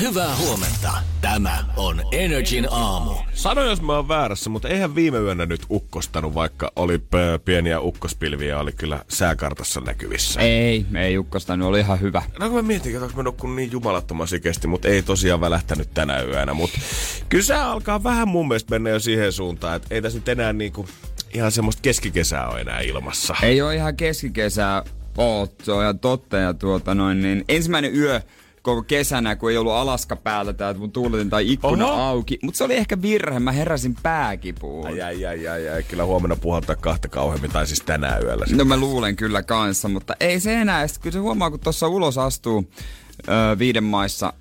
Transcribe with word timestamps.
Hyvää 0.00 0.36
huomenta. 0.36 0.92
Tämä 1.20 1.64
on 1.76 2.00
Energin 2.12 2.66
aamu. 2.70 3.14
Sano 3.34 3.62
jos 3.64 3.82
mä 3.82 3.96
oon 3.96 4.08
väärässä, 4.08 4.50
mutta 4.50 4.68
eihän 4.68 4.94
viime 4.94 5.18
yönä 5.18 5.46
nyt 5.46 5.60
ukkostanut, 5.70 6.34
vaikka 6.34 6.72
oli 6.76 6.98
p- 6.98 7.44
pieniä 7.44 7.80
ukkospilviä, 7.80 8.58
oli 8.58 8.72
kyllä 8.72 9.04
sääkartassa 9.08 9.80
näkyvissä. 9.80 10.40
Ei, 10.40 10.86
ei 10.94 11.18
ukkostanut, 11.18 11.68
oli 11.68 11.80
ihan 11.80 12.00
hyvä. 12.00 12.22
No 12.38 12.46
kun 12.48 12.56
mä 12.56 12.62
mietin, 12.62 13.02
että 13.02 13.16
mä 13.16 13.22
nukkunut 13.22 13.56
niin 13.56 13.72
jumalattoman 13.72 14.28
sikesti, 14.28 14.66
mutta 14.66 14.88
ei 14.88 15.02
tosiaan 15.02 15.40
välähtänyt 15.40 15.94
tänä 15.94 16.22
yönä. 16.22 16.54
Mutta 16.54 16.78
kyllä 17.28 17.64
alkaa 17.70 18.02
vähän 18.02 18.28
mun 18.28 18.48
mielestä 18.48 18.70
mennä 18.70 18.90
jo 18.90 19.00
siihen 19.00 19.32
suuntaan, 19.32 19.76
että 19.76 19.94
ei 19.94 20.02
tässä 20.02 20.18
nyt 20.18 20.28
enää 20.28 20.52
niinku 20.52 20.88
ihan 21.34 21.52
semmoista 21.52 21.82
keskikesää 21.82 22.48
ole 22.48 22.60
enää 22.60 22.80
ilmassa. 22.80 23.34
Ei 23.42 23.62
ole 23.62 23.74
ihan 23.74 23.96
keskikesää 23.96 24.82
oot, 25.16 25.54
se 25.62 25.72
on 25.72 25.82
ihan 25.82 25.98
totta. 25.98 26.36
Ja 26.36 26.54
tuota 26.54 26.94
noin, 26.94 27.22
niin 27.22 27.44
ensimmäinen 27.48 27.96
yö 27.96 28.20
koko 28.62 28.82
kesänä, 28.82 29.36
kun 29.36 29.50
ei 29.50 29.56
ollut 29.56 29.72
Alaska 29.72 30.16
päällä 30.16 30.52
tai 30.52 30.74
mun 30.74 30.92
tuuletin 30.92 31.30
tai 31.30 31.52
ikkuna 31.52 31.86
Oho. 31.86 32.02
auki. 32.02 32.38
Mutta 32.42 32.58
se 32.58 32.64
oli 32.64 32.74
ehkä 32.76 33.02
virhe, 33.02 33.38
mä 33.40 33.52
heräsin 33.52 33.96
pääkipuun. 34.02 34.86
Ai, 34.86 35.02
ai, 35.02 35.26
ai, 35.26 35.48
ai, 35.48 35.68
ai. 35.68 35.82
Kyllä 35.82 36.04
huomenna 36.04 36.36
puhaltaa 36.36 36.76
kahta 36.76 37.08
kauheammin, 37.08 37.50
tai 37.50 37.66
siis 37.66 37.80
tänään 37.80 38.22
yöllä. 38.22 38.44
No 38.50 38.64
mä 38.64 38.76
luulen 38.76 39.16
kyllä 39.16 39.42
kanssa, 39.42 39.88
mutta 39.88 40.16
ei 40.20 40.40
se 40.40 40.54
enää. 40.54 40.86
Sitten 40.86 41.02
kyllä 41.02 41.12
se 41.14 41.18
huomaa, 41.18 41.50
kun 41.50 41.60
tuossa 41.60 41.88
ulos 41.88 42.18
astuu 42.18 42.70
öö, 43.28 43.58
viiden 43.58 43.84
maissa 43.84 44.32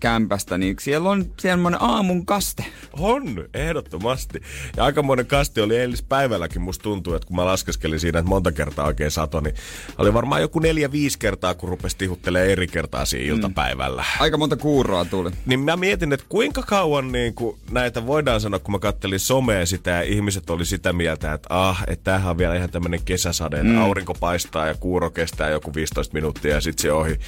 kämpästä, 0.00 0.58
niin 0.58 0.76
siellä 0.80 1.10
on 1.10 1.26
semmoinen 1.40 1.82
aamun 1.82 2.26
kaste. 2.26 2.64
On, 2.92 3.44
ehdottomasti. 3.54 4.40
Ja 4.76 4.84
aikamoinen 4.84 5.26
kasti 5.26 5.60
oli 5.60 5.76
eilispäivälläkin, 5.76 6.62
musta 6.62 6.82
tuntuu, 6.82 7.14
että 7.14 7.26
kun 7.26 7.36
mä 7.36 7.44
laskeskelin 7.44 8.00
siinä, 8.00 8.18
että 8.18 8.28
monta 8.28 8.52
kertaa 8.52 8.86
oikein 8.86 9.10
sato, 9.10 9.40
niin 9.40 9.54
oli 9.98 10.14
varmaan 10.14 10.40
joku 10.40 10.58
neljä-viisi 10.58 11.18
kertaa, 11.18 11.54
kun 11.54 11.68
rupesi 11.68 11.98
tihuttelemaan 11.98 12.50
eri 12.50 12.66
kertaa 12.66 13.04
siinä 13.04 13.34
iltapäivällä. 13.34 14.04
Aika 14.20 14.38
monta 14.38 14.56
kuuroa 14.56 15.04
tuli. 15.04 15.30
Niin 15.46 15.60
mä 15.60 15.76
mietin, 15.76 16.12
että 16.12 16.26
kuinka 16.28 16.62
kauan 16.62 17.12
niin 17.12 17.34
kuin 17.34 17.58
näitä 17.70 18.06
voidaan 18.06 18.40
sanoa, 18.40 18.58
kun 18.58 18.72
mä 18.72 18.78
kattelin 18.78 19.20
somea 19.20 19.66
sitä 19.66 19.90
ja 19.90 20.02
ihmiset 20.02 20.50
oli 20.50 20.64
sitä 20.64 20.92
mieltä, 20.92 21.32
että 21.32 21.48
ah, 21.50 21.84
että 21.86 22.04
tämähän 22.04 22.30
on 22.30 22.38
vielä 22.38 22.54
ihan 22.54 22.70
tämmöinen 22.70 23.02
kesäsade, 23.04 23.62
mm. 23.62 23.78
aurinko 23.78 24.14
paistaa 24.14 24.66
ja 24.66 24.74
kuuro 24.74 25.10
kestää 25.10 25.50
joku 25.50 25.74
15 25.74 26.14
minuuttia 26.14 26.54
ja 26.54 26.60
sitten 26.60 26.82
se 26.82 26.92
ohi. 26.92 27.18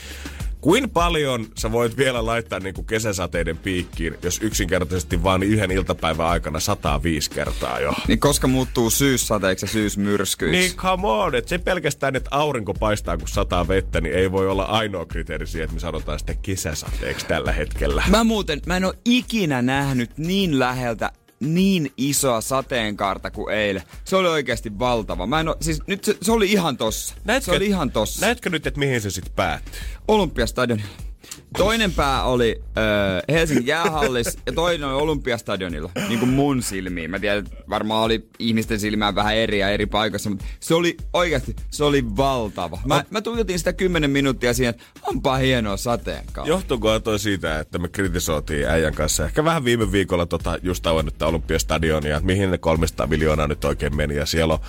Kuin 0.60 0.90
paljon 0.90 1.46
sä 1.58 1.72
voit 1.72 1.96
vielä 1.96 2.26
laittaa 2.26 2.60
niin 2.60 2.74
kuin 2.74 2.86
kesäsateiden 2.86 3.58
piikkiin, 3.58 4.16
jos 4.22 4.38
yksinkertaisesti 4.42 5.22
vaan 5.22 5.42
yhden 5.42 5.70
iltapäivän 5.70 6.26
aikana 6.26 6.60
105 6.60 7.30
kertaa 7.30 7.80
jo? 7.80 7.92
Niin 8.08 8.20
koska 8.20 8.48
muuttuu 8.48 8.90
syyssateeksi 8.90 9.64
ja 9.66 9.70
syysmyrskyiksi? 9.70 10.58
Niin 10.58 10.76
come 10.76 11.08
on, 11.08 11.34
että 11.34 11.48
se 11.48 11.58
pelkästään, 11.58 12.16
että 12.16 12.30
aurinko 12.32 12.74
paistaa 12.74 13.18
kun 13.18 13.28
sataa 13.28 13.68
vettä, 13.68 14.00
niin 14.00 14.14
ei 14.14 14.32
voi 14.32 14.48
olla 14.48 14.64
ainoa 14.64 15.06
kriteeri 15.06 15.46
siihen, 15.46 15.64
että 15.64 15.74
me 15.74 15.80
sanotaan 15.80 16.18
sitten 16.18 16.38
kesäsateeksi 16.42 17.26
tällä 17.26 17.52
hetkellä. 17.52 18.02
Mä 18.08 18.24
muuten, 18.24 18.60
mä 18.66 18.76
en 18.76 18.84
oo 18.84 18.94
ikinä 19.04 19.62
nähnyt 19.62 20.18
niin 20.18 20.58
läheltä 20.58 21.12
niin 21.40 21.92
isoa 21.96 22.40
sateenkaarta 22.40 23.30
kuin 23.30 23.54
eilen. 23.54 23.82
Se 24.04 24.16
oli 24.16 24.28
oikeasti 24.28 24.78
valtava. 24.78 25.26
Mä 25.26 25.40
en 25.40 25.48
oo, 25.48 25.56
siis 25.60 25.82
nyt 25.86 26.04
se, 26.04 26.16
se 26.22 26.32
oli 26.32 26.52
ihan 26.52 26.76
tossa. 26.76 27.14
se 27.40 27.52
oli 27.52 27.66
ihan 27.66 27.90
tossa. 27.90 28.26
Näetkö 28.26 28.50
nyt, 28.50 28.66
että 28.66 28.80
mihin 28.80 29.00
se 29.00 29.10
sitten 29.10 29.32
päättyy? 29.36 29.80
Olympiastadionilla. 30.08 31.09
Toinen 31.58 31.92
pää 31.92 32.24
oli 32.24 32.62
öö, 32.78 32.84
Helsingin 33.28 33.66
jäähallis 33.66 34.38
ja 34.46 34.52
toinen 34.52 34.88
oli 34.88 35.02
Olympiastadionilla, 35.02 35.90
niin 36.08 36.18
kuin 36.18 36.28
mun 36.28 36.62
silmiin. 36.62 37.10
Mä 37.10 37.18
tiedän, 37.18 37.38
että 37.38 37.56
varmaan 37.70 38.04
oli 38.04 38.28
ihmisten 38.38 38.80
silmään 38.80 39.14
vähän 39.14 39.36
eri 39.36 39.58
ja 39.58 39.68
eri 39.70 39.86
paikoissa, 39.86 40.30
mutta 40.30 40.44
se 40.60 40.74
oli 40.74 40.96
oikeasti, 41.12 41.56
se 41.70 41.84
oli 41.84 42.16
valtava. 42.16 42.78
Mä, 42.84 43.04
mä 43.10 43.20
tuijotin 43.20 43.58
sitä 43.58 43.72
10 43.72 44.10
minuuttia 44.10 44.54
siihen, 44.54 44.70
että 44.70 44.84
onpa 45.02 45.36
hienoa 45.36 45.76
sateenkaari. 45.76 46.48
Johtuuko 46.48 47.00
toi 47.00 47.18
siitä, 47.18 47.60
että 47.60 47.78
me 47.78 47.88
kritisoitiin 47.88 48.68
äijän 48.68 48.94
kanssa 48.94 49.24
ehkä 49.24 49.44
vähän 49.44 49.64
viime 49.64 49.92
viikolla 49.92 50.26
tota 50.26 50.58
just 50.62 50.86
avannutta 50.86 51.26
Olympiastadionia, 51.26 52.16
että 52.16 52.26
mihin 52.26 52.50
ne 52.50 52.58
300 52.58 53.06
miljoonaa 53.06 53.46
nyt 53.46 53.64
oikein 53.64 53.96
meni 53.96 54.16
ja 54.16 54.26
siellä 54.26 54.54
on 54.54 54.60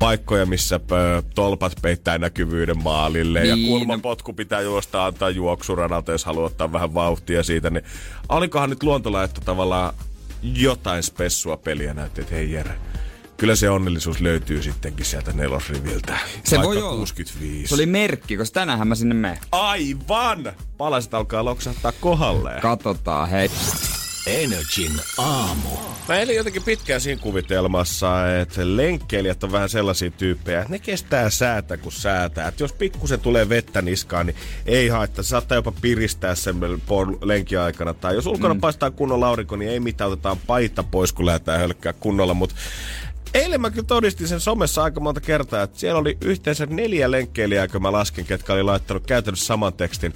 paikkoja, 0.00 0.46
missä 0.46 0.78
pö, 0.78 1.22
tolpat 1.34 1.72
peittää 1.82 2.18
näkyvyyden 2.18 2.82
maalille 2.82 3.40
niin, 3.40 3.48
ja 3.48 3.56
Niin, 3.56 3.68
kulmapotku 3.68 4.32
pitää 4.32 4.60
juosta 4.60 5.06
antaa 5.06 5.30
juoksuranalta, 5.30 6.12
jos 6.12 6.24
haluaa 6.24 6.46
ottaa 6.46 6.72
vähän 6.72 6.94
vauhtia 6.94 7.42
siitä, 7.42 7.70
niin 7.70 7.84
olikohan 8.28 8.70
nyt 8.70 8.82
luontolaitto 8.82 9.40
tavallaan 9.44 9.94
jotain 10.42 11.02
spessua 11.02 11.56
peliä 11.56 11.94
näytti, 11.94 12.20
että 12.20 12.34
hei 12.34 12.52
Jere, 12.52 12.72
kyllä 13.36 13.56
se 13.56 13.70
onnellisuus 13.70 14.20
löytyy 14.20 14.62
sittenkin 14.62 15.06
sieltä 15.06 15.32
nelosriviltä. 15.32 16.18
Se 16.44 16.58
voi 16.62 16.82
olla. 16.82 16.96
65. 16.96 17.68
Se 17.68 17.74
oli 17.74 17.86
merkki, 17.86 18.36
koska 18.36 18.54
tänäänhän 18.54 18.88
mä 18.88 18.94
sinne 18.94 19.14
menen. 19.14 19.38
Aivan! 19.52 20.52
Palaset 20.76 21.14
alkaa 21.14 21.44
loksahtaa 21.44 21.92
kohdalleen. 22.00 22.60
Katsotaan, 22.60 23.28
hei. 23.28 23.50
Energin 24.26 24.92
aamu. 25.18 25.68
Mä 26.08 26.18
elin 26.18 26.36
jotenkin 26.36 26.62
pitkään 26.62 27.00
siinä 27.00 27.22
kuvitelmassa, 27.22 28.38
että 28.40 28.76
lenkkeilijät 28.76 29.44
on 29.44 29.52
vähän 29.52 29.68
sellaisia 29.68 30.10
tyyppejä, 30.10 30.60
että 30.60 30.72
ne 30.72 30.78
kestää 30.78 31.30
säätä 31.30 31.76
kuin 31.76 31.92
säätää. 31.92 32.48
Että 32.48 32.62
jos 32.62 32.72
pikkusen 32.72 33.20
tulee 33.20 33.48
vettä 33.48 33.82
niskaan, 33.82 34.26
niin 34.26 34.36
ei 34.66 34.88
haittaa. 34.88 35.22
Se 35.22 35.28
saattaa 35.28 35.56
jopa 35.56 35.72
piristää 35.80 36.34
sen 36.34 36.56
pol- 36.86 37.18
lenkin 37.22 37.58
aikana. 37.58 37.94
Tai 37.94 38.14
jos 38.14 38.26
ulkona 38.26 38.54
mm. 38.54 38.60
paistaa 38.60 38.90
kunnolla 38.90 39.28
aurinko, 39.28 39.56
niin 39.56 39.70
ei 39.70 39.80
mitään, 39.80 40.10
otetaan 40.10 40.38
paita 40.46 40.82
pois, 40.82 41.12
kun 41.12 41.26
lähdetään 41.26 41.60
hölkkää 41.60 41.92
kunnolla. 41.92 42.34
Mutta 42.34 42.54
Eilen 43.34 43.60
mä 43.60 43.70
kyllä 43.70 43.86
todistin 43.86 44.28
sen 44.28 44.40
somessa 44.40 44.82
aika 44.82 45.00
monta 45.00 45.20
kertaa, 45.20 45.62
että 45.62 45.78
siellä 45.78 46.00
oli 46.00 46.18
yhteensä 46.20 46.66
neljä 46.66 47.10
lenkkeilijää, 47.10 47.68
kun 47.68 47.82
mä 47.82 47.92
laskin, 47.92 48.26
ketkä 48.26 48.52
oli 48.52 48.62
laittanut 48.62 49.06
käytännössä 49.06 49.46
saman 49.46 49.72
tekstin. 49.72 50.12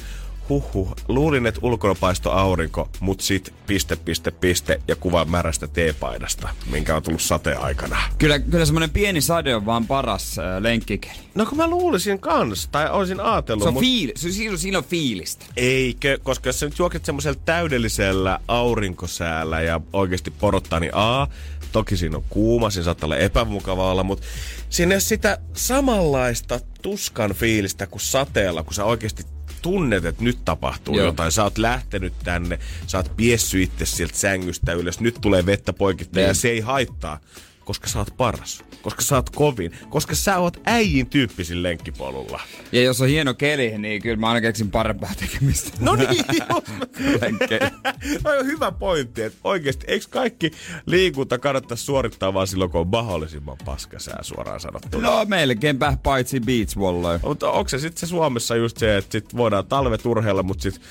Huhhuh, 0.48 0.94
luulin, 1.08 1.46
että 1.46 1.60
ulkona 1.62 1.94
paisto 1.94 2.30
aurinko, 2.32 2.88
mut 3.00 3.20
sit 3.20 3.54
piste, 3.66 3.96
piste, 3.96 4.30
piste 4.30 4.80
ja 4.88 4.96
kuva 4.96 5.24
märästä 5.24 5.66
teepaidasta, 5.68 6.48
minkä 6.70 6.96
on 6.96 7.02
tullut 7.02 7.22
sateen 7.22 7.60
aikana. 7.60 7.96
Kyllä, 8.18 8.38
kyllä 8.38 8.64
semmonen 8.66 8.90
pieni 8.90 9.20
sade 9.20 9.54
on 9.56 9.66
vaan 9.66 9.86
paras 9.86 10.38
äh, 10.38 10.44
lenkkikeli. 10.62 11.14
No 11.34 11.46
kun 11.46 11.58
mä 11.58 11.66
luulisin 11.68 12.18
kans, 12.18 12.68
tai 12.72 12.90
olisin 12.90 13.20
ajatellut, 13.20 13.62
Se 13.62 13.68
on 13.68 13.74
mut 13.74 13.80
fiil, 13.82 14.12
se, 14.16 14.32
siinä, 14.32 14.56
siinä 14.56 14.78
on 14.78 14.84
fiilistä. 14.84 15.46
eikö, 15.56 16.18
koska 16.22 16.48
jos 16.48 16.60
sä 16.60 16.66
nyt 16.66 16.78
juoket 16.78 17.04
semmoisella 17.04 17.40
täydellisellä 17.44 18.38
aurinkosäällä 18.48 19.60
ja 19.62 19.80
oikeasti 19.92 20.30
porottaa, 20.30 20.80
niin 20.80 20.92
A, 20.94 21.26
toki 21.72 21.96
siinä 21.96 22.16
on 22.16 22.24
kuuma, 22.28 22.70
siinä 22.70 22.84
saattaa 22.84 23.06
olla 23.06 23.16
epämukava 23.16 23.90
olla, 23.90 24.02
mutta 24.02 24.26
siinä 24.70 24.94
ei 24.94 25.00
sitä 25.00 25.38
samanlaista 25.52 26.60
tuskan 26.82 27.34
fiilistä 27.34 27.86
kuin 27.86 28.00
sateella, 28.00 28.62
kun 28.62 28.74
sä 28.74 28.84
oikeasti 28.84 29.24
tunnet, 29.64 30.04
että 30.04 30.24
nyt 30.24 30.38
tapahtuu 30.44 30.96
Joo. 30.96 31.06
jotain. 31.06 31.32
Sä 31.32 31.42
oot 31.44 31.58
lähtenyt 31.58 32.12
tänne, 32.24 32.58
sä 32.86 32.98
oot 32.98 33.16
piessy 33.16 33.62
itse 33.62 33.86
sieltä 33.86 34.16
sängystä 34.16 34.72
ylös, 34.72 35.00
nyt 35.00 35.18
tulee 35.20 35.46
vettä 35.46 35.72
poikittain 35.72 36.22
ja 36.22 36.28
Niin. 36.28 36.34
se 36.36 36.48
ei 36.48 36.60
haittaa, 36.60 37.20
koska 37.64 37.88
sä 37.88 37.98
oot 37.98 38.16
paras, 38.16 38.64
koska 38.82 39.02
sä 39.02 39.16
oot 39.16 39.30
kovin, 39.30 39.72
koska 39.88 40.14
sä 40.14 40.38
oot 40.38 40.60
äijin 40.64 41.06
tyyppisin 41.06 41.62
lenkkipolulla. 41.62 42.40
Ja 42.72 42.82
jos 42.82 43.00
on 43.00 43.08
hieno 43.08 43.34
keli, 43.34 43.78
niin 43.78 44.02
kyllä 44.02 44.16
mä 44.16 44.28
aina 44.28 44.40
keksin 44.40 44.70
parempaa 44.70 45.10
tekemistä. 45.20 45.70
No 45.80 45.96
niin. 45.96 46.24
Toi 48.22 48.38
on 48.38 48.46
hyvä 48.46 48.72
pointti, 48.72 49.22
että 49.22 49.38
oikeasti 49.44 49.84
eikö 49.88 50.06
kaikki 50.10 50.50
liikunta 50.86 51.38
kannattaisi 51.38 51.84
suorittaa 51.84 52.34
vaan 52.34 52.46
silloin, 52.46 52.70
kun 52.70 52.80
on 52.80 52.88
mahdollisimman 52.88 53.56
paskasää 53.64 54.22
suoraan 54.22 54.60
sanottuna. 54.60 55.10
No 55.10 55.24
melkeinpä 55.24 55.96
paitsi 56.02 56.40
beach 56.40 56.76
volley. 56.76 57.18
Mutta 57.22 57.50
onko 57.50 57.68
se 57.68 57.78
sitten 57.78 58.00
se 58.00 58.06
Suomessa 58.06 58.56
just 58.56 58.76
se, 58.76 58.96
että 58.96 59.12
sit 59.12 59.36
voidaan 59.36 59.66
talvet 59.66 60.06
urheilla, 60.06 60.42
mutta 60.42 60.62
sitten 60.62 60.82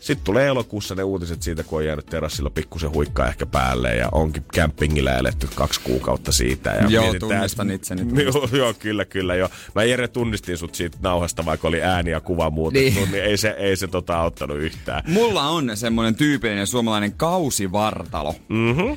sit 0.00 0.24
tulee 0.24 0.46
elokuussa 0.46 0.94
ne 0.94 1.02
uutiset 1.02 1.42
siitä, 1.42 1.62
kun 1.62 1.78
on 1.78 1.84
jäänyt 1.86 2.06
terassilla 2.06 2.50
pikkusen 2.50 2.90
huikkaa 2.92 3.28
ehkä 3.28 3.46
päälle 3.46 3.94
ja 3.96 4.08
onkin 4.12 4.44
campingillä 4.54 5.18
eletty 5.18 5.48
kaksi 5.54 5.80
kuukautta 5.80 6.32
siitä. 6.32 6.70
Ja 6.70 6.86
Joo, 6.88 7.14
tunnistan 7.20 7.70
että- 7.70 7.74
itseni, 7.74 8.22
Joo, 8.24 8.48
joo, 8.52 8.74
kyllä, 8.78 9.04
kyllä. 9.04 9.34
Jo. 9.34 9.48
Mä 9.74 9.84
Jere 9.84 10.08
tunnistin 10.08 10.58
sut 10.58 10.74
siitä 10.74 10.98
nauhasta, 11.02 11.44
vaikka 11.44 11.68
oli 11.68 11.82
ääni 11.82 12.10
ja 12.10 12.20
kuva 12.20 12.50
muutettu, 12.50 13.00
niin, 13.00 13.10
Niin. 13.12 13.24
ei 13.24 13.36
se, 13.36 13.48
ei 13.58 13.76
se 13.76 13.86
tota 13.88 14.18
auttanut 14.20 14.56
yhtään. 14.58 15.02
Mulla 15.06 15.48
on 15.48 15.70
semmonen 15.74 16.14
tyypillinen 16.14 16.66
suomalainen 16.66 17.12
kausivartalo. 17.12 18.34
Mm-hmm. 18.48 18.96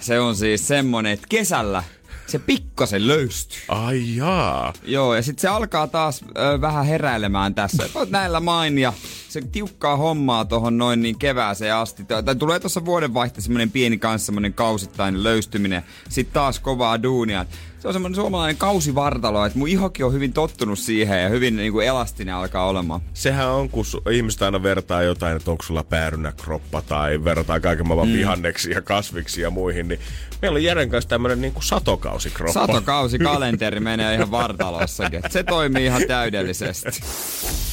Se 0.00 0.20
on 0.20 0.36
siis 0.36 0.68
semmonen, 0.68 1.12
että 1.12 1.26
kesällä 1.28 1.82
se 2.32 2.38
pikkasen 2.38 3.06
löystyy. 3.06 3.60
Ai 3.68 4.16
jaa. 4.16 4.72
Joo, 4.84 5.14
ja 5.14 5.22
sitten 5.22 5.42
se 5.42 5.48
alkaa 5.48 5.86
taas 5.86 6.24
ö, 6.24 6.60
vähän 6.60 6.86
heräilemään 6.86 7.54
tässä. 7.54 7.82
Oot 7.94 8.10
näillä 8.10 8.40
mainia. 8.40 8.92
Se 9.28 9.40
tiukkaa 9.40 9.96
hommaa 9.96 10.44
tuohon 10.44 10.78
noin 10.78 11.02
niin 11.02 11.18
kevääseen 11.18 11.74
asti. 11.74 12.04
Tai 12.04 12.36
tulee 12.36 12.60
tuossa 12.60 12.84
vuodenvaihteessa 12.84 13.46
semmoinen 13.46 13.70
pieni 13.70 13.98
kanssa 13.98 14.26
semmoinen 14.26 14.54
kausittainen 14.54 15.22
löystyminen. 15.22 15.82
Sitten 16.08 16.34
taas 16.34 16.60
kovaa 16.60 17.02
duunia. 17.02 17.46
Se 17.82 17.88
on 17.88 17.94
semmoinen 17.94 18.14
suomalainen 18.14 18.56
kausivartalo, 18.56 19.46
että 19.46 19.58
mun 19.58 19.68
ihokin 19.68 20.06
on 20.06 20.12
hyvin 20.12 20.32
tottunut 20.32 20.78
siihen 20.78 21.22
ja 21.22 21.28
hyvin 21.28 21.56
niin 21.56 21.72
kuin 21.72 21.86
elastinen 21.86 22.34
alkaa 22.34 22.66
olemaan. 22.66 23.00
Sehän 23.14 23.48
on, 23.48 23.68
kun 23.68 23.84
ihmiset 24.10 24.42
aina 24.42 24.62
vertaa 24.62 25.02
jotain, 25.02 25.36
että 25.36 25.50
onko 25.50 25.62
sulla 25.62 25.84
päärynä 25.84 26.32
kroppa 26.32 26.82
tai 26.82 27.24
verrataan 27.24 27.60
kaiken 27.60 27.86
maailman 27.88 28.08
mm. 28.08 28.14
vihanneksi 28.14 28.70
ja 28.70 28.82
kasviksi 28.82 29.40
ja 29.40 29.50
muihin, 29.50 29.88
niin 29.88 30.00
meillä 30.42 30.56
on 30.56 30.64
Jeren 30.64 30.90
kanssa 30.90 31.08
tämmöinen 31.08 31.40
niin 31.40 31.52
kuin 31.52 31.62
satokausikroppa. 31.62 32.60
Satokausi 32.60 33.18
kalenteri 33.18 33.80
menee 33.90 34.14
ihan 34.14 34.30
vartalossakin. 34.30 35.18
että 35.18 35.28
Se 35.28 35.42
toimii 35.42 35.84
ihan 35.84 36.02
täydellisesti. 36.08 37.00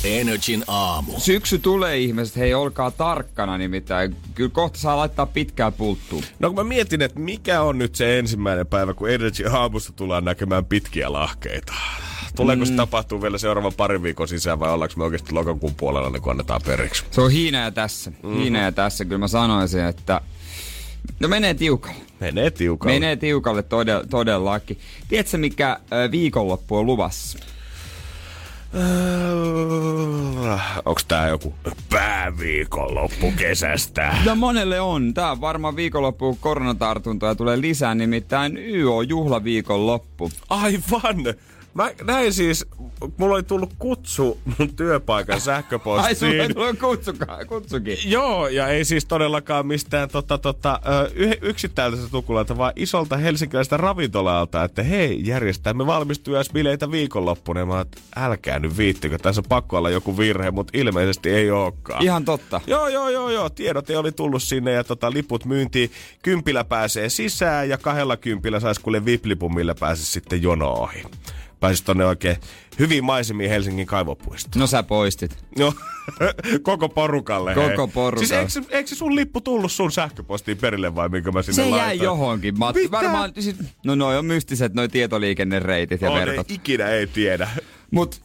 Energin 0.03 0.63
aamu. 0.67 1.19
Syksy 1.19 1.59
tulee 1.59 1.97
ihmiset, 1.97 2.35
hei 2.35 2.53
olkaa 2.53 2.91
tarkkana 2.91 3.57
nimittäin. 3.57 4.15
Kyllä 4.35 4.49
kohta 4.53 4.79
saa 4.79 4.97
laittaa 4.97 5.25
pitkää 5.25 5.71
pulttua. 5.71 6.21
No 6.39 6.49
kun 6.49 6.55
mä 6.55 6.63
mietin, 6.63 7.01
että 7.01 7.19
mikä 7.19 7.61
on 7.61 7.77
nyt 7.77 7.95
se 7.95 8.19
ensimmäinen 8.19 8.67
päivä, 8.67 8.93
kun 8.93 9.09
Energy 9.09 9.47
aamusta 9.47 9.93
tullaan 9.99 10.25
näkemään 10.25 10.65
pitkiä 10.65 11.13
lahkeita. 11.13 11.73
Tuleeko 12.35 12.65
mm. 12.65 12.67
se 12.67 12.73
tapahtuu 12.73 13.21
vielä 13.21 13.37
seuraavan 13.37 13.73
parin 13.73 14.03
viikon 14.03 14.27
sisään 14.27 14.59
vai 14.59 14.71
ollaanko 14.71 14.93
me 14.97 15.03
oikeasti 15.03 15.33
lokakuun 15.33 15.75
puolella, 15.75 16.09
niin 16.09 16.21
kun 16.21 16.31
annetaan 16.31 16.61
periksi? 16.65 17.03
Se 17.11 17.21
on 17.21 17.31
hiina 17.31 17.57
ja 17.57 17.71
tässä. 17.71 18.11
Hiina 18.35 18.59
ja 18.59 18.71
tässä. 18.71 19.05
Kyllä 19.05 19.17
mä 19.17 19.27
sanoisin, 19.27 19.85
että 19.85 20.21
No 21.19 21.27
menee 21.27 21.53
tiukalle. 21.53 22.01
Menee 22.19 22.51
tiukalle. 22.51 22.93
Menee 22.93 23.15
tiukalle 23.15 23.61
todell- 23.61 24.07
todellakin. 24.09 24.79
Tiedätkö 25.07 25.37
mikä 25.37 25.79
viikonloppu 26.11 26.77
on 26.77 26.85
luvassa? 26.85 27.39
Onko 30.85 31.01
tää 31.07 31.27
joku 31.27 31.53
pääviikonloppu 31.89 33.31
kesästä? 33.37 34.15
No 34.25 34.35
monelle 34.35 34.79
on. 34.81 35.13
Tää 35.13 35.31
on 35.31 35.41
varmaan 35.41 35.75
viikonloppu 35.75 36.37
koronatartuntoja 36.41 37.35
tulee 37.35 37.61
lisää, 37.61 37.95
nimittäin 37.95 38.57
YO-juhlaviikonloppu. 38.57 40.29
Aivan! 40.49 41.15
Mä 41.73 41.91
näin 42.03 42.33
siis, 42.33 42.65
mulla 43.17 43.35
oli 43.35 43.43
tullut 43.43 43.73
kutsu 43.79 44.39
mun 44.57 44.75
työpaikan 44.75 45.41
sähköpostiin. 45.41 46.05
Ai 46.05 46.15
sulle 46.15 46.53
tulee 46.53 46.73
kutsuka, 46.73 47.45
kutsukin. 47.47 47.97
Joo, 48.05 48.47
ja 48.47 48.67
ei 48.67 48.85
siis 48.85 49.05
todellakaan 49.05 49.67
mistään 49.67 50.09
tota, 50.09 50.37
tota, 50.37 50.79
y- 51.15 51.37
yksittäiseltä 51.41 52.07
tukulalta, 52.11 52.57
vaan 52.57 52.73
isolta 52.75 53.17
helsinkiläisestä 53.17 53.77
ravintolalta, 53.77 54.63
että 54.63 54.83
hei, 54.83 55.21
järjestämme 55.25 55.85
valmistujaisbileitä 55.85 56.91
viikonloppuna. 56.91 57.65
Mä 57.65 57.73
oon, 57.73 57.85
älkää 58.15 58.59
nyt 58.59 58.77
viittikö, 58.77 59.17
tässä 59.17 59.41
on 59.41 59.45
pakko 59.49 59.77
olla 59.77 59.89
joku 59.89 60.17
virhe, 60.17 60.51
mutta 60.51 60.77
ilmeisesti 60.77 61.29
ei 61.29 61.51
olekaan. 61.51 62.03
Ihan 62.03 62.25
totta. 62.25 62.61
Joo, 62.67 62.87
joo, 62.87 63.09
joo, 63.09 63.29
joo. 63.29 63.49
Tiedot 63.49 63.89
ei 63.89 63.95
oli 63.95 64.11
tullut 64.11 64.43
sinne 64.43 64.71
ja 64.71 64.83
tota, 64.83 65.11
liput 65.11 65.45
myyntiin. 65.45 65.91
Kympillä 66.21 66.63
pääsee 66.63 67.09
sisään 67.09 67.69
ja 67.69 67.77
kahdella 67.77 68.17
kympillä 68.17 68.59
saisi 68.59 68.81
kuule 68.81 69.05
viplipun, 69.05 69.55
millä 69.55 69.75
pääsisi 69.79 70.11
sitten 70.11 70.41
jono 70.41 70.69
ohi 70.71 71.03
pääsisi 71.59 71.83
tonne 71.83 72.05
oikein 72.05 72.37
hyvin 72.79 73.03
maisemiin 73.03 73.49
Helsingin 73.49 73.87
kaivopuistoon. 73.87 74.59
No 74.59 74.67
sä 74.67 74.83
poistit. 74.83 75.37
No, 75.59 75.73
koko 76.61 76.89
porukalle. 76.89 77.53
Koko 77.55 77.67
hei. 77.67 77.93
porukalle. 77.93 78.49
Siis 78.49 78.57
eikö, 78.57 78.75
eikö 78.77 78.95
sun 78.95 79.15
lippu 79.15 79.41
tullut 79.41 79.71
sun 79.71 79.91
sähköpostiin 79.91 80.57
perille 80.57 80.95
vai 80.95 81.09
minkä 81.09 81.31
mä 81.31 81.41
sinne 81.41 81.55
Se 81.55 81.69
jäi 81.69 81.71
laitoin? 81.71 82.05
johonkin. 82.05 82.59
Matti. 82.59 82.79
Mitä? 82.81 82.91
Varmaan, 82.91 83.31
siis, 83.39 83.55
no 83.85 83.95
noi 83.95 84.17
on 84.17 84.25
mystiset 84.25 84.73
noi 84.73 84.89
tietoliikennereitit 84.89 86.01
ja 86.01 86.09
ei, 86.09 86.15
verkot. 86.15 86.51
ikinä 86.51 86.87
ei 86.87 87.07
tiedä. 87.07 87.49
Mut 87.91 88.21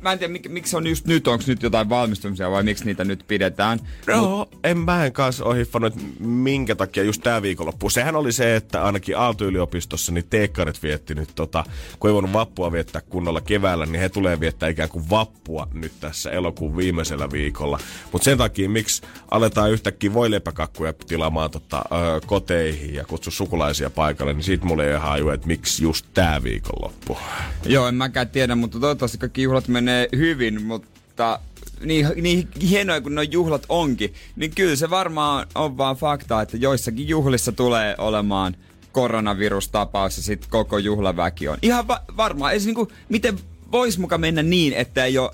mä, 0.00 0.12
en 0.12 0.18
tiedä, 0.18 0.32
mik, 0.32 0.48
miksi 0.48 0.70
se 0.70 0.76
on 0.76 0.86
just 0.86 1.06
nyt, 1.06 1.28
onko 1.28 1.44
nyt 1.46 1.62
jotain 1.62 1.88
valmistumisia 1.88 2.50
vai 2.50 2.62
miksi 2.62 2.84
niitä 2.84 3.04
nyt 3.04 3.24
pidetään. 3.28 3.80
Joo, 4.06 4.48
en 4.64 4.78
mä 4.78 5.06
en 5.06 5.12
kanssa 5.12 5.44
ole 5.44 5.56
hiffannut, 5.56 5.92
että 5.92 6.06
minkä 6.20 6.74
takia 6.74 7.02
just 7.02 7.22
tää 7.22 7.42
viikonloppu. 7.42 7.90
Sehän 7.90 8.16
oli 8.16 8.32
se, 8.32 8.56
että 8.56 8.84
ainakin 8.84 9.18
Aalto-yliopistossa 9.18 10.12
niin 10.12 10.24
teekkarit 10.30 10.82
vietti 10.82 11.14
nyt 11.14 11.28
tota, 11.34 11.64
kun 11.98 12.10
ei 12.10 12.14
voinut 12.14 12.32
vappua 12.32 12.72
viettää 12.72 13.00
kunnolla 13.00 13.40
keväällä, 13.40 13.86
niin 13.86 14.00
he 14.00 14.08
tulee 14.08 14.40
viettää 14.40 14.68
ikään 14.68 14.88
kuin 14.88 15.10
vappua 15.10 15.68
nyt 15.72 15.92
tässä 16.00 16.30
elokuun 16.30 16.76
viimeisellä 16.76 17.30
viikolla. 17.30 17.78
Mutta 18.12 18.24
sen 18.24 18.38
takia, 18.38 18.68
miksi 18.68 19.02
aletaan 19.30 19.72
yhtäkkiä 19.72 20.14
voileipäkakkuja 20.14 20.92
tilaamaan 20.92 21.50
tota, 21.50 21.84
ö, 21.92 22.20
koteihin 22.26 22.94
ja 22.94 23.04
kutsu 23.04 23.30
sukulaisia 23.30 23.90
paikalle, 23.90 24.32
niin 24.32 24.42
siitä 24.42 24.66
mulle 24.66 24.84
ei 24.84 24.90
ihan 24.90 25.02
haju, 25.02 25.28
että 25.28 25.46
miksi 25.46 25.82
just 25.82 26.06
tää 26.14 26.42
viikonloppu. 26.42 27.18
Joo, 27.66 27.88
en 27.88 27.94
mäkään 27.94 28.28
tiedä, 28.28 28.54
mutta 28.54 28.80
toivottavasti 28.80 29.18
kaikki 29.18 29.42
juhlat 29.42 29.63
menee 29.68 30.08
hyvin, 30.16 30.62
mutta 30.62 31.40
niin, 31.80 32.08
niin 32.22 32.48
hienoja 32.68 33.00
kuin 33.00 33.14
nuo 33.14 33.22
juhlat 33.22 33.66
onkin, 33.68 34.14
niin 34.36 34.50
kyllä 34.54 34.76
se 34.76 34.90
varmaan 34.90 35.46
on 35.54 35.78
vaan 35.78 35.96
fakta, 35.96 36.42
että 36.42 36.56
joissakin 36.56 37.08
juhlissa 37.08 37.52
tulee 37.52 37.94
olemaan 37.98 38.56
koronavirustapaus 38.92 40.16
ja 40.16 40.22
sitten 40.22 40.50
koko 40.50 40.78
juhlaväki 40.78 41.48
on. 41.48 41.58
Ihan 41.62 41.88
va- 41.88 42.02
varmaan, 42.16 42.52
ei 42.52 42.58
niinku, 42.58 42.92
miten 43.08 43.38
vois 43.72 43.98
muka 43.98 44.18
mennä 44.18 44.42
niin, 44.42 44.72
että 44.72 45.04
ei 45.04 45.18
ole 45.18 45.30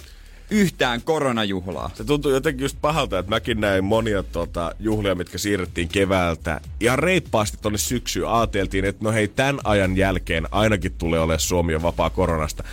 yhtään 0.50 1.03
koronajuhlaa. 1.03 1.91
Se 1.94 2.05
tuntuu 2.05 2.33
jotenkin 2.33 2.65
just 2.65 2.76
pahalta, 2.81 3.19
että 3.19 3.31
mäkin 3.31 3.61
näin 3.61 3.85
monia 3.85 4.23
tota, 4.23 4.75
juhlia, 4.79 5.15
mitkä 5.15 5.38
siirrettiin 5.38 5.88
keväältä. 5.88 6.61
Ihan 6.81 6.99
reippaasti 6.99 7.59
tonne 7.62 7.79
syksyyn 7.79 8.29
ajateltiin, 8.29 8.85
että 8.85 9.05
no 9.05 9.12
hei, 9.12 9.29
tämän 9.29 9.59
ajan 9.65 9.97
jälkeen 9.97 10.47
ainakin 10.50 10.93
tulee 10.93 11.21
olemaan 11.21 11.41
Suomi 11.41 11.75
on 11.75 11.83
vapaa 11.83 12.11
koronasta. 12.11 12.65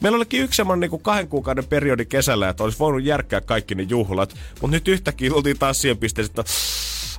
Meillä 0.00 0.16
olikin 0.16 0.42
yksi 0.42 0.56
semmoinen 0.56 0.90
niin 0.90 1.00
kahden 1.02 1.28
kuukauden 1.28 1.66
periodi 1.66 2.04
kesällä, 2.04 2.48
että 2.48 2.64
olisi 2.64 2.78
voinut 2.78 3.04
järkkää 3.04 3.40
kaikki 3.40 3.74
ne 3.74 3.82
juhlat. 3.82 4.34
Mutta 4.60 4.76
nyt 4.76 4.88
yhtäkkiä 4.88 5.30
tultiin 5.30 5.58
taas 5.58 5.80
siihen 5.80 5.98
pisteeseen, 5.98 6.40
että 6.40 6.52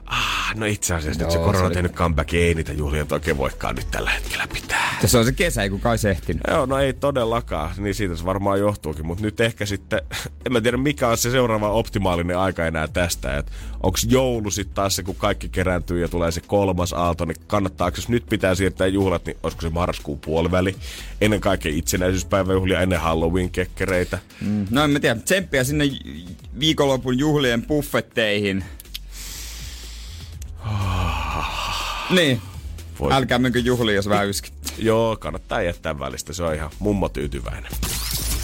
ah, 0.07 0.55
no 0.55 0.65
itse 0.65 0.93
asiassa 0.93 1.23
nyt 1.23 1.31
se 1.31 1.37
Joo, 1.37 1.45
korona 1.45 1.65
on 1.65 1.71
tehnyt 1.71 1.93
comeback, 1.93 2.33
ei 2.33 2.53
niitä 2.53 2.73
juhlia 2.73 3.05
oikein 3.11 3.37
voikaan 3.37 3.75
nyt 3.75 3.91
tällä 3.91 4.09
hetkellä 4.09 4.47
pitää. 4.53 4.97
Se 5.05 5.17
on 5.17 5.25
se 5.25 5.31
kesä, 5.31 5.63
ei 5.63 5.69
kukaan 5.69 5.97
se 5.97 6.09
ehtinyt. 6.09 6.41
Joo, 6.47 6.65
no 6.65 6.77
ei 6.77 6.93
todellakaan. 6.93 7.71
Niin 7.77 7.95
siitä 7.95 8.15
se 8.15 8.25
varmaan 8.25 8.59
johtuukin. 8.59 9.05
Mutta 9.05 9.23
nyt 9.23 9.39
ehkä 9.39 9.65
sitten, 9.65 10.01
en 10.45 10.51
mä 10.51 10.61
tiedä 10.61 10.77
mikä 10.77 11.07
on 11.07 11.17
se 11.17 11.31
seuraava 11.31 11.71
optimaalinen 11.71 12.37
aika 12.37 12.65
enää 12.65 12.87
tästä. 12.87 13.37
Että 13.37 13.51
onko 13.83 13.97
joulu 14.09 14.51
sitten 14.51 14.75
taas 14.75 14.95
se, 14.95 15.03
kun 15.03 15.15
kaikki 15.15 15.49
kerääntyy 15.49 16.01
ja 16.01 16.07
tulee 16.07 16.31
se 16.31 16.41
kolmas 16.41 16.93
aalto, 16.93 17.25
niin 17.25 17.37
kannattaako, 17.47 17.97
jos 17.97 18.09
nyt 18.09 18.25
pitää 18.29 18.55
siirtää 18.55 18.87
juhlat, 18.87 19.25
niin 19.25 19.37
olisiko 19.43 19.61
se 19.61 19.69
marraskuun 19.69 20.19
puoliväli? 20.19 20.75
Ennen 21.21 21.41
kaikkea 21.41 21.71
itsenäisyyspäiväjuhlia, 21.75 22.81
ennen 22.81 22.99
Halloween-kekkereitä. 22.99 24.19
Mm. 24.41 24.67
No 24.71 24.83
en 24.83 24.89
mä 24.89 24.99
tiedä, 24.99 25.15
tsemppiä 25.15 25.63
sinne 25.63 25.85
viikonlopun 26.59 27.19
juhlien 27.19 27.65
buffetteihin. 27.65 28.63
Niin. 32.09 32.41
Voi. 32.99 33.13
Älkää 33.13 33.39
menkö 33.39 33.59
juhliin, 33.59 33.95
jos 33.95 34.09
vähän 34.09 34.29
yskit. 34.29 34.53
Joo, 34.77 35.17
kannattaa 35.19 35.61
jättää 35.61 35.99
välistä. 35.99 36.33
Se 36.33 36.43
on 36.43 36.55
ihan 36.55 36.69
mummo 36.79 37.09
tyytyväinen. 37.09 37.71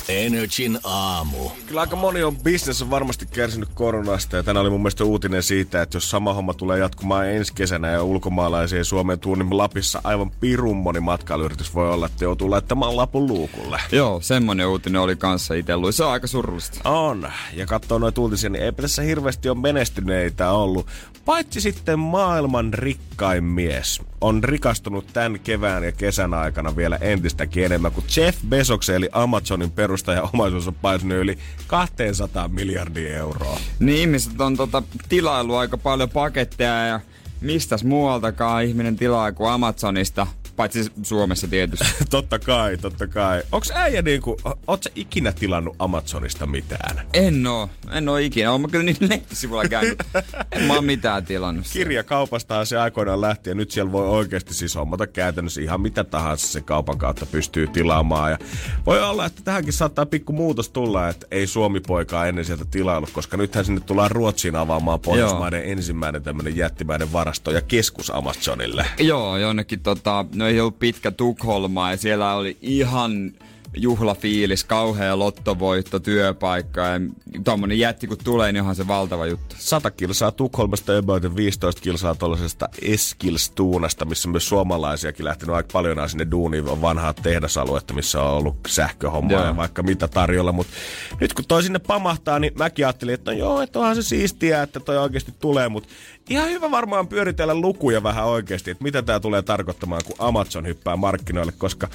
Energin 0.10 0.80
aamu. 0.84 1.50
Kyllä 1.68 1.82
aika 1.82 1.96
moni 1.96 2.24
on 2.24 2.38
business 2.38 2.82
on 2.82 2.90
varmasti 2.90 3.26
kärsinyt 3.26 3.70
koronasta 3.74 4.36
ja 4.36 4.44
tänään 4.44 4.62
oli 4.62 4.70
mun 4.70 4.80
mielestä 4.80 5.04
uutinen 5.04 5.44
siitä, 5.44 5.82
että 5.82 5.96
jos 5.96 6.10
sama 6.10 6.34
homma 6.34 6.54
tulee 6.54 6.80
jatkumaan 6.80 7.30
ensi 7.30 7.54
kesänä 7.54 7.92
ja 7.92 8.04
ulkomaalaisia 8.04 8.78
ei 8.78 8.86
Suomeen 8.86 9.20
tuu, 9.20 9.36
niin 9.36 9.58
Lapissa 9.58 10.02
aivan 10.04 10.32
pirun 10.32 10.78
moni 10.78 11.00
matkailuyritys 11.00 11.76
voi 11.76 11.90
olla, 11.90 12.06
että 12.06 12.24
joutuu 12.24 12.50
laittamaan 12.52 12.98
lapun 12.98 13.28
luukulle. 13.28 13.82
Joo, 13.92 14.22
semmonen 14.22 14.68
uutinen 14.68 15.02
oli 15.02 15.16
kanssa 15.16 15.54
itellu. 15.54 15.92
Se 15.92 16.04
on 16.04 16.12
aika 16.12 16.28
surullista. 16.28 16.90
On. 16.90 17.32
Ja 17.54 17.66
katsoo 17.66 18.00
noita 18.00 18.22
uutisia, 18.22 18.50
niin 18.50 18.64
eipä 18.64 18.82
tässä 18.82 19.02
hirveästi 19.02 19.50
ole 19.50 19.58
menestyneitä 19.58 20.52
ollut. 20.52 20.88
Paitsi 21.26 21.62
sitten 21.62 22.00
maailman 22.00 22.74
rikkain 22.74 23.44
mies 23.44 24.02
on 24.22 24.44
rikastunut 24.44 25.08
tämän 25.14 25.40
kevään 25.40 25.84
ja 25.84 25.92
kesän 25.92 26.34
aikana 26.34 26.76
vielä 26.76 26.98
entistäkin 27.02 27.66
enemmän, 27.66 27.92
kuin 27.92 28.06
Jeff 28.18 28.40
Bezoksen 28.50 28.96
eli 28.96 29.10
Amazonin 29.12 29.72
perustaja 29.72 30.30
omaisuus 30.34 30.68
on 30.68 30.76
paisunut 30.76 31.18
yli 31.18 31.38
200 31.68 32.48
miljardia 32.48 33.18
euroa. 33.18 33.60
Niin 33.80 33.98
ihmiset 33.98 34.42
on 34.42 34.58
tota, 34.58 34.84
tilailu 35.10 35.56
aika 35.56 35.78
paljon 35.78 36.10
paketteja 36.10 36.88
ja 36.88 37.00
mistäs 37.42 37.84
muualtakaan 37.84 38.64
ihminen 38.64 38.96
tilaa 38.96 39.32
kuin 39.32 39.52
Amazonista. 39.52 40.28
Paitsi 40.56 40.92
Suomessa 41.04 41.48
tietysti. 41.48 41.86
totta 42.10 42.40
kai, 42.40 42.78
totta 42.78 43.08
kai. 43.08 43.44
Onks 43.52 43.72
äijä 43.76 44.02
niinku, 44.02 44.38
o- 44.46 44.60
oot 44.68 44.84
sä 44.84 44.90
ikinä 44.96 45.32
tilannut 45.32 45.76
Amazonista 45.80 46.46
mitään? 46.46 47.08
En 47.14 47.48
oo. 47.48 47.70
En 47.92 48.10
oo 48.10 48.18
ikinä. 48.18 48.52
Oon 48.52 48.62
mä 48.62 48.68
kyllä 48.68 48.86
niiden 48.86 49.10
nettisivuilla 49.10 49.70
käynyt. 49.70 50.04
En 50.52 50.64
mä 50.64 50.74
oo 50.74 50.82
mitään 50.82 51.26
tilannut. 51.26 51.66
Kirjakaupastahan 51.74 52.66
se 52.66 52.78
aikoinaan 52.78 53.22
lähti 53.22 53.50
ja 53.50 53.56
nyt 53.56 53.72
siellä 53.72 53.92
voi 53.92 54.08
oikeasti 54.08 54.54
siis 54.54 54.76
hommata 54.76 55.08
käytännössä 55.08 55.62
ihan 55.62 55.82
mitä 55.82 56.04
tahansa 56.04 56.48
se 56.48 56.62
kaupan 56.62 56.98
kautta 56.98 57.26
pystyy 57.26 57.68
tilaamaan. 57.68 58.32
Ja 58.32 58.38
voi 58.86 59.04
olla, 59.04 59.26
että 59.26 59.42
tähänkin 59.44 59.74
saattaa 59.74 60.06
pikku 60.06 60.34
muutos 60.34 60.70
tulla, 60.70 61.10
että 61.10 61.28
ei 61.32 61.48
Suomi-poikaa 61.48 62.28
ennen 62.28 62.46
sieltä 62.46 62.66
tilailu, 62.66 63.08
koska 63.14 63.38
nythän 63.38 63.66
sinne 63.66 63.82
tullaan 63.82 64.12
Ruotsiin 64.12 64.56
avaamaan 64.56 65.00
Pohjoismaiden 65.00 65.64
ensimmäinen 65.66 66.24
tämmöinen 66.24 66.58
jättimäinen 66.58 67.14
varasto 67.14 67.52
ja 67.52 67.62
keskus 67.62 68.10
Amazonille. 68.10 68.86
Joo, 69.00 69.38
jonnekin 69.38 69.80
tota, 69.80 70.26
no 70.36 70.43
ei 70.48 70.60
ollut 70.60 70.80
pitkä 70.80 71.12
Tukholma 71.12 71.92
ja 71.92 71.98
siellä 71.98 72.36
oli 72.36 72.58
ihan 72.62 73.32
juhlafiilis, 73.78 74.64
kauhea 74.64 75.20
lottovoitto, 75.20 76.00
työpaikka 76.00 76.82
ja 76.82 77.00
tuommoinen 77.44 77.80
jätti 77.80 78.08
kun 78.08 78.18
tulee, 78.24 78.52
niin 78.52 78.62
onhan 78.62 78.76
se 78.76 78.88
valtava 78.88 79.26
juttu. 79.26 79.56
100 79.60 79.92
kilsaa 79.92 80.32
Tukholmasta 80.32 80.98
about 80.98 81.36
15 81.36 81.82
kilsaa 81.82 82.16
tuollaisesta 82.16 82.70
Eskilstuunasta, 82.82 84.06
missä 84.06 84.30
myös 84.30 84.50
suomalaisiakin 84.50 85.26
lähtenyt 85.26 85.56
aika 85.56 85.70
paljon 85.74 86.10
sinne 86.10 86.28
duuniin 86.32 86.70
on 86.70 86.82
vanhaa 86.82 87.14
tehdasaluetta, 87.14 87.94
missä 87.94 88.22
on 88.22 88.32
ollut 88.32 88.56
sähköhommaa 88.68 89.46
ja 89.46 89.58
vaikka 89.58 89.84
mitä 89.84 90.08
tarjolla. 90.08 90.52
Mutta 90.52 90.74
nyt 91.22 91.34
kun 91.34 91.46
toi 91.46 91.64
sinne 91.64 91.80
pamahtaa, 91.80 92.40
niin 92.40 92.54
mäkin 92.58 92.86
ajattelin, 92.86 93.14
että 93.14 93.32
no 93.32 93.38
joo, 93.38 93.62
että 93.62 93.80
onhan 93.80 93.96
se 93.96 94.02
siistiä, 94.02 94.62
että 94.62 94.80
toi 94.80 94.98
oikeasti 94.98 95.34
tulee, 95.40 95.70
mutta 95.70 95.90
ihan 96.30 96.50
hyvä 96.50 96.72
varmaan 96.72 97.08
pyöritellä 97.08 97.56
lukuja 97.56 98.04
vähän 98.04 98.26
oikeasti, 98.26 98.72
että 98.72 98.84
mitä 98.84 99.02
tämä 99.02 99.20
tulee 99.20 99.42
tarkoittamaan, 99.42 100.02
kun 100.06 100.16
Amazon 100.20 100.68
hyppää 100.68 100.96
markkinoille, 100.96 101.54
koska 101.58 101.88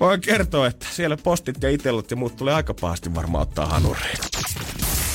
Voin 0.00 0.20
kertoa, 0.20 0.66
että 0.66 0.86
siellä 0.90 1.16
postit 1.16 1.62
ja 1.62 1.70
itellut 1.70 2.10
ja 2.10 2.16
muut 2.16 2.36
tulee 2.36 2.54
aika 2.54 2.74
pahasti 2.74 3.14
varmaan 3.14 3.42
ottaa 3.42 3.66
hanuriin. 3.66 4.18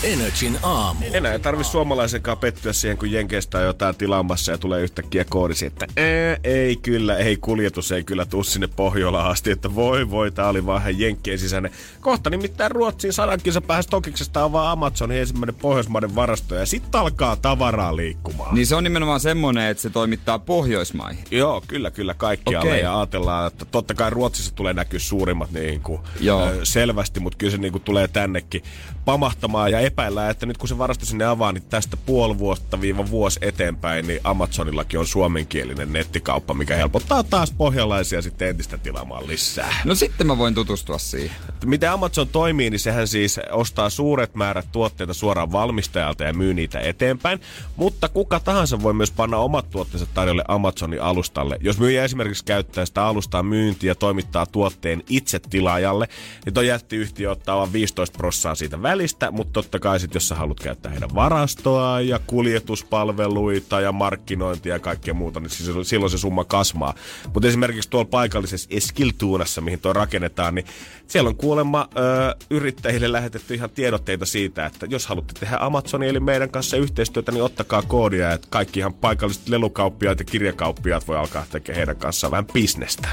Energin 0.03 0.60
aamu. 0.63 1.06
Enää 1.13 1.34
ei 1.34 1.39
tarvi 1.39 1.63
suomalaisenkaan 1.63 2.38
pettyä 2.38 2.74
siihen, 2.74 2.98
kun 2.98 3.12
Jenkeistä 3.12 3.58
on 3.58 3.63
jotain 3.63 3.96
tilaamassa 3.96 4.51
ja 4.51 4.58
tulee 4.58 4.82
yhtäkkiä 4.82 5.25
koodisi, 5.25 5.65
että 5.65 5.88
ää, 5.98 6.38
ei 6.44 6.75
kyllä, 6.75 7.18
ei 7.18 7.38
kuljetus 7.38 7.91
ei 7.91 8.03
kyllä 8.03 8.25
tuu 8.25 8.44
sinne 8.44 8.68
Pohjolaan 8.68 9.32
asti, 9.32 9.51
että 9.51 9.75
voi 9.75 10.10
voi, 10.10 10.32
tää 10.32 10.50
oli 10.50 10.65
vaan 10.65 11.00
Jenkkien 11.00 11.39
sisäinen. 11.39 11.72
Kohta 12.00 12.29
nimittäin 12.29 12.72
Ruotsiin 12.72 13.13
sadankin 13.13 13.53
se 13.53 13.62
pääsi 13.62 13.89
Tokiksesta 13.89 14.46
on 14.46 14.51
vaan 14.51 14.72
Amazonin 14.72 15.18
ensimmäinen 15.18 15.56
pohjoismaiden 15.56 16.15
varasto 16.15 16.56
ja 16.56 16.65
sitten 16.65 17.01
alkaa 17.01 17.36
tavaraa 17.36 17.96
liikkumaan. 17.96 18.56
Niin 18.56 18.68
se 18.68 18.75
on 18.75 18.84
nimenomaan 18.84 19.20
semmonen, 19.20 19.70
että 19.70 19.84
se 19.84 19.89
toimittaa 19.89 20.39
Pohjoismaihin. 20.39 21.24
Joo, 21.32 21.63
kyllä, 21.68 21.91
kyllä 21.91 22.13
kaikkialle 22.13 22.70
okay. 22.70 22.82
ja 22.82 23.00
ajatellaan, 23.00 23.48
että 23.48 23.65
totta 23.65 23.94
kai 23.94 24.10
Ruotsissa 24.10 24.56
tulee 24.56 24.74
näkyä 24.74 25.00
suurimmat 25.00 25.51
niin 25.51 25.82
kuin, 25.82 26.01
Joo. 26.20 26.50
Selvästi, 26.63 27.20
mutta 27.20 27.38
kyllä 27.38 27.51
se 27.51 27.58
niin 27.58 27.72
kuin, 27.72 27.84
tulee 27.84 28.08
tännekin 28.08 28.63
pamahtamaan 29.10 29.72
ja 29.72 29.80
epäillään, 29.80 30.32
että 30.32 30.46
nyt 30.46 30.58
kun 30.58 30.70
se 30.70 30.78
varasto 30.78 31.06
sinne 31.06 31.25
avaa, 31.25 31.51
niin 31.51 31.63
tästä 31.70 31.98
puoli 31.98 32.38
vuotta 32.38 32.82
viiva 32.82 33.10
vuosi 33.10 33.39
eteenpäin, 33.42 34.08
niin 34.08 34.20
Amazonillakin 34.24 35.00
on 35.00 35.08
suomenkielinen 35.08 35.94
nettikauppa, 35.94 36.54
mikä 36.54 36.75
helpottaa 36.75 37.24
taas 37.24 37.51
pohjalaisia 37.51 38.22
sitten 38.22 38.48
entistä 38.48 38.78
tilaamaan 38.78 39.28
lisää. 39.28 39.82
No 39.86 39.96
sitten 39.96 40.28
mä 40.28 40.38
voin 40.38 40.56
tutustua 40.56 40.98
siihen. 40.98 41.36
Miten 41.66 41.92
Amazon 41.92 42.28
toimii, 42.28 42.70
niin 42.70 42.80
sehän 42.80 43.08
siis 43.08 43.39
ostaa 43.51 43.89
suuret 43.89 44.36
määrät 44.36 44.68
tuotteita 44.72 45.13
suoraan 45.13 45.51
valmistajalta 45.51 46.24
ja 46.24 46.34
myy 46.34 46.54
niitä 46.54 46.80
eteenpäin, 46.80 47.42
mutta 47.75 48.10
kuka 48.10 48.39
tahansa 48.39 48.84
voi 48.84 48.94
myös 48.94 49.12
panna 49.12 49.38
omat 49.38 49.70
tuotteensa 49.70 50.06
tarjolle 50.13 50.44
Amazonin 50.48 51.01
alustalle. 51.01 51.58
Jos 51.62 51.80
myyjä 51.80 52.04
esimerkiksi 52.04 52.46
käyttää 52.46 52.86
sitä 52.86 53.06
alustaa 53.06 53.44
myyntiä 53.44 53.92
ja 53.92 53.96
toimittaa 53.96 54.46
tuotteen 54.46 55.04
itse 55.10 55.39
tilaajalle, 55.39 56.08
niin 56.46 56.54
tuo 56.54 56.63
jättiyhtiö 56.63 57.32
ottaa 57.32 57.58
vain 57.58 57.74
15 57.74 58.18
prossaa 58.18 58.56
siitä 58.56 58.82
välistä, 59.00 59.32
mutta 59.32 59.53
totta 59.53 59.79
kai 59.79 60.00
sit, 60.00 60.13
jos 60.13 60.27
sä 60.27 60.36
haluat 60.36 60.60
käyttää 60.60 60.91
heidän 60.91 61.15
varastoa 61.15 62.01
ja 62.01 62.20
kuljetuspalveluita 62.27 63.82
ja 63.82 63.91
markkinointia 63.91 64.75
ja 64.75 64.79
kaikkea 64.79 65.13
muuta, 65.13 65.39
niin 65.39 65.50
siis 65.50 65.89
silloin 65.89 66.12
se 66.12 66.18
summa 66.18 66.46
kasvaa. 66.46 66.94
Mutta 67.34 67.48
esimerkiksi 67.48 67.89
tuolla 67.89 68.10
paikallisessa 68.12 68.70
Eskiltuunassa, 68.72 69.62
mihin 69.62 69.79
tuo 69.79 69.94
rakennetaan, 69.94 70.56
niin 70.56 70.65
siellä 71.08 71.27
on 71.27 71.36
kuulemma 71.36 71.89
ö, 71.98 72.36
yrittäjille 72.50 73.12
lähetetty 73.12 73.53
ihan 73.53 73.70
tiedotteita 73.70 74.25
siitä, 74.25 74.65
että 74.65 74.86
jos 74.89 75.08
haluatte 75.08 75.34
tehdä 75.39 75.58
Amazonin 75.60 76.10
eli 76.10 76.20
meidän 76.20 76.50
kanssa 76.50 76.77
yhteistyötä, 76.77 77.32
niin 77.32 77.44
ottakaa 77.44 77.82
koodia, 77.82 78.32
että 78.32 78.48
kaikki 78.50 78.79
ihan 78.79 78.94
paikalliset 78.94 79.50
lelukauppiaat 79.50 80.20
ja 80.20 80.25
kirjakauppiaat 80.25 81.08
voi 81.08 81.18
alkaa 81.18 81.46
tekemään 81.51 81.77
heidän 81.77 81.98
kanssaan 81.98 82.32
vähän 82.32 82.48
bisnestä. 82.53 83.10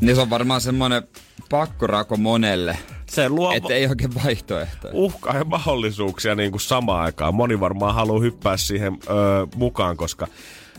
Niin 0.00 0.16
se 0.16 0.22
on 0.22 0.30
varmaan 0.30 0.60
semmoinen 0.60 1.02
pakkorako 1.50 2.16
monelle. 2.16 2.78
Se 3.10 3.28
luo 3.28 3.52
Että 3.52 3.74
ei 3.74 3.86
oikein 3.86 4.14
vaihtoehtoja. 4.24 4.94
uhkaa 4.96 5.36
ja 5.36 5.44
mahdollisuuksia 5.44 6.34
niin 6.34 6.50
kuin 6.50 6.60
samaan 6.60 7.04
aikaan. 7.04 7.34
Moni 7.34 7.60
varmaan 7.60 7.94
haluaa 7.94 8.20
hyppää 8.20 8.56
siihen 8.56 8.98
ö, 9.10 9.46
mukaan, 9.56 9.96
koska 9.96 10.26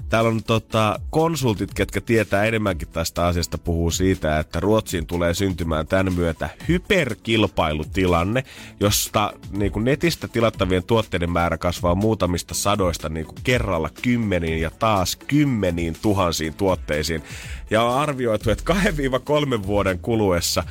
täällä 0.10 0.30
on 0.30 0.44
tota, 0.44 1.00
konsultit, 1.10 1.74
ketkä 1.74 2.02
tietää 2.02 2.46
enemmänkin 2.46 2.88
tästä 2.88 3.26
asiasta, 3.26 3.58
puhuu 3.58 3.92
siitä, 3.92 4.40
että 4.40 4.60
Ruotsiin 4.60 5.06
tulee 5.06 5.34
syntymään 5.34 5.88
tämän 5.88 6.14
myötä 6.14 6.50
hyperkilpailutilanne, 6.68 8.44
josta 8.80 9.34
niin 9.52 9.72
kuin 9.72 9.86
netistä 9.86 10.28
tilattavien 10.28 10.84
tuotteiden 10.84 11.32
määrä 11.32 11.58
kasvaa 11.58 11.96
muutamista 11.96 12.54
sadoista 12.54 13.10
niin 13.10 13.26
kuin 13.26 13.38
kerralla 13.44 13.90
kymmeniin 14.02 14.62
ja 14.62 14.72
taas 14.72 15.16
kymmeniin 15.16 15.98
tuhansiin 16.02 16.54
tuotteisiin. 16.54 17.24
Ja 17.70 17.84
on 17.84 18.00
arvioitu, 18.00 18.50
että 18.50 18.74
2-3 18.74 19.68
vuoden 19.68 20.00
kuluessa 20.00 20.64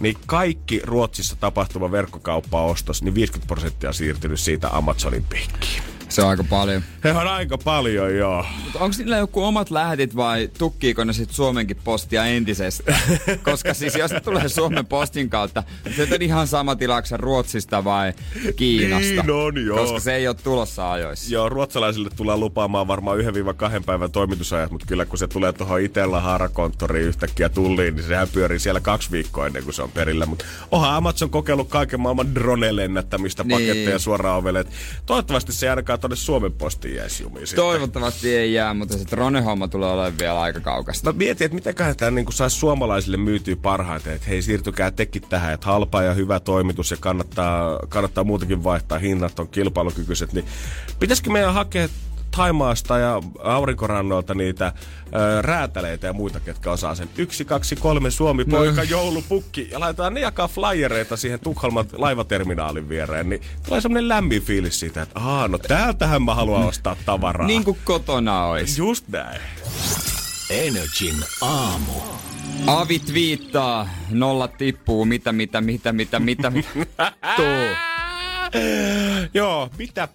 niin 0.00 0.16
kaikki 0.26 0.80
Ruotsissa 0.84 1.36
tapahtuva 1.36 1.90
verkkokauppaostos, 1.90 3.02
niin 3.02 3.14
50 3.14 3.46
prosenttia 3.46 3.90
on 3.90 3.94
siirtynyt 3.94 4.40
siitä 4.40 4.68
Amazonin 4.72 5.24
piikkiin. 5.24 5.93
Se 6.08 6.22
on 6.22 6.28
aika 6.28 6.44
paljon. 6.44 6.82
Se 7.02 7.12
on 7.12 7.28
aika 7.28 7.58
paljon, 7.58 8.16
joo. 8.16 8.46
Mutta 8.64 8.78
onko 8.78 8.96
niillä 8.98 9.16
joku 9.16 9.44
omat 9.44 9.70
lähetit 9.70 10.16
vai 10.16 10.50
tukkiiko 10.58 11.04
ne 11.04 11.12
sit 11.12 11.30
Suomenkin 11.30 11.76
postia 11.84 12.24
entisestä? 12.26 12.96
Koska 13.44 13.74
siis 13.74 13.94
jos 13.94 14.10
ne 14.10 14.20
tulee 14.20 14.48
Suomen 14.48 14.86
postin 14.86 15.30
kautta, 15.30 15.62
se 15.96 16.08
on 16.14 16.22
ihan 16.22 16.46
sama 16.46 16.76
tilaksi 16.76 17.16
Ruotsista 17.16 17.84
vai 17.84 18.12
Kiinasta. 18.56 19.22
Niin 19.22 19.30
on, 19.30 19.64
joo. 19.66 19.78
Koska 19.78 20.00
se 20.00 20.14
ei 20.14 20.28
ole 20.28 20.36
tulossa 20.44 20.92
ajoissa. 20.92 21.34
Joo, 21.34 21.48
ruotsalaisille 21.48 22.10
tullaan 22.16 22.40
lupaamaan 22.40 22.88
varmaan 22.88 23.18
1-2 23.18 23.22
päivän 23.86 24.10
toimitusajat, 24.12 24.70
mutta 24.70 24.86
kyllä 24.86 25.06
kun 25.06 25.18
se 25.18 25.28
tulee 25.28 25.52
tuohon 25.52 25.80
Itella 25.80 26.20
haarakonttoriin 26.20 27.06
yhtäkkiä 27.06 27.48
tulliin, 27.48 27.96
niin 27.96 28.06
sehän 28.06 28.28
pyörii 28.32 28.58
siellä 28.58 28.80
kaksi 28.80 29.10
viikkoa 29.10 29.46
ennen 29.46 29.64
kuin 29.64 29.74
se 29.74 29.82
on 29.82 29.90
perillä. 29.90 30.26
Mutta 30.26 30.44
onhan 30.70 30.94
Amazon 30.94 31.30
kokeillut 31.30 31.68
kaiken 31.68 32.00
maailman 32.00 32.34
drone-lennättämistä, 32.34 33.44
Niin. 33.44 33.50
paketteja 33.60 33.98
suoraan 33.98 34.38
ovelle. 34.38 34.64
Toivottavasti 35.06 35.52
se 35.52 35.66
ei 35.66 35.70
ainakaan 35.70 36.00
tuonne 36.08 36.16
Suomen 36.16 36.52
postiin 36.52 36.94
jäisi 36.94 37.22
jumiin. 37.22 37.46
Toivottavasti 37.56 38.36
ei 38.36 38.54
jää, 38.54 38.74
mutta 38.74 38.98
se 38.98 39.04
drone-homma 39.10 39.68
tulee 39.68 39.90
olemaan 39.90 40.18
vielä 40.18 40.40
aika 40.40 40.60
kaukasta. 40.60 41.12
Mä 41.12 41.18
mietin, 41.18 41.44
että 41.44 41.54
miten 41.54 41.96
tämä 41.96 42.10
niin 42.10 42.32
saisi 42.32 42.56
suomalaisille 42.56 43.16
myytyä 43.16 43.56
parhaiten, 43.56 44.12
että 44.12 44.28
hei 44.28 44.42
siirtykää 44.42 44.90
tekin 44.90 45.22
tähän, 45.22 45.54
että 45.54 45.66
halpa 45.66 46.02
ja 46.02 46.14
hyvä 46.14 46.40
toimitus 46.40 46.90
ja 46.90 46.96
kannattaa, 47.00 47.78
kannattaa 47.88 48.24
muutenkin 48.24 48.64
vaihtaa, 48.64 48.98
hinnat 48.98 49.38
on 49.38 49.48
kilpailukykyiset, 49.48 50.32
niin 50.32 50.44
pitäisikö 51.00 51.30
meidän 51.30 51.54
hakea 51.54 51.88
Taimaasta 52.36 52.98
ja 52.98 53.22
aurinkorannoilta 53.42 54.34
niitä 54.34 54.72
ö, 55.06 55.42
räätäleitä 55.42 56.06
ja 56.06 56.12
muita, 56.12 56.40
ketkä 56.40 56.70
osaa 56.70 56.94
sen. 56.94 57.08
Yksi, 57.18 57.44
kaksi, 57.44 57.76
kolme 57.76 58.10
Suomi 58.10 58.44
poika 58.44 58.82
joulupukki 58.82 59.68
ja 59.72 59.80
laitetaan 59.80 60.14
ne 60.14 60.20
jakaa 60.20 60.48
flyereita 60.48 61.16
siihen 61.16 61.40
Tukholman 61.40 61.86
laivaterminaalin 61.92 62.88
viereen, 62.88 63.28
niin 63.28 63.42
tulee 63.66 63.80
semmonen 63.80 64.08
lämmin 64.08 64.42
fiilis 64.42 64.80
siitä, 64.80 65.02
että 65.02 65.20
aah, 65.20 65.50
no 65.50 65.58
täältähän 65.58 66.22
mä 66.22 66.34
haluan 66.34 66.66
ostaa 66.66 66.96
tavaraa. 67.06 67.46
Niin 67.46 67.64
kuin 67.64 67.78
kotona 67.84 68.44
olisi. 68.44 68.80
Just 68.80 69.08
näin. 69.08 69.40
Energin 70.50 71.16
aamu. 71.40 71.92
Avit 72.66 73.14
viittaa, 73.14 73.88
nollat 74.10 74.56
tippuu, 74.58 75.04
mitä, 75.04 75.32
mitä, 75.32 75.60
mitä, 75.60 75.92
mitä, 75.92 76.20
mitä, 76.20 76.50
mitä. 76.50 77.12
Joo, 79.34 79.70
mitä 79.78 80.08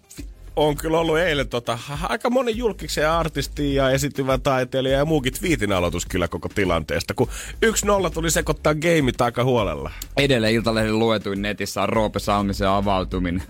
on 0.67 0.75
kyllä 0.75 0.99
ollut 0.99 1.17
eilen 1.17 1.49
tota, 1.49 1.79
aika 2.03 2.29
moni 2.29 2.57
julkiksen 2.57 3.01
ja 3.01 3.19
artisti 3.19 3.75
ja 3.75 3.89
esityvä 3.89 4.37
taiteilija 4.37 4.97
ja 4.97 5.05
muukin 5.05 5.33
twiitin 5.33 5.71
aloitus 5.71 6.05
kyllä 6.05 6.27
koko 6.27 6.49
tilanteesta, 6.55 7.13
kun 7.13 7.27
1-0 8.07 8.11
tuli 8.13 8.31
sekoittaa 8.31 8.75
gameit 8.75 9.21
aika 9.21 9.43
huolella. 9.43 9.91
Edelleen 10.17 10.53
Iltalehden 10.53 10.99
luetuin 10.99 11.41
netissä 11.41 11.81
on 11.81 11.89
Roope 11.89 12.19
Salmisen 12.19 12.69
avautuminen. 12.69 13.43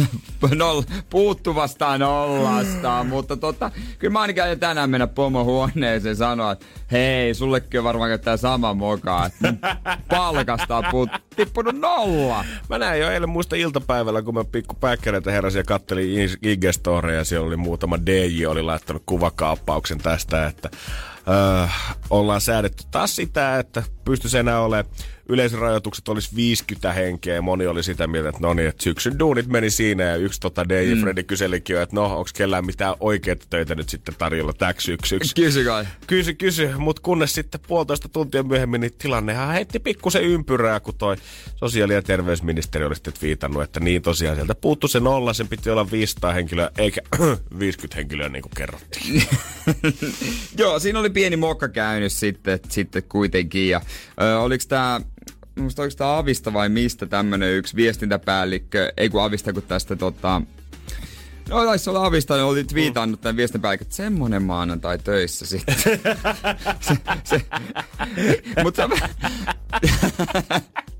Noll, 0.54 0.82
puuttuvasta 1.10 1.98
nollasta, 1.98 3.04
mutta 3.04 3.36
tota, 3.36 3.70
kyllä 3.98 4.12
mä 4.12 4.20
ainakin 4.20 4.42
aion 4.42 4.60
tänään 4.60 4.90
mennä 4.90 5.06
pomohuoneeseen 5.06 6.16
sanoa, 6.16 6.52
että 6.52 6.66
hei, 6.92 7.34
sullekin 7.34 7.80
on 7.80 7.84
varmaan 7.84 8.10
käyttää 8.10 8.36
sama 8.36 8.74
moka, 8.74 9.30
palkasta 10.08 10.76
on 10.76 10.84
puut, 10.90 11.10
tippunut 11.36 11.78
nolla. 11.78 12.44
Mä 12.68 12.78
näin 12.78 13.00
jo 13.00 13.10
eilen 13.10 13.28
muista 13.28 13.56
iltapäivällä, 13.56 14.22
kun 14.22 14.34
mä 14.34 14.44
pikku 14.44 14.74
päkkäreitä 14.80 15.30
heräsin 15.30 15.60
ja 15.60 15.64
kattelin 15.64 16.14
IG-storia 16.54 17.14
ja 17.14 17.24
siellä 17.24 17.46
oli 17.46 17.56
muutama 17.56 18.06
DJ 18.06 18.46
oli 18.46 18.62
laittanut 18.62 19.02
kuvakaappauksen 19.06 19.98
tästä, 19.98 20.46
että 20.46 20.70
öö, 21.28 21.66
ollaan 22.10 22.40
säädetty 22.40 22.84
taas 22.90 23.16
sitä, 23.16 23.58
että 23.58 23.82
pystyisi 24.04 24.38
enää 24.38 24.60
olemaan 24.60 24.94
yleisrajoitukset 25.28 26.08
olisi 26.08 26.36
50 26.36 26.92
henkeä. 26.92 27.42
Moni 27.42 27.66
oli 27.66 27.82
sitä 27.82 28.06
mieltä, 28.06 28.28
että 28.28 28.40
no 28.42 28.54
niin, 28.54 28.68
että 28.68 28.82
syksyn 28.82 29.18
duunit 29.18 29.46
meni 29.46 29.70
siinä 29.70 30.04
ja 30.04 30.16
yksi 30.16 30.40
tota 30.40 30.68
DJ 30.68 30.94
mm. 30.94 31.00
Freddy 31.00 31.22
kyselikin 31.22 31.74
jo, 31.74 31.82
että 31.82 31.96
no, 31.96 32.04
onko 32.04 32.30
kellään 32.36 32.66
mitään 32.66 32.94
oikeita 33.00 33.46
töitä 33.50 33.74
nyt 33.74 33.88
sitten 33.88 34.14
tarjolla 34.18 34.52
täksi 34.52 34.84
syksyksi. 34.84 35.34
Kysy 35.34 35.64
kai. 35.64 35.84
Kysy, 36.06 36.34
kysy, 36.34 36.70
mutta 36.78 37.02
kunnes 37.02 37.34
sitten 37.34 37.60
puolitoista 37.66 38.08
tuntia 38.08 38.42
myöhemmin, 38.42 38.80
niin 38.80 38.92
tilannehan 38.98 39.52
heitti 39.52 39.78
pikkusen 39.78 40.22
ympyrää, 40.22 40.80
kun 40.80 40.94
toi 40.94 41.16
sosiaali- 41.56 41.94
ja 41.94 42.02
terveysministeri 42.02 42.84
oli 42.84 42.94
sitten 42.94 43.14
viitannut, 43.22 43.62
että 43.62 43.80
niin 43.80 44.02
tosiaan 44.02 44.36
sieltä 44.36 44.54
puuttu 44.54 44.88
se 44.88 45.00
nolla, 45.00 45.32
sen 45.32 45.48
piti 45.48 45.70
olla 45.70 45.90
500 45.90 46.32
henkilöä, 46.32 46.70
eikä 46.78 47.00
50 47.58 47.96
henkilöä 47.96 48.28
niin 48.28 48.42
kuin 48.42 48.52
kerrottiin. 48.56 49.22
Joo, 50.58 50.78
siinä 50.78 50.98
oli 50.98 51.10
pieni 51.10 51.36
mokka 51.36 51.68
käynyt 51.68 52.12
sitten, 52.12 52.60
sitten 52.68 53.02
kuitenkin. 53.02 53.68
Ja, 53.68 53.80
ö, 54.20 54.38
oliko 54.38 54.64
tämä 54.68 55.00
muista 55.60 55.82
oliko 55.82 55.96
tämä 55.96 56.18
Avista 56.18 56.52
vai 56.52 56.68
mistä 56.68 57.06
tämmönen 57.06 57.52
yksi 57.52 57.76
viestintäpäällikkö, 57.76 58.92
ei 58.96 59.08
kun 59.08 59.22
Avista, 59.22 59.52
kun 59.52 59.62
tästä 59.62 59.96
tota, 59.96 60.42
No 61.48 61.64
taisi 61.64 61.90
olla 61.90 62.06
Avista, 62.06 62.34
niin 62.34 62.44
oli 62.44 62.64
twiitannut 62.64 63.20
tämän 63.20 63.36
viestintäpäällikkö, 63.36 63.82
että 63.82 63.96
semmonen 63.96 64.42
maanantai 64.42 64.98
töissä 64.98 65.46
sitten. 65.46 65.74
se, 66.80 66.96
se, 67.24 67.46
mutta 68.64 68.90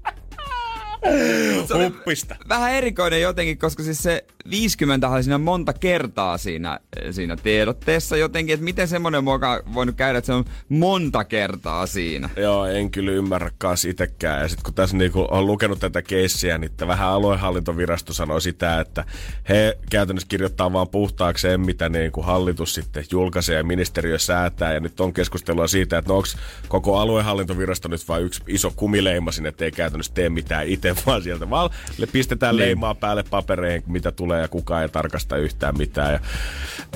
Huppista. 1.85 2.37
Vähän 2.49 2.73
erikoinen 2.73 3.21
jotenkin, 3.21 3.59
koska 3.59 3.83
siis 3.83 4.03
se 4.03 4.25
50 4.51 5.09
oli 5.09 5.23
siinä 5.23 5.39
monta 5.39 5.73
kertaa 5.73 6.39
siinä, 6.39 6.81
siinä 7.11 7.37
tiedotteessa 7.37 8.17
jotenkin, 8.17 8.55
että 8.55 8.65
miten 8.65 8.89
semmoinen 8.89 9.25
muoka 9.25 9.63
voinut 9.75 9.97
käydä, 9.97 10.19
että 10.19 10.27
se 10.27 10.33
on 10.33 10.45
monta 10.69 11.25
kertaa 11.25 11.87
siinä. 11.87 12.31
Joo, 12.37 12.67
en 12.67 12.91
kyllä 12.91 13.13
ymmärrä 13.13 13.51
kanssa 13.59 13.89
itsekään. 13.89 14.43
Ja 14.43 14.49
sitten 14.49 14.65
kun 14.65 14.75
tässä 14.75 14.97
niinku 14.97 15.27
on 15.31 15.47
lukenut 15.47 15.81
tätä 15.81 16.03
keissiä, 16.03 16.59
niin 16.59 16.73
vähän 16.87 17.09
aluehallintovirasto 17.09 18.13
sanoi 18.13 18.41
sitä, 18.41 18.81
että 18.81 19.05
he 19.49 19.79
käytännössä 19.91 20.29
kirjoittaa 20.29 20.73
vaan 20.73 20.89
puhtaakseen, 20.89 21.61
mitä 21.61 21.89
niinku 21.89 22.23
hallitus 22.23 22.75
sitten 22.75 23.05
julkaisee 23.11 23.57
ja 23.57 23.65
ministeriö 23.65 24.19
säätää. 24.19 24.73
Ja 24.75 24.81
nyt 24.81 25.01
on 25.01 25.13
keskustelua 25.13 25.69
siitä, 25.69 25.99
että 25.99 26.09
no 26.09 26.17
onko 26.17 26.29
koko 26.69 26.99
aluehallintovirasto 26.99 27.89
nyt 27.89 28.09
vain 28.09 28.25
yksi 28.25 28.43
iso 28.47 28.73
kumileima 28.77 29.33
sinne, 29.33 29.49
että 29.49 29.65
ei 29.65 29.73
käytännössä 29.73 30.15
tee 30.15 30.29
mitään 30.29 30.67
itse, 30.67 30.88
vaan 31.07 31.23
sieltä 31.23 31.51
vaan 31.51 31.71
pistetään 32.13 32.57
niin. 32.57 32.67
leimaa 32.67 32.95
päälle 32.95 33.23
papereihin, 33.23 33.83
mitä 33.87 34.13
tulee 34.13 34.41
ja 34.41 34.49
kukaan 34.49 34.83
ei 34.83 34.89
tarkasta 34.89 35.37
yhtään 35.37 35.79
mitään. 35.79 36.13
Ja 36.13 36.21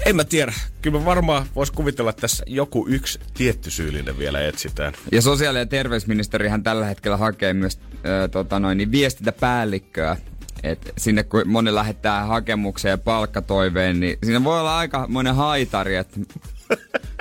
en 0.06 0.16
mä 0.16 0.25
tiedä. 0.25 0.52
Kyllä 0.82 0.99
mä 0.99 1.04
varmaan 1.04 1.46
vois 1.56 1.70
kuvitella, 1.70 2.11
että 2.11 2.20
tässä 2.20 2.44
joku 2.46 2.87
yksi 2.88 3.20
tietty 3.34 3.70
syyllinen 3.70 4.18
vielä 4.18 4.40
etsitään. 4.40 4.92
Ja 5.12 5.22
sosiaali- 5.22 5.58
ja 5.58 5.66
terveysministerihän 5.66 6.62
tällä 6.62 6.87
hetkellä 6.87 7.16
hakee 7.16 7.54
myös 7.54 7.78
äh, 7.92 8.30
tota 8.30 8.61
noin, 8.61 8.78
niin 8.78 8.90
viestintäpäällikköä 8.90 10.16
et 10.62 10.92
sinne 10.99 11.22
kun 11.22 11.42
moni 11.46 11.75
lähettää 11.75 12.25
hakemuksen 12.25 12.90
ja 12.90 12.99
palkkatoiveen, 12.99 14.00
niin 14.00 14.18
siinä 14.25 14.44
voi 14.44 14.61
olla 14.61 14.78
aika 14.78 15.06
monen 15.08 15.34
haitari, 15.34 15.96
että 15.96 16.20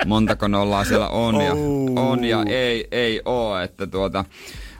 montako 0.06 0.48
nollaa 0.48 0.84
siellä 0.84 1.08
on 1.08 1.34
ja, 1.34 1.52
on 2.10 2.24
ja 2.24 2.44
ei, 2.48 2.88
ei 2.90 3.22
oo. 3.24 3.58
Että 3.58 3.86
tuota, 3.86 4.24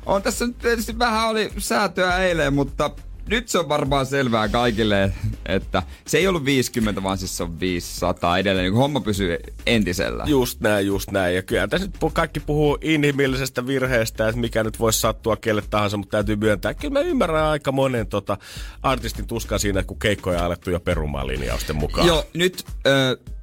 on 0.07 0.23
tässä 0.23 0.47
nyt 0.47 0.59
tietysti 0.59 0.99
vähän 0.99 1.29
oli 1.29 1.53
säätöä 1.59 2.19
eilen, 2.19 2.55
mutta 2.55 2.91
nyt 3.29 3.49
se 3.49 3.59
on 3.59 3.69
varmaan 3.69 4.07
selvää 4.07 4.49
kaikille, 4.49 5.13
että 5.47 5.83
se 6.07 6.19
ei 6.19 6.29
ollut 6.29 6.45
50, 6.45 7.03
vaan 7.03 7.19
siis 7.19 7.37
se 7.37 7.43
on 7.43 7.61
500 7.61 8.39
edelleen, 8.39 8.65
niin 8.65 8.75
homma 8.75 9.01
pysyy 9.01 9.39
entisellä. 9.67 10.25
Just 10.27 10.61
näin, 10.61 10.87
just 10.87 11.11
näin. 11.11 11.35
Ja 11.35 11.43
kyllä 11.43 11.69
tässä 11.69 11.87
nyt 11.87 12.13
kaikki 12.13 12.41
puhuu 12.41 12.79
inhimillisestä 12.81 13.67
virheestä, 13.67 14.29
että 14.29 14.41
mikä 14.41 14.65
nyt 14.65 14.79
voisi 14.79 15.01
sattua 15.01 15.37
kelle 15.37 15.63
tahansa, 15.71 15.97
mutta 15.97 16.11
täytyy 16.11 16.37
myöntää. 16.37 16.75
Kyllä 16.75 16.93
mä 16.93 17.01
ymmärrän 17.01 17.45
aika 17.45 17.73
monen 17.73 18.07
tota, 18.07 18.39
artistin 18.83 19.27
tuskan 19.27 19.61
siinä, 19.61 19.83
kun 19.83 19.99
keikkoja 19.99 20.39
on 20.39 20.45
alettu 20.45 20.71
jo 20.71 20.81
perumaan 20.81 21.27
linjausten 21.27 21.77
mukaan. 21.77 22.07
Joo, 22.07 22.25
nyt, 22.35 22.65
äh, 22.87 23.35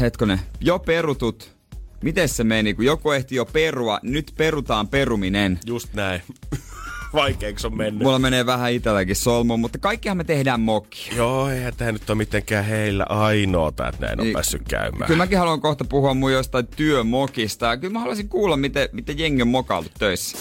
hetkonen, 0.00 0.40
jo 0.60 0.78
perutut 0.78 1.61
Miten 2.02 2.28
se 2.28 2.44
meni, 2.44 2.74
kun 2.74 2.84
joku 2.84 3.10
ehti 3.10 3.34
jo 3.34 3.44
perua, 3.44 4.00
nyt 4.02 4.32
perutaan 4.36 4.88
peruminen. 4.88 5.58
Just 5.66 5.94
näin. 5.94 6.22
Vaikeiksi 7.14 7.66
on 7.66 7.76
mennyt. 7.76 8.02
Mulla 8.02 8.18
menee 8.18 8.46
vähän 8.46 8.72
itselläkin 8.72 9.16
solmuun, 9.16 9.60
mutta 9.60 9.78
kaikkihan 9.78 10.16
me 10.16 10.24
tehdään 10.24 10.60
mokki. 10.60 11.10
Joo, 11.16 11.48
eihän 11.48 11.72
tämä 11.76 11.92
nyt 11.92 12.10
ole 12.10 12.18
mitenkään 12.18 12.64
heillä 12.64 13.06
ainoata, 13.08 13.88
että 13.88 14.06
näin 14.06 14.20
on 14.20 14.26
niin, 14.26 14.32
päässyt 14.32 14.62
käymään. 14.68 15.06
Kyllä 15.06 15.24
mäkin 15.24 15.38
haluan 15.38 15.60
kohta 15.60 15.84
puhua 15.84 16.14
mun 16.14 16.32
jostain 16.32 16.66
työmokista. 16.66 17.66
Ja 17.66 17.76
kyllä 17.76 17.92
mä 17.92 17.98
haluaisin 17.98 18.28
kuulla, 18.28 18.56
miten, 18.56 18.88
miten 18.92 19.18
jengi 19.18 19.42
on 19.42 19.48
mokailtu 19.48 19.90
töissä. 19.98 20.38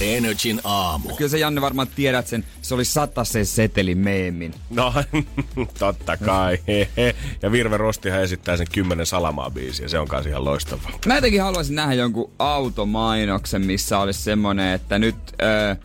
Energin 0.00 0.60
aamu. 0.64 1.16
Kyllä 1.16 1.28
se 1.28 1.38
Janne 1.38 1.60
varmaan 1.60 1.88
tiedät 1.96 2.26
sen, 2.26 2.44
se 2.62 2.74
oli 2.74 2.84
se 2.84 3.44
seteli 3.44 3.94
meemin. 3.94 4.54
No, 4.70 4.92
totta 5.78 6.16
kai. 6.16 6.58
ja 7.42 7.52
Virve 7.52 7.76
Rostihan 7.76 8.22
esittää 8.22 8.56
sen 8.56 8.66
kymmenen 8.72 9.06
salamaa 9.06 9.50
biisiä, 9.50 9.88
se 9.88 9.98
on 9.98 10.08
kanssa 10.08 10.30
ihan 10.30 10.44
loistavaa. 10.44 10.90
Mä 11.06 11.14
jotenkin 11.14 11.42
haluaisin 11.42 11.76
nähdä 11.76 11.94
jonkun 11.94 12.30
automainoksen, 12.38 13.66
missä 13.66 13.98
olisi 13.98 14.22
semmonen, 14.22 14.72
että 14.72 14.98
nyt... 14.98 15.16
Öö, 15.42 15.76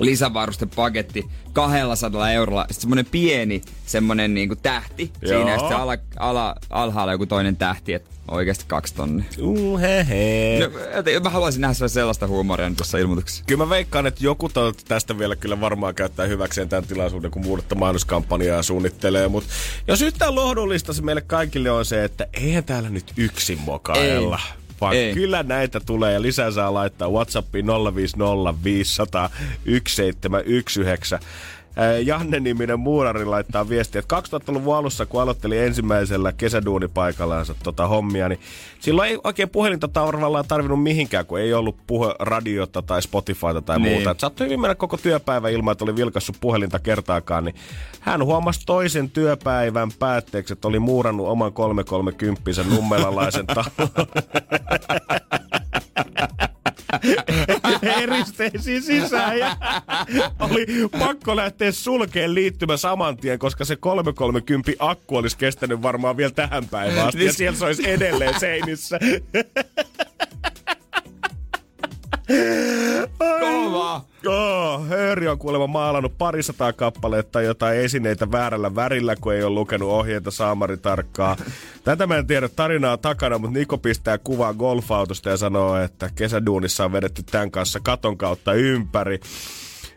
lisävarustepaketti 0.00 1.26
200 1.52 2.30
eurolla. 2.30 2.62
Sitten 2.62 2.80
semmonen 2.80 3.06
pieni 3.06 3.62
semmonen 3.86 4.34
niinku 4.34 4.56
tähti 4.56 5.12
Joo. 5.22 5.38
siinä 5.38 5.52
ja 5.52 5.58
sitten 5.58 5.76
ala, 5.76 5.96
ala, 6.16 6.54
alhaalla 6.70 7.12
joku 7.12 7.26
toinen 7.26 7.56
tähti, 7.56 7.94
että 7.94 8.10
oikeasti 8.30 8.64
kaksi 8.68 8.94
tonnia. 8.94 9.24
Uh, 9.38 9.80
he, 9.80 10.06
he. 10.08 10.58
No, 11.14 11.20
mä 11.22 11.30
haluaisin 11.30 11.60
nähdä 11.60 11.88
sellaista 11.88 12.26
huumoria 12.26 12.68
nyt 12.68 12.76
tuossa 12.76 12.98
ilmoituksessa. 12.98 13.44
Kyllä 13.46 13.64
mä 13.64 13.70
veikkaan, 13.70 14.06
että 14.06 14.24
joku 14.24 14.50
tästä 14.88 15.18
vielä 15.18 15.36
kyllä 15.36 15.60
varmaan 15.60 15.94
käyttää 15.94 16.26
hyväkseen 16.26 16.68
tämän 16.68 16.84
tilaisuuden, 16.84 17.30
kun 17.30 17.42
muudetta 17.42 17.74
mainoskampanjaa 17.74 18.62
suunnittelee. 18.62 19.28
Mutta 19.28 19.50
jos 19.88 20.02
yhtään 20.02 20.34
lohdullista 20.34 20.92
se 20.92 21.02
meille 21.02 21.20
kaikille 21.20 21.70
on 21.70 21.84
se, 21.84 22.04
että 22.04 22.26
eihän 22.32 22.64
täällä 22.64 22.90
nyt 22.90 23.12
yksin 23.16 23.58
mokailla. 23.60 24.38
Ei 24.38 24.59
vaan 24.80 24.94
Ei. 24.94 25.14
kyllä 25.14 25.42
näitä 25.42 25.80
tulee 25.80 26.12
ja 26.12 26.22
lisää 26.22 26.50
saa 26.50 26.74
laittaa 26.74 27.10
WhatsAppiin 27.10 27.66
050 27.66 28.64
500 28.64 29.28
1719. 29.28 31.18
Janne-niminen 32.04 32.80
muurari 32.80 33.24
laittaa 33.24 33.68
viestiä, 33.68 33.98
että 33.98 34.20
2000-luvun 34.20 34.76
alussa, 34.76 35.06
kun 35.06 35.22
aloitteli 35.22 35.58
ensimmäisellä 35.58 36.32
kesäduunipaikallansa 36.32 37.54
tota 37.62 37.86
hommia, 37.86 38.28
niin 38.28 38.40
silloin 38.80 39.10
ei 39.10 39.18
oikein 39.24 39.48
puhelinta 39.48 39.88
tavallaan 39.88 40.44
tarvinnut 40.48 40.82
mihinkään, 40.82 41.26
kun 41.26 41.40
ei 41.40 41.54
ollut 41.54 41.76
puhe 41.86 42.14
radiota 42.18 42.82
tai 42.82 43.02
Spotifyta 43.02 43.62
tai 43.62 43.78
niin. 43.78 43.94
muuta. 43.94 44.10
Et 44.10 44.20
saattoi 44.20 44.46
hyvin 44.46 44.60
mennä 44.60 44.74
koko 44.74 44.96
työpäivä 44.96 45.48
ilman, 45.48 45.72
että 45.72 45.84
oli 45.84 45.96
vilkassut 45.96 46.36
puhelinta 46.40 46.78
kertaakaan, 46.78 47.44
niin 47.44 47.54
hän 48.00 48.24
huomasi 48.24 48.60
toisen 48.66 49.10
työpäivän 49.10 49.90
päätteeksi, 49.98 50.52
että 50.52 50.68
oli 50.68 50.78
muurannut 50.78 51.28
oman 51.28 51.52
330 51.52 52.42
nummelalaisen 52.74 53.46
talon. 53.54 53.90
Eristeisiin 58.02 58.82
sisään 58.82 59.38
ja 59.38 59.56
oli 60.40 60.66
pakko 60.98 61.36
lähteä 61.36 61.72
sulkeen 61.72 62.34
liittymä 62.34 62.76
saman 62.76 63.16
tien, 63.16 63.38
koska 63.38 63.64
se 63.64 63.76
330 63.76 64.72
akku 64.78 65.16
olisi 65.16 65.38
kestänyt 65.38 65.82
varmaan 65.82 66.16
vielä 66.16 66.30
tähän 66.30 66.68
päivään 66.68 67.08
asti 67.08 67.24
ja 67.24 67.32
siellä 67.32 67.58
se 67.58 67.64
olisi 67.64 67.90
edelleen 67.90 68.40
seinissä. 68.40 68.98
Kova! 74.24 74.74
Oh, 74.74 75.30
on 75.30 75.38
kuulemma 75.38 75.66
maalannut 75.66 76.18
parisataa 76.18 76.72
kappaletta 76.72 77.42
jotain 77.42 77.78
esineitä 77.78 78.32
väärällä 78.32 78.74
värillä, 78.74 79.16
kun 79.16 79.34
ei 79.34 79.42
ole 79.42 79.54
lukenut 79.54 79.88
ohjeita 79.88 80.30
saamari 80.30 80.76
tarkkaa. 80.76 81.36
Tätä 81.84 82.06
mä 82.06 82.16
en 82.16 82.26
tiedä 82.26 82.48
tarinaa 82.48 82.96
takana, 82.96 83.38
mutta 83.38 83.58
Niko 83.58 83.78
pistää 83.78 84.18
kuvaa 84.18 84.54
golfautosta 84.54 85.30
ja 85.30 85.36
sanoo, 85.36 85.76
että 85.76 86.10
kesäduunissa 86.14 86.84
on 86.84 86.92
vedetty 86.92 87.22
tämän 87.22 87.50
kanssa 87.50 87.80
katon 87.80 88.16
kautta 88.16 88.52
ympäri. 88.52 89.20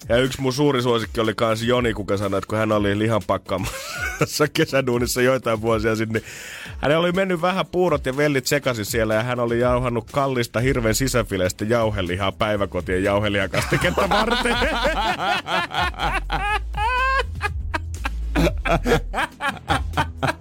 Ja 0.09 0.17
yksi 0.17 0.41
mun 0.41 0.53
suuri 0.53 0.81
suosikki 0.81 1.19
oli 1.19 1.33
kans 1.35 1.63
Joni, 1.63 1.93
kuka 1.93 2.17
sanoi, 2.17 2.37
että 2.37 2.47
kun 2.47 2.57
hän 2.57 2.71
oli 2.71 2.99
lihanpakkaamassa 2.99 4.47
kesäduunissa 4.53 5.21
joitain 5.21 5.61
vuosia 5.61 5.95
sitten, 5.95 6.21
niin 6.21 6.31
hän 6.81 6.97
oli 6.97 7.11
mennyt 7.11 7.41
vähän 7.41 7.65
puurot 7.65 8.05
ja 8.05 8.17
vellit 8.17 8.47
sekaisin 8.47 8.85
siellä 8.85 9.13
ja 9.13 9.23
hän 9.23 9.39
oli 9.39 9.59
jauhannut 9.59 10.11
kallista 10.11 10.59
hirven 10.59 10.95
sisäfileistä 10.95 11.65
jauhelihaa 11.65 12.31
päiväkotien 12.31 13.03
jauhelihakastiketta 13.03 14.09
varten. 14.09 14.57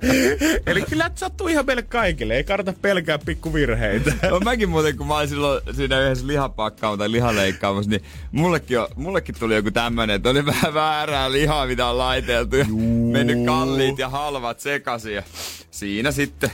Eli 0.67 0.83
kyllä 0.83 1.11
sattuu 1.15 1.49
ihan 1.49 1.67
meille 1.67 1.83
kaikille, 1.83 2.37
ei 2.37 2.45
kannata 2.45 2.75
pelkää 2.83 3.19
pikkuvirheitä. 3.19 4.13
No 4.31 4.41
mäkin 4.41 4.69
muuten, 4.69 4.97
kun 4.97 5.07
mä 5.07 5.17
olin 5.17 5.29
silloin 5.29 5.63
siinä 5.73 6.01
yhdessä 6.01 6.27
lihapakkaamassa 6.27 6.99
tai 6.99 7.13
lihaleikkaamassa, 7.13 7.91
niin 7.91 8.03
mullekin, 8.33 8.81
on, 8.81 8.89
mullekin 8.97 9.35
tuli 9.39 9.55
joku 9.55 9.71
tämmönen, 9.71 10.17
että 10.17 10.31
oli 10.31 10.47
vähän 10.55 10.75
väärää 10.75 11.33
lihaa, 11.33 11.67
mitä 11.67 11.87
on 11.87 11.99
laiteltu 11.99 12.57
ja 12.57 12.65
Juu. 12.69 13.13
mennyt 13.13 13.47
kalliit 13.47 13.99
ja 13.99 14.09
halvat 14.09 14.61
sekaisin. 14.61 15.15
Ja 15.15 15.23
siinä 15.71 16.13
sitten 16.13 16.51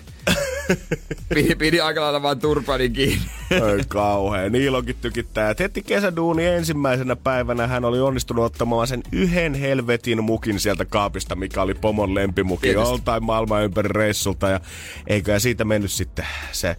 pidi, 1.35 1.55
pidi 1.55 1.81
aika 1.81 2.01
lailla 2.01 2.23
vaan 2.23 2.39
turpani 2.39 2.91
kiinni. 2.91 3.25
Oi 3.61 3.81
kauhea. 3.89 4.51
Niilonkin 4.51 4.97
tykittää. 5.01 5.51
Et 5.51 5.59
heti 5.59 5.83
kesäduuni 5.83 6.47
ensimmäisenä 6.47 7.17
päivänä 7.17 7.67
hän 7.67 7.85
oli 7.85 8.01
onnistunut 8.01 8.45
ottamaan 8.45 8.87
sen 8.87 9.03
yhden 9.13 9.55
helvetin 9.55 10.25
mukin 10.25 10.61
sieltä 10.61 10.85
kaapista, 10.85 11.37
mikä 11.37 11.63
oli 11.63 11.75
pomon 11.75 12.15
lempimuki 12.15 12.48
Tietysti. 12.57 12.89
joltain 12.89 13.25
maailman 13.25 13.65
ympäri 13.65 13.89
reissulta. 13.89 14.49
Ja 14.49 14.61
eikä 15.07 15.39
siitä 15.39 15.65
mennyt 15.65 15.93
sitten 15.93 16.27
se 16.53 16.77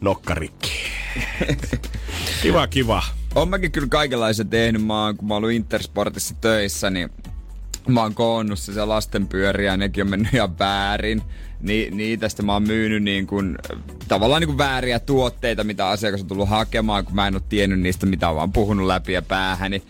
nokkarikki. 0.00 0.72
kiva, 2.42 2.66
kiva. 2.66 3.02
Oon 3.34 3.48
mäkin 3.48 3.72
kyllä 3.72 3.88
kaikenlaisen 3.88 4.48
tehnyt. 4.48 4.86
Mä 4.86 5.04
oon, 5.04 5.16
kun 5.16 5.28
mä 5.28 5.34
oon 5.34 5.44
ollut 5.44 5.56
Intersportissa 5.56 6.34
töissä, 6.40 6.90
niin 6.90 7.10
mä 7.88 8.02
oon 8.02 8.14
koonnut 8.14 8.58
se 8.58 8.84
lastenpyöriä 8.84 9.70
ja 9.70 9.76
nekin 9.76 10.04
on 10.04 10.10
mennyt 10.10 10.34
ihan 10.34 10.58
väärin. 10.58 11.22
Ni, 11.60 11.90
niitä 11.90 12.28
sitten 12.28 12.46
mä 12.46 12.52
oon 12.52 12.62
myynyt 12.62 13.02
niin 13.02 13.26
kuin, 13.26 13.58
tavallaan 14.08 14.40
niin 14.40 14.48
kuin 14.48 14.58
vääriä 14.58 14.98
tuotteita, 14.98 15.64
mitä 15.64 15.88
asiakas 15.88 16.20
on 16.20 16.26
tullut 16.26 16.48
hakemaan, 16.48 17.04
kun 17.04 17.14
mä 17.14 17.26
en 17.28 17.34
oo 17.34 17.40
tiennyt 17.40 17.80
niistä, 17.80 18.06
mitä 18.06 18.28
on 18.28 18.36
vaan 18.36 18.52
puhunut 18.52 18.86
läpi 18.86 19.12
ja 19.12 19.22
päähäni. 19.22 19.82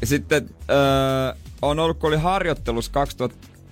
Ja 0.00 0.06
sitten 0.06 0.50
öö, 0.70 1.34
on 1.62 1.78
ollut, 1.78 1.98
kun 1.98 2.08
oli 2.08 2.16
harjoittelussa 2.16 2.92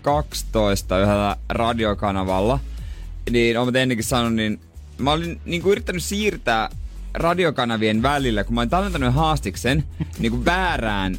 2012 0.03 0.99
yhdellä 0.99 1.37
radiokanavalla, 1.49 2.61
niin 3.31 3.59
oon 3.59 3.77
ennenkin 3.77 4.05
sanonut, 4.05 4.35
niin 4.35 4.61
mä 4.99 5.13
olin 5.13 5.41
niin 5.45 5.63
kuin 5.63 5.73
yrittänyt 5.73 6.03
siirtää 6.03 6.71
radiokanavien 7.15 8.03
välillä, 8.03 8.45
kun 8.45 8.55
mä 8.55 8.61
olin 8.61 8.71
tallentanut 8.71 9.15
haastiksen 9.15 9.85
niin 10.19 10.33
kuin 10.33 10.45
väärään, 10.45 11.17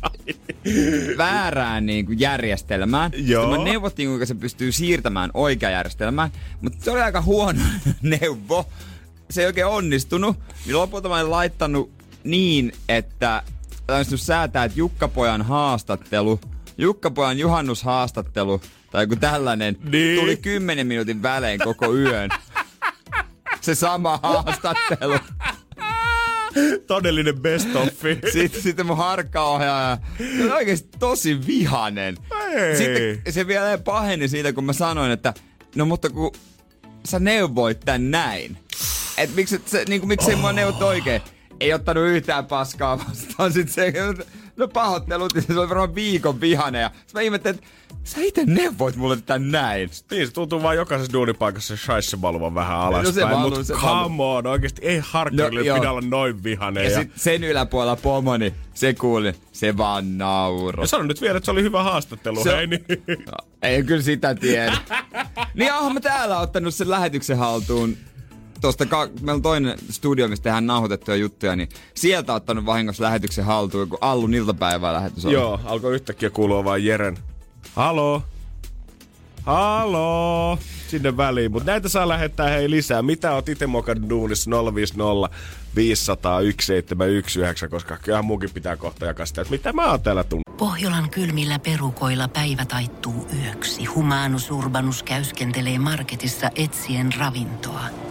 väärään 1.18 1.86
niin 1.86 2.06
kuin 2.06 2.20
järjestelmään. 2.20 3.12
Joo. 3.16 3.44
Sitten 3.44 3.60
mä 3.60 3.72
neuvottiin, 3.72 4.10
kuinka 4.10 4.26
se 4.26 4.36
pystyy 4.36 4.72
siirtämään 4.72 5.32
oikea 5.34 5.70
järjestelmään, 5.70 6.32
mutta 6.62 6.78
se 6.84 6.92
oli 6.92 7.02
aika 7.02 7.22
huono 7.22 7.62
neuvo. 8.02 8.68
Se 9.30 9.42
ei 9.42 9.48
oikein 9.48 9.68
onnistunut, 9.68 10.38
niin 10.66 10.78
lopulta 10.78 11.10
mä 11.10 11.16
olin 11.16 11.32
laittanut 11.32 11.92
niin, 12.24 12.72
että 12.90 13.44
onnistunut 13.90 14.22
säätää, 14.22 14.64
että 14.64 14.80
Jukkapojan 14.80 15.42
haastattelu, 15.42 16.40
Jukkapojan 16.82 17.40
juhannushaastattelu 17.40 18.62
tai 18.92 19.04
joku 19.04 19.16
tällainen 19.16 19.78
Niin. 19.92 20.20
tuli 20.20 20.38
10 20.38 20.88
minuutin 20.88 21.22
välein 21.22 21.60
koko 21.60 21.96
yön. 21.96 22.30
Se 23.62 23.76
sama 23.76 24.20
haastattelu. 24.24 25.16
Todellinen 26.88 27.40
best 27.42 27.76
offi. 27.76 28.20
Sitten, 28.32 28.62
sitten 28.62 28.86
mun 28.86 28.98
harkkaohjaaja 28.98 29.98
se 30.18 30.44
oli 30.44 30.52
oikeesti 30.52 30.90
tosi 31.00 31.48
vihanen. 31.48 32.18
Ei. 32.52 32.76
Sitten 32.78 33.34
se 33.34 33.48
vielä 33.48 33.78
paheni 33.78 34.28
siitä, 34.28 34.54
kun 34.54 34.64
mä 34.64 34.74
sanoin, 34.74 35.12
että 35.12 35.34
no 35.76 35.86
mutta 35.86 36.10
kun 36.10 36.32
sä 37.06 37.20
neuvoit 37.20 37.80
tän 37.80 38.12
näin. 38.12 38.58
Et 39.18 39.36
miksi, 39.36 39.62
se, 39.66 39.86
niin 39.88 40.02
kuin, 40.02 40.08
miksi 40.08 40.30
ei 40.32 40.36
mua 40.36 40.54
neuvottu 40.54 40.86
oikein? 40.86 41.22
Ei 41.60 41.74
ottanut 41.74 42.08
yhtään 42.08 42.46
paskaa 42.46 43.00
vastaan. 43.00 43.54
Sitten 43.54 43.74
se, 43.74 43.94
no 44.58 44.68
pahoittelut, 44.68 45.36
ja 45.36 45.42
se 45.42 45.60
oli 45.60 45.70
varmaan 45.70 45.96
viikon 45.96 46.42
vihane. 46.42 46.80
Ja 46.82 46.92
mä 47.14 47.22
ihmettelin, 47.22 47.56
että 47.60 47.68
sä 48.04 48.22
itse 48.22 48.46
neuvoit 48.46 48.96
mulle 48.96 49.18
tän 49.26 49.52
näin. 49.52 49.90
Niin, 50.12 50.28
se 50.28 50.34
tuntuu 50.34 50.64
vaan 50.64 50.76
jokaisessa 50.76 51.14
duunipaikassa 51.14 51.78
se 51.78 51.84
shaisse 51.84 52.22
valuvan 52.22 52.56
vähän 52.56 52.78
alaspäin. 52.78 53.06
No 53.06 53.12
se 53.12 53.22
valuu, 53.36 53.58
Mut 53.58 53.68
se 53.68 53.74
come 53.74 54.24
on, 54.24 54.48
oikeesti 54.48 54.82
ei 54.86 55.02
harkkarille 55.06 55.70
No, 55.70 55.76
pidä 55.80 55.92
olla 55.92 56.02
noin 56.02 56.44
vihainen. 56.44 56.84
Ja 56.84 56.90
Ja, 56.90 57.00
sit 57.00 57.12
sen 57.16 57.44
yläpuolella 57.44 57.96
pomoni, 57.96 58.54
se 58.74 58.94
kuuli, 58.94 59.34
se 59.52 59.78
vaan 59.78 60.18
nauro. 60.18 60.84
ja 60.84 60.88
sano 60.88 61.04
nyt 61.04 61.22
vielä, 61.22 61.38
että 61.38 61.46
se 61.46 61.52
oli 61.52 61.64
hyvä 61.64 61.84
haastattelu. 61.84 62.44
Se- 62.44 62.56
hei, 62.58 62.68
niin. 62.68 62.86
No, 63.08 63.48
ei 63.62 63.84
kyllä 63.84 64.02
sitä 64.02 64.36
tiedä. 64.36 64.78
niin 65.54 65.74
onhan 65.74 65.94
mä 65.94 66.00
täällä 66.00 66.40
ottanut 66.40 66.76
sen 66.76 66.90
lähetyksen 66.90 67.38
haltuun. 67.38 67.98
Tosta 68.62 68.86
ka- 68.86 69.08
meillä 69.08 69.34
on 69.34 69.42
toinen 69.42 69.78
studio, 69.90 70.28
mistä 70.28 70.44
tehdään 70.44 70.68
nauhoitettuja 70.68 71.18
juttuja, 71.18 71.56
niin 71.56 71.70
sieltä 71.96 72.34
ottanut 72.34 72.66
vahingossa 72.66 73.04
lähetyksen 73.04 73.46
haltuun, 73.46 73.90
kun 73.90 73.98
Allun 74.02 74.34
iltapäivää 74.34 74.94
lähetys 74.94 75.26
on. 75.26 75.32
Joo, 75.32 75.60
alkoi 75.66 75.94
yhtäkkiä 75.94 76.30
kuulua 76.30 76.64
vaan 76.64 76.86
Jeren. 76.86 77.18
Halo? 77.76 78.24
Halo? 79.44 80.58
Sinne 80.88 81.18
väliin. 81.18 81.52
Mutta 81.52 81.72
näitä 81.72 81.90
saa 81.90 82.08
lähettää 82.08 82.50
hei 82.50 82.70
lisää. 82.70 83.02
Mitä 83.02 83.32
oot 83.34 83.50
itse 83.50 83.68
mokannut 83.68 84.10
duunissa 84.10 84.52
050 84.76 85.30
500 85.76 86.32
1719, 86.32 87.68
koska 87.68 87.98
kyllähän 87.98 88.26
munkin 88.26 88.50
pitää 88.54 88.78
kohta 88.78 89.06
jakaa 89.06 89.26
sitä, 89.26 89.42
että 89.42 89.52
mitä 89.52 89.74
mä 89.74 89.90
oon 89.92 90.02
täällä 90.02 90.24
tunnet. 90.24 90.58
Pohjolan 90.58 91.10
kylmillä 91.10 91.60
perukoilla 91.60 92.28
päivä 92.28 92.66
taittuu 92.66 93.28
yöksi. 93.44 93.86
Humanus 93.86 94.52
Urbanus 94.52 95.04
käyskentelee 95.04 95.80
marketissa 95.80 96.50
etsien 96.56 97.10
ravintoa. 97.20 98.11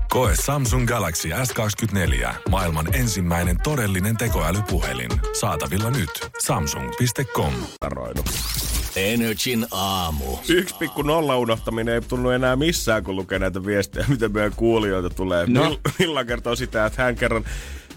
Koe 0.11 0.31
Samsung 0.45 0.87
Galaxy 0.87 1.29
S24. 1.29 2.29
Maailman 2.49 2.95
ensimmäinen 2.95 3.57
todellinen 3.63 4.17
tekoälypuhelin. 4.17 5.09
Saatavilla 5.39 5.89
nyt. 5.89 6.09
Samsung.com. 6.39 7.53
Energin 8.95 9.65
aamu. 9.71 10.25
Yksi 10.49 10.75
pikku 10.75 11.01
nolla 11.01 11.37
unohtaminen 11.37 11.93
ei 11.95 12.01
tunnu 12.01 12.29
enää 12.29 12.55
missään, 12.55 13.03
kun 13.03 13.15
lukee 13.15 13.39
näitä 13.39 13.65
viestejä, 13.65 14.05
mitä 14.07 14.29
meidän 14.29 14.53
kuulijoita 14.55 15.09
tulee. 15.09 15.45
No. 15.47 15.77
Milla 15.99 16.25
kertoo 16.25 16.55
sitä, 16.55 16.85
että 16.85 17.03
hän 17.03 17.15
kerran 17.15 17.45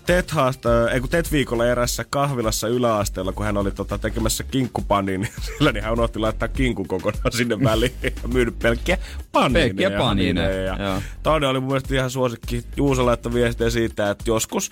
TET, 0.06 0.30
haasta, 0.30 0.90
ei 0.90 1.00
kun 1.00 1.08
TET 1.08 1.32
viikolla 1.32 1.66
erässä 1.66 2.04
kahvilassa 2.10 2.68
yläasteella, 2.68 3.32
kun 3.32 3.46
hän 3.46 3.56
oli 3.56 3.70
tota, 3.70 3.98
tekemässä 3.98 4.44
kinkkupaniin, 4.44 5.20
niin 5.20 5.32
sillä 5.46 5.72
niin 5.72 5.84
hän 5.84 5.92
unohti 5.92 6.18
laittaa 6.18 6.48
kinkun 6.48 6.88
kokonaan 6.88 7.32
sinne 7.32 7.60
väliin 7.60 7.92
ja 8.02 8.10
myynyt 8.32 8.58
pelkkiä 8.58 8.98
paniineja. 9.32 9.68
Pelkkiä 9.68 9.90
Ja 10.78 11.02
toinen 11.22 11.50
oli 11.50 11.60
mun 11.60 11.68
mielestä 11.68 11.94
ihan 11.94 12.10
suosikki. 12.10 12.64
Juuso 12.76 13.06
laittoi 13.06 13.34
viestiä 13.34 13.70
siitä, 13.70 14.10
että 14.10 14.24
joskus 14.26 14.70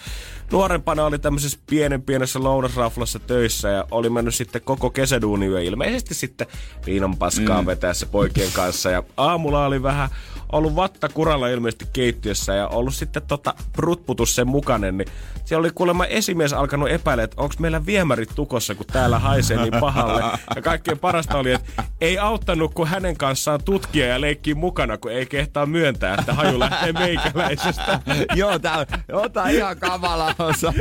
nuorempana 0.53 1.05
oli 1.05 1.19
tämmöisessä 1.19 1.59
pienen 1.67 2.03
pienessä 2.03 2.43
lounasraflassa 2.43 3.19
töissä 3.19 3.69
ja 3.69 3.85
oli 3.91 4.11
mennyt 4.11 4.35
sitten 4.35 4.63
koko 4.65 4.91
kesäduuniyö 4.91 5.63
ilmeisesti 5.63 6.15
sitten 6.15 6.47
viinan 6.87 7.17
paskaa 7.17 7.63
mm. 7.63 7.67
vetäessä 7.67 8.07
poikien 8.07 8.53
kanssa. 8.53 8.91
Ja 8.91 9.03
aamulla 9.17 9.67
oli 9.67 9.83
vähän 9.83 10.09
ollut 10.53 10.77
vatta 10.77 11.09
kuralla 11.09 11.49
ilmeisesti 11.49 11.87
keittiössä 11.93 12.55
ja 12.55 12.69
ollut 12.69 12.95
sitten 12.95 13.23
tota 13.23 13.55
prutputus 13.73 14.35
sen 14.35 14.49
mukainen, 14.49 14.99
niin 14.99 15.09
siellä 15.45 15.61
oli 15.61 15.71
kuulemma 15.75 16.05
esimies 16.07 16.53
alkanut 16.53 16.91
epäillä, 16.91 17.23
että 17.23 17.43
onko 17.43 17.55
meillä 17.59 17.87
viemärit 17.87 18.31
tukossa, 18.35 18.75
kun 18.75 18.87
täällä 18.87 19.19
haisee 19.19 19.57
niin 19.57 19.81
pahalle. 19.81 20.23
Ja 20.57 20.63
kaikkein 20.63 20.99
parasta 20.99 21.39
oli, 21.39 21.53
että 21.53 21.85
ei 22.01 22.19
auttanut, 22.19 22.75
kun 22.75 22.89
hänen 22.89 23.17
kanssaan 23.17 23.65
tutkia 23.65 24.07
ja 24.07 24.21
leikkii 24.21 24.55
mukana, 24.55 24.99
kun 24.99 25.13
ei 25.13 25.27
kehtaa 25.27 25.67
myöntää, 25.67 26.15
että 26.19 26.35
haju 26.35 26.59
lähtee 26.59 26.93
meikäläisestä. 26.93 28.01
joo, 28.35 28.59
tää, 28.59 28.87
joo, 29.09 29.29
tää 29.29 29.43
on 29.45 29.51
ihan 29.51 29.77
kamala 29.77 30.35
osa. 30.39 30.73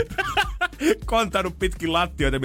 Kontanut 1.06 1.60
pitkin 1.60 1.94
lattioita, 1.94 2.38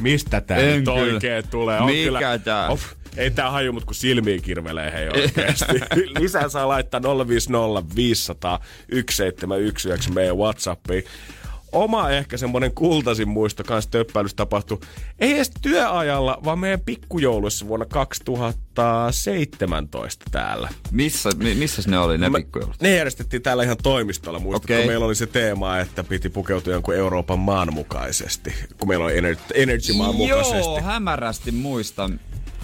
mistä 0.00 0.40
tää 0.40 0.56
En 0.56 0.66
nyt 0.66 0.84
kyllä. 0.84 1.14
oikein 1.14 1.48
tulee. 1.48 1.80
Mikä 1.80 2.38
tää? 2.38 2.68
Of, 2.68 2.82
ei 3.16 3.30
tää 3.30 3.50
haju, 3.50 3.72
mut 3.72 3.84
kun 3.84 3.94
silmiin 3.94 4.42
kirvelee 4.42 4.92
hei 4.92 5.08
oikeesti. 5.08 5.64
Lisää 6.20 6.48
saa 6.48 6.68
laittaa 6.68 7.00
050 7.28 7.94
500 7.96 8.58
1719 8.58 10.12
meidän 10.12 10.38
Whatsappiin. 10.38 11.04
Oma 11.72 12.10
ehkä 12.10 12.36
semmonen 12.36 12.72
kultaisin 12.74 13.28
muisto 13.28 13.64
kans 13.64 13.86
töppäilyssä 13.86 14.36
tapahtui. 14.36 14.78
Ei 15.18 15.32
edes 15.32 15.50
työajalla, 15.62 16.38
vaan 16.44 16.58
meidän 16.58 16.80
pikkujouluissa 16.80 17.68
vuonna 17.68 17.86
2017 17.86 20.24
täällä. 20.30 20.68
Missä, 20.90 21.30
mi, 21.36 21.54
missäs 21.54 21.86
ne 21.88 21.98
oli 21.98 22.18
ne 22.18 22.28
Mä- 22.28 22.38
pikkujoulut? 22.38 22.80
Ne 22.80 22.96
järjestettiin 22.96 23.42
täällä 23.42 23.62
ihan 23.62 23.76
toimistolla. 23.82 24.38
Muistatko, 24.38 24.74
Okei. 24.74 24.86
meillä 24.86 25.06
oli 25.06 25.14
se 25.14 25.26
teema, 25.26 25.78
että 25.78 26.04
piti 26.04 26.28
pukeutua 26.28 26.72
jonkun 26.72 26.94
Euroopan 26.94 27.38
maan 27.38 27.74
mukaisesti, 27.74 28.54
kun 28.78 28.88
meillä 28.88 29.04
on 29.04 29.10
Ener- 29.12 29.38
Energy 29.54 29.92
maan 29.92 30.14
mukaisesti. 30.14 30.56
Joo, 30.58 30.80
hämärästi 30.80 31.50
muistan. 31.50 32.20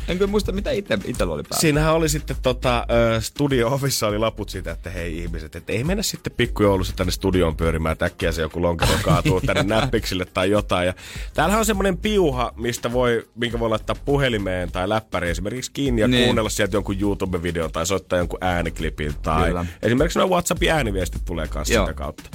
En 0.08 0.18
kyllä 0.18 0.30
muista, 0.30 0.52
mitä 0.52 0.70
itse 0.70 0.98
itellä 1.04 1.34
oli 1.34 1.42
päällä. 1.42 1.60
Siinähän 1.60 1.94
oli 1.94 2.08
sitten 2.08 2.36
tota, 2.42 2.86
ö, 3.16 3.20
studio-ovissa 3.20 4.06
oli 4.06 4.18
laput 4.18 4.48
siitä, 4.48 4.70
että 4.70 4.90
hei 4.90 5.18
ihmiset, 5.18 5.56
että 5.56 5.72
ei 5.72 5.84
mennä 5.84 6.02
sitten 6.02 6.32
pikkujoulussa 6.36 6.96
tänne 6.96 7.10
studioon 7.10 7.56
pyörimään, 7.56 7.92
että 7.92 8.04
äkkiä 8.04 8.32
se 8.32 8.42
joku 8.42 8.62
lonkero 8.62 8.92
kaatuu 9.04 9.40
tänne 9.40 9.62
näppiksille 9.62 10.24
tai 10.24 10.50
jotain. 10.50 10.86
Ja 10.86 10.94
täällähän 11.34 11.58
on 11.58 11.66
semmoinen 11.66 11.98
piuha, 11.98 12.52
mistä 12.56 12.92
voi, 12.92 13.28
minkä 13.34 13.58
voi 13.58 13.68
laittaa 13.68 13.96
puhelimeen 14.04 14.72
tai 14.72 14.88
läppäriin 14.88 15.30
esimerkiksi 15.30 15.70
kiinni 15.72 16.00
ja 16.00 16.08
Niin. 16.08 16.24
kuunnella 16.24 16.50
sieltä 16.50 16.76
jonkun 16.76 16.96
YouTube-videon 17.00 17.72
tai 17.72 17.86
soittaa 17.86 18.18
jonkun 18.18 18.38
ääniklipin 18.40 19.14
tai 19.22 19.46
Kyllä. 19.48 19.66
esimerkiksi 19.82 20.18
noin 20.18 20.30
WhatsAppin 20.30 20.70
ääniviestit 20.72 21.24
tulee 21.24 21.48
kanssa 21.48 21.74
Joo. 21.74 21.86
sitä 21.86 21.94
kautta. 21.94 22.30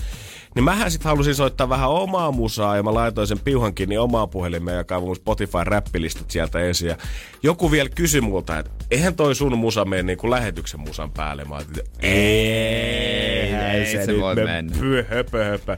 Niin 0.55 0.63
mähän 0.63 0.91
sit 0.91 1.03
halusin 1.03 1.35
soittaa 1.35 1.69
vähän 1.69 1.89
omaa 1.89 2.31
musaa 2.31 2.75
ja 2.75 2.83
mä 2.83 2.93
laitoin 2.93 3.27
sen 3.27 3.39
piuhan 3.39 3.73
kiinni 3.73 3.97
omaa 3.97 4.27
puhelimeen 4.27 4.77
ja 4.77 4.83
kaivoin 4.83 5.15
Spotify-räppilistat 5.15 6.31
sieltä 6.31 6.59
ensin. 6.59 6.87
Ja 6.89 6.97
joku 7.43 7.71
vielä 7.71 7.89
kysyi 7.89 8.21
multa, 8.21 8.59
että 8.59 8.71
eihän 8.91 9.15
toi 9.15 9.35
sun 9.35 9.57
musa 9.57 9.85
mene 9.85 10.03
niin 10.03 10.17
kuin 10.17 10.31
lähetyksen 10.31 10.79
musan 10.79 11.11
päälle. 11.11 11.45
Mä 11.45 11.55
ajattelin, 11.55 11.79
että 11.87 12.07
ei, 12.07 13.53
ei 13.53 13.85
se 13.91 14.05
nyt 14.11 14.21
voi 14.21 14.35
me 14.35 14.43
mennä. 14.43 14.75
py- 14.77 15.05
höpö, 15.09 15.43
höpö. 15.43 15.77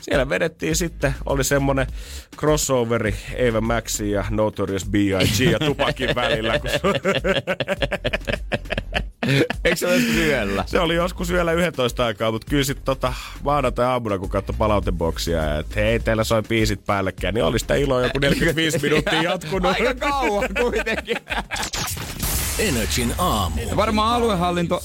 Siellä 0.00 0.28
vedettiin 0.28 0.76
sitten, 0.76 1.14
oli 1.26 1.44
semmonen 1.44 1.86
crossoveri 2.36 3.14
Eva 3.34 3.60
Maxi 3.60 4.10
ja 4.10 4.24
Notorious 4.30 4.84
B.I.G. 4.88 5.40
ja 5.52 5.58
Tupakin 5.58 6.14
välillä. 6.14 6.58
Kun 6.58 6.70
Eikö 9.64 9.76
se 9.76 9.86
ole 9.86 9.96
joskus 9.96 10.16
yöllä? 10.16 10.64
se 10.66 10.80
oli 10.80 10.94
joskus 10.94 11.32
vielä 11.32 11.52
11 11.52 12.06
aikaa, 12.06 12.32
mutta 12.32 12.46
kyllä 12.50 12.64
sitten 12.64 12.84
tota, 12.84 13.12
maanantai-aamuna, 13.44 14.18
kun 14.18 14.28
katsoi 14.28 14.54
palauteboksia, 14.58 15.58
että 15.58 15.80
hei, 15.80 16.00
teillä 16.00 16.24
soi 16.24 16.42
biisit 16.42 16.86
päällekkäin, 16.86 17.34
niin 17.34 17.44
oli 17.44 17.58
sitä 17.58 17.74
iloa 17.74 18.02
joku 18.02 18.18
45 18.18 18.78
minuuttia 18.82 19.22
jatkunut. 19.22 19.72
Aika 19.72 19.94
kauan 19.94 20.48
kuitenkin. 20.60 21.16
Energin 22.58 23.14
aamu. 23.18 23.60
Ja 23.68 23.76
varmaan 23.76 24.14
aluehallinto 24.14 24.82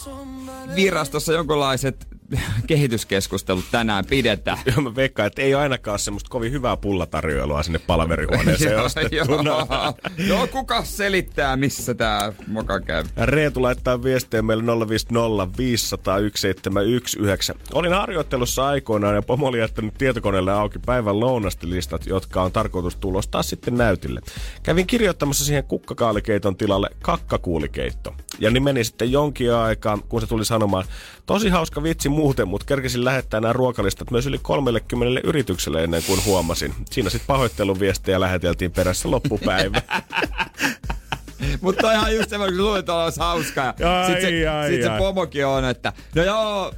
virastossa 0.76 1.34
jonkinlaiset 1.34 2.13
kehityskeskustelut 2.68 3.66
tänään 3.72 4.06
pidetään. 4.06 4.58
Joo, 4.66 4.82
mä 4.82 4.96
veikkaan, 4.96 5.28
että 5.28 5.42
ei 5.42 5.56
ole 5.56 5.64
ainakaan 5.64 6.00
semmoista 6.00 6.30
kovin 6.30 6.52
hyvää 6.52 6.78
pullatarjoilua 6.78 7.64
sinne 7.64 7.80
palaverihuoneeseen 7.80 8.80
ostettuna. 8.86 9.68
joo, 10.30 10.48
kuka 10.48 10.84
selittää, 10.84 11.58
missä 11.58 11.94
tää 11.94 12.34
moka 12.48 12.80
käy? 12.80 13.04
Reetu 13.18 13.62
laittaa 13.62 14.04
viestiä 14.04 14.42
meille 14.42 14.64
050 14.88 15.58
500 15.58 16.18
1719. 16.18 17.56
Olin 17.74 17.94
harjoittelussa 17.94 18.68
aikoinaan 18.68 19.16
ja 19.16 19.22
pomo 19.22 19.48
oli 19.48 19.60
jättänyt 19.60 19.94
tietokoneelle 19.98 20.52
auki 20.52 20.80
päivän 20.80 21.20
lounastilistat, 21.20 22.06
jotka 22.06 22.42
on 22.42 22.52
tarkoitus 22.52 22.96
tulostaa 22.96 23.44
sitten 23.44 23.78
näytille. 23.78 24.22
Kävin 24.64 24.88
kirjoittamassa 24.88 25.46
siihen 25.46 25.64
kukkakaalikeiton 25.64 26.56
tilalle 26.56 26.90
kakkakuulikeitto. 27.02 28.16
Ja 28.40 28.50
niin 28.50 28.64
meni 28.64 28.84
sitten 28.84 29.12
jonkin 29.12 29.54
aikaa, 29.54 29.98
kun 29.98 30.22
se 30.22 30.28
tuli 30.28 30.46
sanomaan, 30.46 30.86
tosi 31.26 31.50
hauska 31.50 31.84
vitsi 31.84 32.10
muuten, 32.24 32.48
mutta 32.48 32.66
kerkesin 32.66 33.06
lähettää 33.06 33.40
nämä 33.40 33.54
ruokalistat 33.54 34.12
myös 34.12 34.28
yli 34.28 34.40
30 34.42 35.22
yritykselle 35.24 35.84
ennen 35.84 36.04
kuin 36.04 36.26
huomasin. 36.26 36.74
Siinä 36.92 37.10
sitten 37.10 37.28
pahoitteluviestejä 37.28 38.20
läheteltiin 38.20 38.72
perässä 38.72 39.12
loppupäivä. 39.12 39.82
Mutta 41.62 41.94
ihan 41.94 42.16
just 42.16 42.30
semmoinen, 42.30 42.58
kun 42.58 42.66
luulet, 42.66 42.90
olisi 42.90 43.20
hauskaa. 43.20 43.74
Sitten 44.08 44.22
se, 44.22 44.48
ai, 44.48 44.70
sit 44.70 44.82
se 44.82 44.90
pomokin 44.98 45.46
on, 45.46 45.66
että 45.66 45.94
no 46.16 46.24
joo, 46.24 46.74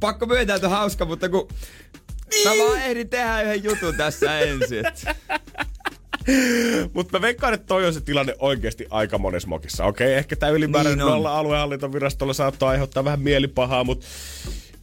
pakko 0.00 0.26
myöntää, 0.26 0.56
että 0.56 0.68
hauska, 0.68 1.04
mutta 1.04 1.28
kun 1.28 1.48
mä 2.44 2.50
vaan 2.50 2.78
ehdin 2.78 3.08
tehdä 3.08 3.42
yhden 3.42 3.64
jutun 3.64 3.94
tässä 3.96 4.38
ensin. 4.38 4.84
Mutta 6.92 7.18
mä 7.18 7.22
veikkaan, 7.22 7.54
että 7.54 7.66
toi 7.66 7.86
on 7.86 7.94
se 7.94 8.00
tilanne 8.00 8.34
oikeasti 8.38 8.86
aika 8.90 9.18
monessa 9.18 9.48
mokissa. 9.48 9.84
Okei, 9.84 10.14
ehkä 10.14 10.36
tämä 10.36 10.52
ylimääräinen 10.52 10.98
Niin 10.98 11.08
nolla 11.08 11.38
aluehallintovirastolla 11.38 12.32
saattaa 12.32 12.68
aiheuttaa 12.68 13.04
vähän 13.04 13.20
mielipahaa, 13.20 13.84
mutta 13.84 14.06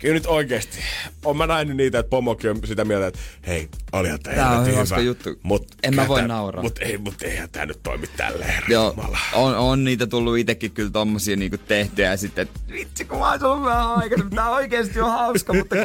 kyllä 0.04 0.14
nyt 0.14 0.26
oikeasti. 0.26 0.80
On 1.26 1.38
mä 1.38 1.48
nähnyt 1.48 1.78
niitä, 1.78 2.00
että 2.00 2.10
pomokin 2.10 2.50
on 2.50 2.60
sitä 2.66 2.86
mieltä, 2.86 3.08
että 3.08 3.20
hei, 3.48 3.70
olihan 3.92 4.20
tää, 4.20 4.36
Tää 4.36 4.60
on 4.60 4.66
hyvä, 4.66 5.00
juttu. 5.00 5.30
Mut 5.44 5.68
En 5.84 5.96
mä 5.96 6.08
voi 6.08 6.20
tää- 6.20 6.28
nauraa. 6.28 6.64
Mut, 6.64 6.80
ei, 6.80 6.98
mut 6.98 7.22
eihän 7.22 7.50
tää 7.50 7.66
nyt 7.66 7.80
toimi 7.84 8.08
tälleen, 8.18 8.64
Joo, 8.70 8.90
Jumala. 8.98 9.18
on, 9.34 9.56
on 9.56 9.84
niitä 9.84 10.08
tullut 10.08 10.38
itekin 10.38 10.72
kyllä 10.72 10.90
tommosia 10.90 11.36
niinku 11.36 11.58
tehtyä 11.58 12.06
ja 12.10 12.18
sitten, 12.18 12.42
että 12.42 12.60
vitsi 12.72 13.06
kun 13.06 13.20
mä 13.20 13.32
oon 13.32 13.44
ollut 13.44 13.66
vähän 13.66 13.96
aikaisemmin, 13.98 14.36
tää 14.36 14.50
oikeesti 14.50 15.00
on 15.02 15.12
hauska, 15.12 15.54
mutta 15.54 15.76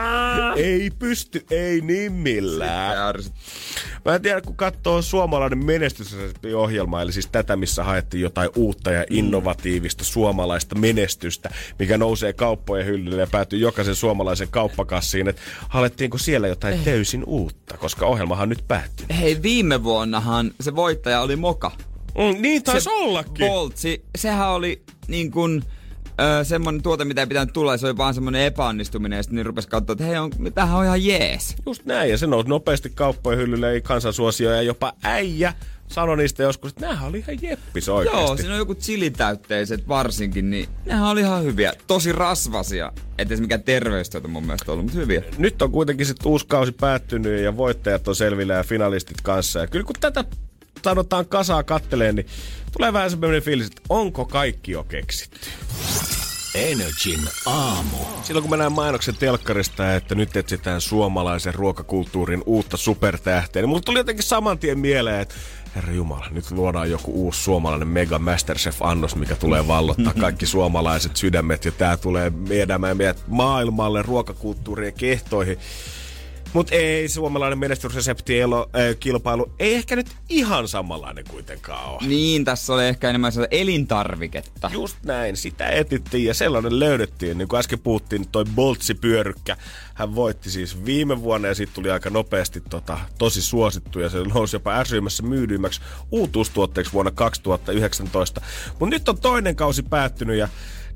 Ei 0.56 0.90
pysty, 0.98 1.44
ei 1.50 1.80
niin 1.80 2.12
millään. 2.12 3.14
Mä 4.04 4.14
en 4.14 4.22
tiedä, 4.22 4.40
kun 4.40 4.56
katsoo 4.56 5.02
suomalainen 5.02 5.64
menestysohjelma, 5.66 7.02
eli 7.02 7.12
siis 7.12 7.26
tätä, 7.32 7.56
missä 7.56 7.84
haettiin 7.84 8.20
jotain 8.22 8.50
uutta 8.56 8.90
ja 8.90 9.04
innovatiivista 9.10 10.04
suomalaista 10.04 10.74
menestystä, 10.74 11.50
mikä 11.78 11.98
nousee 11.98 12.32
kauppojen 12.32 12.86
hyllylle 12.86 13.20
ja 13.20 13.26
päätyy 13.30 13.57
jokaisen 13.60 13.94
suomalaisen 13.94 14.48
kauppakassiin, 14.50 15.28
että 15.28 15.42
halettiinko 15.68 16.18
siellä 16.18 16.48
jotain 16.48 16.84
täysin 16.84 17.24
uutta, 17.26 17.76
koska 17.76 18.06
ohjelmahan 18.06 18.48
nyt 18.48 18.64
päättynyt. 18.68 19.18
Hei, 19.20 19.42
viime 19.42 19.84
vuonnahan 19.84 20.50
se 20.60 20.76
voittaja 20.76 21.20
oli 21.20 21.36
Moka. 21.36 21.70
Mm, 22.18 22.42
niin 22.42 22.62
taisi 22.62 22.84
se 22.84 22.90
ollakin. 22.90 23.46
Boltsi, 23.46 24.04
sehän 24.18 24.48
oli 24.48 24.82
niin 25.08 25.30
kuin, 25.30 25.62
ö, 26.40 26.44
semmonen 26.44 26.82
tuote, 26.82 27.04
mitä 27.04 27.20
ei 27.20 27.26
pitänyt 27.26 27.52
tulla, 27.52 27.76
se 27.76 27.86
oli 27.86 27.96
vaan 27.96 28.14
semmonen 28.14 28.42
epäonnistuminen, 28.42 29.16
ja 29.16 29.22
sitten 29.22 29.36
niin 29.36 29.46
rupesi 29.46 29.68
katsoa, 29.68 29.92
että 29.92 30.04
hei, 30.04 30.16
on, 30.16 30.30
tämähän 30.54 30.78
on 30.78 30.84
ihan 30.84 31.04
jees. 31.04 31.56
Just 31.66 31.84
näin, 31.84 32.10
ja 32.10 32.18
se 32.18 32.26
nousi 32.26 32.48
nopeasti 32.48 32.90
kauppojen 32.94 33.38
hyllylle, 33.38 33.72
ei 33.72 33.80
kansansuosio, 33.80 34.50
ja 34.50 34.62
jopa 34.62 34.92
äijä 35.02 35.54
sanoi 35.88 36.16
niistä 36.16 36.42
joskus, 36.42 36.70
että 36.70 36.86
nämähän 36.86 37.08
oli 37.08 37.18
ihan 37.18 37.38
jeppis 37.42 37.88
oikeasti. 37.88 38.20
Joo, 38.20 38.36
siinä 38.36 38.52
on 38.52 38.58
joku 38.58 38.74
chilitäytteiset 38.74 39.88
varsinkin, 39.88 40.50
niin 40.50 40.68
nehän 40.84 41.04
oli 41.04 41.20
ihan 41.20 41.44
hyviä. 41.44 41.72
Tosi 41.86 42.12
rasvasia. 42.12 42.92
Ettei 43.18 43.36
se 43.36 43.42
mikään 43.42 43.62
terveystyötä 43.62 44.28
mun 44.28 44.46
mielestä 44.46 44.72
ollut, 44.72 44.84
mutta 44.84 44.98
hyviä. 44.98 45.22
nyt 45.38 45.62
on 45.62 45.72
kuitenkin 45.72 46.06
sitten 46.06 46.30
uusi 46.32 46.46
kausi 46.46 46.72
päättynyt 46.72 47.42
ja 47.42 47.56
voittajat 47.56 48.08
on 48.08 48.16
selvillä 48.16 48.54
ja 48.54 48.64
finalistit 48.64 49.20
kanssa. 49.20 49.58
Ja 49.58 49.66
kyllä 49.66 49.84
kun 49.84 49.96
tätä 50.00 50.24
sanotaan 50.84 51.26
kasaa 51.26 51.62
katteleen, 51.62 52.14
niin 52.14 52.26
tulee 52.76 52.92
vähän 52.92 53.10
semmoinen 53.10 53.42
fiilis, 53.42 53.66
että 53.66 53.82
onko 53.88 54.24
kaikki 54.24 54.72
jo 54.72 54.84
keksitty. 54.84 55.38
Energin 56.54 57.20
aamu. 57.46 57.96
Silloin 58.22 58.42
kun 58.42 58.50
mä 58.50 58.56
näen 58.56 58.72
mainoksen 58.72 59.16
telkkarista, 59.16 59.94
että 59.94 60.14
nyt 60.14 60.36
etsitään 60.36 60.80
suomalaisen 60.80 61.54
ruokakulttuurin 61.54 62.42
uutta 62.46 62.76
supertähteä, 62.76 63.62
niin 63.62 63.68
mulla 63.68 63.82
tuli 63.84 63.98
jotenkin 63.98 64.24
saman 64.24 64.58
tien 64.58 64.78
mieleen, 64.78 65.20
että 65.20 65.34
herra 65.76 65.92
Jumala, 65.92 66.26
nyt 66.30 66.50
luodaan 66.50 66.90
joku 66.90 67.12
uusi 67.12 67.42
suomalainen 67.42 67.88
mega 67.88 68.18
Masterchef-annos, 68.18 69.16
mikä 69.16 69.36
tulee 69.36 69.68
vallottaa 69.68 70.12
kaikki 70.20 70.46
suomalaiset 70.56 71.16
sydämet 71.16 71.64
ja 71.64 71.72
tää 71.72 71.96
tulee 71.96 72.32
viedämään 72.48 72.96
meidät 72.96 73.24
maailmalle 73.26 74.02
ruokakulttuuriin 74.02 74.86
ja 74.86 74.92
kehtoihin. 74.92 75.58
Mutta 76.52 76.74
ei 76.74 77.08
suomalainen 77.08 77.58
menestysresepti 77.58 78.40
elo, 78.40 78.70
äh, 78.76 78.96
kilpailu 79.00 79.52
ei 79.58 79.74
ehkä 79.74 79.96
nyt 79.96 80.06
ihan 80.28 80.68
samanlainen 80.68 81.24
kuitenkaan 81.30 81.90
ole. 81.90 82.08
Niin, 82.08 82.44
tässä 82.44 82.74
oli 82.74 82.86
ehkä 82.86 83.08
enemmän 83.08 83.32
sellaista 83.32 83.56
elintarviketta. 83.56 84.70
Just 84.72 84.96
näin, 85.02 85.36
sitä 85.36 85.68
etittiin 85.68 86.24
ja 86.24 86.34
sellainen 86.34 86.80
löydettiin. 86.80 87.38
Niin 87.38 87.48
kuin 87.48 87.58
äsken 87.60 87.78
puhuttiin, 87.78 88.28
toi 88.28 88.44
Boltsi-pyörykkä, 88.54 89.56
hän 89.94 90.14
voitti 90.14 90.50
siis 90.50 90.84
viime 90.84 91.22
vuonna 91.22 91.48
ja 91.48 91.54
siitä 91.54 91.72
tuli 91.74 91.90
aika 91.90 92.10
nopeasti 92.10 92.62
tota, 92.70 92.98
tosi 93.18 93.42
suosittu 93.42 94.00
ja 94.00 94.08
se 94.08 94.18
nousi 94.18 94.56
jopa 94.56 94.74
ärsyimmässä 94.74 95.22
myydyimmäksi 95.22 95.80
uutuustuotteeksi 96.10 96.92
vuonna 96.92 97.10
2019. 97.10 98.40
Mutta 98.78 98.94
nyt 98.96 99.08
on 99.08 99.18
toinen 99.18 99.56
kausi 99.56 99.82
päättynyt 99.82 100.36
ja 100.36 100.48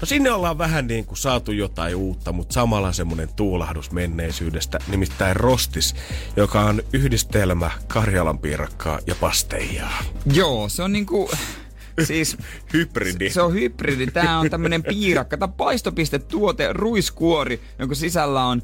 No 0.03 0.07
sinne 0.07 0.31
ollaan 0.31 0.59
vähän 0.59 0.87
niin 0.87 1.05
kuin 1.07 1.19
saatu 1.19 1.53
jotain 1.53 1.97
uutta, 1.97 2.33
mutta 2.33 2.53
samalla 2.53 2.93
semmoinen 2.93 3.29
tuulahdus 3.37 3.91
menneisyydestä, 3.91 4.79
nimittäin 4.89 5.37
Rostis, 5.37 5.95
joka 6.37 6.61
on 6.61 6.83
yhdistelmä 6.93 7.71
Karjalan 7.89 8.39
piirakkaa 8.39 8.99
ja 9.07 9.15
pasteijaa. 9.21 10.03
Joo, 10.33 10.69
se 10.69 10.83
on 10.83 10.93
niinku... 10.93 11.31
Siis 12.07 12.37
Hybridi. 12.73 13.31
se 13.31 13.43
on 13.43 13.55
hybridi. 13.55 14.07
Tää 14.07 14.39
on 14.39 14.51
tämmönen 14.51 14.83
piirakka 14.83 15.37
tai 15.37 15.49
paistopistetuote, 15.57 16.73
ruiskuori, 16.73 17.61
jonka 17.79 17.95
sisällä 17.95 18.45
on 18.45 18.63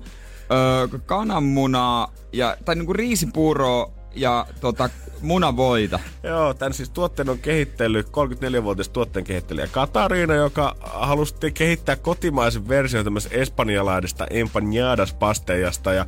öö, 0.53 0.99
kananmunaa 1.07 2.13
ja, 2.33 2.57
tai 2.65 2.75
niinku 2.75 2.93
riisipuuroa 2.93 3.98
ja 4.21 4.47
tota, 4.61 4.91
munavoita. 5.21 5.99
Joo, 6.23 6.55
tämän 6.55 6.73
siis 6.73 6.91
tuotteen 6.91 7.29
on 7.29 7.39
kehitellyt 7.39 8.07
34-vuotias 8.07 8.89
tuotteen 8.89 9.25
kehittelijä 9.25 9.67
Katariina, 9.67 10.35
joka 10.35 10.77
halusi 10.81 11.35
kehittää 11.55 11.97
kotimaisen 11.97 12.69
version 12.69 13.05
tämmöisestä 13.05 13.37
espanjalaisesta 13.37 14.27
empanadas 14.31 15.15
pasteijasta 15.15 15.93
ja 15.93 16.07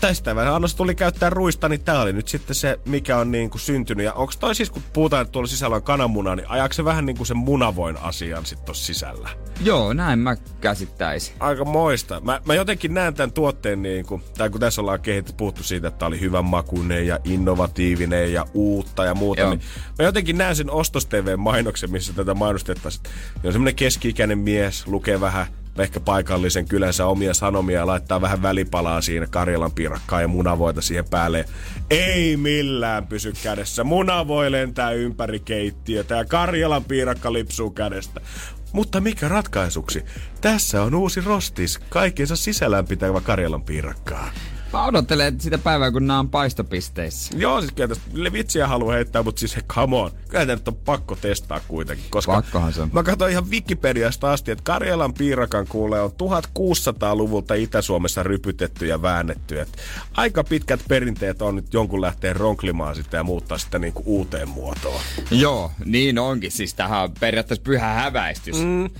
tästä 0.00 0.34
vähän 0.34 0.54
annos 0.54 0.74
tuli 0.74 0.94
käyttää 0.94 1.30
ruista, 1.30 1.68
niin 1.68 1.80
tää 1.80 2.02
oli 2.02 2.12
nyt 2.12 2.28
sitten 2.28 2.54
se, 2.54 2.80
mikä 2.84 3.16
on 3.16 3.30
niin 3.30 3.50
kuin 3.50 3.60
syntynyt. 3.60 4.04
Ja 4.04 4.12
onko 4.12 4.32
toi 4.40 4.54
siis, 4.54 4.70
kun 4.70 4.82
puhutaan, 4.92 5.22
että 5.22 5.32
tuolla 5.32 5.48
sisällä 5.48 5.76
on 5.76 5.82
kananmuna, 5.82 6.36
niin 6.36 6.50
ajaako 6.50 6.72
se 6.72 6.84
vähän 6.84 7.06
niin 7.06 7.16
kuin 7.16 7.26
sen 7.26 7.36
munavoin 7.36 7.96
asian 7.96 8.46
sitten 8.46 8.66
tuossa 8.66 8.86
sisällä? 8.86 9.28
Joo, 9.60 9.92
näin 9.92 10.18
mä 10.18 10.36
käsittäisin. 10.60 11.34
Aika 11.40 11.64
moista. 11.64 12.20
Mä, 12.20 12.40
mä 12.44 12.54
jotenkin 12.54 12.94
näen 12.94 13.14
tämän 13.14 13.32
tuotteen 13.32 13.82
niin 13.82 14.06
kuin, 14.06 14.22
tai 14.38 14.50
kun 14.50 14.60
tässä 14.60 14.80
ollaan 14.80 15.00
kehitetty, 15.00 15.32
puhuttu 15.36 15.62
siitä, 15.62 15.88
että 15.88 16.06
oli 16.06 16.20
hyvän 16.20 16.44
makuinen 16.44 17.06
ja 17.06 17.18
innovatiivinen 17.24 18.32
ja 18.32 18.46
uutta 18.54 19.04
ja 19.04 19.14
muuta, 19.14 19.40
Joo. 19.40 19.50
niin 19.50 19.60
mä 19.98 20.04
jotenkin 20.04 20.38
näen 20.38 20.56
sen 20.56 20.70
Ostos 20.70 21.06
TV-mainoksen, 21.06 21.90
missä 21.90 22.12
tätä 22.12 22.34
mainostettaisiin. 22.34 23.02
Niin 23.02 23.46
on 23.46 23.52
semmoinen 23.52 23.74
keski-ikäinen 23.74 24.38
mies, 24.38 24.86
lukee 24.86 25.20
vähän 25.20 25.46
ehkä 25.82 26.00
paikallisen 26.00 26.68
kylänsä 26.68 27.06
omia 27.06 27.34
sanomia 27.34 27.78
ja 27.78 27.86
laittaa 27.86 28.20
vähän 28.20 28.42
välipalaa 28.42 29.00
siinä 29.00 29.26
Karjalan 29.26 29.72
piirakkaa 29.72 30.20
ja 30.20 30.28
munavoita 30.28 30.80
siihen 30.80 31.04
päälle. 31.10 31.44
Ei 31.90 32.36
millään 32.36 33.06
pysy 33.06 33.32
kädessä. 33.42 33.84
Munavoi 33.84 34.52
lentää 34.52 34.90
ympäri 34.90 35.40
keittiötä 35.40 36.14
ja 36.14 36.24
Karjalan 36.24 36.84
piirakka 36.84 37.32
lipsuu 37.32 37.70
kädestä. 37.70 38.20
Mutta 38.72 39.00
mikä 39.00 39.28
ratkaisuksi? 39.28 40.04
Tässä 40.40 40.82
on 40.82 40.94
uusi 40.94 41.20
rostis, 41.20 41.78
kaikensa 41.78 42.36
sisällään 42.36 42.86
pitävä 42.86 43.20
Karjalan 43.20 43.62
piirakkaa. 43.62 44.30
Mä 44.72 44.84
odottelen 44.84 45.40
sitä 45.40 45.58
päivää, 45.58 45.90
kun 45.90 46.06
nämä 46.06 46.18
on 46.18 46.30
paistopisteissä. 46.30 47.34
Joo, 47.36 47.60
siis 47.60 47.72
kyllä 47.72 47.88
tästä 47.88 48.32
vitsiä 48.32 48.66
haluaa 48.66 48.94
heittää, 48.94 49.22
mutta 49.22 49.40
siis 49.40 49.56
come 49.68 49.96
on. 49.96 50.10
Kyllä 50.28 50.44
nyt 50.44 50.68
on 50.68 50.76
pakko 50.76 51.16
testaa 51.16 51.60
kuitenkin. 51.68 52.06
Koska 52.10 52.32
Pakkohan 52.32 52.72
se 52.72 52.80
on. 52.80 52.90
Mä 52.92 53.02
katsoin 53.02 53.32
ihan 53.32 53.50
Wikipediasta 53.50 54.32
asti, 54.32 54.50
että 54.50 54.64
Karjalan 54.64 55.14
piirakan 55.14 55.66
kuulee 55.66 56.00
on 56.00 56.10
1600-luvulta 56.10 57.54
Itä-Suomessa 57.54 58.22
rypytetty 58.22 58.86
ja 58.86 59.02
väännetty. 59.02 59.60
Et 59.60 59.78
aika 60.12 60.44
pitkät 60.44 60.80
perinteet 60.88 61.42
on 61.42 61.56
nyt 61.56 61.74
jonkun 61.74 62.00
lähteen 62.00 62.36
ronklimaan 62.36 62.94
sitä 62.94 63.16
ja 63.16 63.24
muuttaa 63.24 63.58
sitä 63.58 63.78
niinku 63.78 64.02
uuteen 64.06 64.48
muotoon. 64.48 65.00
Joo, 65.30 65.72
niin 65.84 66.18
onkin. 66.18 66.52
Siis 66.52 66.74
tähän 66.74 67.02
on 67.02 67.10
periaatteessa 67.20 67.62
pyhä 67.62 67.92
häväistys. 67.92 68.56
Mm. 68.64 68.90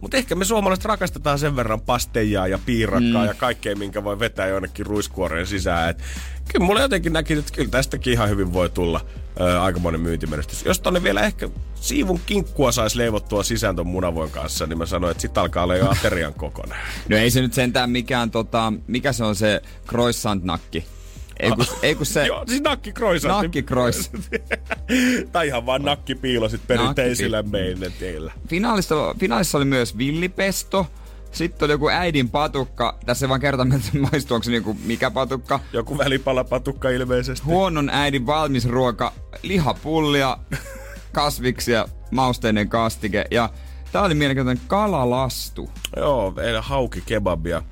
Mutta 0.00 0.16
ehkä 0.16 0.34
me 0.34 0.44
suomalaiset 0.44 0.84
rakastetaan 0.84 1.38
sen 1.38 1.56
verran 1.56 1.80
pasteijaa 1.80 2.46
ja 2.46 2.58
piirakkaa 2.66 3.22
mm. 3.22 3.28
ja 3.28 3.34
kaikkea, 3.34 3.76
minkä 3.76 4.04
voi 4.04 4.18
vetää 4.18 4.46
jonnekin 4.46 4.86
ruiskuoreen 4.86 5.46
sisään. 5.46 5.90
Et 5.90 6.02
kyllä 6.52 6.66
mulla 6.66 6.80
jotenkin 6.80 7.12
näki, 7.12 7.34
että 7.34 7.52
kyllä 7.52 7.70
tästäkin 7.70 8.12
ihan 8.12 8.28
hyvin 8.28 8.52
voi 8.52 8.70
tulla 8.70 9.00
ö, 9.40 9.60
aikamoinen 9.60 10.00
myyntimenestys. 10.00 10.64
Jos 10.64 10.80
tonne 10.80 11.02
vielä 11.02 11.20
ehkä 11.20 11.48
siivun 11.74 12.20
kinkkua 12.26 12.72
saisi 12.72 12.98
leivottua 12.98 13.42
sisään 13.42 13.76
ton 13.76 13.86
munavoin 13.86 14.30
kanssa, 14.30 14.66
niin 14.66 14.78
mä 14.78 14.86
sanoin, 14.86 15.10
että 15.10 15.20
sit 15.20 15.38
alkaa 15.38 15.64
olla 15.64 15.76
jo 15.76 15.90
aterian 15.90 16.34
kokonaan. 16.34 16.80
No 17.08 17.16
ei 17.16 17.30
se 17.30 17.40
nyt 17.40 17.52
sentään 17.52 17.90
mikään, 17.90 18.30
tota, 18.30 18.72
mikä 18.86 19.12
se 19.12 19.24
on 19.24 19.36
se 19.36 19.62
croissant-nakki? 19.86 20.84
Ei 21.38 21.50
kun, 21.50 21.66
ei 21.82 21.94
kun 21.94 22.06
se... 22.06 22.26
Joo, 22.26 22.44
siis 22.46 22.62
nakki 22.62 22.92
croissant. 22.92 23.34
Nakki 23.34 23.62
croissant. 23.62 24.28
tai 25.32 25.46
ihan 25.46 25.66
vaan 25.66 25.82
nakki 25.82 26.14
piilo 26.14 26.48
sit 26.48 26.66
perinteisillä 26.66 27.42
meineteillä. 27.42 28.32
Finaalissa, 28.48 29.14
finaalissa 29.20 29.58
oli 29.58 29.64
myös 29.64 29.98
villipesto. 29.98 30.86
Sitten 31.32 31.66
oli 31.66 31.72
joku 31.72 31.88
äidin 31.88 32.28
patukka. 32.28 32.98
Tässä 33.06 33.26
ei 33.26 33.28
vaan 33.28 33.40
kerta, 33.40 33.62
että 33.62 33.98
maistuuko 34.12 34.42
se 34.42 34.50
niinku 34.50 34.76
mikä 34.84 35.10
patukka. 35.10 35.60
Joku 35.72 35.98
välipalapatukka 35.98 36.90
ilmeisesti. 36.90 37.46
Huonon 37.46 37.90
äidin 37.90 38.26
valmis 38.26 38.68
ruoka, 38.68 39.12
lihapullia, 39.42 40.38
kasviksia, 41.12 41.88
mausteinen 42.10 42.68
kastike 42.68 43.24
ja 43.30 43.50
tää 43.92 44.02
oli 44.02 44.14
mielenkiintoinen 44.14 44.64
kalalastu. 44.66 45.70
Joo, 45.96 46.34
hauki 46.60 47.02
kebabia. 47.06 47.62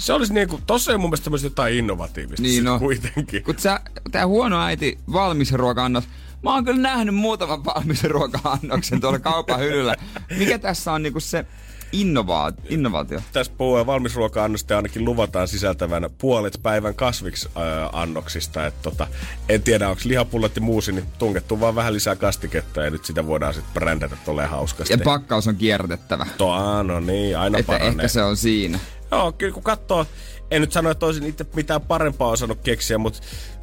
Se 0.00 0.12
olisi 0.12 0.34
niinku, 0.34 0.60
tossa 0.66 0.92
ei 0.92 0.98
mun 0.98 1.10
mielestä 1.10 1.24
tämmöistä 1.24 1.46
jotain 1.46 1.74
innovatiivista 1.74 2.42
Niin 2.42 2.64
no. 2.64 2.78
kuitenkin. 2.78 3.44
Kun 3.44 3.58
sä, 3.58 3.80
tää 4.10 4.26
huono 4.26 4.60
äiti 4.62 4.98
valmis 5.12 5.52
ruoka-annos, 5.52 6.04
mä 6.42 6.54
oon 6.54 6.64
kyllä 6.64 6.80
nähnyt 6.80 7.14
muutaman 7.14 7.64
valmis 7.64 8.04
ruoka-annoksen 8.04 9.00
tuolla 9.00 9.18
kaupan 9.18 9.60
hyllyllä. 9.60 9.96
Mikä 10.38 10.58
tässä 10.58 10.92
on 10.92 11.02
niinku 11.02 11.20
se 11.20 11.44
innovaat, 11.92 12.54
innovaatio? 12.68 13.20
Tässä 13.32 13.52
puhuu 13.58 13.86
valmisruoka-annosta 13.86 14.76
ainakin 14.76 15.04
luvataan 15.04 15.48
sisältävän 15.48 16.10
puolet 16.18 16.60
päivän 16.62 16.94
kasviksi 16.94 17.48
äh, 17.56 17.62
annoksista. 17.92 18.66
Et 18.66 18.82
tota, 18.82 19.06
en 19.48 19.62
tiedä, 19.62 19.88
onko 19.88 20.02
lihapullat 20.04 20.56
ja 20.56 20.62
muusi, 20.62 20.92
niin 20.92 21.04
tungettu 21.18 21.60
vaan 21.60 21.74
vähän 21.74 21.94
lisää 21.94 22.16
kastiketta 22.16 22.80
ja 22.82 22.90
nyt 22.90 23.04
sitä 23.04 23.26
voidaan 23.26 23.54
sitten 23.54 23.74
brändätä 23.74 24.16
tolleen 24.24 24.48
hauskasti. 24.48 24.92
Ja 24.94 24.98
pakkaus 25.04 25.48
on 25.48 25.56
kierrätettävä. 25.56 26.26
Toa, 26.38 26.82
no 26.82 27.00
niin, 27.00 27.38
aina 27.38 27.58
Että 27.58 27.72
paranee. 27.72 27.88
ehkä 27.88 28.08
se 28.08 28.22
on 28.22 28.36
siinä. 28.36 28.78
Joo, 29.10 29.32
kyllä 29.32 29.54
kun 29.54 29.62
katsoo, 29.62 30.06
en 30.50 30.60
nyt 30.60 30.72
sano, 30.72 30.90
että 30.90 31.06
olisin 31.06 31.26
itse 31.26 31.46
mitään 31.56 31.80
parempaa 31.80 32.28
osannut 32.28 32.60
keksiä, 32.60 32.98
mutta 32.98 33.20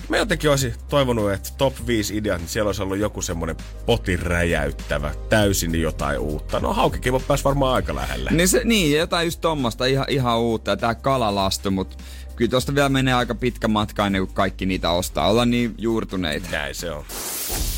mä 0.10 0.18
jotenkin 0.18 0.50
olisin 0.50 0.74
toivonut, 0.90 1.32
että 1.32 1.50
top 1.58 1.74
5 1.88 2.18
ideat, 2.18 2.42
niin 2.42 2.50
siellä 2.50 2.70
olisi 2.70 2.84
ollut 2.84 2.98
joku 2.98 3.22
semmoinen 3.22 3.56
potin 3.86 4.20
räjäyttävä, 4.20 5.12
täysin 5.30 5.82
jotain 5.82 6.20
uutta. 6.20 6.60
No 6.60 6.74
haukikivo 6.74 7.20
pääsi 7.20 7.44
varmaan 7.44 7.76
aika 7.76 7.96
lähelle. 7.96 8.30
Niin, 8.32 8.48
se, 8.48 8.62
niin 8.64 8.98
jotain 8.98 9.28
just 9.28 9.42
tommosta 9.42 9.86
ihan, 9.86 10.06
ihan 10.10 10.40
uutta. 10.40 10.72
Ja 10.72 10.78
tää 10.78 10.96
kalalastu, 10.96 11.72
mutta 11.72 11.98
kyllä 12.38 12.50
tosta 12.50 12.76
vielä 12.76 12.90
menee 12.90 13.14
aika 13.14 13.36
pitkä 13.36 13.68
matka 13.68 14.06
ennen 14.06 14.26
kuin 14.26 14.36
kaikki 14.36 14.66
niitä 14.66 14.90
ostaa. 14.90 15.30
Ollaan 15.30 15.50
niin 15.50 15.76
juurtuneita. 15.78 16.48
Näin 16.52 16.76
se 16.76 16.92
on. 16.92 17.06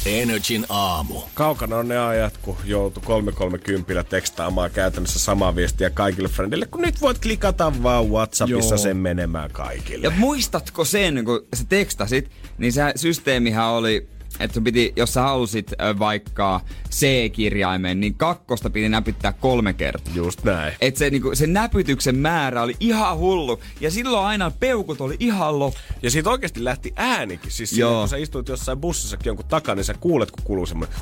Energin 0.06 0.66
aamu. 0.70 1.22
Kaukana 1.34 1.76
on 1.76 1.88
ne 1.88 1.98
ajat, 1.98 2.38
kun 2.38 2.58
joutui 2.66 3.04
330 3.06 4.04
tekstaamaan 4.04 4.72
käytännössä 4.72 5.20
samaa 5.20 5.56
viestiä 5.56 5.90
kaikille 5.90 6.30
frendille, 6.30 6.66
kun 6.66 6.82
nyt 6.82 7.02
voit 7.02 7.20
klikata 7.20 7.74
vaan 7.84 8.10
Whatsappissa 8.10 8.76
Joo. 8.76 8.78
sen 8.78 8.98
menemään 8.98 9.52
kaikille. 9.52 10.08
Ja 10.08 10.12
muistatko 10.18 10.86
sen, 10.86 11.26
kun 11.26 11.48
sä 11.56 11.66
tekstasit, 11.70 12.32
niin 12.58 12.74
se 12.74 12.82
systeemihän 12.96 13.68
oli, 13.68 14.08
että 14.40 14.54
sun 14.54 14.64
piti, 14.64 14.94
jos 14.96 15.14
sä 15.14 15.22
halusit 15.22 15.72
vaikka 16.00 16.62
C-kirjaimen, 16.92 18.00
niin 18.00 18.16
kakkosta 18.16 18.70
piti 18.70 18.90
näpyttää 18.90 19.34
kolme 19.34 19.74
kertaa. 19.74 20.14
Just 20.16 20.44
näin. 20.44 20.74
Et 20.82 20.98
se, 20.98 21.10
niinku, 21.10 21.36
se 21.36 21.48
näpytyksen 21.48 22.16
määrä 22.16 22.62
oli 22.62 22.76
ihan 22.80 23.18
hullu. 23.18 23.60
Ja 23.82 23.92
silloin 23.92 24.26
aina 24.26 24.52
peukut 24.52 25.02
oli 25.02 25.16
ihan 25.20 25.60
loppu. 25.60 25.80
Ja 26.04 26.12
siitä 26.12 26.30
oikeasti 26.30 26.64
lähti 26.64 26.94
äänikin. 26.96 27.52
Siis 27.52 27.70
siinä, 27.70 27.90
kun 27.90 28.08
sä 28.08 28.18
istuit 28.18 28.48
jossain 28.48 28.78
bussissakin 28.78 29.30
jonkun 29.30 29.46
takana, 29.46 29.76
niin 29.76 29.86
sä 29.86 29.94
kuulet, 29.94 30.32
kun 30.32 30.44
kuuluu 30.44 30.66
semmoinen... 30.66 30.98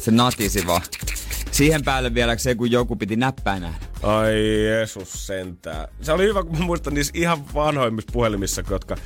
Se 0.00 0.10
natisi 0.10 0.66
vaan. 0.66 0.82
Siihen 1.50 1.84
päälle 1.84 2.14
vielä 2.14 2.36
se, 2.36 2.54
kun 2.54 2.70
joku 2.70 2.96
piti 2.96 3.16
näppäinä. 3.16 3.74
Ai 4.02 4.64
Jeesus 4.64 5.26
sentään. 5.26 5.88
Se 6.00 6.12
oli 6.12 6.24
hyvä, 6.24 6.42
kun 6.42 6.58
mä 6.58 6.64
muistan 6.64 6.94
niissä 6.94 7.12
ihan 7.16 7.54
vanhoimmissa 7.54 8.10
puhelimissa, 8.12 8.62
jotka 8.70 8.96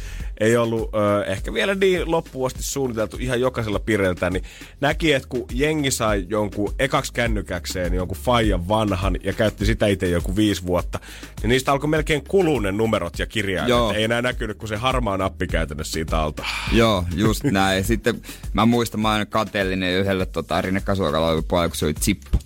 ei 0.40 0.56
ollut 0.56 0.90
ö, 0.94 1.24
ehkä 1.24 1.52
vielä 1.54 1.74
niin 1.74 2.10
loppuun 2.10 2.46
asti 2.46 2.62
suunniteltu 2.62 3.16
ihan 3.20 3.40
jokaisella 3.40 3.78
pireiltä, 3.78 4.30
niin 4.30 4.44
näki, 4.80 5.12
että 5.12 5.28
kun 5.28 5.46
jengi 5.52 5.90
sai 5.90 6.26
jonkun 6.28 6.74
ekaksi 6.78 7.12
kännykäkseen 7.12 7.94
jonkun 7.94 8.18
faijan 8.18 8.68
vanhan 8.68 9.16
ja 9.22 9.32
käytti 9.32 9.66
sitä 9.66 9.86
itse 9.86 10.08
joku 10.08 10.36
viisi 10.36 10.66
vuotta, 10.66 10.98
niin 11.42 11.48
niistä 11.48 11.72
alkoi 11.72 11.88
melkein 11.88 12.24
kulua 12.28 12.60
ne 12.60 12.72
numerot 12.72 13.18
ja 13.18 13.26
kirjaimet. 13.26 13.68
Joo. 13.68 13.92
Ei 13.92 14.04
enää 14.04 14.22
näkynyt 14.22 14.58
kuin 14.58 14.68
se 14.68 14.76
harmaa 14.76 15.16
nappi 15.16 15.46
käytännössä 15.46 15.92
siitä 15.92 16.18
alta. 16.18 16.44
Joo, 16.72 17.04
just 17.16 17.44
näin. 17.50 17.84
Sitten 17.84 18.22
mä 18.52 18.66
muistan, 18.66 19.00
mä 19.00 19.16
oon 19.16 19.26
kateellinen 19.26 19.92
yhdelle 19.92 20.26
tota, 20.26 20.60
rinnekasuokalla 20.62 21.42
puolella, 21.48 21.68
kun 21.68 21.76
se 21.76 21.84
oli 21.84 21.94
zippo. 22.00 22.38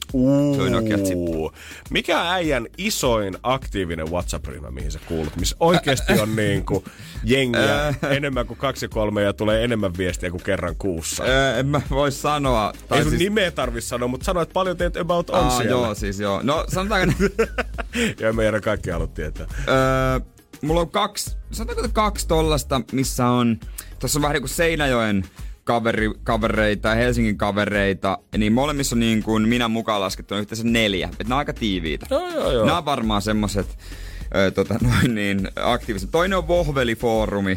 Se 0.56 0.62
oli 0.62 0.70
Nokia 0.70 0.98
Zippo. 0.98 1.52
Mikä 1.90 2.36
äijän 2.37 2.66
isoin 2.79 3.37
aktiivinen 3.42 4.11
WhatsApp-ryhmä, 4.11 4.70
mihin 4.70 4.92
sä 4.92 4.99
kuulut? 5.09 5.37
Missä 5.37 5.57
oikeasti 5.61 6.12
on 6.20 6.37
niin 6.46 6.66
kuin 6.66 6.85
jengiä 7.25 7.94
enemmän 8.11 8.46
kuin 8.46 8.59
kaksi 8.59 8.88
kolme 8.88 9.22
ja 9.22 9.33
tulee 9.33 9.64
enemmän 9.64 9.96
viestiä 9.99 10.31
kuin 10.31 10.42
kerran 10.42 10.77
kuussa. 10.77 11.25
En 11.59 11.66
mä 11.66 11.81
voi 11.90 12.12
sanoa. 12.12 12.72
Ei 12.92 13.03
sun 13.03 13.12
nimeä 13.12 13.51
tarvi 13.51 13.81
sanoa, 13.81 14.09
mutta 14.09 14.25
sano, 14.25 14.40
että 14.40 14.53
paljon 14.53 14.77
teet 14.77 14.96
about 14.96 15.31
on 15.31 15.44
Aa, 15.44 15.51
siellä. 15.51 15.70
joo, 15.70 15.94
siis 15.94 16.20
joo. 16.20 16.40
No 16.42 16.64
sanotaanko, 16.68 17.14
ja 18.20 18.33
meidän 18.33 18.61
kaikki 18.61 18.90
haluat 18.90 19.14
tietää. 19.14 19.46
öö, 19.68 20.20
mulla 20.62 20.81
on 20.81 20.90
kaksi, 20.90 21.37
sanotaanko 21.51 21.90
kaksi 21.92 22.29
tollasta, 22.29 22.81
missä 22.92 23.27
on, 23.27 23.61
tuossa 23.99 24.18
on 24.18 24.22
vähän 24.22 24.35
niin 24.35 24.42
kuin 24.42 24.51
Seinäjoen 24.51 25.25
kaveri, 25.66 26.11
kavereita 26.24 26.88
ja 26.88 26.94
Helsingin 26.94 27.38
kavereita, 27.38 28.18
niin 28.38 28.52
molemmissa 28.52 28.96
on 28.96 29.00
niin 29.00 29.22
kuin 29.22 29.48
minä 29.48 29.68
mukaan 29.68 30.00
laskettuna 30.00 30.40
yhteensä 30.40 30.64
neljä. 30.64 31.07
Että 31.07 31.24
nämä 31.24 31.35
on 31.35 31.38
aika 31.38 31.52
tiiviitä. 31.52 32.07
Joo, 32.11 32.29
joo, 32.29 32.52
joo. 32.52 32.66
Nämä 32.66 32.79
on 32.79 32.85
varmaan 32.85 33.22
semmoset, 33.22 33.79
ö, 34.37 34.50
tota, 34.50 34.74
noin 34.83 35.14
niin, 35.14 35.48
aktiiviset. 35.57 36.11
Toinen 36.11 36.38
on 36.38 36.48
Vohveli-foorumi. 36.48 37.57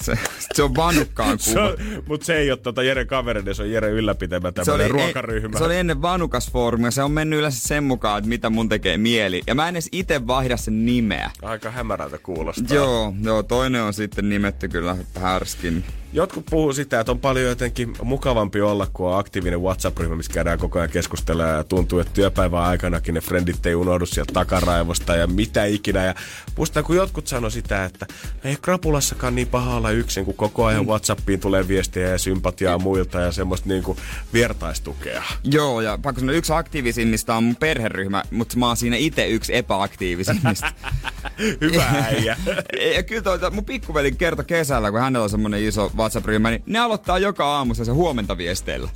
se, 0.00 0.18
se 0.54 0.62
on 0.62 0.76
vanukkaan 0.76 1.38
kuva. 1.44 1.64
on, 1.64 1.76
mutta 2.08 2.26
se 2.26 2.36
ei 2.36 2.50
ole 2.50 2.58
tota 2.58 2.82
Jere 2.82 3.04
kavereiden, 3.04 3.54
se 3.54 3.62
on 3.62 3.70
Jere 3.70 3.90
ylläpitämä 3.90 4.52
tämmöinen 4.52 4.90
ruokaryhmä. 4.90 5.58
Se 5.58 5.64
oli 5.64 5.76
ennen 5.76 6.02
vanukasfoorumia. 6.02 6.90
Se 6.90 7.02
on 7.02 7.10
mennyt 7.12 7.38
yleensä 7.38 7.68
sen 7.68 7.84
mukaan, 7.84 8.18
että 8.18 8.28
mitä 8.28 8.50
mun 8.50 8.68
tekee 8.68 8.96
mieli. 8.96 9.42
Ja 9.46 9.54
mä 9.54 9.68
en 9.68 9.74
edes 9.74 9.88
itse 9.92 10.26
vaihda 10.26 10.56
sen 10.56 10.86
nimeä. 10.86 11.30
Aika 11.42 11.70
hämärältä 11.70 12.18
kuulostaa. 12.18 12.76
Joo, 12.76 13.14
joo, 13.22 13.42
toinen 13.42 13.82
on 13.82 13.94
sitten 13.94 14.28
nimetty 14.28 14.68
kyllä 14.68 14.96
härskin. 15.14 15.84
Jotkut 16.16 16.46
puhuu 16.50 16.72
sitä, 16.72 17.00
että 17.00 17.12
on 17.12 17.20
paljon 17.20 17.48
jotenkin 17.48 17.94
mukavampi 18.02 18.60
olla, 18.60 18.86
kun 18.92 19.08
on 19.08 19.18
aktiivinen 19.18 19.62
WhatsApp-ryhmä, 19.62 20.16
missä 20.16 20.32
käydään 20.32 20.58
koko 20.58 20.78
ajan 20.78 20.90
keskustella 20.90 21.42
ja 21.42 21.64
tuntuu, 21.64 21.98
että 21.98 22.12
työpäivän 22.12 22.62
aikanakin 22.62 23.14
ne 23.14 23.20
frendit 23.20 23.66
ei 23.66 23.74
unohdu 23.74 24.06
sieltä 24.06 24.32
takaraivosta 24.32 25.16
ja 25.16 25.26
mitä 25.26 25.64
ikinä. 25.64 26.04
Ja 26.04 26.14
muistan, 26.56 26.84
kun 26.84 26.96
jotkut 26.96 27.26
sanoi 27.26 27.50
sitä, 27.50 27.84
että 27.84 28.06
ei 28.44 28.56
krapulassakaan 28.62 29.34
niin 29.34 29.48
paha 29.48 29.76
olla 29.76 29.90
yksin, 29.90 30.24
kun 30.24 30.34
koko 30.34 30.64
ajan 30.64 30.86
WhatsAppiin 30.86 31.40
tulee 31.40 31.68
viestejä 31.68 32.08
ja 32.08 32.18
sympatiaa 32.18 32.78
muilta 32.78 33.20
ja 33.20 33.32
semmoista 33.32 33.68
niin 33.68 33.82
kuin 33.82 33.98
viertaistukea. 34.32 35.22
Joo, 35.44 35.80
ja 35.80 35.98
pakko 36.02 36.20
sanoa, 36.20 36.34
yksi 36.34 36.52
aktiivisimmista 36.52 37.34
on 37.34 37.44
mun 37.44 37.56
perheryhmä, 37.56 38.22
mutta 38.30 38.56
mä 38.58 38.66
oon 38.66 38.76
siinä 38.76 38.96
itse 38.96 39.26
yksi 39.28 39.56
epäaktiivisimmista. 39.56 40.72
Hyvä 41.60 41.84
äijä. 41.84 42.36
ja 42.96 43.02
kyllä 43.02 43.22
toi, 43.22 43.50
mun 43.50 43.64
pikkuveli 43.64 44.12
kertoi 44.12 44.44
kesällä, 44.44 44.90
kun 44.90 45.00
hänellä 45.00 45.24
on 45.24 45.30
semmonen 45.30 45.62
iso 45.62 45.90
WhatsApp-ryhmä, 46.06 46.50
niin 46.50 46.62
ne 46.66 46.78
aloittaa 46.78 47.18
joka 47.18 47.56
aamu 47.56 47.74
se 47.74 47.92
huomenta 47.92 48.38
viesteillä. 48.38 48.90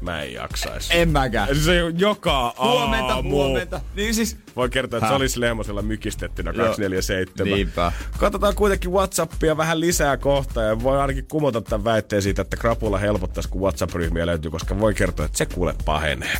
Mä 0.00 0.22
en 0.22 0.32
jaksais. 0.32 0.88
En 0.90 1.08
mäkään. 1.08 1.56
Se 1.56 1.82
on 1.82 1.98
joka 2.00 2.54
Huomenta, 2.58 3.14
aamu. 3.14 3.30
huomenta. 3.30 3.80
Niin 3.94 4.14
siis, 4.14 4.36
Voi 4.56 4.68
kertoa, 4.68 4.98
että 4.98 5.06
se 5.06 5.12
Häh? 5.12 5.16
olisi 5.16 5.40
Lehmosella 5.40 5.82
mykistettynä 5.82 6.50
Joo. 6.50 6.66
247. 6.66 7.54
Niinpä. 7.54 7.92
Katsotaan 8.18 8.54
kuitenkin 8.54 8.92
Whatsappia 8.92 9.56
vähän 9.56 9.80
lisää 9.80 10.16
kohta 10.16 10.62
ja 10.62 10.82
voi 10.82 11.00
ainakin 11.00 11.26
kumota 11.28 11.60
tämän 11.60 11.84
väitteen 11.84 12.22
siitä, 12.22 12.42
että 12.42 12.56
krapula 12.56 12.98
helpottaisi, 12.98 13.48
kun 13.48 13.60
Whatsapp-ryhmiä 13.62 14.26
löytyy, 14.26 14.50
koska 14.50 14.78
voi 14.80 14.94
kertoa, 14.94 15.26
että 15.26 15.38
se 15.38 15.46
kuule 15.46 15.74
pahenee. 15.84 16.34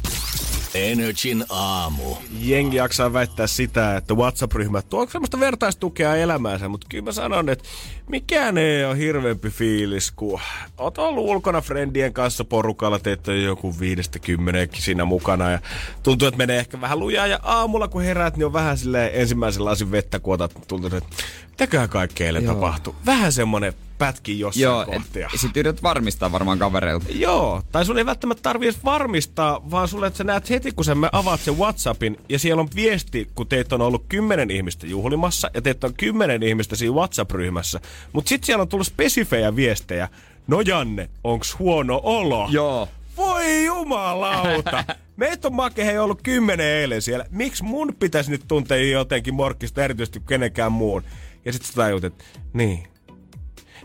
Energin 0.74 1.44
aamu. 1.50 2.16
Jengi 2.40 2.76
jaksaa 2.76 3.12
väittää 3.12 3.46
sitä, 3.46 3.96
että 3.96 4.14
WhatsApp-ryhmä 4.14 4.82
tuo 4.82 5.06
semmoista 5.10 5.40
vertaistukea 5.40 6.16
elämäänsä, 6.16 6.68
mutta 6.68 6.86
kyllä 6.90 7.04
mä 7.04 7.12
sanon, 7.12 7.48
että 7.48 7.64
mikään 8.08 8.58
ei 8.58 8.84
ole 8.84 8.98
hirveämpi 8.98 9.50
fiilis, 9.50 10.10
kun 10.10 10.40
oot 10.78 10.98
ollut 10.98 11.24
ulkona 11.24 11.60
friendien 11.60 12.12
kanssa 12.12 12.44
porukalla, 12.44 12.98
teet 12.98 13.28
on 13.28 13.42
joku 13.42 13.80
viidestä 13.80 14.18
kymmeneenkin 14.18 14.82
siinä 14.82 15.04
mukana 15.04 15.50
ja 15.50 15.58
tuntuu, 16.02 16.28
että 16.28 16.38
menee 16.38 16.58
ehkä 16.58 16.80
vähän 16.80 16.98
lujaa 17.00 17.26
ja 17.26 17.40
aamulla 17.42 17.88
kun 17.88 18.02
heräät, 18.02 18.36
niin 18.36 18.46
on 18.46 18.52
vähän 18.52 18.78
silleen 18.78 19.10
ensimmäisen 19.14 19.64
lasin 19.64 19.90
vettä, 19.90 20.18
kun 20.18 20.34
otat, 20.34 20.52
tuntuu, 20.68 20.96
että 20.96 21.16
mitäköhän 21.50 21.88
kaikkea 21.88 22.26
eilen 22.26 22.46
tapahtuu. 22.46 22.94
Vähän 23.06 23.32
semmonen 23.32 23.72
pätki 23.98 24.38
jossain 24.40 24.62
Joo, 24.62 24.84
kohtia. 24.84 25.28
et, 25.34 25.40
sit 25.40 25.56
yrität 25.56 25.82
varmistaa 25.82 26.32
varmaan 26.32 26.58
kavereilta. 26.58 27.06
Joo, 27.10 27.62
tai 27.72 27.84
sun 27.84 27.98
ei 27.98 28.06
välttämättä 28.06 28.42
tarvi 28.42 28.66
edes 28.66 28.84
varmistaa, 28.84 29.70
vaan 29.70 29.88
sulle, 29.88 30.06
että 30.06 30.16
sä 30.16 30.24
näet 30.24 30.50
heti, 30.50 30.72
kun 30.72 30.84
sä 30.84 30.94
me 30.94 31.08
avaat 31.12 31.40
sen 31.40 31.58
Whatsappin, 31.58 32.16
ja 32.28 32.38
siellä 32.38 32.60
on 32.60 32.68
viesti, 32.74 33.28
kun 33.34 33.46
teitä 33.46 33.74
on 33.74 33.80
ollut 33.80 34.04
kymmenen 34.08 34.50
ihmistä 34.50 34.86
juhlimassa, 34.86 35.50
ja 35.54 35.62
teitä 35.62 35.86
on 35.86 35.94
kymmenen 35.94 36.42
ihmistä 36.42 36.76
siinä 36.76 36.94
WhatsApp-ryhmässä. 36.94 37.80
Mutta 38.12 38.28
sitten 38.28 38.46
siellä 38.46 38.62
on 38.62 38.68
tullut 38.68 38.86
spesifejä 38.86 39.56
viestejä. 39.56 40.08
No 40.46 40.60
Janne, 40.60 41.08
onks 41.24 41.58
huono 41.58 42.00
olo? 42.04 42.48
Joo. 42.50 42.88
Voi 43.16 43.64
jumalauta! 43.64 44.84
Meitä 45.16 45.48
on 45.48 45.54
make 45.54 45.84
hei 45.84 45.98
ollut 45.98 46.22
kymmenen 46.22 46.66
eilen 46.66 47.02
siellä. 47.02 47.24
Miksi 47.30 47.62
mun 47.64 47.94
pitäisi 47.98 48.30
nyt 48.30 48.44
tuntea 48.48 48.76
jotenkin 48.90 49.34
morkkista 49.34 49.84
erityisesti 49.84 50.18
kuin 50.18 50.26
kenenkään 50.28 50.72
muun? 50.72 51.02
Ja 51.44 51.52
sitten 51.52 51.68
sä 51.68 51.74
tajut, 51.74 52.04
että 52.04 52.24
niin. 52.52 52.86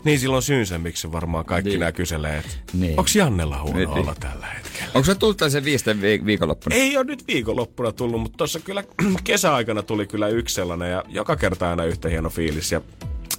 Niin 0.04 0.20
silloin 0.20 0.42
syynsä, 0.42 0.78
miksi 0.78 1.12
varmaan 1.12 1.44
kaikki 1.44 1.68
Niin. 1.70 1.80
nämä 1.80 1.92
kyselee, 1.92 2.38
että 2.38 2.50
Niin. 2.72 2.90
onko 2.90 3.10
Jannella 3.14 3.62
huono 3.62 3.78
Niin. 3.78 3.88
olla 3.88 4.14
tällä 4.20 4.46
hetkellä? 4.46 4.90
Onko 4.94 5.04
se 5.06 5.14
tullut 5.14 5.36
tällaisen 5.36 5.64
viisten 5.64 6.00
vi- 6.00 6.24
viikonloppuna? 6.26 6.76
Ei 6.76 6.96
ole 6.96 7.04
nyt 7.04 7.26
viikonloppuna 7.28 7.92
tullut, 7.92 8.20
mutta 8.20 8.36
tuossa 8.36 8.60
kyllä 8.60 8.84
kesäaikana 9.24 9.82
tuli 9.82 10.06
kyllä 10.06 10.28
yksi 10.28 10.54
sellainen 10.54 10.90
ja 10.90 11.02
joka 11.08 11.36
kerta 11.36 11.70
aina 11.70 11.84
yhtä 11.84 12.08
hieno 12.08 12.30
fiilis. 12.30 12.72
Ja 12.72 12.80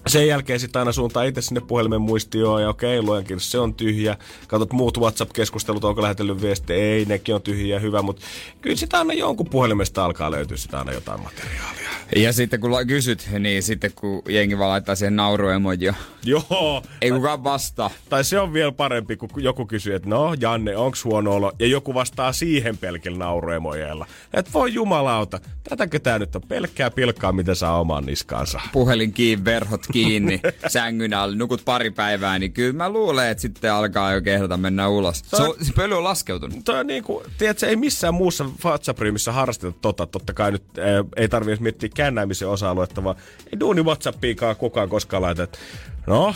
sen 0.08 0.28
jälkeen 0.28 0.60
sitten 0.60 0.80
aina 0.80 0.92
suuntaan 0.92 1.28
itse 1.28 1.42
sinne 1.42 1.62
puhelimen 1.62 2.02
muistioon 2.02 2.62
ja 2.62 2.70
okei, 2.70 3.02
luenkin, 3.02 3.40
se 3.40 3.60
on 3.60 3.74
tyhjä. 3.74 4.18
Katsot 4.48 4.74
muut 4.74 4.98
WhatsApp-keskustelut, 4.98 5.84
onko 5.84 6.02
lähetellyt 6.02 6.42
viestiä, 6.42 6.76
ei, 6.76 7.06
nekin 7.06 7.36
on 7.36 7.42
tyhjiä, 7.42 7.80
hyvä, 7.80 8.02
mutta 8.02 8.22
kyllä 8.62 8.76
sitä 8.76 8.98
aina 8.98 9.14
jonkun 9.14 9.50
puhelimesta 9.50 10.06
alkaa 10.06 10.32
löytyä 10.32 10.58
sitä 10.58 10.80
aina 10.80 10.92
jotain 10.92 11.22
materiaalia. 11.22 11.90
Ja 12.16 12.34
sitten 12.34 12.60
kun 12.60 12.72
kysyt, 12.88 13.30
niin 13.40 13.64
sitten 13.64 13.92
kun 13.96 14.22
jengi 14.30 14.58
vaan 14.58 14.70
laittaa 14.70 14.96
siihen 14.96 15.16
nauruemojia, 15.16 15.94
Joo, 16.26 16.84
ei 17.02 17.12
kukaan 17.12 17.44
vastaa. 17.44 17.90
tai 18.10 18.24
se 18.24 18.40
on 18.40 18.54
vielä 18.54 18.72
parempi, 18.72 19.18
kun 19.18 19.30
joku 19.38 19.66
kysyy, 19.66 19.96
että 19.96 20.10
no 20.10 20.34
Janne, 20.40 20.78
onks 20.78 21.06
huono 21.06 21.32
olo? 21.32 21.52
Ja 21.60 21.68
joku 21.68 21.94
vastaa 21.94 22.34
siihen 22.34 22.78
pelkillä 22.78 23.18
nauruemojeilla. 23.18 24.06
Että 24.34 24.52
voi 24.54 24.74
jumalauta, 24.74 25.40
tätäkö 25.70 26.00
tää 26.00 26.20
nyt 26.20 26.36
on 26.36 26.42
pelkkää 26.42 26.92
pilkkaa, 26.92 27.32
mitä 27.32 27.56
saa 27.56 27.80
omaan 27.80 28.06
niskaansa. 28.06 28.62
Puhelin 28.72 29.14
kiinni, 29.14 29.46
verhot 29.46 29.88
kiinni, 29.94 30.42
sängyn 30.68 31.14
alle, 31.14 31.36
nukut 31.36 31.66
pari 31.66 31.92
päivää, 31.92 32.40
niin 32.40 32.54
kyllä 32.54 32.74
mä 32.74 32.90
luulen, 32.90 33.30
että 33.30 33.42
sitten 33.42 33.74
alkaa 33.74 34.14
jo 34.14 34.22
kehdata 34.22 34.58
mennä 34.58 34.88
ulos. 34.88 35.24
Se, 35.28 35.44
on, 35.44 35.56
se 35.62 35.74
pöly 35.74 35.98
on 35.98 36.04
laskeutunut. 36.04 36.66
Toi 36.66 36.80
on 36.80 36.88
niin 36.88 37.04
kuin, 37.04 37.26
tiedätkö, 37.38 37.68
ei 37.68 37.76
missään 37.76 38.14
muussa 38.14 38.46
WhatsApp-ryhmissä 38.66 39.32
harrasteta 39.32 39.78
tota. 39.82 40.08
Totta 40.08 40.34
kai 40.34 40.52
nyt 40.52 40.64
äh, 40.78 40.86
ei 41.16 41.30
tarvitse 41.30 41.64
miettiä 41.64 41.90
käännäämisen 41.96 42.48
osa-aluetta, 42.48 43.04
vaan 43.04 43.16
ei 43.54 43.60
duuni 43.60 43.84
WhatsAppiikaan 43.84 44.56
kukaan 44.56 44.90
koskaan 44.90 45.22
laita, 45.22 45.44
että 45.44 45.60
no, 46.08 46.36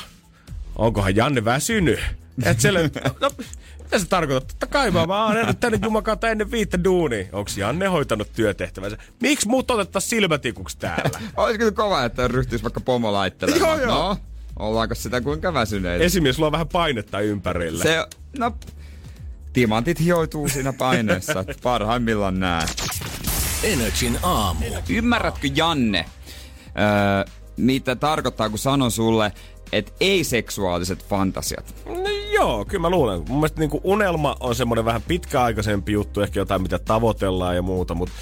onkohan 0.76 1.16
Janne 1.16 1.46
väsynyt? 1.46 2.00
Et 2.46 2.62
siellä, 2.62 2.80
no, 3.22 3.32
mitä 3.88 4.00
se 4.00 4.08
tarkoittaa? 4.08 4.48
Totta 4.48 4.68
kai 4.68 4.92
mä, 4.92 5.06
mä 5.06 5.26
oon 5.26 5.38
ennen 5.38 5.58
tänne 5.58 5.80
jumakauta 5.84 6.30
ennen 6.30 6.52
viittä 6.52 6.84
duuni. 6.84 7.30
Onks 7.32 7.58
Janne 7.58 7.88
hoitanut 7.88 8.34
työtehtävänsä? 8.34 8.98
Miksi 9.22 9.48
muut 9.48 9.72
otettaisiin 9.72 10.10
silmätikuksi 10.10 10.78
täällä? 10.78 11.20
Olisiko 11.38 11.66
se 11.66 11.72
kova, 11.72 12.04
että 12.04 12.28
ryhtyisi 12.28 12.64
vaikka 12.64 12.80
pomo 12.80 13.14
laittelemaan? 13.14 13.80
Joo, 13.80 13.90
joo. 13.90 14.10
No, 14.10 14.18
ollaanko 14.60 14.96
sitä 14.96 15.22
kuinka 15.22 15.54
väsyneitä? 15.54 16.06
Esimies 16.06 16.40
luo 16.40 16.52
vähän 16.52 16.68
painetta 16.68 17.20
ympärille. 17.20 17.84
Se, 17.84 18.06
no, 18.38 18.56
timantit 19.54 20.00
hioituu 20.00 20.50
siinä 20.50 20.74
paineessa, 20.74 21.46
parhaimmillaan 21.64 22.40
nää. 22.40 22.66
Energin 23.64 24.20
aamu. 24.24 24.66
Ymmärrätkö 24.90 25.48
Janne, 25.56 26.06
öö, 26.68 27.34
mitä 27.58 27.96
tarkoittaa, 27.96 28.50
kun 28.50 28.60
sanon 28.60 28.92
sulle, 28.92 29.32
että 29.72 29.92
ei-seksuaaliset 30.00 31.06
fantasiat? 31.06 31.76
No 31.86 32.17
joo, 32.38 32.66
kyllä 32.66 32.82
mä 32.82 32.90
luulen. 32.90 33.20
Mun 33.30 33.38
mielestä 33.40 33.60
niin 33.60 33.82
unelma 33.84 34.36
on 34.40 34.56
semmoinen 34.56 34.86
vähän 34.86 35.02
pitkäaikaisempi 35.02 35.92
juttu, 35.92 36.22
ehkä 36.22 36.40
jotain 36.40 36.62
mitä 36.62 36.80
tavoitellaan 36.80 37.56
ja 37.56 37.62
muuta, 37.62 37.94
mutta 37.94 38.16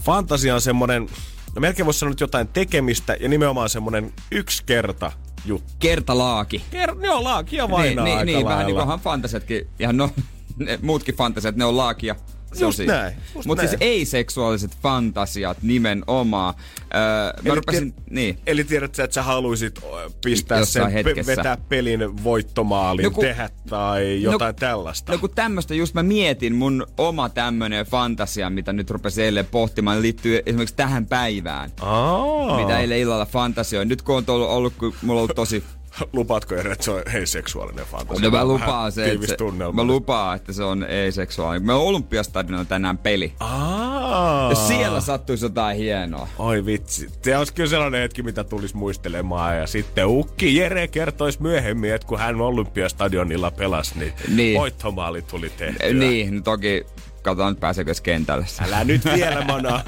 fantasia 0.00 0.54
on 0.54 0.60
semmoinen, 0.60 1.08
no 1.54 1.60
melkein 1.60 1.86
voisi 1.86 2.00
sanoa 2.00 2.10
nyt 2.10 2.20
jotain 2.20 2.48
tekemistä 2.48 3.16
ja 3.20 3.28
nimenomaan 3.28 3.68
semmoinen 3.68 4.12
yksi 4.30 4.62
kerta 4.66 5.12
juttu. 5.44 5.72
Kertalaaki. 5.78 6.62
Ker- 6.72 7.04
joo, 7.06 7.24
laakia 7.24 7.70
vainaa 7.70 8.04
niin, 8.04 8.16
niin, 8.16 8.26
niin 8.26 8.46
vähän 8.46 8.66
niin 8.66 8.76
kuin 8.76 9.00
fantasiatkin, 9.00 9.66
ihan 9.78 9.96
no, 9.96 10.10
ne 10.56 10.78
muutkin 10.82 11.14
fantasiat, 11.14 11.56
ne 11.56 11.64
on 11.64 11.76
laakia. 11.76 12.16
Se 12.52 12.64
Just 12.64 12.76
siinä. 12.76 12.92
näin, 12.94 13.14
Mutta 13.46 13.66
siis 13.66 13.76
ei-seksuaaliset 13.80 14.76
fantasiat 14.82 15.62
nimenomaan. 15.62 16.54
Öö, 16.80 17.00
mä 17.00 17.32
Eli 17.44 17.54
rupesin, 17.54 17.92
tied- 17.92 18.02
niin. 18.10 18.38
Eli 18.46 18.64
tiedät 18.64 18.94
sä, 18.94 19.04
että 19.04 19.14
sä 19.14 19.22
haluaisit 19.22 19.78
ö, 19.78 20.10
pistää 20.24 20.58
Jossain 20.58 20.84
sen, 20.86 20.92
hetkessä. 20.92 21.36
vetää 21.36 21.56
pelin 21.68 22.24
voittomaalin, 22.24 23.02
No 23.02 23.08
no, 23.10 23.14
kun- 23.14 23.24
tehdä 23.24 23.50
tai 23.70 24.22
jotain 24.22 24.54
tällaista. 24.54 25.12
No 25.12 25.18
kun 25.18 25.30
tämmöstä 25.34 25.74
just 25.74 25.94
mä 25.94 26.02
mietin, 26.02 26.54
mun 26.54 26.86
oma 26.98 27.28
tämmönen 27.28 27.86
fantasia, 27.86 28.50
mitä 28.50 28.72
nyt 28.72 28.90
rupesin 28.90 29.24
eilen 29.24 29.46
pohtimaan, 29.46 30.02
liittyy 30.02 30.42
esimerkiksi 30.46 30.76
tähän 30.76 31.06
päivään. 31.06 31.70
Aa, 31.80 32.60
Mitä 32.60 32.78
eilen 32.78 32.98
illalla 32.98 33.26
fantasioin. 33.26 33.88
Nyt 33.88 34.02
kun 34.02 34.16
on 34.16 34.24
ollut, 34.28 34.48
ollut 34.48 34.74
kun 34.78 34.94
mulla 35.02 35.20
on 35.20 35.22
ollut 35.24 35.36
tosi 35.36 35.64
Lupaatko 36.12 36.54
Jere, 36.54 36.72
että 36.72 36.84
se 36.84 36.90
on 36.90 37.02
hei 37.12 37.26
seksuaalinen 37.26 37.84
fantasia? 37.86 38.24
No 38.24 38.30
mä 38.30 38.44
lupaan 38.44 38.92
se, 38.92 39.12
että 39.12 39.26
se, 39.26 39.36
mä 39.72 39.84
lupaan, 39.84 40.36
että 40.36 40.52
se 40.52 40.62
on 40.64 40.84
ei-seksuaalinen. 40.84 41.66
Me 41.66 41.72
on 41.72 41.80
Olympiastadionilla 41.80 42.64
tänään 42.64 42.98
peli. 42.98 43.32
Aa. 43.40 44.50
Ja 44.50 44.54
siellä 44.54 45.00
sattuisi 45.00 45.44
jotain 45.44 45.76
hienoa. 45.76 46.28
Oi 46.38 46.66
vitsi. 46.66 47.08
Se 47.22 47.38
olisi 47.38 47.54
kyllä 47.54 47.68
sellainen 47.70 48.00
hetki, 48.00 48.22
mitä 48.22 48.44
tulisi 48.44 48.76
muistelemaan. 48.76 49.58
Ja 49.58 49.66
sitten 49.66 50.06
Ukki 50.06 50.56
Jere 50.56 50.88
kertoisi 50.88 51.42
myöhemmin, 51.42 51.92
että 51.92 52.08
kun 52.08 52.18
hän 52.18 52.40
Olympiastadionilla 52.40 53.50
pelasi, 53.50 53.98
niin, 53.98 54.12
Niin. 54.26 54.36
niin. 54.36 54.58
voittomaali 54.60 55.22
tuli 55.22 55.50
tehtyä. 55.50 55.92
Niin, 55.92 56.34
no 56.36 56.40
toki 56.42 56.86
katsotaan 57.30 57.52
nyt 57.52 57.60
pääseekö 57.60 57.88
edes 57.88 58.00
kentälle. 58.00 58.46
Älä 58.66 58.84
nyt 58.84 59.04
vielä, 59.04 59.44
mana. 59.44 59.82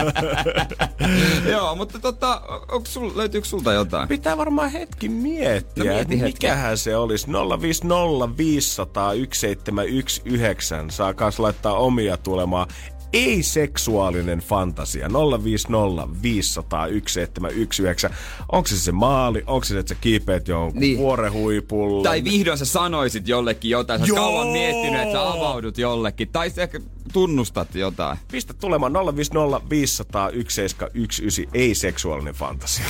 Joo, 1.53 1.75
mutta 1.77 1.99
tota, 1.99 2.43
sul, 2.89 3.11
löytyykö 3.15 3.49
sulta 3.49 3.73
jotain? 3.73 4.09
Pitää 4.09 4.37
varmaan 4.37 4.71
hetki 4.71 5.09
miettiä, 5.09 5.85
No 5.85 5.91
mieti 5.91 6.09
mieti 6.09 6.21
hetki. 6.21 6.47
mikähän 6.47 6.79
se 6.79 6.97
olisi. 6.97 7.27
050 7.61 8.37
500 8.37 9.13
1719 9.13 10.97
saa 10.97 11.15
kans 11.15 11.39
laittaa 11.39 11.75
omia 11.75 12.17
tulemaan. 12.17 12.69
Ei-seksuaalinen 13.13 14.39
fantasia. 14.39 15.09
050 15.45 16.23
500 16.23 16.87
1719. 16.89 18.11
Onko 18.53 18.69
se 18.69 18.77
se 18.79 18.93
maali? 18.93 19.43
Onko 19.47 19.65
se, 19.65 19.79
että 19.79 19.95
sä 19.95 20.01
kiipeät 20.01 20.49
jonkun 20.49 20.81
Niin. 20.81 20.89
niin. 20.89 20.99
vuoren 20.99 21.33
huipulle? 21.33 22.09
Tai 22.09 22.25
vihdoin 22.25 22.59
sä 22.59 22.65
sanoisit 22.65 23.29
jollekin 23.29 23.71
jotain, 23.71 24.01
sä 24.01 24.07
Joo! 24.07 24.17
kauan 24.17 24.49
miettinyt, 24.49 25.01
että 25.01 25.13
sä 25.13 25.31
avaudut 25.31 25.79
jollekin. 25.79 26.29
Tai 26.29 26.51
sä 26.51 26.63
ehkä 26.63 26.81
tunnustat 27.13 27.75
jotain. 27.75 28.19
Pistä 28.33 28.55
tulemaan 28.55 28.93
050 29.17 29.71
500 29.71 30.31
1719. 30.31 31.51
Ei-seksuaalinen 31.59 32.35
fantasia. 32.35 32.85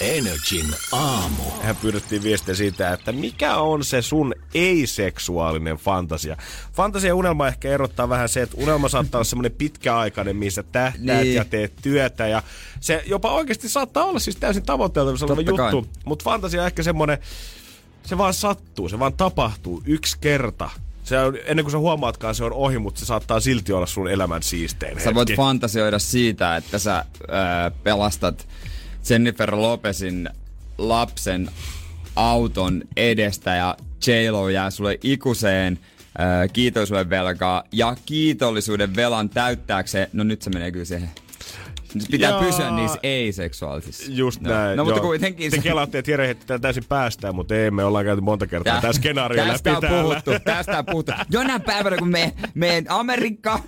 Energin 0.00 0.74
aamu. 0.92 1.42
Hän 1.62 1.76
pyydettiin 1.76 2.22
viestiä 2.22 2.54
siitä, 2.54 2.92
että 2.92 3.12
mikä 3.12 3.56
on 3.56 3.84
se 3.84 4.02
sun 4.02 4.34
ei-seksuaalinen 4.54 5.76
fantasia. 5.76 6.36
Fantasia 6.72 7.14
unelma 7.14 7.48
ehkä 7.48 7.68
erottaa 7.68 8.08
vähän 8.08 8.28
se, 8.28 8.42
että 8.42 8.56
unelma 8.58 8.88
saattaa 8.88 9.18
olla 9.18 9.24
semmoinen 9.24 9.52
pitkäaikainen, 9.52 10.36
missä 10.36 10.62
tähtäät 10.62 11.22
Niin. 11.22 11.34
ja 11.34 11.44
teet 11.44 11.72
työtä. 11.82 12.26
Ja 12.26 12.42
se 12.80 13.02
jopa 13.06 13.32
oikeasti 13.32 13.68
saattaa 13.68 14.04
olla 14.04 14.18
siis 14.18 14.36
täysin 14.36 14.62
tavoitteeltavissa 14.62 15.26
oleva 15.26 15.42
Totta 15.42 15.56
kai. 15.62 15.72
juttu. 15.72 15.90
Mutta 16.04 16.22
fantasia 16.24 16.60
on 16.60 16.66
ehkä 16.66 16.82
semmoinen, 16.82 17.18
se 18.06 18.18
vaan 18.18 18.34
sattuu, 18.34 18.88
se 18.88 18.98
vaan 18.98 19.12
tapahtuu 19.12 19.82
yksi 19.86 20.16
kerta. 20.20 20.70
Se 21.04 21.18
on, 21.18 21.38
ennen 21.44 21.64
kuin 21.64 21.72
sä 21.72 21.78
huomaatkaan, 21.78 22.34
se 22.34 22.44
on 22.44 22.52
ohi, 22.52 22.78
mutta 22.78 23.00
se 23.00 23.06
saattaa 23.06 23.40
silti 23.40 23.72
olla 23.72 23.86
sun 23.86 24.08
elämän 24.08 24.42
siistein 24.42 25.00
Sä 25.00 25.14
voit 25.14 25.28
hetki. 25.28 25.36
fantasioida 25.36 25.98
siitä, 25.98 26.56
että 26.56 26.78
sä 26.78 27.04
ää, 27.28 27.70
pelastat 27.70 28.48
Jennifer 29.10 29.56
Lopezin 29.56 30.28
lapsen 30.78 31.50
auton 32.16 32.82
edestä 32.96 33.54
ja 33.54 33.76
J-Lo 34.06 34.48
jää 34.48 34.70
sulle 34.70 34.98
ikuiseen 35.02 35.78
ää, 36.18 36.48
kiitollisuuden 36.48 37.10
velkaa 37.10 37.64
ja 37.72 37.96
kiitollisuuden 38.06 38.96
velan 38.96 39.28
täyttääkseen, 39.28 40.08
no 40.12 40.24
nyt 40.24 40.42
se 40.42 40.50
menee 40.50 40.70
kyllä 40.70 40.84
siihen. 40.84 41.10
Pitää 42.10 42.30
Jaa. 42.30 42.42
pysyä 42.42 42.70
niissä 42.70 42.98
ei-seksuaalisissa. 43.02 44.04
Just 44.08 44.40
no. 44.40 44.50
näin. 44.50 44.76
No 44.76 44.84
mutta 44.84 44.98
joo. 45.00 45.06
kuitenkin 45.06 45.50
Te 45.50 45.56
se... 45.56 45.62
kelaatte, 45.62 45.98
että 45.98 46.10
Jere 46.10 46.26
heitti 46.26 46.46
täysin 46.60 46.84
päästään, 46.88 47.34
mutta 47.34 47.54
ei, 47.54 47.70
me 47.70 47.84
ollaan 47.84 48.04
käyty 48.04 48.20
monta 48.20 48.46
kertaa 48.46 48.72
Tää- 48.72 48.80
tämä 48.80 48.92
skenaario 48.92 49.44
tästä 49.44 49.70
läpi 49.70 49.76
on 49.76 49.90
täällä. 49.90 50.02
puhuttu, 50.22 50.44
tästä 50.44 50.78
on 50.78 50.86
puhuttu. 50.86 51.12
Jonain 51.30 51.62
päivänä, 51.62 51.96
kun 51.96 52.08
me 52.08 52.32
menen 52.54 52.90
Amerikkaan, 52.90 53.60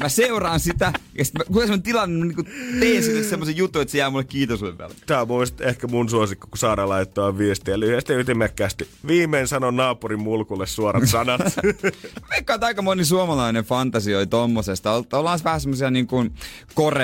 mä 0.00 0.08
seuraan 0.08 0.60
sitä, 0.60 0.92
ja 1.18 1.24
sitten 1.24 1.46
kun 1.46 1.60
semmonen 1.62 1.82
tilanne, 1.82 2.26
niin 2.26 2.34
kun 2.36 2.46
teen 2.80 3.02
sille 3.02 3.22
semmoisen 3.22 3.56
jutun, 3.56 3.82
että 3.82 3.92
se 3.92 3.98
jää 3.98 4.10
mulle 4.10 4.24
kiitoksen 4.24 4.76
päälle. 4.76 4.94
Tää 5.06 5.20
on 5.20 5.28
mun 5.28 5.46
ehkä 5.60 5.86
mun 5.86 6.08
suosikko, 6.08 6.46
kun 6.50 6.58
Saara 6.58 6.88
laittaa 6.88 7.38
viestiä 7.38 7.80
lyhyesti 7.80 8.12
ytimekkäästi. 8.12 8.88
Viimein 9.06 9.48
sanon 9.48 9.76
naapurin 9.76 10.20
mulkulle 10.20 10.66
suorat 10.66 11.08
sanat. 11.08 11.40
Veikkaan, 12.30 12.64
aika 12.64 12.82
moni 12.82 13.04
suomalainen 13.04 13.64
fantasioi 13.64 14.26
tommosesta. 14.26 14.92
Ollaan 15.12 15.40
vähän 15.44 15.60
semmoisia 15.60 15.90
niin 15.90 16.06
kuin 16.06 16.32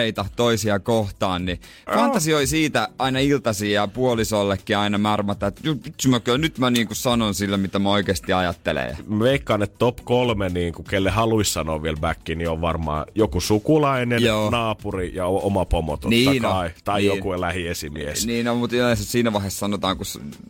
koreita 0.06 0.26
toisia 0.36 0.78
kohtaan, 0.78 1.44
niin 1.44 1.60
fantasioi 1.94 2.46
siitä 2.46 2.88
aina 2.98 3.18
iltasi 3.18 3.72
ja 3.72 3.88
puolisollekin 3.88 4.78
aina 4.78 4.98
märmätä, 4.98 5.46
että 5.46 5.62
vitsi 5.84 6.08
mä 6.08 6.20
kyllä 6.20 6.38
nyt 6.38 6.58
mä 6.58 6.70
niin 6.70 6.86
kuin 6.86 6.96
sanon 6.96 7.34
sille, 7.34 7.56
mitä 7.56 7.78
mä 7.78 7.90
oikeasti 7.90 8.32
ajattelen. 8.32 8.96
Mä 9.06 9.24
veikkaan, 9.24 9.62
että 9.62 9.78
top 9.78 9.98
kolme, 10.04 10.48
niin 10.48 10.72
kuin 10.72 10.86
kelle 10.86 11.10
haluaisi 11.10 11.52
sanoa 11.52 11.82
vielä 11.82 11.96
back, 11.96 12.28
niin 12.28 12.48
on 12.48 12.60
varmaan 12.60 13.06
joku 13.14 13.40
sukulainen, 13.40 14.22
Joo. 14.22 14.50
naapuri 14.50 15.14
ja 15.14 15.26
oma 15.26 15.64
pomo 15.64 15.96
totta 15.96 16.08
Niin 16.08 16.46
on, 16.46 16.52
kai. 16.52 16.70
Tai 16.84 17.00
niin. 17.00 17.16
joku 17.16 17.40
lähiesimies. 17.40 18.26
Niin, 18.26 18.46
no, 18.46 18.54
mutta 18.54 18.76
yleensä 18.76 19.04
siinä 19.04 19.32
vaiheessa 19.32 19.58
sanotaan, 19.58 19.96
kun 19.96 20.06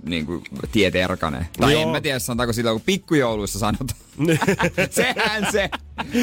niin 0.06 0.26
kuin 0.26 0.42
tiet 0.72 0.96
erkanee. 0.96 1.46
Tai 1.58 1.72
Joo. 1.72 1.82
en 1.82 1.88
mä 1.88 2.00
tiedä, 2.00 2.18
sanotaanko 2.18 2.52
silloin, 2.52 2.74
kun 2.74 2.86
pikkujouluissa 2.86 3.58
sanotaan. 3.58 4.06
Sehän 4.90 5.52
se. 5.52 5.70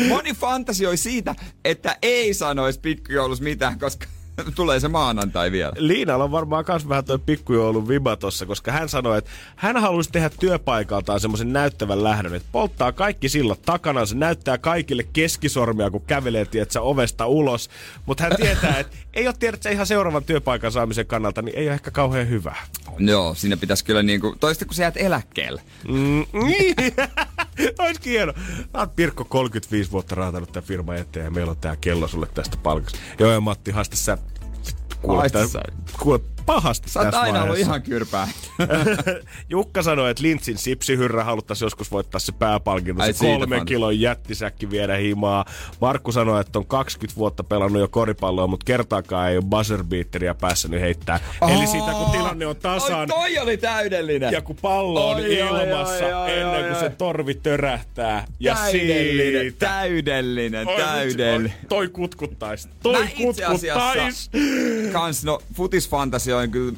Moni 0.09 0.33
fantasioi 0.33 0.97
siitä, 0.97 1.35
että 1.65 1.97
ei 2.01 2.33
sanoisi 2.33 2.79
pikkujoulussa 3.23 3.43
mitään, 3.43 3.79
koska 3.79 4.05
tulee 4.55 4.79
se 4.79 4.87
maanantai 4.87 5.51
vielä. 5.51 5.73
Liinalla 5.77 6.23
on 6.23 6.31
varmaan 6.31 6.65
myös 6.67 6.89
vähän 6.89 7.05
toi 7.05 7.19
pikkujoulun 7.19 7.87
viba 7.87 8.15
tossa, 8.15 8.45
koska 8.45 8.71
hän 8.71 8.89
sanoi, 8.89 9.17
että 9.17 9.31
hän 9.55 9.77
haluaisi 9.77 10.11
tehdä 10.11 10.29
työpaikaltaan 10.39 11.19
semmoisen 11.19 11.53
näyttävän 11.53 12.03
lähdön, 12.03 12.35
että 12.35 12.49
polttaa 12.51 12.91
kaikki 12.91 13.29
sillat 13.29 13.61
takana, 13.61 14.05
se 14.05 14.15
näyttää 14.15 14.57
kaikille 14.57 15.03
keskisormia, 15.13 15.91
kun 15.91 16.01
kävelee, 16.01 16.45
tiedätkö, 16.45 16.81
ovesta 16.81 17.27
ulos. 17.27 17.69
Mutta 18.05 18.23
hän 18.23 18.35
tietää, 18.35 18.79
että 18.79 18.97
ei 19.13 19.27
ole 19.27 19.35
tiedätkö, 19.39 19.69
ihan 19.69 19.87
seuraavan 19.87 20.23
työpaikan 20.23 20.71
saamisen 20.71 21.05
kannalta, 21.05 21.41
niin 21.41 21.57
ei 21.57 21.67
ole 21.67 21.73
ehkä 21.73 21.91
kauhean 21.91 22.29
hyvä. 22.29 22.55
Joo, 22.99 23.35
siinä 23.35 23.57
pitäisi 23.57 23.85
kyllä 23.85 24.03
niinku, 24.03 24.35
toista 24.39 24.65
kun 24.65 24.75
sä 24.75 24.83
jäät 24.83 24.97
eläkkeelle. 24.97 25.61
Mm, 25.87 26.25
niin. 26.45 26.75
Olisikin 27.79 28.11
hieno. 28.11 28.33
Sä 28.57 28.79
oot 28.79 28.95
Pirkko 28.95 29.25
35 29.25 29.91
vuotta 29.91 30.15
raatanut 30.15 30.51
tämän 30.51 30.67
firman 30.67 30.97
eteen 30.97 31.25
ja 31.25 31.31
meillä 31.31 31.51
on 31.51 31.57
tää 31.57 31.75
kello 31.75 32.07
sulle 32.07 32.27
tästä 32.33 32.57
palkasta. 32.63 32.99
Joo 33.19 33.31
ja 33.31 33.41
Matti, 33.41 33.71
haista 33.71 33.95
sä. 33.95 34.17
Kuule, 35.01 35.29
kuule 35.99 36.19
pahasti 36.45 36.89
Sä 36.89 36.99
oot 36.99 37.05
tässä 37.07 37.21
aina 37.21 37.43
ollut 37.43 37.57
ihan 37.57 37.81
kyrpää. 37.81 38.27
Jukka 39.49 39.81
sanoi, 39.83 40.11
että 40.11 40.23
Lintsin 40.23 40.57
sipsihyrrä 40.57 41.23
haluttaisiin 41.23 41.65
joskus 41.65 41.91
voittaa 41.91 42.19
se 42.19 42.31
pääpalkinto. 42.31 43.03
Se 43.05 43.13
kolmen 43.13 43.59
fan. 43.59 43.65
kilon 43.65 43.99
jättisäkki 43.99 44.69
viedä 44.69 44.95
himaa. 44.95 45.45
Markku 45.81 46.11
sanoi, 46.11 46.41
että 46.41 46.59
on 46.59 46.65
20 46.65 47.17
vuotta 47.19 47.43
pelannut 47.43 47.79
jo 47.81 47.87
koripalloa, 47.87 48.47
mutta 48.47 48.63
kertaakaan 48.65 49.29
ei 49.29 49.37
ole 49.37 49.45
buzzerbeateria 49.49 50.35
päässyt 50.35 50.71
heittää. 50.71 51.19
Eli 51.47 51.67
siitä 51.67 51.91
kun 51.91 52.11
tilanne 52.11 52.45
on 52.47 52.55
tasan 52.55 52.99
Oi, 52.99 53.07
toi 53.07 53.39
oli 53.39 53.57
täydellinen. 53.57 54.31
ja 54.33 54.41
kun 54.41 54.55
pallo 54.61 55.09
on 55.09 55.15
Oi, 55.15 55.41
oi, 55.41 55.61
ilmassa 55.63 56.05
oi, 56.05 56.13
oi, 56.13 56.39
ennen 56.39 56.61
kuin 56.63 56.73
oi, 56.73 56.79
se 56.79 56.85
oi. 56.85 56.91
torvi 56.97 57.33
törähtää. 57.35 58.25
Ja 58.39 58.55
täydellinen, 58.55 59.41
siitä... 59.41 59.65
täydellinen, 59.65 60.67
Oi, 60.67 60.77
täydellinen. 60.77 61.53
oi, 61.63 61.67
Toi 61.69 61.87
kutkuttais. 61.87 62.69
Toi 62.83 62.93
Mä 62.93 63.05
itse 63.05 63.23
kutkuttais. 63.23 63.49
asiassa 63.49 63.79
kans, 64.93 65.25
no 66.33 66.47
futisfantasioin 66.47 66.51
kyllä 66.51 66.73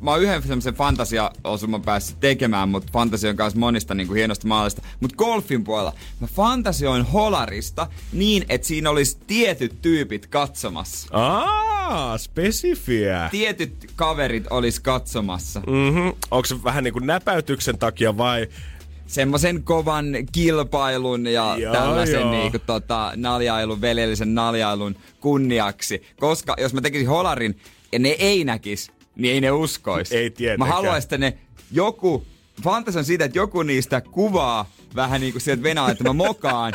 Mä 0.00 0.10
oon 0.10 0.22
yhden 0.22 0.42
semmoisen 0.42 0.74
fantasia-osuman 0.74 1.82
päässyt 1.82 2.20
tekemään, 2.20 2.68
mutta 2.68 2.92
fantasioin 2.92 3.36
kanssa 3.36 3.58
monista 3.58 3.94
niin 3.94 4.06
kuin 4.06 4.16
hienosta 4.16 4.46
maalista. 4.46 4.82
Mutta 5.00 5.16
golfin 5.16 5.64
puolella 5.64 5.92
mä 6.20 6.26
fantasioin 6.26 7.04
holarista 7.04 7.86
niin, 8.12 8.44
että 8.48 8.66
siinä 8.66 8.90
olisi 8.90 9.18
tietyt 9.26 9.82
tyypit 9.82 10.26
katsomassa. 10.26 11.08
Aa, 11.12 12.18
spesifiä. 12.18 13.28
Tietyt 13.30 13.90
kaverit 13.96 14.46
olisi 14.50 14.82
katsomassa. 14.82 15.60
Mhm. 15.60 16.08
Onko 16.30 16.44
se 16.44 16.64
vähän 16.64 16.84
niin 16.84 16.92
kuin 16.94 17.06
näpäytyksen 17.06 17.78
takia 17.78 18.16
vai 18.16 18.46
semmoisen 19.06 19.62
kovan 19.62 20.06
kilpailun 20.32 21.26
ja 21.26 21.56
Joo, 21.58 21.72
tällaisen 21.72 22.20
joo. 22.20 22.30
niinku 22.30 22.58
tota, 22.58 23.12
naljailun, 23.16 23.80
veljellisen 23.80 24.34
naljailun 24.34 24.96
kunniaksi. 25.20 26.02
Koska 26.20 26.54
jos 26.58 26.74
mä 26.74 26.80
tekisin 26.80 27.08
holarin 27.08 27.58
ja 27.92 27.98
ne 27.98 28.08
ei 28.08 28.44
näkis, 28.44 28.90
niin 29.18 29.34
ei 29.34 29.40
ne 29.40 29.50
uskois. 29.50 30.12
Ei 30.12 30.30
tietenkään. 30.30 30.68
Mä 30.68 30.74
haluaisin, 30.74 31.06
että 31.06 31.18
ne 31.18 31.38
joku, 31.72 32.26
fantasian 32.62 33.04
siitä, 33.04 33.24
että 33.24 33.38
joku 33.38 33.62
niistä 33.62 34.00
kuvaa 34.00 34.70
vähän 34.94 35.20
niinku 35.20 35.40
sieltä 35.40 35.62
Venäjältä, 35.62 35.92
että 35.92 36.04
mä 36.04 36.12
mokaan. 36.12 36.72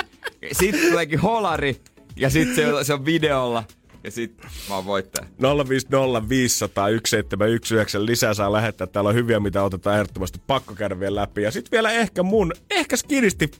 Sitten 0.51 0.89
tuleekin 0.89 1.19
holari 1.19 1.81
ja 2.15 2.29
sitten 2.29 2.55
se, 2.55 2.83
se 2.83 2.93
on 2.93 3.05
videolla. 3.05 3.63
Ja 4.03 4.11
sitten 4.11 4.49
mä 4.69 4.75
oon 4.75 4.85
voittaja. 4.85 5.27
050 5.69 6.29
500 6.29 6.87
1719 6.87 8.05
lisää 8.05 8.33
saa 8.33 8.51
lähettää. 8.51 8.87
Täällä 8.87 9.09
on 9.09 9.15
hyviä, 9.15 9.39
mitä 9.39 9.63
otetaan 9.63 9.95
ehdottomasti 9.95 10.41
pakko 10.47 10.75
käydä 10.75 10.99
vielä 10.99 11.21
läpi. 11.21 11.41
Ja 11.41 11.51
sitten 11.51 11.71
vielä 11.71 11.91
ehkä 11.91 12.23
mun, 12.23 12.53
ehkä 12.69 12.97
skinisti. 12.97 13.51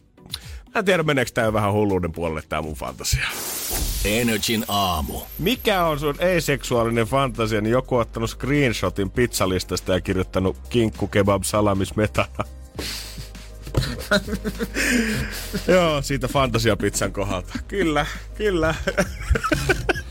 Mä 0.74 0.80
en 0.80 0.86
tiedä, 0.86 1.04
meneekö 1.04 1.32
tää 1.34 1.54
vähän 1.54 1.74
hulluuden 1.74 2.12
puolelle 2.12 2.44
tää 2.50 2.62
mun 2.62 2.76
fantasia. 2.76 3.28
Energin 4.06 4.66
aamu. 4.68 5.22
Mikä 5.40 5.86
on 5.86 6.00
sun 6.00 6.16
ei-seksuaalinen 6.20 7.06
fantasia, 7.06 7.62
niin 7.62 7.72
joku 7.72 7.96
on 7.96 8.02
ottanut 8.02 8.30
screenshotin 8.30 9.12
pizzalistasta 9.12 9.94
ja 9.94 10.02
kirjoittanut 10.02 10.58
kinkku, 10.70 11.08
kebab, 11.08 11.44
salamis, 11.44 11.96
metana. 11.96 12.44
Joo, 15.74 16.02
siitä 16.02 16.28
fantasiapizzan 16.28 17.14
kohdalta. 17.14 17.54
Kyllä, 17.68 18.06
kyllä. 18.36 18.76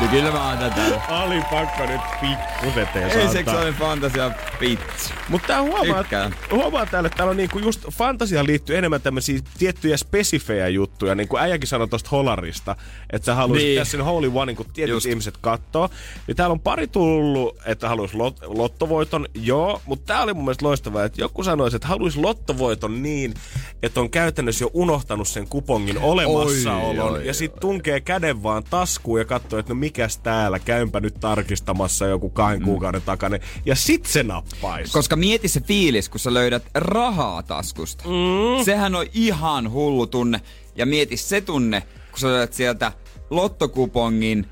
Niin 0.00 0.10
kyllä 0.10 0.30
mä 0.32 0.48
annan 0.48 0.72
täällä. 0.72 1.00
Oli 1.24 1.42
pakko 1.50 1.86
nyt 1.86 2.00
pikkuseteen 2.20 3.10
Ei 3.10 3.28
seksuaalinen 3.28 3.74
fantasia 3.74 4.30
pizza. 4.58 5.14
Mutta 5.28 5.46
tää 5.48 5.62
huomaa, 5.62 6.04
huomaa 6.50 6.86
täällä, 6.86 7.06
että 7.06 7.16
täällä 7.16 7.30
on 7.30 7.36
niinku 7.36 7.58
just 7.58 7.84
fantasiaan 7.92 8.46
liittyy 8.46 8.78
enemmän 8.78 9.00
tämmöisiä 9.02 9.38
tiettyjä 9.58 9.96
spesifejä 9.96 10.68
juttuja, 10.68 11.14
niin 11.14 11.28
kuin 11.28 11.42
äijäkin 11.42 11.68
sanoi 11.68 11.88
tosta 11.88 12.08
holarista, 12.12 12.76
että 13.10 13.26
sä 13.26 13.34
haluaisit 13.34 13.66
Niin. 13.66 13.76
niin. 13.76 13.86
sen 13.86 14.04
holy 14.04 14.30
one, 14.34 14.54
kun 14.54 14.66
tietyt 14.72 14.92
Just. 14.92 15.04
just. 15.04 15.10
ihmiset 15.10 15.34
kattoo. 15.40 15.88
Niin 16.26 16.36
täällä 16.36 16.52
on 16.52 16.60
pari 16.60 16.86
tullut, 16.86 17.56
että 17.66 17.88
haluaisi 17.88 18.16
lot, 18.16 18.36
lottovoiton, 18.46 19.26
joo, 19.34 19.82
mutta 19.86 20.06
tää 20.06 20.22
oli 20.22 20.34
mun 20.34 20.44
mielestä 20.44 20.64
loistavaa, 20.66 21.04
että 21.04 21.20
joku 21.20 21.44
sanoisi, 21.44 21.76
että 21.76 21.88
haluaisi 21.88 22.18
lottovoiton 22.18 23.02
niin, 23.02 23.34
että 23.82 24.00
on 24.00 24.10
käytännössä 24.10 24.64
jo 24.64 24.70
unohtanut 24.72 25.28
sen 25.28 25.48
kupongin 25.48 25.98
olemassaolon, 25.98 27.12
Oi, 27.12 27.18
oi, 27.18 27.26
ja 27.26 27.34
sit 27.34 27.52
tunkee 27.60 28.00
käden 28.00 28.42
vaan 28.42 28.64
taskuun 28.64 29.18
ja 29.18 29.24
katsoo, 29.24 29.58
että 29.58 29.74
no 29.74 29.80
mikäs 29.84 30.18
täällä, 30.18 30.58
käympä 30.58 31.00
nyt 31.00 31.14
tarkistamassa 31.20 32.06
joku 32.06 32.30
kahden 32.30 32.60
Mm. 32.60 32.64
kuukauden 32.64 33.02
takainen, 33.02 33.40
ja 33.66 33.74
sit 33.76 34.06
se 34.06 34.22
nappaisi. 34.22 34.92
Koska 34.92 35.16
mieti 35.16 35.48
se 35.48 35.60
fiilis, 35.60 36.08
kun 36.08 36.20
sä 36.20 36.34
löydät 36.34 36.62
rahaa 36.74 37.42
taskusta. 37.42 38.04
Mm. 38.04 38.64
Sehän 38.64 38.94
on 38.94 39.06
ihan 39.14 39.70
hullu 39.72 40.06
tunne. 40.06 40.40
Ja 40.76 40.86
mieti 40.86 41.16
se 41.16 41.40
tunne, 41.40 41.80
kun 42.10 42.20
sä 42.20 42.26
löydät 42.28 42.52
sieltä 42.52 42.92
lottokupongin 43.30 44.46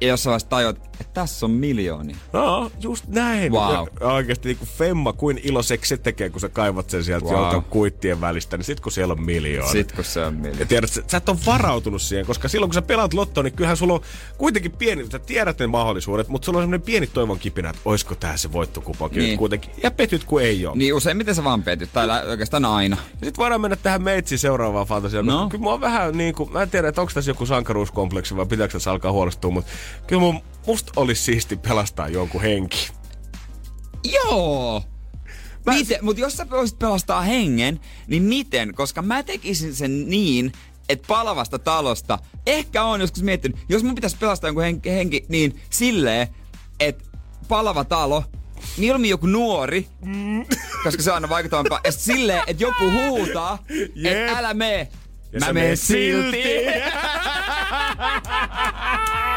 ja 0.00 0.08
jossain 0.08 0.30
vaiheessa 0.30 0.48
tajut, 0.48 0.78
että 1.02 1.14
tässä 1.20 1.46
on 1.46 1.50
miljoonia. 1.52 2.16
No, 2.32 2.70
just 2.80 3.06
näin. 3.08 3.52
Wow. 3.52 3.86
Ja 4.00 4.06
oikeasti 4.06 4.48
niin 4.48 4.56
kuin 4.58 4.68
Femma, 4.68 5.12
kuin 5.12 5.40
iloiseksi 5.42 5.88
se 5.88 5.96
tekee, 5.96 6.30
kun 6.30 6.40
sä 6.40 6.48
kaivat 6.48 6.90
sen 6.90 7.04
sieltä 7.04 7.24
Wow. 7.26 7.34
jalkan 7.34 7.62
kuittien 7.64 8.20
välistä, 8.20 8.56
niin 8.56 8.64
sit 8.64 8.80
kun 8.80 8.92
siellä 8.92 9.12
on 9.12 9.22
miljoona. 9.22 9.72
Sit 9.72 9.92
kun 9.92 10.04
se 10.04 10.20
on 10.20 10.24
Ja 10.34 10.40
miljoona. 10.40 10.64
tiedät, 10.66 10.90
sä, 10.90 11.02
sä 11.06 11.16
et 11.16 11.28
ole 11.28 11.38
varautunut 11.46 12.02
siihen, 12.02 12.26
koska 12.26 12.48
silloin 12.48 12.70
kun 12.70 12.74
sä 12.74 12.82
pelaat 12.82 13.14
lottoa, 13.14 13.42
niin 13.44 13.52
kyllähän 13.52 13.76
sulla 13.76 13.92
on 13.94 14.00
kuitenkin 14.38 14.72
pieni, 14.72 15.06
sä 15.12 15.18
tiedät 15.18 15.58
ne 15.58 15.66
mahdollisuudet, 15.66 16.28
mutta 16.28 16.46
sulla 16.46 16.58
on 16.58 16.62
semmoinen 16.62 16.82
pieni 16.86 17.06
toivon 17.06 17.38
kipinä, 17.38 17.70
että 17.70 17.82
oisko 17.84 18.14
tää 18.14 18.36
se 18.36 18.52
voittokuponki 18.52 19.18
Niin. 19.18 19.38
kuitenkin. 19.38 19.70
Ja 19.82 19.90
petyt 19.90 20.24
kuin 20.24 20.44
ei 20.44 20.66
ole. 20.66 20.76
Niin. 20.76 20.94
Useimmiten 20.94 21.34
sä 21.34 21.44
vaan 21.44 21.62
petyt, 21.62 21.92
tai 21.92 22.06
lä- 22.08 22.24
oikeastaan 22.28 22.64
aina. 22.64 22.96
Sitten 23.12 23.32
voidaan 23.36 23.60
mennä 23.60 23.76
tähän 23.76 24.02
meitsi 24.02 24.38
seuraavaan 24.38 24.86
fantasiaan. 24.86 25.26
No. 25.26 25.32
No. 25.42 25.48
Kyllä 25.48 25.62
mua 25.62 25.80
vähän 25.80 26.16
niin 26.18 26.34
kuin, 26.34 26.52
mä 26.52 26.62
en 26.62 26.70
tiedä, 26.70 26.88
että 26.88 27.00
onko 27.00 27.12
tässä 27.14 27.30
joku 27.30 27.46
sankaruuskompleksi 27.46 28.36
vai 28.36 28.46
pitääkö 28.46 28.72
tässä 28.72 28.90
alkaa 28.90 29.12
huolestua, 29.12 29.50
mutta 29.50 29.70
kyllä 30.06 30.20
mun, 30.20 30.40
musta 30.66 30.92
olisi 30.96 31.22
siisti 31.22 31.56
pelastaa 31.56 32.08
jonkun 32.08 32.40
henki. 32.40 32.90
Joo! 34.04 34.82
Miten, 35.66 35.98
mutta 36.02 36.20
jos 36.20 36.36
sä 36.36 36.50
voisit 36.50 36.78
pelastaa 36.78 37.22
hengen, 37.22 37.80
niin 38.06 38.22
miten? 38.22 38.74
Koska 38.74 39.02
mä 39.02 39.22
tekisin 39.22 39.74
sen 39.74 40.10
niin, 40.10 40.52
että 40.88 41.06
palavasta 41.06 41.58
talosta, 41.58 42.18
ehkä 42.46 42.84
on 42.84 43.00
joskus 43.00 43.22
miettinyt, 43.22 43.58
jos 43.68 43.82
mun 43.82 43.94
pitäisi 43.94 44.16
pelastaa 44.16 44.48
jonkun 44.48 44.62
henki, 44.62 44.90
henki 44.90 45.24
niin 45.28 45.60
silleen, 45.70 46.28
että 46.80 47.04
palava 47.48 47.84
talo, 47.84 48.24
mieluummin 48.76 49.10
joku 49.10 49.26
nuori, 49.26 49.88
koska 50.84 51.02
se 51.02 51.10
on 51.10 51.14
aina 51.14 51.28
vaikuttavampaa, 51.28 51.80
ja 51.84 51.92
silleen, 51.92 52.42
että 52.46 52.62
joku 52.62 52.90
huutaa, 52.90 53.58
Jep. 53.94 54.16
että 54.16 54.38
älä 54.38 54.54
mene. 54.54 54.88
Mä 55.40 55.52
menen 55.52 55.76
silti. 55.76 56.42
silti. 56.42 56.62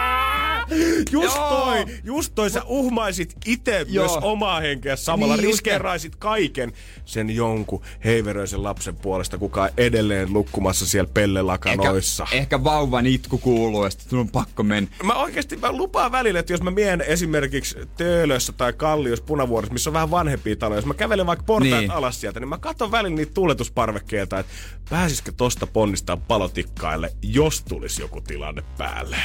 Just 1.12 1.36
toi, 1.36 1.86
just 2.04 2.32
toi, 2.36 2.50
sä 2.50 2.64
uhmaisit 2.66 3.36
itse 3.46 3.86
myös 3.92 4.12
omaa 4.22 4.60
henkeä 4.60 4.96
samalla, 4.96 5.36
Niin 5.36 5.44
riskeeraisit 5.44 6.16
kaiken 6.16 6.74
sen 7.06 7.30
jonkun 7.30 7.82
heiveröisen 8.06 8.64
lapsen 8.64 8.96
puolesta, 8.96 9.38
kuka 9.38 9.64
on 9.64 9.70
edelleen 9.78 10.34
lukkumassa 10.34 10.86
siellä 10.86 11.10
pellelakanoissa. 11.14 12.24
Ehkä, 12.24 12.36
ehkä 12.38 12.64
vauvan 12.64 13.06
itku 13.06 13.38
kuuluu, 13.38 13.84
että 13.84 14.04
sun 14.10 14.20
on 14.20 14.30
pakko 14.30 14.64
mennä. 14.64 14.90
Mä 15.04 15.14
oikeasti 15.14 15.58
mä 15.58 15.72
lupaan 15.72 16.12
välillä, 16.12 16.40
että 16.40 16.54
jos 16.54 16.62
mä 16.62 16.72
mien 16.72 17.02
esimerkiksi 17.02 17.76
Töölössä 17.98 18.54
tai 18.54 18.74
Kalliossa 18.74 19.26
Punavuoressa, 19.26 19.74
missä 19.74 19.90
on 19.90 19.94
vähän 19.94 20.12
vanhempia 20.12 20.56
taloja, 20.56 20.78
jos 20.78 20.86
mä 20.86 20.94
kävelen 20.94 21.26
vaikka 21.26 21.46
portaat 21.46 21.80
Niin. 21.80 21.92
alas 21.92 22.22
sieltä, 22.22 22.40
niin 22.40 22.50
mä 22.50 22.58
katson 22.58 22.92
välillä 22.92 23.16
niitä 23.16 23.34
tuuletusparvekkeelta, 23.34 24.40
että 24.40 24.54
pääsisikö 24.90 25.32
tosta 25.38 25.68
ponnistaa 25.68 26.18
palotikkaille, 26.18 27.12
jos 27.22 27.64
tulisi 27.70 28.02
joku 28.02 28.22
tilanne 28.22 28.64
päälle. 28.78 29.18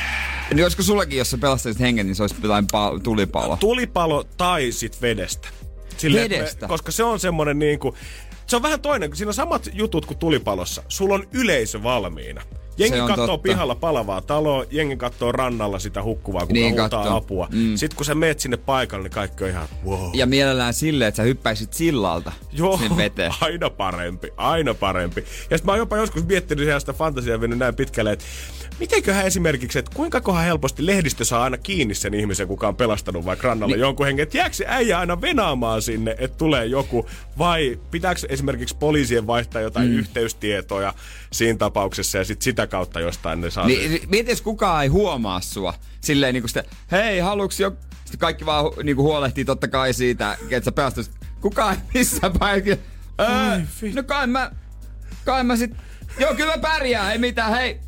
Niin 0.55 0.65
olisiko 0.65 0.83
sullakin, 0.83 1.19
jos 1.19 1.31
sä 1.31 1.39
pelastaisit 1.39 1.81
hengen, 1.81 2.07
niin 2.07 2.15
se 2.15 2.23
olisi 2.23 2.37
jotain 2.43 2.65
pa- 2.65 3.01
tulipalo? 3.03 3.57
Tulipalo 3.57 4.25
tai 4.37 4.73
sit 4.73 5.03
vedestä. 5.03 5.49
että 5.93 6.13
Vedestä? 6.13 6.67
Me, 6.67 6.69
koska 6.69 6.93
se 6.93 7.05
on 7.05 7.21
semmonen 7.21 7.59
niinku, 7.59 7.95
se 8.47 8.57
on 8.57 8.63
vähän 8.63 8.81
toinen, 8.81 9.11
kun 9.11 9.17
siinä 9.17 9.29
on 9.29 9.35
samat 9.35 9.69
jutut 9.73 10.07
kuin 10.07 10.19
tulipalossa. 10.19 10.83
Sulla 10.89 11.15
on 11.15 11.29
yleisö 11.33 11.83
valmiina. 11.83 12.43
Jengi 12.81 12.97
Se 12.97 13.03
on 13.03 13.09
katsoo 13.09 13.27
totta. 13.27 13.43
pihalla 13.43 13.75
palavaa 13.75 14.21
taloa, 14.21 14.65
jengi 14.71 14.97
katsoo 14.97 15.33
rannalla 15.33 15.79
sitä 15.79 16.03
hukkuvaa, 16.03 16.41
kuka 16.41 16.53
Niin 16.53 16.71
huutaa 16.71 16.89
kattoo. 16.89 17.17
apua. 17.17 17.49
Mm. 17.53 17.77
Sitten 17.77 17.97
kun 17.97 18.07
sä 18.07 18.15
meet 18.15 18.41
sinne 18.41 18.57
paikalle, 18.57 19.03
niin 19.03 19.13
kaikki 19.13 19.45
on 19.45 19.51
ihan 19.51 19.69
wow. 19.87 20.11
Ja 20.15 20.27
mielellään 20.27 20.75
silleen, 20.75 21.09
että 21.09 21.17
sä 21.17 21.23
hyppäisit 21.23 21.73
sillalta 21.73 22.33
Joo, 22.53 22.77
sinne 22.79 22.97
veteen. 22.97 23.33
aina 23.41 23.71
parempi, 23.71 24.29
aina 24.37 24.75
parempi. 24.75 25.21
Ja 25.21 25.27
sitten 25.59 25.67
mä 25.67 25.73
oon 25.73 25.79
jopa 25.79 25.97
joskus 25.97 26.27
miettinyt 26.27 26.69
ihan 26.69 26.81
sitä 26.81 26.93
fantasiaa 26.93 27.39
mennyt 27.39 27.59
näin 27.59 27.75
pitkälle, 27.75 28.13
että 28.13 28.25
mitenköhän 28.79 29.27
esimerkiksi, 29.27 29.79
että 29.79 29.91
kuinka 29.95 30.21
kohan 30.21 30.45
helposti 30.45 30.87
lehdistö 30.87 31.25
saa 31.25 31.43
aina 31.43 31.59
kiinni 31.59 31.95
sen 31.95 32.15
ihmisen, 32.15 32.49
kuka 32.49 32.69
on 32.69 32.77
pelastanut 32.77 33.25
vaikka 33.25 33.49
rannalla 33.49 33.75
niin. 33.75 33.81
jonkun 33.81 34.07
hengen, 34.07 34.23
että 34.23 34.39
jääkö 34.39 34.55
se 34.57 34.65
äijä 34.69 34.99
aina 34.99 35.21
venaamaan 35.21 35.83
sinne, 35.83 36.15
että 36.19 36.37
tulee 36.39 36.67
joku, 36.67 37.07
vai 37.39 37.79
pitääkö 37.91 38.21
esimerkiksi 38.29 38.77
poliisien 38.81 39.27
vaihtaa 39.27 39.63
jotain 39.63 39.89
mm. 39.89 39.99
yhteystietoja 39.99 40.95
siinä 41.33 41.59
tapauksessa 41.59 42.19
ja 42.19 42.25
sitten 42.25 42.45
sitä 42.45 42.67
kautta 42.71 43.01
jostain 43.01 43.41
ne 43.41 43.51
saa 43.51 43.69
sen- 43.69 43.77
Niin, 43.91 44.09
mieti, 44.09 44.31
jos 44.31 44.43
kukaan 44.43 44.83
ei 44.83 44.89
huomaa 44.89 45.41
sua. 45.41 45.75
Silleen 46.01 46.35
niinku 46.35 46.49
sitä, 46.49 46.65
hei, 46.91 47.19
haluuks 47.19 47.61
jo... 47.61 47.73
Sitten 48.05 48.19
kaikki 48.21 48.47
vaan 48.47 48.65
hu- 48.65 48.83
niinku 48.83 49.03
huolehtii 49.03 49.45
totta 49.45 49.69
kai 49.69 49.93
siitä, 49.93 50.39
että 50.51 50.65
sä 50.65 50.73
päästys. 50.73 51.11
Kukaan 51.41 51.75
ei 51.75 51.81
missään 51.95 52.33
paikalla. 52.39 52.81
Öö, 53.21 53.61
no 53.95 54.03
kai 54.03 54.27
mä... 54.27 54.51
Kai 55.25 55.45
mä 55.45 55.57
sit... 55.57 55.71
Joo, 56.19 56.35
kyllä 56.35 56.57
mä 56.57 56.63
pärjään, 56.63 57.13
ei 57.13 57.19
mitään, 57.19 57.53
hei. 57.53 57.81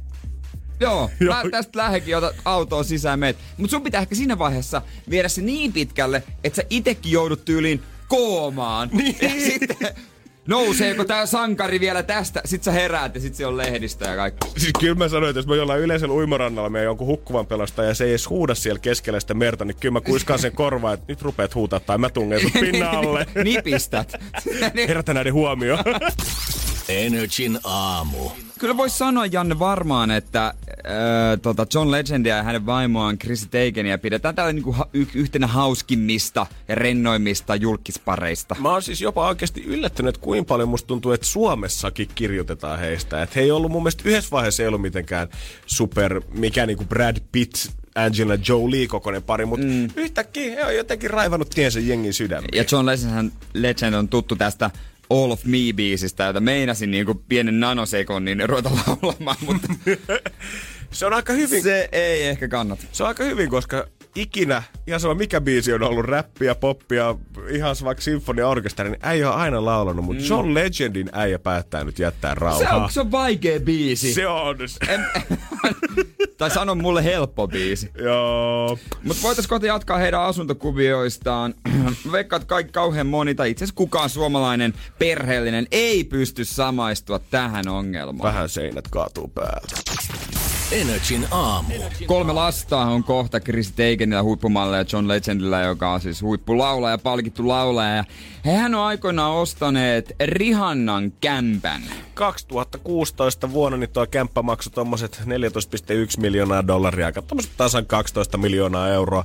Joo, 0.80 1.11
Joo. 1.20 1.35
mä 1.35 1.43
tästä 1.51 1.78
lähdekin, 1.78 2.16
ota 2.16 2.33
autoon 2.45 2.85
sisään 2.85 3.18
meet. 3.18 3.37
Mut 3.57 3.70
sun 3.70 3.83
pitää 3.83 4.01
ehkä 4.01 4.14
siinä 4.14 4.39
vaiheessa 4.39 4.83
viedä 5.11 5.28
se 5.28 5.43
niin 5.43 5.72
pitkälle, 5.72 6.22
että 6.45 6.57
sä 6.57 6.62
itekin 6.70 7.12
joudut 7.12 7.45
tyyliin 7.45 7.83
koomaan. 8.09 8.89
Niin. 8.93 9.16
Ja 9.22 9.28
sitten 9.30 9.76
nouseeko 10.49 11.05
tää 11.05 11.26
sankari 11.26 11.80
vielä 11.80 12.03
tästä? 12.03 12.43
Sit 12.45 12.62
sä 12.62 12.72
heräät 12.72 13.14
ja 13.14 13.20
sit 13.20 13.34
se 13.34 13.47
on 13.47 13.57
lehdistä 13.57 14.09
ja 14.09 14.16
kaikki. 14.16 14.49
Siis 14.57 14.72
kyllä 14.80 14.95
mä 14.95 15.09
sanoin, 15.09 15.30
että 15.30 15.38
jos 15.38 15.47
mä 15.47 15.57
jollain 15.57 15.80
yleisellä 15.80 16.14
uimarannalla 16.14 16.70
meidän 16.70 16.86
jonkun 16.86 17.07
hukkuvan 17.07 17.47
pelastaja 17.47 17.88
ja 17.88 17.95
se 17.95 18.05
ei 18.05 18.11
edes 18.11 18.30
huuda 18.30 18.55
siellä 18.55 18.78
keskellä 18.78 19.20
sitä 19.20 19.34
merta, 19.34 19.64
niin 19.64 19.76
kyllä 19.80 19.93
mä 19.93 20.01
kuiskaan 20.01 20.38
sen 20.38 20.53
korvaan, 20.53 20.95
että 20.95 21.07
nyt 21.09 21.22
rupeat 21.22 21.55
huutaa 21.55 21.80
tai 21.80 21.99
mä 21.99 22.11
tungen 22.11 22.40
sut 22.40 22.53
pinnalle. 22.61 23.26
Nipistät. 23.45 24.12
Herätä 24.88 25.14
näiden 25.14 25.32
huomioon. 25.32 25.84
Energin 27.01 27.59
aamu. 27.64 28.30
Kyllä 28.59 28.76
voisi 28.76 28.99
sanoa, 28.99 29.26
Janne, 29.26 29.59
varmaan, 29.59 30.11
että 30.11 30.47
äh, 30.47 30.55
tota 31.43 31.66
John 31.74 31.90
Legendia 31.90 32.36
ja 32.36 32.43
hänen 32.43 32.66
vaimoaan 32.66 33.18
Chris 33.18 33.47
Tagenia 33.47 33.99
pidetään 33.99 34.34
täällä 34.34 34.53
niinku 34.53 34.72
ha- 34.72 34.88
y- 34.93 35.07
yhtenä 35.14 35.47
hauskimmista 35.47 36.47
ja 36.68 36.74
rennoimmista 36.74 37.57
julkispareista. 37.57 38.57
Mä 38.59 38.70
oon 38.70 38.82
siis 38.82 39.01
jopa 39.01 39.28
oikeasti 39.28 39.64
yllättynyt, 39.64 40.14
että 40.14 40.24
kuinka 40.24 40.49
paljon 40.49 40.68
musta 40.68 40.86
tuntuu, 40.86 41.12
että 41.12 41.26
Suomessakin 41.26 42.09
kirjoitetaan 42.14 42.78
heistä. 42.78 43.22
Että 43.22 43.34
he 43.36 43.40
ei 43.40 43.51
ollut 43.51 43.72
mun 43.72 43.82
mielestä 43.82 44.09
yhdessä 44.09 44.30
vaiheessa 44.30 44.62
ei 44.62 44.66
ollut 44.66 44.82
mitenkään 44.82 45.28
super, 45.66 46.22
mikä 46.34 46.66
niinku 46.66 46.84
Brad 46.84 47.16
Pitt, 47.32 47.55
Angela 47.95 48.38
Jolie 48.49 48.86
kokoinen 48.86 49.22
pari, 49.22 49.47
mutta 49.47 49.66
mm. 49.66 49.88
yhtäkkiä 49.97 50.55
he 50.55 50.64
on 50.64 50.76
jotenkin 50.76 51.11
raivannut 51.11 51.51
tiensä 51.51 51.80
jengin 51.80 52.14
sydämiin. 52.14 52.57
Ja 52.57 52.64
John 52.72 52.86
Legend, 52.86 53.32
Legend 53.55 53.95
on 53.95 54.09
tuttu 54.09 54.36
tästä 54.36 54.70
All 55.13 55.31
of 55.31 55.45
Me-biisistä, 55.45 56.25
jota 56.25 56.41
meinasin 56.41 56.91
niinku 56.91 57.15
pienen 57.29 57.61
nanosekonnin 57.61 58.49
ruveta 58.49 58.71
laulamaan, 58.87 59.37
mutta 59.47 59.69
Se 60.91 61.07
on 61.07 61.13
aika 61.13 61.33
hyvin, 61.33 61.63
se, 61.63 61.69
se 61.69 61.89
ei 61.93 62.23
ehkä 62.27 62.49
kannata. 62.49 62.83
se 62.93 63.03
on 63.03 63.09
aika 63.09 63.25
hyvin, 63.25 63.51
koska 63.51 63.87
ikinä, 64.15 64.63
ihan 64.87 65.01
sama 65.01 65.15
mikä 65.15 65.41
biisi 65.41 65.73
on 65.73 65.83
ollut, 65.83 66.05
räppiä, 66.05 66.55
poppia, 66.55 67.15
ihan 67.51 67.77
vaikka 67.85 68.03
sinfoniaorkesteri, 68.03 68.91
niin 68.91 69.01
äijä 69.03 69.31
on 69.33 69.41
aina 69.41 69.65
laulanut, 69.65 70.05
mutta 70.05 70.23
mm. 70.23 70.29
John 70.29 70.55
Legendin 70.55 71.09
äijä 71.13 71.39
päättää 71.39 71.85
nyt 71.85 71.99
jättää 71.99 72.35
Se 72.35 72.41
rauhaa. 72.41 72.85
on, 72.85 72.91
se 72.93 73.01
on 73.01 73.11
vaikea 73.11 73.61
biisi. 73.61 74.15
se 74.15 74.27
on. 74.27 74.57
En, 74.89 75.01
tai 76.43 76.51
sano 76.51 76.74
mulle 76.74 77.05
helppo 77.05 77.49
biisi. 77.49 77.90
Joo. 77.99 78.78
Mutta 79.03 79.22
voitais 79.22 79.47
kohta 79.47 79.66
jatkaa 79.66 79.99
heidän 79.99 80.20
asuntokuvioistaan. 80.20 81.55
Että 82.20 82.47
kaikki 82.47 82.72
kauhean 82.72 83.07
moni, 83.07 83.34
tai 83.34 83.51
itse 83.51 83.64
asiassa 83.64 83.76
kukaan 83.76 84.11
suomalainen 84.11 84.74
perheellinen 84.99 85.66
ei 85.70 86.05
pysty 86.05 86.45
samaistua 86.45 87.18
tähän 87.18 87.68
ongelmaan. 87.68 88.32
Vähän 88.32 88.49
seinät 88.49 88.88
kaatuu 88.88 89.28
päältä. 89.28 89.76
Energin 90.73 91.27
aamu. 91.31 91.75
Kolme 92.07 92.33
lasta 92.33 92.79
on 92.79 93.05
kohta 93.05 93.41
Chris 93.41 93.73
Teigenillä 93.73 94.23
huippumalle 94.23 94.77
ja 94.77 94.85
John 94.93 95.09
Legendillä, 95.09 95.61
joka 95.61 95.93
on 95.93 96.01
siis 96.01 96.23
huippulaulaja, 96.23 96.99
palkittu 96.99 97.49
laulaja. 97.49 97.97
Ja 97.97 98.05
Hehän 98.45 98.75
on 98.75 98.87
aikoinaan 98.87 99.33
ostaneet 99.33 100.12
Rihannan 100.25 101.12
kämpän. 101.20 101.83
2016 102.14 103.53
vuonna 103.53 103.79
niin 103.79 103.91
tuo 103.91 104.07
kämppä 104.07 104.43
maksoi 104.43 104.73
tommoset 104.73 105.23
14,1 105.25 106.20
miljoonaa 106.20 106.66
dollaria, 106.66 107.07
aika 107.07 107.23
tommoset 107.23 107.53
tasan 107.57 107.87
12 107.87 108.39
miljoonaa 108.39 108.89
euroa. 108.89 109.25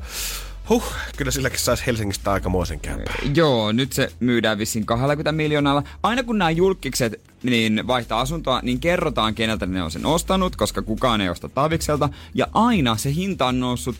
Huh, 0.69 0.83
kyllä 1.17 1.31
silläkin 1.31 1.59
saisi 1.59 1.83
Helsingistä 1.85 2.31
aikamoisen 2.31 2.79
kämpää. 2.79 3.15
Joo, 3.35 3.71
nyt 3.71 3.93
se 3.93 4.11
myydään 4.19 4.57
vissiin 4.57 4.85
20 4.85 5.31
miljoonalla. 5.31 5.83
Aina 6.03 6.23
kun 6.23 6.37
nämä 6.37 6.51
julkikset 6.51 7.21
niin 7.43 7.87
vaihtaa 7.87 8.21
asuntoa, 8.21 8.59
niin 8.63 8.79
kerrotaan 8.79 9.35
keneltä 9.35 9.65
ne 9.65 9.83
on 9.83 9.91
sen 9.91 10.05
ostanut, 10.05 10.55
koska 10.55 10.81
kukaan 10.81 11.21
ei 11.21 11.29
osta 11.29 11.49
Tavikselta. 11.49 12.09
Ja 12.33 12.47
aina 12.53 12.97
se 12.97 13.13
hinta 13.13 13.45
on 13.45 13.59
noussut 13.59 13.95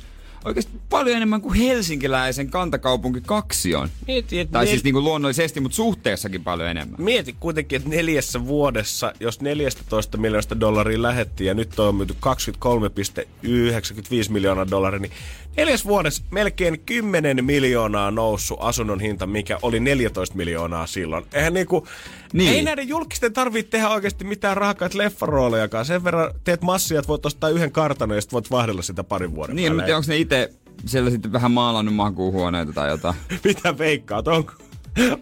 oikeasti 0.46 0.72
paljon 0.90 1.16
enemmän 1.18 1.42
kuin 1.42 1.60
helsinkiläisen 1.60 2.50
kantakaupunki 2.50 3.22
kaksion. 3.26 3.90
Mieti, 4.08 4.40
et 4.40 4.52
Tai 4.52 4.66
nel- 4.66 4.70
siis 4.70 4.84
niin 4.84 4.94
kuin 4.94 5.04
luonnollisesti, 5.04 5.60
mutta 5.60 5.76
suhteessakin 5.76 6.44
paljon 6.44 6.70
enemmän. 6.70 7.02
Mieti 7.02 7.36
kuitenkin, 7.40 7.78
että 7.78 7.90
neljässä 7.90 8.46
vuodessa, 8.46 9.14
jos 9.20 9.42
14 9.42 10.18
miljoonasta 10.18 10.60
dollaria 10.60 11.02
lähettiin 11.02 11.48
ja 11.48 11.54
nyt 11.54 11.80
on 11.80 11.96
myyty 11.96 12.16
23,95 12.20 14.30
miljoonaa 14.30 14.70
dollaria, 14.70 15.00
niin 15.00 15.12
neljäs 15.58 15.86
vuodessa 15.86 16.24
melkein 16.32 16.80
10 16.80 17.46
miljoonaa 17.46 18.12
noussut 18.12 18.58
asunnon 18.62 19.00
hinta, 19.00 19.28
mikä 19.28 19.60
oli 19.62 19.80
14 19.80 20.36
miljoonaa 20.36 20.88
silloin. 20.88 21.26
Eihän 21.34 21.54
niinku, 21.54 21.88
Niin. 22.34 22.54
ei 22.54 22.62
näiden 22.62 22.88
julkisten 22.88 23.34
tarvitse 23.34 23.70
tehdä 23.70 23.90
oikeasti 23.90 24.24
mitään 24.24 24.58
rahakaita 24.58 24.98
leffaroolejakaan. 24.98 25.86
Sen 25.86 26.04
verran 26.04 26.32
teet 26.44 26.62
massia, 26.62 27.00
että 27.00 27.08
voit 27.08 27.26
ostaa 27.26 27.50
yhden 27.50 27.72
kartanon 27.72 28.18
ja 28.18 28.22
sitten 28.22 28.34
voit 28.36 28.52
vaihdella 28.52 28.82
sitä 28.82 29.04
parin 29.04 29.36
vuoden 29.36 29.56
Niin, 29.56 29.76
mutta 29.76 29.96
onko 29.98 30.06
ne 30.08 30.18
itse 30.18 30.54
siellä 30.86 31.10
sitten 31.10 31.32
vähän 31.32 31.52
maalannut 31.52 31.96
makuuhuoneita 31.96 32.74
tai 32.74 32.90
jotain? 32.90 33.16
Mitä 33.44 33.78
veikkaat? 33.78 34.28
Onko, 34.28 34.54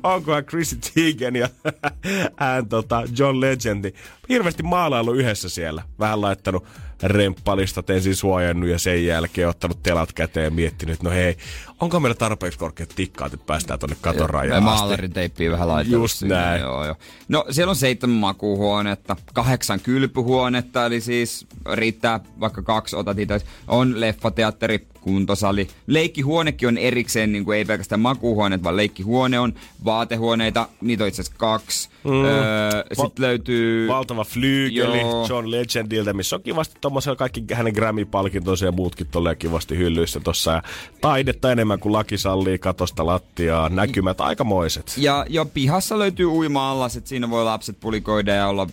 onkohan 0.03 0.45
Chrissy 0.45 0.77
Teigen 0.93 1.35
ja 1.35 1.49
hän, 2.39 2.69
tota, 2.69 3.03
John 3.17 3.41
Legendi 3.41 3.93
hirveästi 4.29 4.63
maalailu 4.63 5.13
yhdessä 5.13 5.49
siellä. 5.49 5.83
Vähän 5.99 6.21
laittanut 6.21 6.65
remppalistat 7.03 7.89
ensin 7.89 8.15
suojannut 8.15 8.69
ja 8.69 8.79
sen 8.79 9.05
jälkeen 9.05 9.49
ottanut 9.49 9.83
telat 9.83 10.13
käteen 10.13 10.43
ja 10.43 10.51
miettinyt, 10.51 10.93
että 10.93 11.09
no 11.09 11.15
hei, 11.15 11.37
onko 11.81 11.99
meillä 11.99 12.15
tarpeeksi 12.15 12.59
korkeat 12.59 12.89
tikkaat, 12.95 13.33
että 13.33 13.45
päästään 13.45 13.79
tonne 13.79 13.95
katon 14.01 14.21
Ja 14.21 14.27
rajaan 14.27 14.63
asti. 14.63 14.79
maalarin 14.79 15.13
teippiä 15.13 15.51
vähän 15.51 15.67
laitellut 15.67 16.01
Just 16.01 16.17
sinne, 16.17 16.35
näin. 16.35 16.61
Joo, 16.61 16.85
joo. 16.85 16.95
No 17.27 17.45
siellä 17.51 17.69
on 17.69 17.75
seitsemän 17.75 18.15
makuuhuonetta, 18.17 19.15
kahdeksan 19.33 19.79
kylpyhuonetta, 19.79 20.85
eli 20.85 21.01
siis 21.01 21.47
riittää 21.73 22.19
vaikka 22.39 22.61
kaksi 22.61 22.95
otat 22.95 23.19
itse. 23.19 23.41
On 23.67 24.01
leffateatteri, 24.01 24.87
kuntosali. 25.01 25.67
Leikkihuonekin 25.87 26.67
on 26.67 26.77
erikseen, 26.77 27.31
niin 27.31 27.45
kuin 27.45 27.57
ei 27.57 27.65
pelkästään 27.65 28.01
makuuhuoneet, 28.01 28.63
vaan 28.63 28.77
leikkihuone 28.77 29.39
on. 29.39 29.53
Vaatehuoneita, 29.85 30.69
niitä 30.81 31.03
on 31.03 31.07
itse 31.07 31.21
asiassa 31.21 31.37
kaksi. 31.39 31.89
Mm. 32.05 32.25
Öö, 32.25 32.83
Va- 32.97 33.03
Sitten 33.03 33.25
löytyy... 33.25 33.87
Valtava 33.87 34.23
flyygeli 34.23 35.01
Joo. 35.01 35.27
John 35.29 35.51
Legendiltä, 35.51 36.13
missä 36.13 36.35
on 36.35 36.41
kivasti 36.41 36.75
tommosella 36.81 37.15
kaikki 37.15 37.43
hänen 37.53 37.73
Grammy-palkintonsa 37.73 38.65
ja 38.65 38.71
muutkin 38.71 39.07
tolleen 39.07 39.37
kivasti 39.37 39.77
hyllyissä 39.77 40.19
tossa. 40.19 40.51
Ja 40.51 40.63
taidetta 41.01 41.51
enemmän 41.51 41.79
kuin 41.79 41.93
laki 41.93 42.17
sallii 42.17 42.59
katosta 42.59 43.05
lattiaa, 43.05 43.69
näkymät 43.69 44.21
aikamoiset. 44.21 44.93
Ja 44.97 45.25
jo 45.29 45.45
pihassa 45.45 45.99
löytyy 45.99 46.25
uima-allas, 46.25 46.95
että 46.97 47.09
siinä 47.09 47.29
voi 47.29 47.43
lapset 47.43 47.79
pulikoida 47.79 48.33
ja 48.33 48.47
olla... 48.47 48.67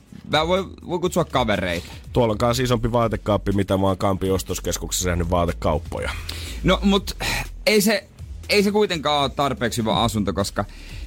Voi, 0.47 0.65
voi 0.89 0.99
kutsua 0.99 1.25
kavereita. 1.25 1.87
Tuolla 2.13 2.33
on 2.33 2.39
kanssa 2.39 2.63
isompi 2.63 2.93
vaatekaappi, 2.93 3.53
mitä 3.53 3.77
mä 3.77 3.87
oon 3.87 3.99
Kampi 3.99 4.31
ostoskeskuksessa 4.31 5.09
nähnyt 5.09 5.31
vaatekauppoja. 5.31 6.11
No, 6.65 6.79
mut 6.83 7.17
ei 7.67 7.81
se, 7.81 8.05
ei 8.49 8.63
se 8.63 8.71
kuitenkaan 8.71 9.23
ole 9.23 9.31
tarpeeksi 9.31 9.81
hyvä 9.81 9.95
asunto, 9.95 10.33
koska 10.33 10.65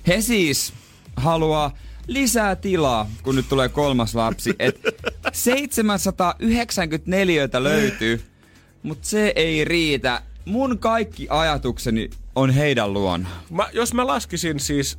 he 0.08 0.22
siis 0.22 0.74
haluaa 1.16 1.72
lisää 2.08 2.56
tilaa, 2.56 3.10
kun 3.24 3.36
nyt 3.36 3.50
tulee 3.50 3.70
kolmas 3.70 4.16
lapsi. 4.16 4.56
Et 4.60 4.80
794 5.34 7.50
löytyy, 7.60 8.22
mutta 8.84 9.08
se 9.08 9.34
ei 9.36 9.66
riitä. 9.66 10.22
Mun 10.46 10.80
kaikki 10.80 11.28
ajatukseni 11.30 12.10
on 12.36 12.50
heidän 12.50 12.94
luona. 12.94 13.30
Mä, 13.50 13.70
jos 13.74 13.94
mä 13.94 14.08
laskisin 14.08 14.60
siis, 14.60 14.98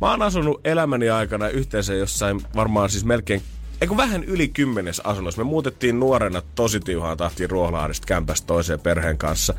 mä 0.00 0.10
oon 0.10 0.22
asunut 0.22 0.60
elämäni 0.64 1.10
aikana 1.10 1.48
yhteensä 1.48 1.94
jossain 1.94 2.42
varmaan 2.54 2.90
siis 2.90 3.04
melkein 3.04 3.42
Eikö 3.82 3.96
vähän 3.96 4.24
yli 4.24 4.48
kymmenes 4.48 5.00
asunnossa. 5.00 5.40
Me 5.40 5.44
muutettiin 5.44 6.00
nuorena 6.00 6.42
tosi 6.54 6.80
tiuhaan 6.80 7.16
tahtiin 7.16 7.50
Ruoholahdesta 7.50 8.06
kämpästä 8.06 8.46
toiseen 8.46 8.80
perheen 8.80 9.18
kanssa. 9.18 9.54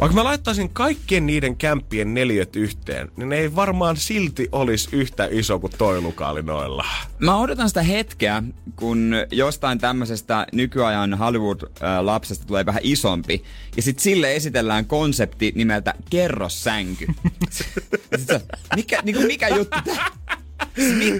Vaikka 0.00 0.14
mä 0.14 0.24
laittaisin 0.24 0.68
kaikkien 0.68 1.26
niiden 1.26 1.56
kämppien 1.56 2.14
neljöt 2.14 2.56
yhteen, 2.56 3.10
niin 3.16 3.28
ne 3.28 3.36
ei 3.36 3.56
varmaan 3.56 3.96
silti 3.96 4.48
olisi 4.52 4.88
yhtä 4.92 5.28
iso 5.30 5.58
kuin 5.58 5.72
toi 5.78 6.00
lukaali 6.00 6.42
noilla. 6.42 6.84
Mä 7.18 7.36
odotan 7.36 7.68
sitä 7.68 7.82
hetkeä, 7.82 8.42
kun 8.76 9.12
jostain 9.30 9.78
tämmöisestä 9.78 10.46
nykyajan 10.52 11.14
Hollywood-lapsesta 11.18 12.46
tulee 12.46 12.66
vähän 12.66 12.80
isompi. 12.84 13.44
Ja 13.76 13.82
sit 13.82 13.98
sille 13.98 14.34
esitellään 14.36 14.86
konsepti 14.86 15.52
nimeltä 15.54 15.94
kerrossänky. 16.10 17.06
mikä, 18.76 19.00
niin 19.02 19.16
kuin 19.16 19.26
mikä 19.26 19.48
juttu 19.48 19.78
tää? 19.84 20.06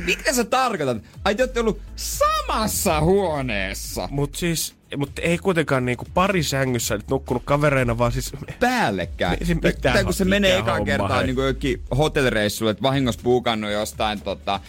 Mitä 0.07 0.33
sä 0.33 0.45
tarkoitat? 0.45 1.03
Ai 1.25 1.35
te 1.35 1.43
olette 1.43 1.61
ollut 1.61 1.81
samassa 1.97 3.01
huoneessa. 3.01 4.09
Mut 4.11 4.35
siis, 4.35 4.75
mutta 4.97 5.23
ei 5.23 5.39
kuitenkaan 5.39 5.85
niinku 5.85 6.07
pari 6.15 6.43
sängyssä 6.43 6.97
nyt 6.97 7.09
nukkunut 7.11 7.43
kavereina, 7.45 7.99
vaan 7.99 8.13
siis... 8.13 8.33
Päällekkäin. 8.61 9.47
Se 9.47 9.55
mitään, 9.55 9.95
Tää, 9.95 10.05
kun 10.05 10.15
se 10.15 10.25
menee 10.25 10.59
ekaan 10.59 10.79
homma, 10.79 10.85
kertaa 10.85 11.17
hei. 11.17 11.27
niin 11.27 11.37
jokin 11.37 11.83
hotellireissulle, 11.99 12.71
että 12.71 12.83
vahingossa 12.83 13.21
puukannut 13.25 13.71
jostain 13.71 14.21
tota, 14.21 14.61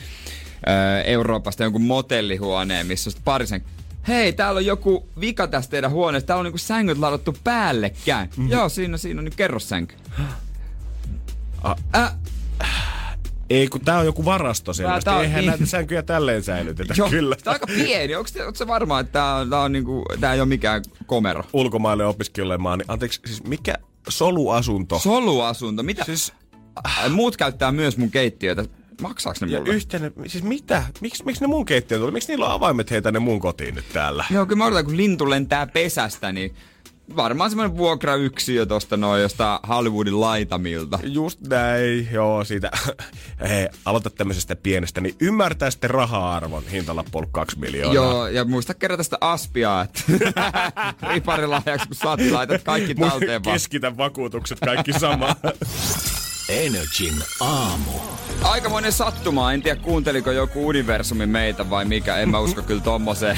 Euroopasta 1.06 1.64
jonkun 1.64 1.82
motellihuoneen, 1.82 2.88
missä 2.88 3.10
on 3.10 3.12
sit 3.12 3.22
pari 3.24 3.48
sen 3.48 3.64
Hei, 4.08 4.34
täällä 4.34 4.58
on 4.58 4.66
joku 4.66 5.08
vika 5.20 5.48
tästä 5.48 5.72
teidän 5.72 5.92
huoneesta. 5.92 6.28
Täällä 6.28 6.40
on 6.40 6.46
niinku 6.46 6.58
sängyt 6.58 6.98
ladattu 6.98 7.38
päällekkäin. 7.44 8.30
Mm-hmm. 8.30 8.52
Joo, 8.52 8.70
siinä, 8.70 8.98
siinä 8.98 9.20
on 9.20 9.26
nyt 9.26 9.36
kerrossänky. 9.36 9.96
Ah. 11.64 11.78
Äh, 11.96 12.14
Ei, 13.50 13.68
kun 13.68 13.82
tää 13.82 14.00
on 14.00 14.06
joku 14.06 14.26
varasto 14.26 14.74
selvästi. 14.74 15.06
tää 15.06 15.16
on- 15.16 15.22
Eihän 15.24 15.40
niin. 15.42 15.50
näitä 15.50 15.66
sänkyjä 15.66 16.04
tälleen 16.04 16.44
säilytetä. 16.44 16.94
joo, 16.98 17.10
Kyllä. 17.10 17.36
tää 17.44 17.52
on 17.52 17.56
aika 17.56 17.68
pieni. 17.68 18.16
Onko 18.16 18.30
se 18.54 18.68
varma, 18.68 19.00
että 19.00 19.12
tää, 19.12 19.36
on, 19.36 19.50
tää, 19.50 19.60
on 19.60 19.72
niinku, 19.72 20.04
tää 20.20 20.34
ei 20.34 20.40
ole 20.42 20.48
mikään 20.50 20.84
komero? 21.06 21.44
Ulkomaille 21.54 22.06
opiskelemaan, 22.06 22.80
niin 22.80 22.86
anteeksi, 22.92 23.22
siis 23.26 23.44
mikä 23.44 23.74
soluasunto? 24.10 25.00
Soluasunto. 25.00 25.84
Mitä? 25.84 26.04
Siis 26.04 26.34
Äh, 26.88 27.10
Muut 27.12 27.38
käyttää 27.38 27.72
myös 27.72 27.98
mun 27.98 28.12
keittiötä. 28.12 28.66
Maksaaks 29.02 29.42
ne 29.42 29.48
ja 29.48 29.60
mulle? 29.60 29.74
yhteinen, 29.74 30.14
siis 30.28 30.44
mitä? 30.44 30.84
Miks, 31.02 31.24
miksi 31.24 31.42
ne 31.42 31.48
mun 31.48 31.66
keittiö 31.66 32.00
tuli? 32.00 32.12
Miksi 32.12 32.28
niillä 32.32 32.46
on 32.46 32.52
avaimet 32.52 32.92
heitä 32.92 33.12
ne 33.12 33.20
mun 33.20 33.40
kotiin 33.40 33.76
nyt 33.76 33.86
täällä? 33.94 34.26
Joo, 34.30 34.46
kyllä 34.46 34.58
mä 34.58 34.66
odotan, 34.66 34.86
kun 34.86 34.98
lintu 34.98 35.30
lentää 35.30 35.68
pesästä, 35.68 36.32
niin 36.32 36.56
varmaan 37.16 37.50
semmoinen 37.50 37.78
vuokrayksiö 37.78 38.66
tosta 38.66 38.98
noin 38.98 39.22
jostain 39.22 39.60
Hollywoodin 39.68 40.22
laitamilta. 40.22 41.00
Just 41.04 41.42
näin, 41.48 42.08
joo, 42.12 42.44
siitä. 42.44 42.72
Hei, 43.50 43.70
aloita 43.86 44.10
tämmöisestä 44.10 44.56
pienestä, 44.56 45.02
niin 45.02 45.16
ymmärtää 45.20 45.72
sitten 45.72 45.90
raha-arvon. 45.90 46.64
Hintalappu 46.72 47.18
on 47.18 47.22
ollut 47.22 47.34
kaksi 47.34 47.60
miljoonaa. 47.60 47.94
Joo, 47.94 48.28
ja 48.28 48.46
muista 48.46 48.74
kerätä 48.74 49.04
sitä 49.04 49.18
aspiaa, 49.22 49.82
että 49.82 50.02
riparilahjaksi 51.14 51.88
kun 51.88 51.96
saat, 51.96 52.20
laitat 52.32 52.64
kaikki 52.64 52.96
talteen 52.96 53.44
vaan. 53.44 53.56
Keskitä 53.56 53.98
vakuutukset 53.98 54.60
kaikki 54.60 54.94
sama. 54.94 55.36
Energin 56.50 57.14
aamu. 57.40 57.92
Aikamoinen 58.42 58.92
sattuma, 58.92 59.54
en 59.54 59.62
tiedä 59.62 59.82
kuunteliko 59.82 60.32
joku 60.32 60.68
universumi 60.68 61.26
meitä 61.26 61.70
vai 61.70 61.86
mikä, 61.86 62.18
en 62.18 62.30
mä 62.30 62.40
usko 62.40 62.62
kyllä 62.62 62.82
tommoseen. 62.82 63.38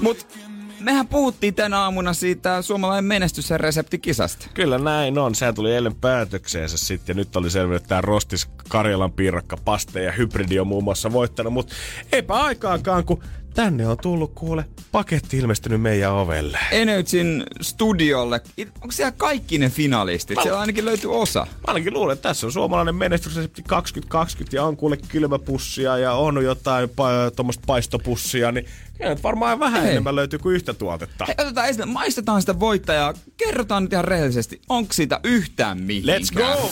Mut 0.00 0.45
mehän 0.86 1.08
puhuttiin 1.08 1.54
tänä 1.54 1.78
aamuna 1.78 2.12
siitä 2.14 2.62
suomalainen 2.62 3.04
menestys- 3.04 3.50
ja 3.50 3.58
reseptikisasta. 3.58 4.46
Kyllä 4.54 4.78
näin 4.78 5.18
on. 5.18 5.34
Sehän 5.34 5.54
tuli 5.54 5.74
eilen 5.74 5.94
päätökseensä 5.94 6.78
sitten. 6.78 7.14
Ja 7.14 7.16
nyt 7.16 7.36
oli 7.36 7.50
selvä, 7.50 7.76
että 7.76 7.88
tämä 7.88 8.00
Rostis 8.00 8.48
Karjalan 8.68 9.12
piirakka, 9.12 9.56
paste 9.56 10.02
ja 10.02 10.12
hybridi 10.12 10.58
on 10.58 10.66
muun 10.66 10.84
muassa 10.84 11.12
voittanut. 11.12 11.52
Mutta 11.52 11.74
eipä 12.12 12.34
aikaakaan, 12.34 13.04
kun 13.04 13.22
tänne 13.54 13.88
on 13.88 13.96
tullut 14.02 14.32
kuule 14.34 14.64
paketti 14.92 15.38
ilmestynyt 15.38 15.80
meidän 15.80 16.12
ovelle. 16.12 16.58
Energyn 16.70 17.44
studiolle, 17.60 18.40
onko 18.74 18.92
siellä 18.92 19.12
kaikki 19.16 19.58
ne 19.58 19.70
finalistit? 19.70 20.38
Siellä 20.42 20.60
ainakin 20.60 20.84
löytyy 20.84 21.20
osa. 21.20 21.46
Mä 21.50 21.64
ainakin 21.66 21.94
luulen, 21.94 22.12
että 22.12 22.28
tässä 22.28 22.46
on 22.46 22.52
suomalainen 22.52 22.94
menestysresepti 22.94 23.62
2020 23.62 24.56
ja 24.56 24.64
on 24.64 24.76
kuule 24.76 24.96
kylmäpussia 25.08 25.98
ja 25.98 26.12
on 26.12 26.44
jotain 26.44 26.88
pa- 26.88 27.34
tuommoista 27.36 27.64
paistopussia, 27.66 28.52
niin 28.52 28.66
kyllä 28.98 29.10
nyt 29.10 29.22
varmaan 29.22 29.60
vähän 29.60 29.82
Hei. 29.82 29.90
enemmän 29.90 30.16
löytyy 30.16 30.38
kuin 30.38 30.54
yhtä 30.54 30.74
tuotetta. 30.74 31.24
Hei, 31.24 31.34
otetaan 31.38 31.68
esille, 31.68 31.86
maistetaan 31.86 32.42
sitä 32.42 32.60
voittajaa. 32.60 33.14
Kerrotaan 33.36 33.82
nyt 33.82 33.92
ihan 33.92 34.04
rehellisesti, 34.04 34.60
onko 34.68 34.92
siitä 34.92 35.20
yhtään 35.24 35.82
mihinkään? 35.82 36.22
Let's 36.22 36.34
go! 36.34 36.70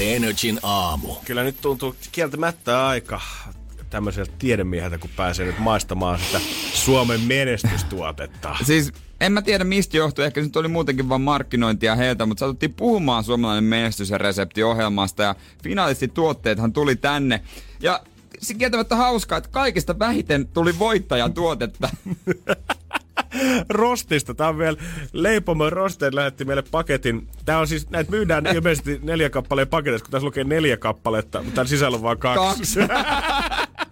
Energin 0.00 0.58
aamu. 0.62 1.14
Kyllä 1.24 1.42
nyt 1.42 1.60
tuntuu 1.60 1.96
kieltämättä 2.12 2.86
aika 2.86 3.20
tämmöiseltä 3.90 4.32
tiedemieheltä, 4.38 4.98
kun 4.98 5.10
pääsee 5.16 5.46
nyt 5.46 5.58
maistamaan 5.58 6.18
sitä 6.18 6.40
Suomen 6.72 7.20
menestystuotetta. 7.20 8.56
Siis 8.66 8.92
en 9.20 9.32
mä 9.32 9.42
tiedä 9.42 9.64
mistä 9.64 9.96
johtui, 9.96 10.24
ehkä 10.24 10.40
se 10.40 10.46
nyt 10.46 10.56
oli 10.56 10.68
muutenkin 10.68 11.08
vaan 11.08 11.20
markkinointia 11.20 11.96
heiltä, 11.96 12.26
mutta 12.26 12.40
satuttiin 12.40 12.74
puhumaan 12.74 13.24
suomalainen 13.24 13.64
menestys- 13.64 14.10
ja 14.10 14.18
reseptiohjelmasta 14.18 15.22
ja 15.22 15.34
finalistituotteethan 15.62 16.72
tuli 16.72 16.96
tänne. 16.96 17.42
Ja 17.80 18.00
se 18.38 18.54
kieltämättä 18.54 18.96
hauskaa, 18.96 19.38
että 19.38 19.50
kaikista 19.50 19.98
vähiten 19.98 20.48
tuli 20.48 20.78
voittajan 20.78 21.34
tuotetta. 21.34 21.88
Rostista. 23.68 24.34
Tää 24.34 24.48
on 24.48 24.58
vielä 24.58 24.76
Leipomon 25.12 25.72
Rosteet 25.72 26.14
lähetti 26.14 26.44
meille 26.44 26.62
paketin. 26.70 27.28
Tää 27.44 27.58
on 27.58 27.68
siis, 27.68 27.90
näitä 27.90 28.10
myydään 28.10 28.46
ilmeisesti 28.46 29.00
neljä 29.02 29.30
kappaleen 29.30 29.68
paketissa, 29.68 30.04
kun 30.04 30.10
tässä 30.10 30.26
lukee 30.26 30.44
neljä 30.44 30.76
kappaletta, 30.76 31.42
mutta 31.42 31.54
tän 31.54 31.68
sisällä 31.68 31.96
on 31.96 32.02
vaan 32.02 32.18
kaksi. 32.18 32.78
Kaksi. 32.78 32.80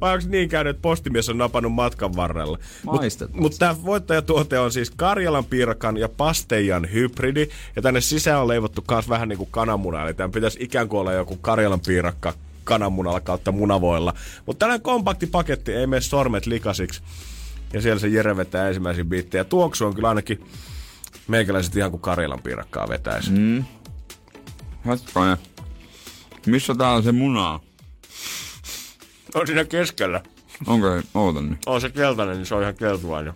Vai 0.00 0.14
onko 0.14 0.26
niin 0.28 0.48
käynyt, 0.48 0.70
että 0.70 0.82
postimies 0.82 1.28
on 1.28 1.38
napannut 1.38 1.72
matkan 1.72 2.16
varrella? 2.16 2.58
Mutta 2.82 3.28
mut 3.32 3.56
tämä 3.58 3.84
voittajatuote 3.84 4.58
on 4.58 4.72
siis 4.72 4.90
Karjalan 4.90 5.44
piirakan 5.44 5.96
ja 5.96 6.08
pasteijan 6.08 6.92
hybridi. 6.92 7.48
Ja 7.76 7.82
tänne 7.82 8.00
sisään 8.00 8.40
on 8.40 8.48
leivottu 8.48 8.84
myös 8.90 9.08
vähän 9.08 9.28
niin 9.28 9.38
kuin 9.38 9.50
kananmuna. 9.50 10.02
Eli 10.02 10.14
tämän 10.14 10.32
pitäisi 10.32 10.58
ikään 10.60 10.88
kuin 10.88 11.00
olla 11.00 11.12
joku 11.12 11.36
Karjalan 11.36 11.80
piirakka 11.86 12.34
kananmunalla 12.66 13.20
kautta 13.20 13.52
munavoilla. 13.52 14.14
Mutta 14.46 14.58
tällainen 14.58 14.82
kompakti 14.82 15.26
paketti, 15.26 15.72
ei 15.72 15.86
mene 15.86 16.00
sormet 16.00 16.46
likasiksi. 16.46 17.02
Ja 17.72 17.82
siellä 17.82 17.98
se 17.98 18.08
Jere 18.08 18.36
vetää 18.36 18.68
ensimmäisiä 18.68 19.04
biittejä. 19.04 19.44
Tuoksu 19.44 19.86
on 19.86 19.94
kyllä 19.94 20.08
ainakin 20.08 20.44
meikäläiset 21.28 21.76
ihan 21.76 21.90
kuin 21.90 22.00
Karjalan 22.00 22.42
piirakkaa 22.42 22.88
vetäisi. 22.88 23.30
Mm. 23.30 23.64
Hetkonen. 24.86 25.36
Missä 26.46 26.74
tää 26.74 26.90
on 26.90 27.02
se 27.02 27.12
muna? 27.12 27.60
On 29.34 29.46
siinä 29.46 29.64
keskellä. 29.64 30.20
Onko 30.66 30.86
se? 30.86 31.06
Ootan 31.14 31.50
nyt. 31.50 31.58
On 31.66 31.80
se 31.80 31.90
keltainen, 31.90 32.36
niin 32.36 32.46
se 32.46 32.54
on 32.54 32.62
ihan 32.62 32.74
keltuainen. 32.74 33.34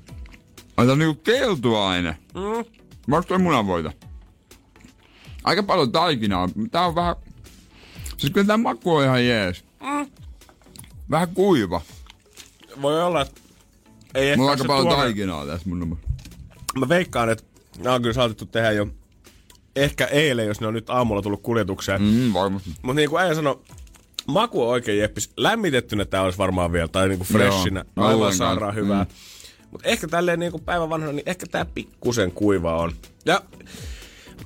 Ai 0.77 0.87
tää 0.87 0.93
on 0.93 0.99
niinku 0.99 1.23
keltuaine. 1.23 2.17
Mm. 2.35 2.65
Onko 3.15 3.23
toi 3.29 3.39
munavoita? 3.39 3.93
Aika 5.45 5.63
paljon 5.63 5.93
taikinaa. 5.93 6.49
Tää 6.71 6.87
on 6.87 6.95
vähän... 6.95 7.17
Siis 8.21 8.33
kyllä 8.33 8.47
tää 8.47 8.57
maku 8.57 8.95
on 8.95 9.05
ihan 9.05 9.27
jees. 9.27 9.65
Vähän 11.11 11.29
kuiva. 11.35 11.81
Voi 12.83 13.03
olla, 13.03 13.23
että 13.23 13.41
ei 14.15 14.29
ehkä 14.29 14.37
Mulla 14.37 14.51
on 14.51 14.59
aika 14.59 14.65
paljon 14.65 14.87
tuore- 14.87 14.97
taikinaa 14.97 15.47
tässä 15.47 15.69
mun 15.69 15.79
numero. 15.79 16.01
Mä 16.79 16.89
veikkaan, 16.89 17.29
että 17.31 17.45
nämä 17.79 17.95
on 17.95 18.03
kyllä 18.03 18.15
saatettu 18.15 18.47
tehdä 18.47 18.71
jo 18.71 18.87
ehkä 19.77 20.07
eilen, 20.07 20.47
jos 20.47 20.61
ne 20.61 20.67
on 20.67 20.75
nyt 20.75 20.91
aamulla 20.91 21.23
tullut 21.23 21.43
kuljetukseen. 21.43 22.03
Mm. 22.03 22.09
Mm, 22.09 22.33
varmasti. 22.33 22.71
Mutta 22.83 22.97
niin 22.97 23.11
kuin 23.11 23.23
äijä 23.23 23.35
sanoi, 23.35 23.61
maku 24.27 24.63
on 24.63 24.69
oikein 24.69 24.99
jeppis. 24.99 25.31
Lämmitettynä 25.37 26.05
tää 26.05 26.23
olisi 26.23 26.39
varmaan 26.39 26.73
vielä, 26.73 26.89
tai 26.89 27.09
niinku 27.09 27.25
freshinä. 27.25 27.85
Joo, 27.97 28.07
Aivan 28.07 28.35
sairaan 28.35 28.75
hyvää. 28.75 29.05
Mm. 29.05 29.11
Mutta 29.71 29.89
ehkä 29.89 30.09
tälleen 30.09 30.39
niinku 30.39 30.59
päivän 30.59 30.91
vanhana, 30.91 31.13
niin 31.13 31.29
ehkä 31.29 31.47
tää 31.47 31.65
pikkusen 31.65 32.33
kuiva 32.33 32.77
on. 32.77 32.93
Ja 33.27 33.43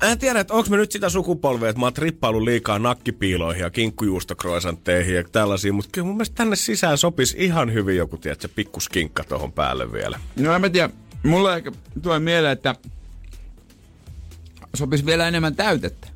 Mä 0.02 0.10
en 0.12 0.18
tiedä, 0.18 0.40
että 0.40 0.54
onko 0.54 0.70
me 0.70 0.76
nyt 0.76 0.92
sitä 0.92 1.08
sukupolvea, 1.08 1.68
että 1.70 1.80
mä 1.80 1.86
oon 1.86 1.94
trippailu 1.94 2.44
liikaa 2.44 2.78
nakkipiiloihin 2.78 3.62
ja 3.62 3.70
kinkkujuustokroisanteihin 3.70 5.14
ja 5.14 5.24
tällaisia, 5.32 5.72
mutta 5.72 5.90
kyllä 5.92 6.06
mun 6.06 6.16
mielestä 6.16 6.34
tänne 6.34 6.56
sisään 6.56 6.98
sopisi 6.98 7.36
ihan 7.38 7.72
hyvin 7.72 7.96
joku, 7.96 8.16
tiedätkö, 8.16 8.48
pikkuskinkka 8.54 9.24
tuohon 9.24 9.52
päälle 9.52 9.92
vielä. 9.92 10.20
No 10.36 10.54
en 10.54 10.60
mä 10.60 10.68
tiedä. 10.68 10.90
Mulle 11.22 11.56
ehkä 11.56 11.72
tulee 12.02 12.18
mieleen, 12.18 12.52
että 12.52 12.74
sopisi 14.76 15.06
vielä 15.06 15.28
enemmän 15.28 15.56
täytettä. 15.56 16.08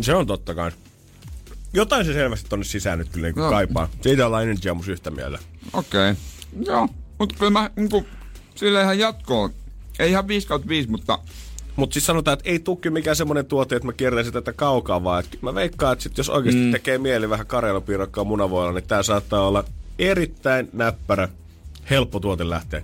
Se 0.00 0.14
on 0.14 0.26
totta 0.26 0.54
kai. 0.54 0.70
Jotain 1.72 2.06
se 2.06 2.12
selvästi 2.12 2.48
tonne 2.48 2.64
sisään 2.64 2.98
nyt 2.98 3.08
kyllä 3.08 3.26
niin 3.26 3.36
No. 3.36 3.50
kaipaa. 3.50 3.88
Siitä 4.00 4.26
ollaan 4.26 4.42
Energy 4.42 4.68
Aamussa 4.68 4.92
yhtä 4.92 5.10
mieltä. 5.10 5.38
Okei. 5.72 6.10
Okay. 6.10 6.22
Joo, 6.66 6.88
mutta 7.18 7.34
kyllä 7.38 7.50
mä 7.50 7.70
niinku, 7.76 8.06
sille 8.54 8.82
ihan 8.82 8.98
jatkoon. 8.98 9.50
Ei 9.98 10.10
ihan 10.10 10.28
5 10.28 10.46
kautta 10.46 10.68
5, 10.68 10.90
mutta 10.90 11.18
Mutta 11.76 11.94
siis 11.94 12.06
sanotaan, 12.06 12.32
että 12.32 12.50
ei 12.50 12.58
tukki 12.58 12.90
mikään 12.90 13.16
semmoinen 13.16 13.46
tuote, 13.46 13.76
että 13.76 13.86
mä 13.86 13.92
kierräisin 13.92 14.32
tätä 14.32 14.52
kaukaa, 14.52 15.04
vaan 15.04 15.24
että 15.24 15.38
mä 15.42 15.54
veikkaan, 15.54 15.92
että 15.92 16.02
sit 16.02 16.18
jos 16.18 16.28
oikeasti 16.28 16.60
mm. 16.60 16.70
tekee 16.70 16.98
mieli 16.98 17.30
vähän 17.30 17.46
karjalapiirakkaa 17.46 18.24
munavoilla, 18.24 18.72
niin 18.72 18.88
tää 18.88 19.02
saattaa 19.02 19.48
olla 19.48 19.64
erittäin 19.98 20.68
näppärä, 20.72 21.28
helppo 21.90 22.20
tuote 22.20 22.50
lähteä. 22.50 22.82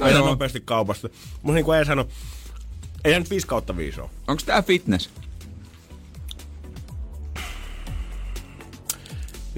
No 0.00 0.08
joo. 0.08 0.26
nopeasti 0.26 0.62
kaupasta. 0.64 1.08
Mutta 1.42 1.54
niin 1.54 1.64
kuin 1.64 1.78
ei 1.78 1.84
sano, 1.84 2.08
ei 3.04 3.18
nyt 3.18 3.30
5 3.30 3.46
kautta 3.46 3.76
5 3.76 4.00
ole. 4.00 4.10
onko 4.28 4.42
tää 4.46 4.62
fitness? 4.62 5.10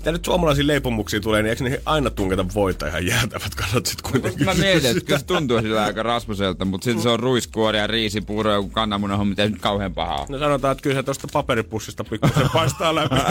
Mitä 0.08 0.12
nyt 0.18 0.24
suomalaisiin 0.24 0.66
leipomuksiin 0.66 1.22
tulee, 1.22 1.42
niin 1.42 1.50
eikö 1.50 1.64
niihin 1.64 1.80
aina 1.86 2.10
tunketa 2.10 2.46
voita 2.54 2.86
ihan 2.86 3.06
jäätävät 3.06 3.54
kannat 3.54 3.86
sit 3.86 4.02
kuitenkin? 4.02 4.44
Mä 4.44 4.54
mietin, 4.54 4.90
että 4.90 5.04
kyllä 5.04 5.18
se 5.18 5.24
tuntuu 5.24 5.60
sillä 5.60 5.84
aika 5.84 6.02
rasmuselta, 6.02 6.64
mutta 6.64 6.84
sitten 6.84 7.02
se 7.02 7.08
on 7.08 7.20
ruiskuori 7.20 7.78
ja 7.78 7.86
riisipuuro 7.86 8.50
ja 8.50 8.56
joku 8.56 8.68
kananmunan 8.68 9.18
homma, 9.18 9.30
mitä 9.30 9.48
nyt 9.48 9.60
kauhean 9.60 9.94
pahaa. 9.94 10.26
No 10.28 10.38
sanotaan, 10.38 10.72
että 10.72 10.82
kyllä 10.82 10.96
se 10.96 11.02
tuosta 11.02 11.28
paperipussista 11.32 12.04
pikkusen 12.04 12.48
paistaa 12.52 12.94
läpi. 12.94 13.14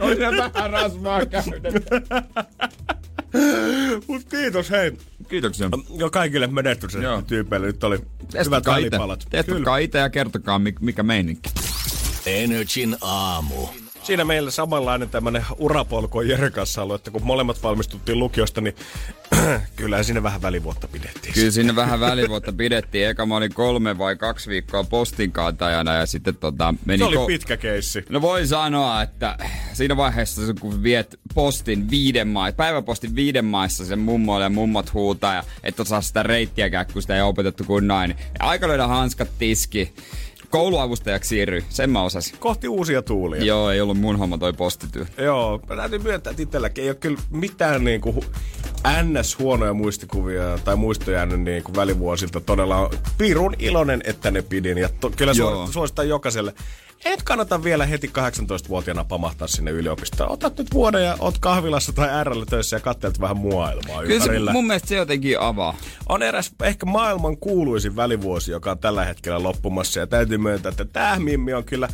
On 0.00 0.16
se 0.16 0.36
vähän 0.36 0.70
rasvaa 0.70 1.26
käytetty. 1.26 1.82
Mut 4.08 4.22
kiitos 4.30 4.70
hei. 4.70 4.92
Kiitoksia. 5.28 5.68
Jo 5.96 6.10
kaikille 6.10 6.46
menestyksen 6.46 7.02
tyypeille. 7.26 7.66
Nyt 7.66 7.84
oli 7.84 7.96
hyvät 7.96 8.28
Testatkaa 8.30 8.76
itse. 8.76 8.90
välipalat. 8.90 9.26
Testatkaa 9.30 9.78
itse 9.78 9.98
ja 9.98 10.10
kertokaa, 10.10 10.58
mi- 10.58 10.74
mikä 10.80 11.02
meininki. 11.02 11.50
Energin 12.28 12.96
aamu. 13.00 13.68
Siinä 14.02 14.24
meillä 14.24 14.50
samanlainen 14.50 15.10
tämmönen 15.10 15.44
urapolku 15.58 16.18
on 16.18 16.28
Jere 16.28 16.50
kanssa 16.50 16.82
ollut, 16.82 16.94
että 16.96 17.10
kun 17.10 17.24
molemmat 17.24 17.62
valmistuttiin 17.62 18.18
lukiosta, 18.18 18.60
niin 18.60 18.74
kyllä 19.76 20.02
siinä 20.02 20.22
vähän 20.22 20.42
välivuotta 20.42 20.88
pidettiin. 20.88 21.34
Kyllä 21.34 21.50
siinä 21.50 21.76
vähän 21.76 22.00
välivuotta 22.00 22.52
pidettiin. 22.52 23.08
Eka 23.08 23.26
mä 23.26 23.36
olin 23.36 23.54
kolme 23.54 23.98
vai 23.98 24.16
kaksi 24.16 24.50
viikkoa 24.50 24.84
postin 24.84 25.32
kantajana 25.32 25.94
ja 25.94 26.06
sitten 26.06 26.36
tota, 26.36 26.74
meni... 26.84 26.98
Se 26.98 27.04
oli 27.04 27.16
ko- 27.16 27.26
pitkä 27.26 27.56
keissi. 27.56 28.04
No 28.08 28.20
voi 28.20 28.46
sanoa, 28.46 29.02
että 29.02 29.38
siinä 29.72 29.96
vaiheessa 29.96 30.42
kun 30.60 30.82
viet 30.82 31.20
postin 31.34 31.90
viiden 31.90 32.28
maissa, 32.28 32.56
päiväpostin 32.56 33.14
viiden 33.14 33.44
maissa 33.44 33.84
sen 33.84 33.98
mummoille 33.98 34.44
ja 34.44 34.50
mummot 34.50 34.94
huutaa 34.94 35.34
ja 35.34 35.44
et 35.62 35.80
osaa 35.80 36.00
sitä 36.00 36.22
reittiäkään, 36.22 36.86
kun 36.92 37.02
sitä 37.02 37.16
ei 37.16 37.22
opetettu 37.22 37.64
kuin 37.64 37.86
näin. 37.86 38.16
Aika 38.38 38.68
löydä 38.68 38.86
hanskat 38.86 39.28
tiski. 39.38 39.94
Kouluavustajaksi 40.50 41.28
siirryi, 41.28 41.64
sen 41.68 41.90
mä 41.90 42.02
osasin. 42.02 42.38
Kohti 42.38 42.68
uusia 42.68 43.02
tuulia. 43.02 43.44
Joo, 43.44 43.70
ei 43.70 43.80
ollut 43.80 43.98
mun 44.00 44.18
homma 44.18 44.38
toi 44.38 44.52
postityö. 44.52 45.06
Joo, 45.18 45.60
mä 45.68 45.76
täytyy 45.76 45.98
myöntää, 45.98 46.30
että 46.30 46.42
itselläkin 46.42 46.84
ei 46.84 46.90
ole 46.90 46.96
kyllä 46.96 47.18
mitään 47.30 47.84
niinku 47.84 48.12
hu- 48.20 48.38
ns. 49.02 49.38
huonoja 49.38 49.74
muistikuvia 49.74 50.58
tai 50.64 50.76
muistoja 50.76 51.16
jäänyt 51.16 51.40
niinku 51.40 51.72
välivuosilta. 51.76 52.40
Todella 52.40 52.76
on 52.76 52.90
pirun 53.18 53.54
iloinen, 53.58 54.00
että 54.04 54.30
ne 54.30 54.42
pidin. 54.42 54.78
Ja 54.78 54.88
to- 55.00 55.10
kyllä 55.16 55.32
Joo. 55.36 55.66
su- 55.66 55.72
suositan 55.72 56.08
jokaiselle. 56.08 56.54
Et 57.04 57.22
kannata 57.22 57.64
vielä 57.64 57.86
heti 57.86 58.10
18-vuotiaana 58.18 59.04
pamahtaa 59.04 59.48
sinne 59.48 59.70
yliopistoon. 59.70 60.30
Otat 60.32 60.58
nyt 60.58 60.74
vuoden 60.74 61.04
ja 61.04 61.16
oot 61.18 61.38
kahvilassa 61.38 61.92
tai 61.92 62.24
RL 62.24 62.42
töissä 62.42 62.76
ja 62.76 62.80
katselet 62.80 63.20
vähän 63.20 63.38
maailmaa 63.38 64.02
Kyllä 64.02 64.08
se, 64.08 64.14
ympärillä. 64.14 64.52
mun 64.52 64.66
mielestä 64.66 64.88
se 64.88 64.96
jotenkin 64.96 65.40
avaa. 65.40 65.76
On 66.08 66.22
eräs 66.22 66.52
ehkä 66.62 66.86
maailman 66.86 67.36
kuuluisin 67.36 67.96
välivuosi, 67.96 68.50
joka 68.50 68.70
on 68.70 68.78
tällä 68.78 69.04
hetkellä 69.04 69.42
loppumassa. 69.42 70.00
Ja 70.00 70.06
täytyy 70.06 70.38
myöntää, 70.38 70.70
että 70.70 70.84
tämä 70.84 71.18
Mimmi 71.18 71.54
on 71.54 71.64
kyllä 71.64 71.88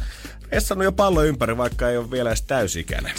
essannut 0.51 0.85
jo 0.85 0.93
pallo 0.93 1.23
ympäri, 1.23 1.57
vaikka 1.57 1.89
ei 1.91 1.97
ole 1.97 2.11
vielä 2.11 2.31
edes 2.31 2.43
täysikäinen. 2.43 3.13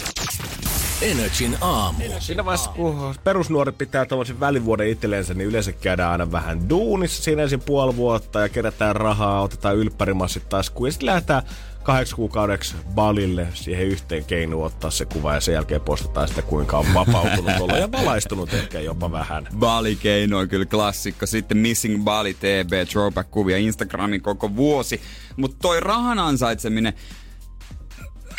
Energin 1.02 1.56
aamu. 1.60 2.04
Siinä 2.18 2.44
vaiheessa, 2.44 2.70
kun 2.70 3.14
perusnuoret 3.24 3.78
pitää 3.78 4.06
tämmöisen 4.06 4.40
välivuoden 4.40 4.88
itsellensä, 4.88 5.34
niin 5.34 5.48
yleensä 5.48 5.72
käydään 5.72 6.12
aina 6.12 6.32
vähän 6.32 6.68
duunissa 6.68 7.22
siinä 7.22 7.42
ensin 7.42 7.60
puoli 7.60 7.96
vuotta 7.96 8.40
ja 8.40 8.48
kerätään 8.48 8.96
rahaa, 8.96 9.42
otetaan 9.42 9.76
ylppärimassit 9.76 10.48
taskuun 10.48 10.88
ja 10.88 10.92
sitten 10.92 11.06
lähdetään 11.06 11.42
kahdeksi 11.86 12.16
kuukaudeksi 12.16 12.74
balille 12.94 13.48
siihen 13.54 13.86
yhteen 13.86 14.24
keinoon 14.24 14.66
ottaa 14.66 14.90
se 14.90 15.04
kuva 15.04 15.34
ja 15.34 15.40
sen 15.40 15.52
jälkeen 15.52 15.80
postataan 15.80 16.28
sitä 16.28 16.42
kuinka 16.42 16.78
on 16.78 16.94
vapautunut 16.94 17.60
olla 17.60 17.78
ja 17.78 17.92
valaistunut 17.92 18.54
ehkä 18.54 18.80
jopa 18.80 19.12
vähän. 19.12 19.48
Bali-keino 19.58 20.38
on 20.38 20.48
kyllä 20.48 20.64
klassikko. 20.64 21.26
Sitten 21.26 21.58
Missing 21.58 22.04
Bali 22.04 22.34
TB, 22.34 22.72
throwback-kuvia 22.88 23.56
Instagramin 23.56 24.22
koko 24.22 24.56
vuosi. 24.56 25.00
Mutta 25.36 25.56
toi 25.62 25.80
rahan 25.80 26.18
ansaitseminen, 26.18 26.92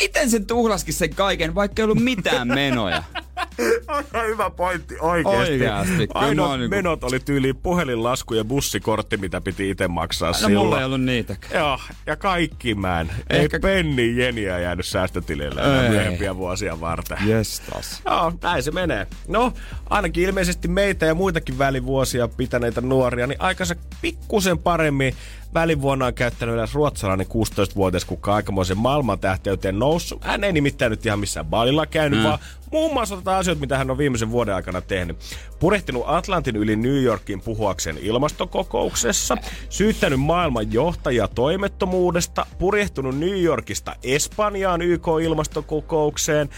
miten 0.02 0.30
se 0.30 0.40
tuhlaskin 0.40 0.94
sen 0.94 1.16
kaiken, 1.16 1.56
vaikka 1.56 1.82
ei 1.82 1.84
ollut 1.84 2.04
mitään 2.04 2.48
menoja? 2.48 3.04
Aika 3.88 4.22
hyvä 4.22 4.50
pointti 4.50 4.96
oikeesti. 5.00 5.52
Oikeasti, 5.52 5.98
mä 5.98 6.06
Ainoat 6.14 6.50
oon 6.50 6.60
niinku- 6.60 6.76
menot 6.76 7.04
oli 7.04 7.20
tyyli 7.20 7.54
puhelinlasku 7.54 8.34
ja 8.34 8.46
bussikortti, 8.46 9.18
mitä 9.18 9.42
piti 9.42 9.70
itse 9.70 9.88
maksaa 9.88 10.30
No 10.30 10.34
silloin. 10.34 10.66
mulla 10.66 10.80
ei 10.80 10.86
ollut 10.86 11.02
niitäkään. 11.02 11.54
Joo, 11.62 11.80
ja 12.06 12.16
kaikki 12.16 12.76
mään. 12.76 13.12
Ei 13.30 13.40
Ehkä- 13.40 13.60
penni 13.60 14.18
jeniä 14.18 14.60
jäänyt 14.60 14.86
säästötilille 14.86 15.62
Ei. 15.84 15.90
myöhempiä 15.90 16.36
vuosia 16.36 16.80
varten. 16.82 17.18
Jestas. 17.26 18.02
Joo, 18.06 18.34
näin 18.42 18.64
se 18.64 18.72
menee. 18.72 19.08
No, 19.28 19.54
ainakin 19.90 20.24
ilmeisesti 20.24 20.68
meitä 20.68 21.06
ja 21.06 21.16
muitakin 21.16 21.58
välivuosia 21.58 22.28
pitäneitä 22.28 22.82
nuoria, 22.82 23.28
niin 23.28 23.42
aikansa 23.42 23.76
pikkusen 24.02 24.58
paremmin 24.60 25.14
välivuonna 25.54 26.06
on 26.06 26.14
käyttänyt 26.14 26.74
ruotsalainen 26.74 27.28
16-vuotias, 27.28 28.06
kuka 28.06 28.36
aikamoisen 28.36 28.78
maailmantähteyteen 28.78 29.80
noussut. 29.80 30.24
Hän 30.24 30.44
ei 30.44 30.54
nimittäin 30.54 30.90
nyt 30.90 31.06
ihan 31.06 31.20
missään 31.20 31.46
baalilla 31.46 31.86
käynyt, 31.86 32.20
mm. 32.20 32.24
vaan 32.26 32.40
muun 32.72 32.94
muassa 32.94 33.16
otetaan 33.16 33.40
asioita, 33.40 33.60
mitä 33.60 33.78
hän 33.78 33.92
on 33.92 33.98
viimeisen 33.98 34.32
vuoden 34.32 34.56
aikana 34.56 34.82
tehnyt. 34.82 35.18
Purehtinut 35.60 36.04
Atlantin 36.06 36.56
yli 36.56 36.76
New 36.76 37.04
Yorkin 37.04 37.42
puhuakseen 37.42 37.98
ilmastokokouksessa, 37.98 39.38
syyttänyt 39.70 40.20
maailman 40.20 40.74
johtajia 40.74 41.28
toimettomuudesta, 41.28 42.46
purjehtunut 42.60 43.18
New 43.18 43.42
Yorkista 43.42 43.96
Espanjaan 44.04 44.82
YK-ilmastokokoukseen, 44.82 46.50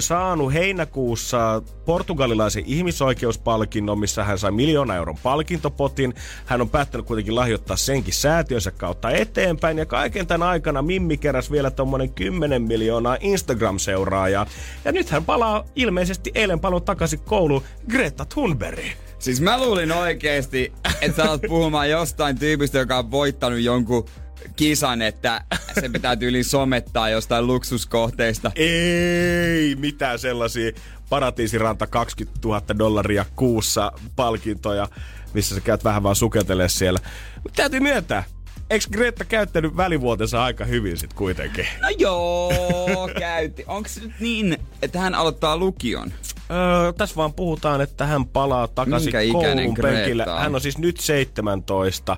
saanut 0.00 0.52
heinäkuussa 0.52 1.62
portugalilaisen 1.84 2.64
ihmisoikeuspalkinnon, 2.66 3.98
missä 3.98 4.24
hän 4.24 4.38
sai 4.38 4.50
miljoona 4.50 4.96
euron 4.96 5.16
palkintopotin. 5.22 6.14
Hän 6.46 6.60
on 6.60 6.70
päättänyt 6.70 7.06
kuitenkin 7.06 7.34
lahjoittaa 7.34 7.76
senkin 7.76 8.14
säätiönsä 8.14 8.70
kautta 8.70 9.10
eteenpäin. 9.10 9.78
Ja 9.78 9.86
kaiken 9.86 10.26
tämän 10.26 10.48
aikana 10.48 10.82
Mimmi 10.82 11.16
keräsi 11.16 11.50
vielä 11.50 11.70
tommonen 11.70 12.12
10 12.12 12.62
miljoonaa 12.62 13.16
Instagram-seuraajaa. 13.20 14.46
Ja 14.84 14.92
nyt 14.92 15.10
hän 15.10 15.24
palaa 15.24 15.64
ilmeisesti 15.76 16.30
eilen 16.34 16.60
palon 16.60 16.82
takaisin 16.82 17.20
kouluun 17.20 17.62
Greta 17.90 18.24
Thunbergiin. 18.34 18.92
Siis 19.18 19.40
mä 19.40 19.60
luulin 19.60 19.92
oikeesti, 19.92 20.72
että 21.00 21.16
sä 21.16 21.28
alat 21.28 21.42
puhumaan 21.48 21.90
jostain 21.90 22.38
tyypistä, 22.38 22.78
joka 22.78 22.98
on 22.98 23.10
voittanut 23.10 23.60
jonkun 23.60 24.08
kisan, 24.56 25.02
että 25.02 25.44
se 25.80 25.88
pitää 25.88 26.16
tyyliin 26.16 26.44
somettaa 26.44 27.08
jostain 27.08 27.46
luksuskohteista. 27.46 28.52
Ei 28.54 29.76
mitään 29.76 30.18
sellaisia 30.18 30.72
paratiisiranta 31.08 31.86
20 31.86 32.38
000 32.44 32.62
dollaria 32.78 33.24
kuussa 33.36 33.92
palkintoja, 34.16 34.88
missä 35.34 35.54
sä 35.54 35.60
käyt 35.60 35.84
vähän 35.84 36.02
vaan 36.02 36.16
sukeltelee 36.16 36.68
siellä. 36.68 37.00
Mutta 37.42 37.56
täytyy 37.56 37.80
myöntää, 37.80 38.24
eikö 38.70 38.84
Greta 38.92 39.24
käyttänyt 39.24 39.76
välivuotensa 39.76 40.44
aika 40.44 40.64
hyvin 40.64 40.96
sit 40.96 41.12
kuitenkin? 41.12 41.66
No 41.80 41.88
joo, 41.98 43.10
käyti. 43.18 43.64
Onko 43.66 43.88
se 43.88 44.00
nyt 44.00 44.20
niin, 44.20 44.58
että 44.82 44.98
hän 45.00 45.14
aloittaa 45.14 45.56
lukion? 45.56 46.12
Öö, 46.52 46.92
tässä 46.92 47.16
vaan 47.16 47.32
puhutaan, 47.32 47.80
että 47.80 48.06
hän 48.06 48.26
palaa 48.26 48.68
takaisin 48.68 49.16
Minkä 49.16 49.32
koulun 49.32 49.74
penkille. 49.82 50.24
Hän 50.38 50.54
on 50.54 50.60
siis 50.60 50.78
nyt 50.78 51.00
17. 51.00 52.16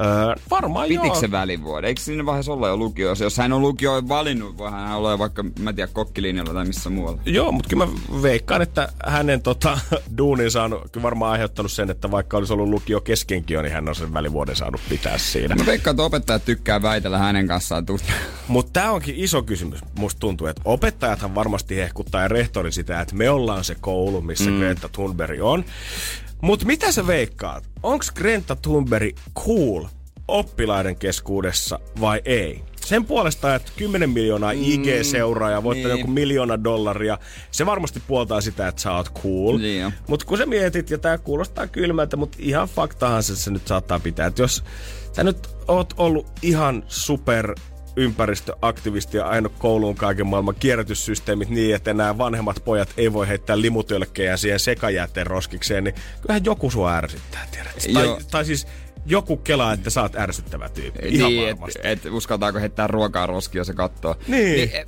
Öö, 0.00 0.34
varmaan 0.50 0.88
Pitikö 0.88 1.06
joo. 1.06 1.14
se 1.14 1.30
välivuoden? 1.30 1.88
Eikö 1.88 2.00
siinä 2.00 2.26
vaiheessa 2.26 2.52
olla 2.52 2.68
jo 2.68 2.76
lukio? 2.76 3.14
Jos 3.20 3.38
hän 3.38 3.52
on 3.52 3.62
lukio 3.62 4.08
valinnut, 4.08 4.58
voi 4.58 4.70
hän 4.70 4.96
olla 4.96 5.18
vaikka, 5.18 5.42
mä 5.42 5.70
en 5.70 5.76
tiedä, 5.76 5.92
kokkilinjalla 5.92 6.52
tai 6.52 6.64
missä 6.64 6.90
muualla. 6.90 7.20
Joo, 7.26 7.52
mutta 7.52 7.68
kyllä 7.68 7.86
mä 7.86 7.92
veikkaan, 8.22 8.62
että 8.62 8.88
hänen 9.06 9.42
tota, 9.42 9.78
duuninsa 10.18 10.62
on 10.62 10.80
kyllä 10.92 11.02
varmaan 11.02 11.32
aiheuttanut 11.32 11.72
sen, 11.72 11.90
että 11.90 12.10
vaikka 12.10 12.36
olisi 12.36 12.52
ollut 12.52 12.68
lukio 12.68 13.00
keskenkin 13.00 13.62
niin 13.62 13.72
hän 13.72 13.88
on 13.88 13.94
sen 13.94 14.14
välivuoden 14.14 14.56
saanut 14.56 14.80
pitää 14.88 15.18
siinä. 15.18 15.54
Mä 15.54 15.66
veikkaan, 15.66 15.92
että 15.92 16.02
opettajat 16.02 16.44
tykkää 16.44 16.82
väitellä 16.82 17.18
hänen 17.18 17.48
kanssaan 17.48 17.86
tuntia. 17.86 18.14
Mutta 18.48 18.72
tämä 18.72 18.90
onkin 18.90 19.14
iso 19.16 19.42
kysymys. 19.42 19.80
Musta 19.98 20.18
tuntuu, 20.18 20.46
että 20.46 20.62
opettajathan 20.64 21.34
varmasti 21.34 21.76
hehkuttaa 21.76 22.22
ja 22.22 22.28
rehtori 22.28 22.72
sitä, 22.72 23.00
että 23.00 23.14
me 23.14 23.30
ollaan 23.30 23.64
se 23.64 23.74
koulu, 23.80 24.20
missä 24.20 24.50
mm. 24.50 24.58
Greta 24.58 24.88
Thunberg 24.88 25.42
on. 25.42 25.64
Mutta 26.40 26.66
mitä 26.66 26.92
sä 26.92 27.06
veikkaat? 27.06 27.64
Onko 27.82 28.04
Greta 28.14 28.56
Thunberg 28.56 29.16
cool 29.34 29.84
oppilaiden 30.28 30.96
keskuudessa 30.96 31.78
vai 32.00 32.22
ei? 32.24 32.62
Sen 32.84 33.04
puolesta, 33.04 33.54
että 33.54 33.72
10 33.76 34.10
miljoonaa 34.10 34.52
IG-seuraajaa 34.52 35.62
voittaa 35.62 35.88
niin. 35.88 35.98
joku 35.98 36.10
miljoona 36.10 36.64
dollaria, 36.64 37.18
se 37.50 37.66
varmasti 37.66 38.02
puoltaa 38.06 38.40
sitä, 38.40 38.68
että 38.68 38.82
sä 38.82 38.92
oot 38.92 39.12
cool. 39.22 39.58
Niin. 39.58 39.92
Mutta 40.08 40.26
kun 40.26 40.38
sä 40.38 40.46
mietit, 40.46 40.90
ja 40.90 40.98
tää 40.98 41.18
kuulostaa 41.18 41.66
kylmältä, 41.66 42.16
mutta 42.16 42.38
ihan 42.40 42.68
faktahan 42.68 43.22
se, 43.22 43.36
se 43.36 43.50
nyt 43.50 43.66
saattaa 43.66 44.00
pitää. 44.00 44.26
Että 44.26 44.42
jos 44.42 44.64
sä 45.12 45.24
nyt 45.24 45.48
oot 45.68 45.94
ollut 45.96 46.26
ihan 46.42 46.84
super 46.88 47.54
ympäristöaktivisti 47.96 49.16
ja 49.16 49.26
aina 49.28 49.48
kouluun 49.48 49.94
kaiken 49.94 50.26
maailman 50.26 50.54
kierrätyssysteemit 50.54 51.48
niin, 51.48 51.74
että 51.74 51.94
nämä 51.94 52.18
vanhemmat 52.18 52.62
pojat 52.64 52.88
ei 52.96 53.12
voi 53.12 53.28
heittää 53.28 53.60
limutölkkejä 53.60 54.36
siihen 54.36 54.60
sekajätteen 54.60 55.26
roskikseen, 55.26 55.84
niin 55.84 55.94
kyllähän 56.20 56.44
joku 56.44 56.70
sua 56.70 56.94
ärsyttää, 56.96 57.46
tiedät. 57.50 57.72
Tai, 57.92 58.16
tai 58.30 58.44
siis 58.44 58.66
joku 59.06 59.36
kelaa, 59.36 59.72
että 59.72 59.90
sä 59.90 60.02
oot 60.02 60.16
ärsyttävä 60.16 60.68
tyyppi. 60.68 61.08
Ihan 61.08 61.30
niin, 61.32 61.46
varmasti. 61.56 61.78
että 61.82 62.08
et 62.08 62.14
uskaltaako 62.14 62.58
heittää 62.58 62.86
ruokaa 62.86 63.26
roskiin, 63.26 63.60
jos 63.60 63.66
se 63.66 63.74
katsoo. 63.74 64.16
Niin. 64.28 64.70
en, 64.74 64.86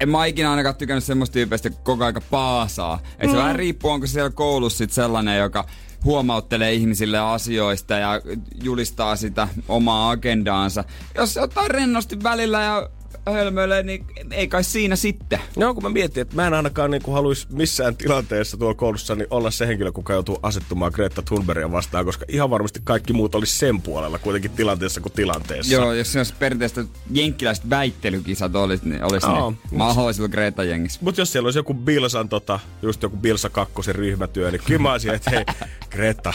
en 0.00 0.08
mä 0.08 0.26
ikinä 0.26 0.50
ainakaan 0.50 0.76
tykännyt 0.76 1.04
semmoista 1.04 1.32
tyypeistä, 1.32 1.68
joka 1.68 1.80
koko 1.82 2.04
aika 2.04 2.20
paasaa. 2.30 3.02
Et 3.18 3.26
Mm. 3.28 3.30
se 3.30 3.36
vähän 3.36 3.56
riippuu, 3.56 3.90
onko 3.90 4.06
siellä 4.06 4.30
koulussa 4.30 4.78
sit 4.78 4.92
sellainen, 4.92 5.38
joka 5.38 5.64
huomauttelee 6.06 6.72
ihmisille 6.72 7.18
asioista 7.18 7.94
ja 7.94 8.20
julistaa 8.62 9.16
sitä 9.16 9.48
omaa 9.68 10.10
agendaansa. 10.10 10.84
Jos 11.14 11.34
se 11.34 11.40
ottaa 11.40 11.68
rennosti 11.68 12.22
välillä 12.22 12.62
ja 12.62 12.90
hölmöilee, 13.32 13.82
niin 13.82 14.06
ei 14.30 14.48
kai 14.48 14.64
siinä 14.64 14.96
sitten. 14.96 15.38
Joo, 15.56 15.74
kun 15.74 15.82
mä 15.82 15.88
mietin, 15.88 16.20
että 16.20 16.36
mä 16.36 16.46
en 16.46 16.54
ainakaan 16.54 16.90
niin 16.90 17.02
haluaisi 17.12 17.46
missään 17.52 17.96
tilanteessa 17.96 18.56
tuolla 18.56 18.74
koulussa 18.74 19.14
niin 19.14 19.26
olla 19.30 19.50
se 19.50 19.66
henkilö, 19.66 19.92
kuka 19.92 20.12
joutuu 20.12 20.38
asettumaan 20.42 20.92
Greta 20.94 21.22
Thunbergia 21.22 21.72
vastaan, 21.72 22.04
koska 22.04 22.24
ihan 22.28 22.50
varmasti 22.50 22.80
kaikki 22.84 23.12
muut 23.12 23.34
olisi 23.34 23.58
sen 23.58 23.82
puolella 23.82 24.18
kuitenkin 24.18 24.50
tilanteessa 24.50 25.00
kuin 25.00 25.12
tilanteessa. 25.12 25.72
Joo, 25.72 25.92
jos 25.92 26.12
se 26.12 26.18
olisi 26.18 26.34
perinteistä 26.38 26.84
jenkkiläiset 27.10 27.70
väittelykisat 27.70 28.56
olisi, 28.56 28.88
niin, 28.88 29.04
olisi 29.04 29.26
Joo. 29.26 29.50
niin. 29.50 29.78
Mä 29.78 30.12
silloin 30.12 30.32
Greta 30.32 30.64
jengissä. 30.64 31.00
Mutta 31.02 31.20
jos 31.20 31.32
siellä 31.32 31.46
olisi 31.46 31.58
joku 31.58 31.74
Bilsan, 31.74 32.28
tota, 32.28 32.60
just 32.82 33.02
joku 33.02 33.16
Bilsa 33.16 33.50
kakkosen 33.50 33.94
ryhmätyö, 33.94 34.50
niin 34.50 34.62
kyllä 34.66 34.80
mä 34.80 34.92
olisin, 34.92 35.14
että 35.14 35.30
hei, 35.30 35.44
Greta, 35.92 36.34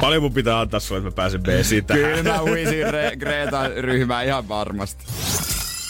paljon 0.00 0.22
mun 0.22 0.32
pitää 0.32 0.60
antaa 0.60 0.80
sulle, 0.80 0.98
että 0.98 1.10
mä 1.10 1.14
pääsen 1.14 1.42
B 1.42 1.46
siitä. 1.62 1.94
Kyllä 1.94 2.22
mä 2.22 2.42
uisin 2.42 2.86
Re- 2.86 3.16
Greta-ryhmää 3.16 4.22
ihan 4.22 4.48
varmasti. 4.48 5.04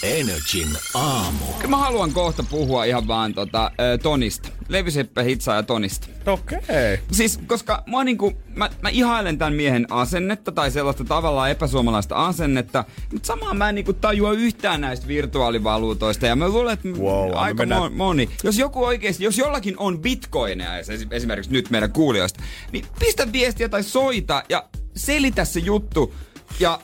Energin 0.03 0.69
aamu. 0.95 1.45
Kyllä 1.59 1.71
mä 1.71 1.77
haluan 1.77 2.13
kohta 2.13 2.43
puhua 2.51 2.85
ihan 2.85 3.07
vaan 3.07 3.35
tota, 3.35 3.71
ö, 3.95 3.99
Tonista. 3.99 4.49
Leviseppä 4.69 5.23
hitsaa 5.23 5.57
ja 5.57 5.63
Tonista. 5.63 6.07
Okei. 6.27 6.99
Siis, 7.13 7.39
koska 7.47 7.83
mä, 7.87 8.05
niinku, 8.05 8.33
mä, 8.57 8.71
mä 8.83 8.89
ihailen 8.89 9.39
tämän 9.39 9.53
miehen 9.53 9.87
asennetta 9.91 10.53
tai 10.53 10.71
sellaista 10.71 11.05
tavallaan 11.05 11.51
epäsuomalaista 11.51 12.17
asennetta, 12.27 12.85
mutta 13.13 13.27
samaan 13.27 13.57
mä 13.57 13.69
en 13.69 13.75
niinku 13.75 13.93
tajua 13.93 14.33
yhtään 14.33 14.81
näistä 14.81 15.09
virtuaalivaluutoista. 15.09 16.27
Ja 16.27 16.37
mä 16.37 16.49
luulen, 16.49 16.73
että 16.73 16.89
Wow, 16.89 17.31
aika 17.35 17.59
mennään- 17.63 17.83
mo- 17.93 17.95
moni. 17.97 18.29
Jos 18.45 18.59
joku 18.59 18.85
oikeasti, 18.85 19.25
jos 19.25 19.39
jollakin 19.39 19.75
on 19.79 20.01
bitcoineja 20.01 20.79
esi- 20.79 21.07
esimerkiksi 21.11 21.53
nyt 21.53 21.71
meidän 21.71 21.93
kuulijoista, 21.93 22.43
niin 22.73 22.85
pistä 22.99 23.33
viestiä 23.33 23.69
tai 23.69 23.83
soita 23.83 24.43
ja 24.49 24.65
selitä 24.97 25.45
se 25.45 25.61
juttu. 25.61 26.15
Ja 26.61 26.81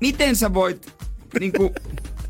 miten 0.00 0.36
sä 0.36 0.54
voit 0.54 0.97
niinku... 1.40 1.74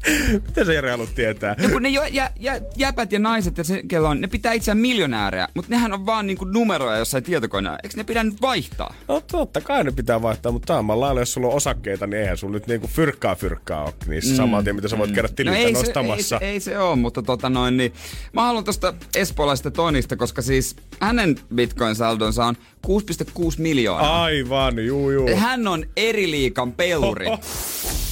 Miten 0.47 0.67
sä 0.67 0.73
Jere 0.73 0.91
haluat 0.91 1.15
tietää? 1.15 1.57
No 1.63 1.69
kun 1.69 1.83
ne 1.83 1.89
jo, 1.89 2.03
jä, 2.05 2.31
jä, 2.41 2.61
jäpät 2.77 3.13
ja 3.13 3.19
naiset 3.19 3.59
ja 3.59 3.65
se, 3.65 3.83
kello 3.89 4.09
on, 4.09 4.21
ne 4.21 4.27
pitää 4.27 4.53
itseään 4.53 4.79
miljonäärejä, 4.79 5.49
mutta 5.55 5.71
nehän 5.71 5.93
on 5.93 6.07
vaan 6.07 6.27
niinku 6.27 6.45
numeroja 6.45 6.99
jossain 6.99 7.25
tietokoneella. 7.25 7.79
Eikö 7.83 7.97
ne 7.97 8.05
pidä 8.05 8.25
nyt 8.25 8.41
vaihtaa? 8.41 8.95
No 9.09 9.21
totta 9.21 9.61
kai 9.61 9.85
ne 9.85 9.93
pitää 9.93 10.23
vaihtaa, 10.23 10.53
mutta 10.53 10.75
samalla 10.75 11.05
lailla, 11.07 11.21
jos 11.21 11.33
sulla 11.33 11.47
on 11.47 11.55
osakkeita, 11.55 12.07
niin 12.07 12.21
eihän 12.21 12.37
sulla 12.37 12.53
nyt 12.53 12.67
niinku 12.67 12.87
fyrkkaa 12.87 13.35
fyrkkaa 13.35 13.85
ole 13.85 13.95
niissä 14.07 14.31
mm. 14.31 14.37
saman 14.37 14.65
tien, 14.65 14.77
mitä 14.77 14.89
sä 14.89 14.99
voit 14.99 15.11
käydä 15.11 15.29
tililtä 15.29 15.59
ei 15.59 15.65
se, 15.65 15.69
ei, 15.69 15.75
nostamassa. 15.75 16.39
se, 16.39 16.45
ei 16.45 16.61
se 16.61 16.79
ole, 16.79 16.97
mutta 16.97 17.23
tota 17.23 17.51
noin, 17.51 17.77
niin 17.77 17.93
mä 18.33 18.43
haluan 18.43 18.65
tosta 18.65 18.95
espoolaisesta 19.17 19.71
Tonista, 19.71 20.17
koska 20.17 20.43
siis 20.43 20.77
hänen 21.01 21.37
bitcoin-saldonsa 21.55 22.45
on 22.45 22.55
6,6 22.87 22.93
miljoonaa. 23.59 24.25
Aivan, 24.25 24.87
juu 24.87 25.11
juu. 25.11 25.29
Hän 25.37 25.69
on 25.69 25.87
eri 25.97 26.31
liikan 26.31 26.73
peluri. 26.73 27.27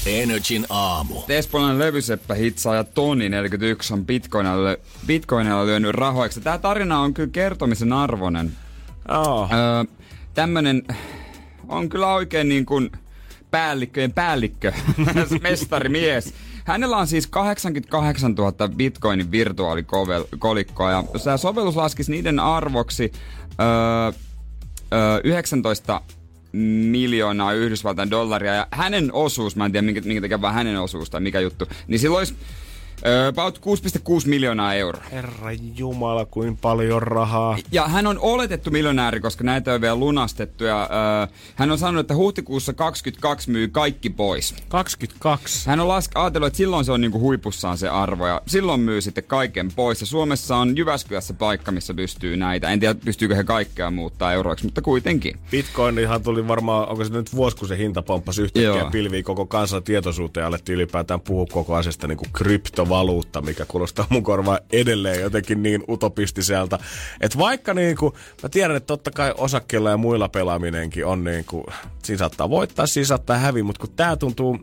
Energin 0.06 0.66
aamu. 0.70 1.14
Espoolainen 1.28 1.78
levyseppä 1.86 2.34
hitsaa 2.34 2.74
ja 2.74 2.84
Toni 2.84 3.28
41 3.28 3.94
on 3.94 4.06
bitcoinilla, 4.06 4.76
bitcoinilla 5.06 5.66
lyönyt 5.66 5.94
rahoiksi. 5.94 6.40
Tämä 6.40 6.58
tarina 6.58 7.00
on 7.00 7.14
kyllä 7.14 7.28
kertomisen 7.32 7.92
arvoinen. 7.92 8.52
Oh. 9.08 9.52
Öö, 9.52 9.84
tämmönen 10.34 10.82
on 11.68 11.88
kyllä 11.88 12.14
oikein 12.14 12.48
niin 12.48 12.66
kuin 12.66 12.92
päällikköjen 13.50 14.12
päällikkö, 14.12 14.72
mestarimies. 15.42 16.34
Hänellä 16.64 16.96
on 16.96 17.06
siis 17.06 17.26
88 17.26 18.34
000 18.34 18.68
bitcoinin 18.68 19.30
virtuaalikolikkoa 19.30 20.90
ja 20.90 21.04
tämä 21.24 21.36
sovellus 21.36 21.76
laskisi 21.76 22.12
niiden 22.12 22.40
arvoksi 22.40 23.12
öö, 23.60 24.12
öö, 24.92 25.20
19 25.24 26.00
miljoonaa 26.90 27.52
Yhdysvaltain 27.52 28.10
dollaria. 28.10 28.54
Ja 28.54 28.66
hänen 28.70 29.12
osuus, 29.12 29.56
mä 29.56 29.64
en 29.66 29.72
tiedä 29.72 29.84
minkä, 29.84 30.00
minkä 30.00 30.20
takia 30.20 30.40
vaan 30.40 30.54
hänen 30.54 30.80
osuus 30.80 31.10
tai 31.10 31.20
mikä 31.20 31.40
juttu, 31.40 31.68
niin 31.86 31.98
silloin 31.98 32.18
olisi 32.18 32.34
about 33.28 33.58
6,6 33.58 34.28
miljoonaa 34.28 34.74
euroa. 34.74 35.02
Herra 35.12 35.52
Jumala, 35.76 36.24
kuin 36.24 36.56
paljon 36.56 37.02
rahaa. 37.02 37.58
Ja 37.72 37.88
hän 37.88 38.06
on 38.06 38.18
oletettu 38.18 38.70
miljonääri, 38.70 39.20
koska 39.20 39.44
näitä 39.44 39.74
on 39.74 39.80
vielä 39.80 39.96
lunastettu. 39.96 40.64
Ja, 40.64 40.82
öö, 40.82 41.34
hän 41.54 41.70
on 41.70 41.78
sanonut, 41.78 42.00
että 42.00 42.14
huhtikuussa 42.14 42.72
22 42.72 43.50
myy 43.50 43.68
kaikki 43.68 44.10
pois. 44.10 44.54
22. 44.68 45.68
Hän 45.68 45.80
on 45.80 45.88
lask- 45.88 46.12
ajatellut, 46.14 46.46
että 46.46 46.56
silloin 46.56 46.84
se 46.84 46.92
on 46.92 47.00
niinku 47.00 47.20
huipussaan 47.20 47.78
se 47.78 47.88
arvo 47.88 48.26
ja 48.26 48.42
silloin 48.46 48.80
myy 48.80 49.00
sitten 49.00 49.24
kaiken 49.24 49.72
pois. 49.76 50.00
Ja 50.00 50.06
Suomessa 50.06 50.56
on 50.56 50.76
Jyväskylässä 50.76 51.34
paikka, 51.34 51.72
missä 51.72 51.94
pystyy 51.94 52.36
näitä. 52.36 52.70
En 52.70 52.80
tiedä, 52.80 52.94
pystyykö 53.04 53.34
he 53.34 53.44
kaikkea 53.44 53.90
muuttaa 53.90 54.32
euroiksi, 54.32 54.64
mutta 54.64 54.82
kuitenkin. 54.82 55.38
Bitcoinihan 55.50 56.22
tuli 56.22 56.48
varmaan, 56.48 56.88
onko 56.88 57.04
se 57.04 57.12
nyt 57.12 57.34
vuosi, 57.34 57.56
kun 57.56 57.68
se 57.68 57.78
hinta 57.78 58.02
pomppasi 58.02 58.42
yhtäkkiä 58.42 58.68
Joo. 58.68 58.90
pilviin 58.90 59.24
koko 59.24 59.46
kansan 59.46 59.82
tietoisuuteen 59.82 60.42
ja 60.42 60.48
alettiin 60.48 60.76
ylipäätään 60.76 61.20
puhua 61.20 61.46
koko 61.52 61.74
asiasta 61.74 62.08
niin 62.08 62.18
kuin 62.18 62.28
kryptovaluutta, 62.86 63.42
mikä 63.42 63.64
kuulostaa 63.64 64.06
mun 64.10 64.22
korvaan 64.22 64.58
edelleen 64.72 65.20
jotenkin 65.20 65.62
niin 65.62 65.84
utopistiselta. 65.88 66.78
Että 67.20 67.38
vaikka 67.38 67.74
niin 67.74 67.96
kuin, 67.96 68.12
mä 68.42 68.48
tiedän, 68.48 68.76
että 68.76 68.86
totta 68.86 69.10
kai 69.10 69.34
osakkeilla 69.36 69.90
ja 69.90 69.96
muilla 69.96 70.28
pelaaminenkin 70.28 71.06
on 71.06 71.24
niin 71.24 71.44
kuin, 71.44 71.64
siinä 72.02 72.18
saattaa 72.18 72.50
voittaa, 72.50 72.86
siinä 72.86 73.06
saattaa 73.06 73.38
häviä, 73.38 73.64
mutta 73.64 73.80
kun 73.80 73.96
tää 73.96 74.16
tuntuu 74.16 74.58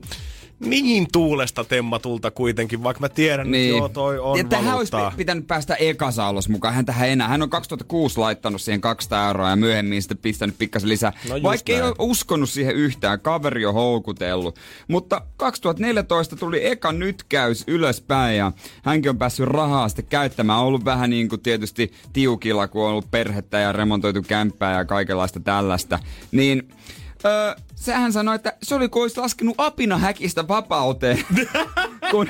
niin 0.60 1.08
tuulesta 1.12 1.64
temmatulta 1.64 2.32
kuitenkin, 2.32 2.84
vaikka 2.84 3.01
mä 3.01 3.10
tiedän, 3.10 3.51
niin. 3.51 3.70
että 3.70 3.78
joo, 3.78 3.89
toi 3.89 4.20
on 4.20 4.38
ja 4.38 4.43
tähän 4.43 4.78
olisi 4.78 4.91
pitänyt 5.18 5.47
päästä 5.47 5.76
ekasaulos 5.76 6.49
mukaan. 6.49 6.74
Hän 6.74 6.86
tähän 6.86 7.10
enää. 7.10 7.28
Hän 7.28 7.41
on 7.41 7.49
2006 7.49 8.20
laittanut 8.20 8.62
siihen 8.62 8.82
200 8.82 9.28
euroa 9.28 9.49
ja 9.49 9.56
myöhemmin 9.56 10.01
sitten 10.01 10.18
pistänyt 10.18 10.58
pikkasen 10.58 10.89
lisää. 10.89 11.14
No 11.30 11.43
Vaikka 11.43 11.72
ei 11.72 11.80
näin. 11.80 11.88
ole 11.88 12.10
uskonut 12.10 12.49
siihen 12.49 12.76
yhtään. 12.76 13.20
Kaveri 13.20 13.66
on 13.66 13.74
houkutellut. 13.74 14.60
Mutta 14.88 15.22
2014 15.38 16.36
tuli 16.36 16.66
eka 16.66 16.91
nytkäys 16.91 17.64
ylöspäin 17.68 18.38
ja 18.38 18.51
hänkin 18.84 19.10
on 19.10 19.18
päässyt 19.18 19.45
rahaa 19.45 19.89
sitten 19.89 20.06
käyttämään. 20.06 20.60
On 20.60 20.66
ollut 20.66 20.86
vähän 20.86 21.10
niin 21.10 21.30
kuin 21.30 21.41
tietysti 21.41 21.91
tiukilla, 22.14 22.68
kun 22.68 22.84
on 22.84 22.89
ollut 22.89 23.12
perhettä 23.12 23.60
ja 23.60 23.72
remontoitu 23.72 24.22
kämppää 24.22 24.78
ja 24.78 24.86
kaikenlaista 24.86 25.39
tällaista. 25.39 25.99
Niin 26.32 26.68
Öö, 27.26 27.55
sehän 27.76 28.13
sanoi, 28.13 28.36
että 28.36 28.53
se 28.63 28.76
oli 28.76 28.89
kuin 28.89 29.01
olisi 29.01 29.19
laskenut 29.19 29.55
apina 29.57 29.97
häkistä 29.97 30.47
vapauteen, 30.47 31.26
kun, 32.11 32.28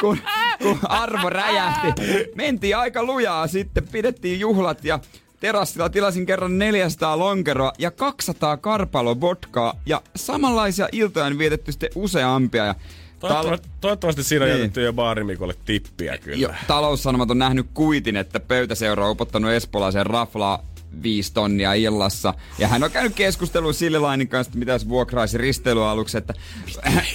kun, 0.00 0.18
kun 0.62 0.78
arvo 0.88 1.30
räjähti. 1.30 2.02
Mentiin 2.34 2.76
aika 2.76 3.02
lujaa 3.04 3.46
sitten, 3.46 3.88
pidettiin 3.88 4.40
juhlat 4.40 4.84
ja 4.84 4.98
terassilla 5.40 5.88
tilasin 5.88 6.26
kerran 6.26 6.58
400 6.58 7.18
lonkeroa 7.18 7.72
ja 7.78 7.90
200 7.90 8.56
karpalo 8.56 9.20
vodkaa 9.20 9.74
ja 9.86 10.02
samanlaisia 10.16 10.88
iltoja 10.92 11.26
on 11.26 11.38
vietetty 11.38 11.72
sitten 11.72 11.90
useampia. 11.94 12.64
Ja 12.64 12.74
Toivottavasti, 13.20 13.68
toivottavasti 13.80 14.22
siinä 14.22 14.44
on 14.44 14.50
Niin. 14.50 14.58
jätetty 14.60 14.82
jo 14.82 14.92
baarimikolle 14.92 15.54
tippiä 15.64 16.18
kyllä. 16.18 16.36
Jo, 16.36 16.48
taloussanomat 16.66 17.30
on 17.30 17.38
nähnyt 17.38 17.66
kuitin, 17.74 18.16
että 18.16 18.40
pöytäseura 18.40 19.04
on 19.04 19.10
upottanut 19.10 19.50
espoolaisen 19.50 20.06
raflaa 20.06 20.62
viisi 21.02 21.34
tonnia 21.34 21.74
illassa. 21.74 22.34
Ja 22.58 22.68
hän 22.68 22.84
on 22.84 22.90
käynyt 22.90 23.14
keskustelua 23.14 23.72
Sille 23.72 23.98
Lainin 23.98 24.28
kanssa, 24.28 24.48
että 24.48 24.58
mitä 24.58 24.72
jos 24.72 24.88
vuokraisi 24.88 25.38
risteilyaluksen, 25.38 26.18
että 26.18 26.34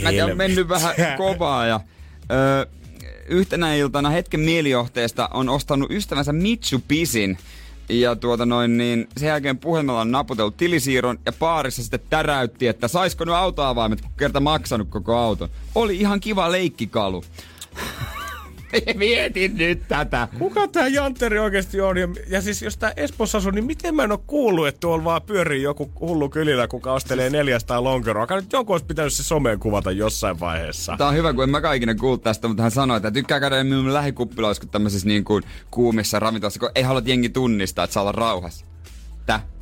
mä 0.04 0.10
tiedän, 0.10 0.32
on 0.32 0.38
mennyt 0.38 0.70
vähän 0.70 0.96
kovaa. 1.18 1.66
Ja, 1.66 1.80
ö, 2.32 2.68
yhtenä 3.28 3.76
iltana 3.76 4.10
hetken 4.10 4.40
mielijohteesta 4.40 5.30
on 5.34 5.50
ostanut 5.50 5.92
ystävänsä 5.92 6.34
Mitsubisin. 6.34 7.38
Ja 7.90 8.16
tuota 8.16 8.46
noin, 8.46 8.78
niin 8.78 9.08
sen 9.18 9.28
jälkeen 9.28 9.58
puhelimella 9.58 10.02
on 10.02 10.12
naputellut 10.12 10.58
tilisiirron 10.58 11.20
ja 11.26 11.32
paarissa 11.32 11.82
sitten 11.82 12.00
täräytti, 12.10 12.68
että 12.68 12.88
saisiko 12.88 13.26
nyt 13.26 13.36
autoavaimet, 13.36 14.02
kun 14.02 14.12
kerta 14.18 14.40
maksanut 14.40 14.90
koko 14.90 15.18
auton. 15.18 15.50
Oli 15.76 15.98
ihan 15.98 16.20
kiva 16.20 16.52
leikkikalu. 16.52 17.24
Mietin 18.96 19.58
nyt 19.58 19.88
tätä. 19.88 20.28
Kuka 20.40 20.68
tää 20.68 20.88
Janteri 20.88 21.40
oikeasti 21.40 21.82
on? 21.82 21.98
Ja, 21.98 22.08
ja 22.28 22.42
siis 22.42 22.62
jos 22.62 22.78
tää 22.78 22.94
Espoossa 22.98 23.38
asuu, 23.38 23.52
niin 23.52 23.66
miten 23.66 23.96
mä 23.96 24.04
en 24.04 24.12
oo 24.12 24.24
kuullut, 24.28 24.68
että 24.68 24.80
tuolla 24.80 25.04
vaan 25.04 25.22
pyörii 25.22 25.64
joku 25.64 25.92
hullu 26.00 26.30
kylillä, 26.30 26.68
kuka 26.68 26.94
ostelee 26.94 27.30
400 27.30 27.84
lonkeroa. 27.84 28.28
Kai 28.28 28.42
nyt 28.42 28.54
joku 28.54 28.72
olisi 28.72 28.86
pitänyt 28.86 29.14
se 29.14 29.24
someen 29.24 29.60
kuvata 29.60 29.92
jossain 29.92 30.40
vaiheessa. 30.40 30.96
Tää 30.98 31.08
on 31.08 31.16
hyvä, 31.16 31.34
kun 31.34 31.44
en 31.44 31.50
mä 31.50 31.62
kaikille 31.62 31.96
kuullut 31.96 32.24
tästä, 32.24 32.48
mutta 32.48 32.64
hän 32.64 32.72
sanoi, 32.72 32.98
että 32.98 33.12
tykkää 33.12 33.40
käydä 33.40 33.64
minun 33.64 33.94
lähikuppiloissa 33.94 34.68
tämmöisissä 34.72 35.08
niin 35.08 35.24
kuin 35.24 35.44
kuumissa 35.72 36.20
ravintolassa, 36.20 36.60
kun 36.60 36.70
ei 36.76 36.84
halua 36.84 37.02
jengi 37.06 37.30
tunnistaa, 37.30 37.84
että 37.84 37.94
saa 37.94 38.04
olla 38.04 38.12
rauhassa. 38.12 38.66
Tää 39.26 39.59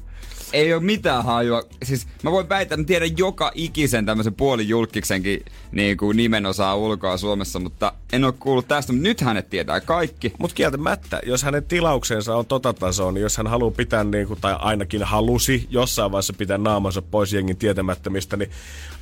ei 0.54 0.74
ole 0.74 0.84
mitään 0.84 1.24
hajua. 1.24 1.64
Siis 1.84 2.08
mä 2.24 2.32
voin 2.32 2.50
väittää, 2.50 2.76
että 2.76 2.78
mä 2.78 2.88
tiedän 2.88 3.18
joka 3.18 3.52
ikisen 3.56 4.06
tämmöisen 4.06 4.34
puolijulkiksenkin 4.34 5.46
niin 5.72 5.98
kuin 5.98 6.18
nimenosaa 6.18 6.76
ulkoa 6.76 7.18
Suomessa, 7.18 7.60
mutta 7.60 7.94
en 8.14 8.24
ole 8.24 8.34
kuullut 8.40 8.68
tästä, 8.68 8.94
mutta 8.94 9.08
nyt 9.08 9.22
hänet 9.22 9.50
tietää 9.50 9.82
kaikki. 9.82 10.34
Mutta 10.40 10.56
kieltämättä, 10.56 11.20
jos 11.26 11.44
hänen 11.44 11.64
tilauksensa 11.64 12.36
on 12.36 12.46
tota 12.46 12.74
tasoa, 12.74 13.12
niin 13.12 13.22
jos 13.22 13.38
hän 13.38 13.48
haluaa 13.48 13.72
pitää, 13.72 14.04
niin 14.04 14.28
kuin, 14.28 14.42
tai 14.42 14.56
ainakin 14.60 15.04
halusi 15.04 15.68
jossain 15.70 16.12
vaiheessa 16.12 16.34
pitää 16.34 16.58
naamansa 16.58 17.02
pois 17.02 17.34
jengin 17.34 17.58
tietämättömistä, 17.58 18.38
niin 18.38 18.52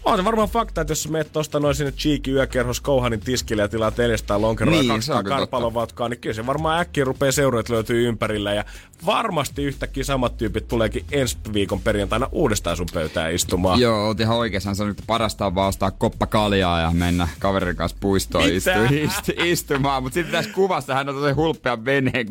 on 0.06 0.18
se 0.18 0.26
varmaan 0.26 0.49
fakta, 0.49 0.82
että 0.82 0.91
jos 0.91 1.03
sä 1.03 1.10
meet 1.10 1.32
tosta 1.32 1.60
noin 1.60 1.76
sinne 1.76 1.91
Cheeky 1.91 2.32
yökerhos 2.32 2.82
Kouhanin 2.82 3.20
tiskille 3.20 3.62
ja 3.62 3.68
tilaat 3.68 3.97
400 3.97 4.41
lonkeroa 4.41 4.72
niin, 4.72 4.88
ja 4.88 4.93
200 4.93 5.24
karpalovatkaa, 5.24 6.10
niin 6.10 6.20
kyllä 6.20 6.34
se 6.34 6.45
varmaan 6.45 6.80
äkkiä 6.80 7.03
rupeaa 7.03 7.32
seuroit 7.32 7.70
löytyy 7.70 8.08
ympärillä 8.08 8.53
ja 8.53 8.66
varmasti 9.06 9.64
yhtäkkiä 9.64 10.03
samat 10.03 10.38
tyypit 10.38 10.68
tuleekin 10.68 11.06
ensi 11.12 11.38
viikon 11.53 11.82
perjantaina 11.82 12.30
uudestaan 12.32 12.78
sun 12.78 12.88
pöytään 12.93 13.34
istumaan. 13.34 13.80
Joo, 13.80 14.08
oot 14.08 14.20
ihan 14.20 14.38
oikeassa. 14.38 14.70
Hän 14.70 14.76
sanoi, 14.76 14.91
että 14.91 15.03
parasta 15.08 15.45
on 15.45 15.56
vaan 15.56 15.70
ostaa 15.70 15.91
koppa 15.91 16.28
kaljaa 16.28 16.80
ja 16.80 16.91
mennä 16.91 17.28
kaverin 17.39 17.76
kanssa 17.76 17.97
puistoon 17.99 18.49
istu, 18.49 18.70
istu, 18.91 19.32
istumaan. 19.43 20.03
Mutta 20.03 20.14
sitten 20.14 20.32
tässä 20.32 20.51
kuvassa 20.51 20.93
hän 20.93 21.10
on 21.10 21.16
tosi 21.16 21.34
hulppea 21.34 21.86
veneen, 21.86 22.28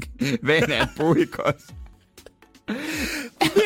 veneen 0.47 0.89
puikossa. 0.99 1.75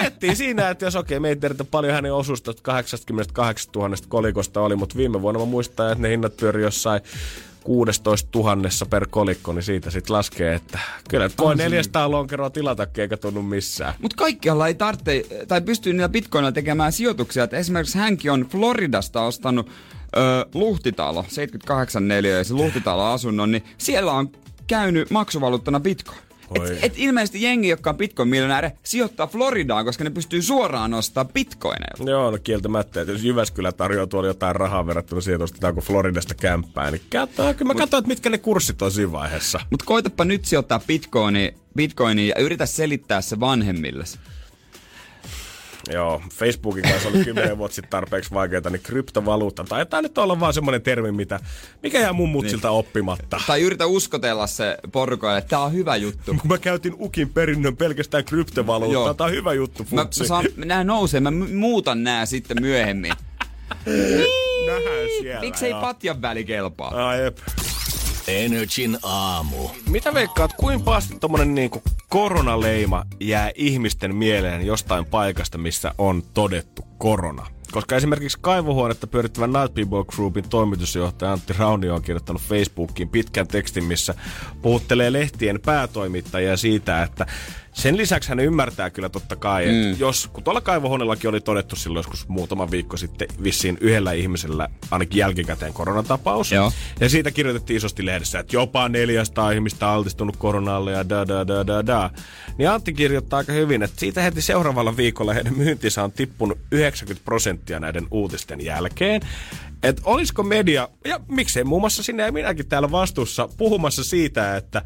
Miettii 0.00 0.36
siinä, 0.36 0.70
että 0.70 0.84
jos 0.84 0.96
okei, 0.96 1.16
okay, 1.16 1.22
me 1.22 1.28
ei 1.28 1.36
tiedetä 1.36 1.64
paljon 1.64 1.92
hänen 1.92 2.14
osusta 2.14 2.54
88 2.62 3.70
000 3.76 3.96
kolikosta 4.08 4.60
oli, 4.60 4.76
mutta 4.76 4.96
viime 4.96 5.22
vuonna 5.22 5.40
mä 5.40 5.46
muistan, 5.46 5.92
että 5.92 6.02
ne 6.02 6.10
hinnat 6.10 6.36
pyöri 6.36 6.62
jossain 6.62 7.00
16 7.64 8.38
000 8.38 8.56
per 8.90 9.06
kolikko, 9.10 9.52
niin 9.52 9.62
siitä 9.62 9.90
sitten 9.90 10.16
laskee, 10.16 10.54
että 10.54 10.78
kyllä 11.10 11.30
voi 11.38 11.56
400 11.56 12.10
lonkeroa 12.10 12.50
tilata, 12.50 12.86
eikä 12.98 13.16
tunnu 13.16 13.42
missään. 13.42 13.94
Mutta 14.02 14.16
kaikkialla 14.16 14.66
ei 14.66 14.74
tarvitse, 14.74 15.24
tai 15.48 15.60
pystyy 15.60 15.92
niillä 15.92 16.08
bitcoinilla 16.08 16.52
tekemään 16.52 16.92
sijoituksia. 16.92 17.44
Et 17.44 17.54
esimerkiksi 17.54 17.98
hänkin 17.98 18.32
on 18.32 18.46
Floridasta 18.50 19.22
ostanut 19.22 19.70
ö, 20.16 20.46
luhtitalo, 20.54 21.24
78 21.28 22.08
neliöisen 22.08 22.56
luhtitalo-asunnon, 22.56 23.52
niin 23.52 23.64
siellä 23.78 24.12
on 24.12 24.30
käynyt 24.66 25.10
maksuvaluuttana 25.10 25.80
bitcoin. 25.80 26.27
Et, 26.54 26.78
et 26.82 26.94
ilmeisesti 26.96 27.42
jengi, 27.42 27.68
jotka 27.68 27.90
on 27.90 27.96
bitcoin-miljonääri, 27.96 28.70
sijoittaa 28.82 29.26
Floridaan, 29.26 29.84
koska 29.84 30.04
ne 30.04 30.10
pystyy 30.10 30.42
suoraan 30.42 30.90
nostaa 30.90 31.24
bitcoineilla. 31.24 32.10
Joo, 32.10 32.30
no 32.30 32.38
kieltämättä. 32.44 33.00
Että 33.00 33.12
jos 33.12 33.24
Jyväskylä 33.24 33.72
tarjoaa 33.72 34.06
tuolla 34.06 34.28
jotain 34.28 34.56
rahaa 34.56 34.86
verrattuna 34.86 35.20
siihen, 35.20 35.40
että 35.42 35.72
kun 35.72 35.82
Floridasta 35.82 36.34
kämppää, 36.34 36.90
niin 36.90 37.02
katsotaan, 37.12 37.54
kyllä 37.54 37.74
mä 37.74 37.78
katson, 37.78 37.98
että 37.98 38.08
mitkä 38.08 38.30
ne 38.30 38.38
kurssit 38.38 38.82
on 38.82 38.92
siinä 38.92 39.12
vaiheessa. 39.12 39.60
Mutta 39.70 39.84
koitapa 39.84 40.24
nyt 40.24 40.44
sijoittaa 40.44 40.80
bitcoini, 40.86 41.54
bitcoini 41.76 42.28
ja 42.28 42.34
yritä 42.38 42.66
selittää 42.66 43.20
se 43.20 43.40
vanhemmille. 43.40 44.04
Joo, 45.92 46.22
Facebookin 46.34 46.82
kanssa 46.82 47.08
oli 47.08 47.24
kymmenen 47.24 47.58
vuotta 47.58 47.74
sitten 47.74 47.90
tarpeeksi 47.90 48.30
vaikeaa, 48.34 48.70
niin 48.70 48.82
kryptovaluutta. 48.82 49.64
Taitaa 49.64 50.02
nyt 50.02 50.18
olla 50.18 50.40
vaan 50.40 50.54
semmoinen 50.54 50.82
termi, 50.82 51.12
mitä, 51.12 51.40
mikä 51.82 52.00
jää 52.00 52.12
mun 52.12 52.28
mutsilta 52.28 52.68
niin. 52.68 52.78
oppimatta. 52.78 53.40
Tai 53.46 53.62
yritä 53.62 53.86
uskotella 53.86 54.46
se 54.46 54.78
porukalle, 54.92 55.38
että 55.38 55.48
tää 55.48 55.60
on 55.60 55.72
hyvä 55.72 55.96
juttu. 55.96 56.34
Kun 56.40 56.50
mä 56.50 56.58
käytin 56.58 56.94
Ukin 56.98 57.32
perinnön 57.32 57.76
pelkästään 57.76 58.24
kryptovaluuttaa, 58.24 59.14
tää 59.14 59.26
on 59.26 59.32
hyvä 59.32 59.52
juttu, 59.52 59.84
futsi. 59.84 60.20
Mä, 60.20 60.26
saan, 60.26 60.44
nää 60.56 60.84
nousee, 60.84 61.20
mä 61.20 61.30
muutan 61.30 62.04
nää 62.04 62.26
sitten 62.26 62.56
myöhemmin. 62.60 63.12
Nähdään 64.66 65.08
siellä. 65.20 65.40
Miksei 65.40 65.74
patjan 65.74 66.22
väli 66.22 66.44
kelpaa? 66.44 67.08
Ai, 67.08 67.22
jep. 67.22 67.38
Energin 68.28 68.98
aamu. 69.02 69.68
Mitä 69.90 70.14
veikkaat, 70.14 70.52
kuin 70.52 70.82
pahasti 70.82 71.18
tommonen 71.20 71.54
niinku 71.54 71.82
koronaleima 72.08 73.04
jää 73.20 73.50
ihmisten 73.54 74.14
mieleen 74.14 74.66
jostain 74.66 75.06
paikasta, 75.06 75.58
missä 75.58 75.94
on 75.98 76.22
todettu 76.34 76.82
korona? 76.98 77.46
Koska 77.72 77.96
esimerkiksi 77.96 78.38
kaivohuonetta 78.40 79.06
pyörittävän 79.06 79.52
Night 79.52 79.74
People 79.74 80.04
Groupin 80.04 80.48
toimitusjohtaja 80.48 81.32
Antti 81.32 81.52
Raunio 81.58 81.94
on 81.94 82.02
kirjoittanut 82.02 82.42
Facebookiin 82.42 83.08
pitkän 83.08 83.48
tekstin, 83.48 83.84
missä 83.84 84.14
puhuttelee 84.62 85.12
lehtien 85.12 85.60
päätoimittajia 85.60 86.56
siitä, 86.56 87.02
että 87.02 87.26
sen 87.72 87.96
lisäksi 87.96 88.28
hän 88.28 88.40
ymmärtää 88.40 88.90
kyllä 88.90 89.08
totta 89.08 89.36
kai, 89.36 89.68
että 89.68 89.88
mm. 89.88 90.00
jos, 90.00 90.28
kun 90.32 90.44
tuolla 90.44 90.60
kaivohuoneellakin 90.60 91.30
oli 91.30 91.40
todettu 91.40 91.76
silloin 91.76 91.98
joskus 91.98 92.28
muutama 92.28 92.70
viikko 92.70 92.96
sitten 92.96 93.28
vissiin 93.42 93.78
yhdellä 93.80 94.12
ihmisellä 94.12 94.68
ainakin 94.90 95.18
jälkikäteen 95.18 95.72
koronatapaus. 95.72 96.52
Joo. 96.52 96.72
Ja 97.00 97.08
siitä 97.08 97.30
kirjoitettiin 97.30 97.76
isosti 97.76 98.06
lehdessä, 98.06 98.38
että 98.38 98.56
jopa 98.56 98.88
400 98.88 99.50
ihmistä 99.50 99.88
altistunut 99.88 100.36
koronalle 100.36 100.92
ja 100.92 101.08
da 101.08 101.28
da 101.28 101.46
da 101.46 101.66
da 101.66 101.86
da. 101.86 102.10
Niin 102.58 102.70
Antti 102.70 102.92
kirjoittaa 102.92 103.36
aika 103.36 103.52
hyvin, 103.52 103.82
että 103.82 104.00
siitä 104.00 104.22
heti 104.22 104.42
seuraavalla 104.42 104.96
viikolla 104.96 105.32
heidän 105.32 105.56
myyntinsä 105.56 106.04
on 106.04 106.12
tippunut 106.12 106.58
90 106.72 107.24
prosenttia 107.24 107.80
näiden 107.80 108.06
uutisten 108.10 108.64
jälkeen. 108.64 109.20
Että 109.82 110.02
olisiko 110.04 110.42
media, 110.42 110.88
ja 111.04 111.20
miksei 111.28 111.64
muun 111.64 111.82
muassa 111.82 112.02
sinne 112.02 112.22
ja 112.22 112.32
minäkin 112.32 112.68
täällä 112.68 112.90
vastuussa 112.90 113.48
puhumassa 113.56 114.04
siitä, 114.04 114.56
että 114.56 114.82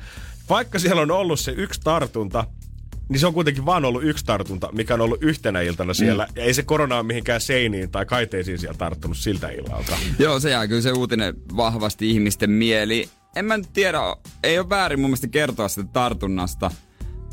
vaikka 0.51 0.79
siellä 0.79 1.03
on 1.03 1.11
ollut 1.11 1.41
se 1.41 1.53
yksi 1.57 1.81
tartunta, 1.85 2.45
niin 3.13 3.21
se 3.21 3.27
on 3.27 3.35
kuitenkin 3.35 3.67
vaan 3.67 3.85
ollut 3.85 4.05
yksi 4.05 4.25
tartunta, 4.25 4.69
mikä 4.73 4.95
on 4.95 5.01
ollut 5.01 5.23
yhtenä 5.23 5.61
iltana 5.61 5.95
siellä. 5.95 6.25
Mm. 6.25 6.33
Ja 6.37 6.45
ei 6.45 6.55
se 6.55 6.63
korona 6.63 6.97
ole 6.97 7.03
mihinkään 7.03 7.41
seiniin 7.41 7.91
tai 7.91 8.07
kaiteisiin 8.07 8.59
siellä 8.59 8.79
tarttunut 8.79 9.17
siltä 9.17 9.49
illalta. 9.49 9.97
Joo, 10.19 10.41
se 10.41 10.51
jää 10.51 10.69
kyllä 10.69 10.83
se 10.83 10.93
uutinen 10.93 11.35
vahvasti 11.57 12.11
ihmisten 12.11 12.51
mieli. 12.51 13.09
En 13.37 13.45
mä 13.45 13.59
tiedä, 13.73 13.99
ei 14.43 14.59
ole 14.59 14.69
väärin 14.69 15.01
mun 15.01 15.11
mielestä 15.11 15.29
kertoa 15.29 15.69
sitä 15.69 15.89
tartunnasta 15.93 16.71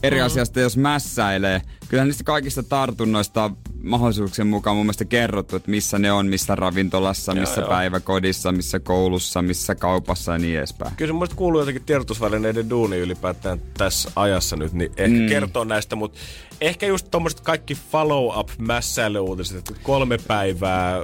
eri 0.04 0.20
mm. 0.20 0.26
asiasta, 0.26 0.60
jos 0.60 0.78
mässäilee. 0.78 1.62
Kyllä 1.90 2.06
niistä 2.06 2.24
kaikista 2.24 2.64
tartunnoista 2.64 3.44
on 3.44 3.58
mahdollisuuksien 3.84 4.48
mukaan 4.48 4.76
mun 4.76 4.86
mielestä 4.86 5.06
kerrottu, 5.06 5.56
että 5.56 5.72
missä 5.72 6.00
ne 6.00 6.12
on, 6.12 6.28
missä 6.28 6.56
ravintolassa, 6.56 7.36
missä 7.36 7.62
joo, 7.62 7.70
päiväkodissa, 7.70 8.52
missä 8.52 8.80
koulussa, 8.80 9.42
missä 9.42 9.76
kaupassa 9.76 10.32
ja 10.32 10.38
niin 10.38 10.58
edespäin. 10.58 10.96
Kyllä 10.96 11.10
se 11.10 11.14
mun 11.14 11.28
kuuluu 11.36 11.62
jotenkin 11.62 11.84
tiedotusvälineiden 11.84 12.70
duuni 12.70 12.98
ylipäätään 12.98 13.62
tässä 13.78 14.12
ajassa 14.16 14.56
nyt, 14.56 14.74
niin 14.74 14.92
ehkä 14.98 15.20
mm. 15.20 15.28
kertoo 15.28 15.64
näistä, 15.64 15.96
mutta 15.96 16.20
ehkä 16.62 16.86
just 16.86 17.08
tommoset 17.12 17.40
kaikki 17.40 17.76
follow-up 17.76 18.50
mässäilyuutiset, 18.58 19.58
että 19.58 19.74
kolme 19.84 20.18
päivää 20.28 21.00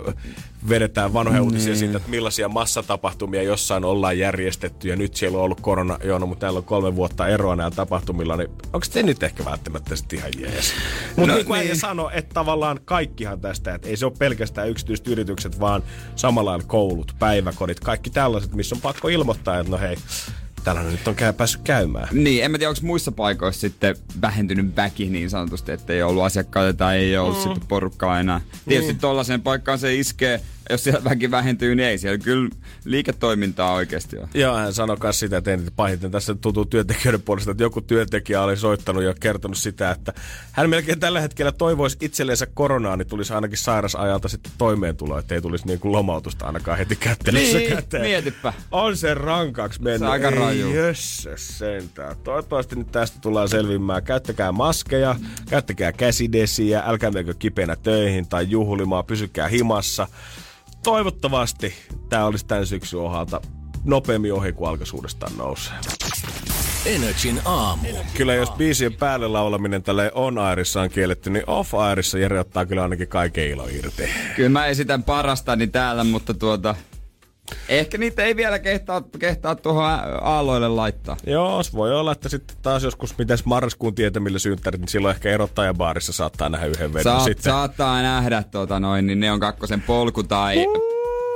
vedetään 0.70 1.13
vanhoja 1.13 1.39
mm. 1.39 1.45
uutisia 1.45 1.76
siitä, 1.76 1.97
että 1.97 2.09
millaisia 2.09 2.49
massatapahtumia 2.49 3.43
jossain 3.43 3.86
ollaan 3.86 4.18
järjestetty 4.18 4.88
ja 4.88 4.95
nyt 4.95 5.16
siellä 5.16 5.38
on 5.38 5.43
ollut 5.43 5.61
korona, 5.61 5.99
joo, 6.03 6.20
no, 6.20 6.26
mutta 6.26 6.41
täällä 6.41 6.57
on 6.57 6.63
kolme 6.63 6.95
vuotta 6.95 7.28
eroa 7.28 7.55
näillä 7.55 7.76
tapahtumilla, 7.76 8.38
niin 8.38 8.49
onko 8.49 8.86
se 8.91 9.03
nyt 9.03 9.24
ehkä 9.24 9.45
välttämättä 9.45 9.95
sitten 9.95 10.20
ihan 10.20 10.32
jees? 10.39 10.74
Mutta 11.16 11.32
no, 11.32 11.36
niin 11.36 11.45
kuin 11.45 11.59
niin. 11.59 11.80
sano, 11.80 12.09
että 12.13 12.34
tavallaan 12.34 12.80
kaikkihan 12.86 13.41
tästä, 13.41 13.76
että 13.76 13.88
ei 13.88 13.97
se 13.97 14.05
ole 14.05 14.13
pelkästään 14.20 14.70
yksityiset 14.70 15.07
yritykset, 15.07 15.59
vaan 15.59 15.84
samalla 16.16 16.59
koulut, 16.68 17.16
päiväkodit, 17.20 17.80
kaikki 17.80 18.09
tällaiset, 18.09 18.53
missä 18.53 18.76
on 18.76 18.82
pakko 18.82 19.07
ilmoittaa, 19.07 19.59
että 19.59 19.72
no 19.72 19.78
hei, 19.78 19.97
täällä 20.63 20.84
nyt 20.84 21.07
on 21.07 21.16
käy, 21.16 21.34
päässyt 21.34 21.61
käymään. 21.61 22.07
Niin, 22.11 22.43
en 22.43 22.51
mä 22.51 22.57
tiedä, 22.57 22.70
onko 22.70 22.82
muissa 22.84 23.11
paikoissa 23.11 23.61
sitten 23.61 23.95
vähentynyt 24.22 24.76
väki 24.76 25.09
niin 25.09 25.30
sanotusti, 25.30 25.72
että 25.72 25.93
ei 25.93 26.03
ollut 26.03 26.24
asiakkaita 26.24 26.78
tai 26.78 26.97
ei 26.97 27.18
ollut 27.18 27.38
mm. 27.38 27.43
sitten 27.43 27.68
porukkaa 27.68 28.20
enää. 28.20 28.41
Tietysti 28.68 28.93
mm. 28.93 28.99
tuollaiseen 28.99 29.41
paikkaan 29.41 29.80
se 29.80 29.95
iskee 29.95 30.41
jos 30.70 30.84
siellä 30.84 31.03
väki 31.03 31.32
vähentyy, 31.32 31.76
niin 31.76 31.89
ei 31.89 31.97
siellä 31.97 32.18
kyllä 32.18 32.49
liiketoimintaa 32.86 33.74
oikeasti 33.74 34.18
ole. 34.18 34.28
Joo, 34.34 34.55
hän 34.55 34.74
sanoi 34.74 34.97
myös 35.03 35.20
sitä, 35.20 35.38
että 35.38 35.57
pahiten 35.76 36.11
tässä 36.11 36.36
tuntuu 36.36 36.66
työntekijöiden 36.66 37.22
puolesta, 37.22 37.51
että 37.51 37.63
joku 37.63 37.82
työntekijä 37.82 38.41
oli 38.41 38.57
soittanut 38.57 39.03
ja 39.03 39.13
kertonut 39.20 39.57
sitä, 39.57 39.91
että 39.91 40.13
hän 40.51 40.70
melkein 40.70 40.99
tällä 40.99 41.22
hetkellä 41.22 41.51
toivoisi 41.51 41.97
itselleensä 42.01 42.47
koronaa, 42.53 42.97
niin 42.97 43.07
tulisi 43.07 43.34
ainakin 43.34 43.57
sairasajalta 43.57 44.28
sitten 44.28 44.51
toimeentulo, 44.57 45.18
että 45.20 45.36
ei 45.36 45.41
tulisi 45.41 45.68
niin 45.68 45.80
kuin 45.80 45.91
lomautusta 45.91 46.45
ainakaan 46.45 46.78
heti 46.78 46.95
kättelyssä 46.95 47.57
niin, 47.57 47.70
käteen. 47.70 48.03
mietipä. 48.03 48.53
On 48.72 48.97
se 48.97 49.13
rankaksi 49.13 49.82
mennyt. 49.82 49.99
Se 49.99 50.05
aika 50.05 50.30
raju. 50.30 50.74
Jösses 50.74 51.57
sentään. 51.57 52.16
Toivottavasti 52.24 52.76
nyt 52.76 52.91
tästä 52.91 53.20
tullaan 53.22 53.49
selviämään. 53.49 54.03
Käyttäkää 54.03 54.51
maskeja, 54.51 55.16
käyttäkää 55.49 55.91
käsidesiä, 55.91 56.84
älkää 56.86 57.11
menkö 57.11 57.34
kipeänä 57.39 57.76
töihin 57.76 58.28
tai 58.28 58.49
juhlimaan, 58.49 59.05
pysykää 59.05 59.47
himassa 59.47 60.07
toivottavasti 60.86 61.73
tämä 62.09 62.25
olisi 62.25 62.45
tämän 62.45 62.65
syksyn 62.65 62.99
ohalta 62.99 63.41
nopeammin 63.83 64.33
ohi, 64.33 64.51
kuin 64.51 64.69
alkaisuudestaan 64.69 65.38
nousee. 65.38 65.73
Energin 66.86 67.41
aamu. 67.45 67.88
Kyllä 68.17 68.33
jos 68.33 68.51
biisien 68.51 68.93
päälle 68.93 69.27
laulaminen 69.27 69.83
tälle 69.83 70.11
on 70.15 70.38
airissa 70.38 70.81
on 70.81 70.89
kielletty, 70.89 71.29
niin 71.29 71.43
off 71.47 71.73
airissa 71.73 72.17
Jere 72.17 72.39
ottaa 72.39 72.65
kyllä 72.65 72.83
ainakin 72.83 73.07
kaiken 73.07 73.47
ilo 73.47 73.67
irti. 73.67 74.09
Kyllä 74.36 74.49
mä 74.49 74.65
esitän 74.65 75.03
parastani 75.03 75.67
täällä, 75.67 76.03
mutta 76.03 76.33
tuota, 76.33 76.75
Ehkä 77.69 77.97
niitä 77.97 78.23
ei 78.23 78.35
vielä 78.35 78.59
kehtaa, 78.59 79.03
kehtaa 79.19 79.55
tuohon 79.55 79.83
aalloille 80.21 80.67
laittaa. 80.67 81.17
Joo, 81.27 81.61
voi 81.73 81.95
olla, 81.95 82.11
että 82.11 82.29
sitten 82.29 82.57
taas 82.61 82.83
joskus, 82.83 83.17
miten 83.17 83.37
marraskuun 83.45 83.95
tietämillä 83.95 84.39
synttärit, 84.39 84.81
niin 84.81 84.89
silloin 84.89 85.15
ehkä 85.15 85.29
erottajabaarissa 85.29 86.13
saattaa 86.13 86.49
nähdä 86.49 86.65
yhden 86.65 86.93
vedon 86.93 87.03
Saat, 87.03 87.23
sitten. 87.23 87.43
Saattaa 87.43 88.01
nähdä, 88.01 88.43
tota 88.51 88.79
noin, 88.79 89.07
niin 89.07 89.19
ne 89.19 89.31
on 89.31 89.39
kakkosen 89.39 89.81
polku 89.81 90.23
tai 90.23 90.65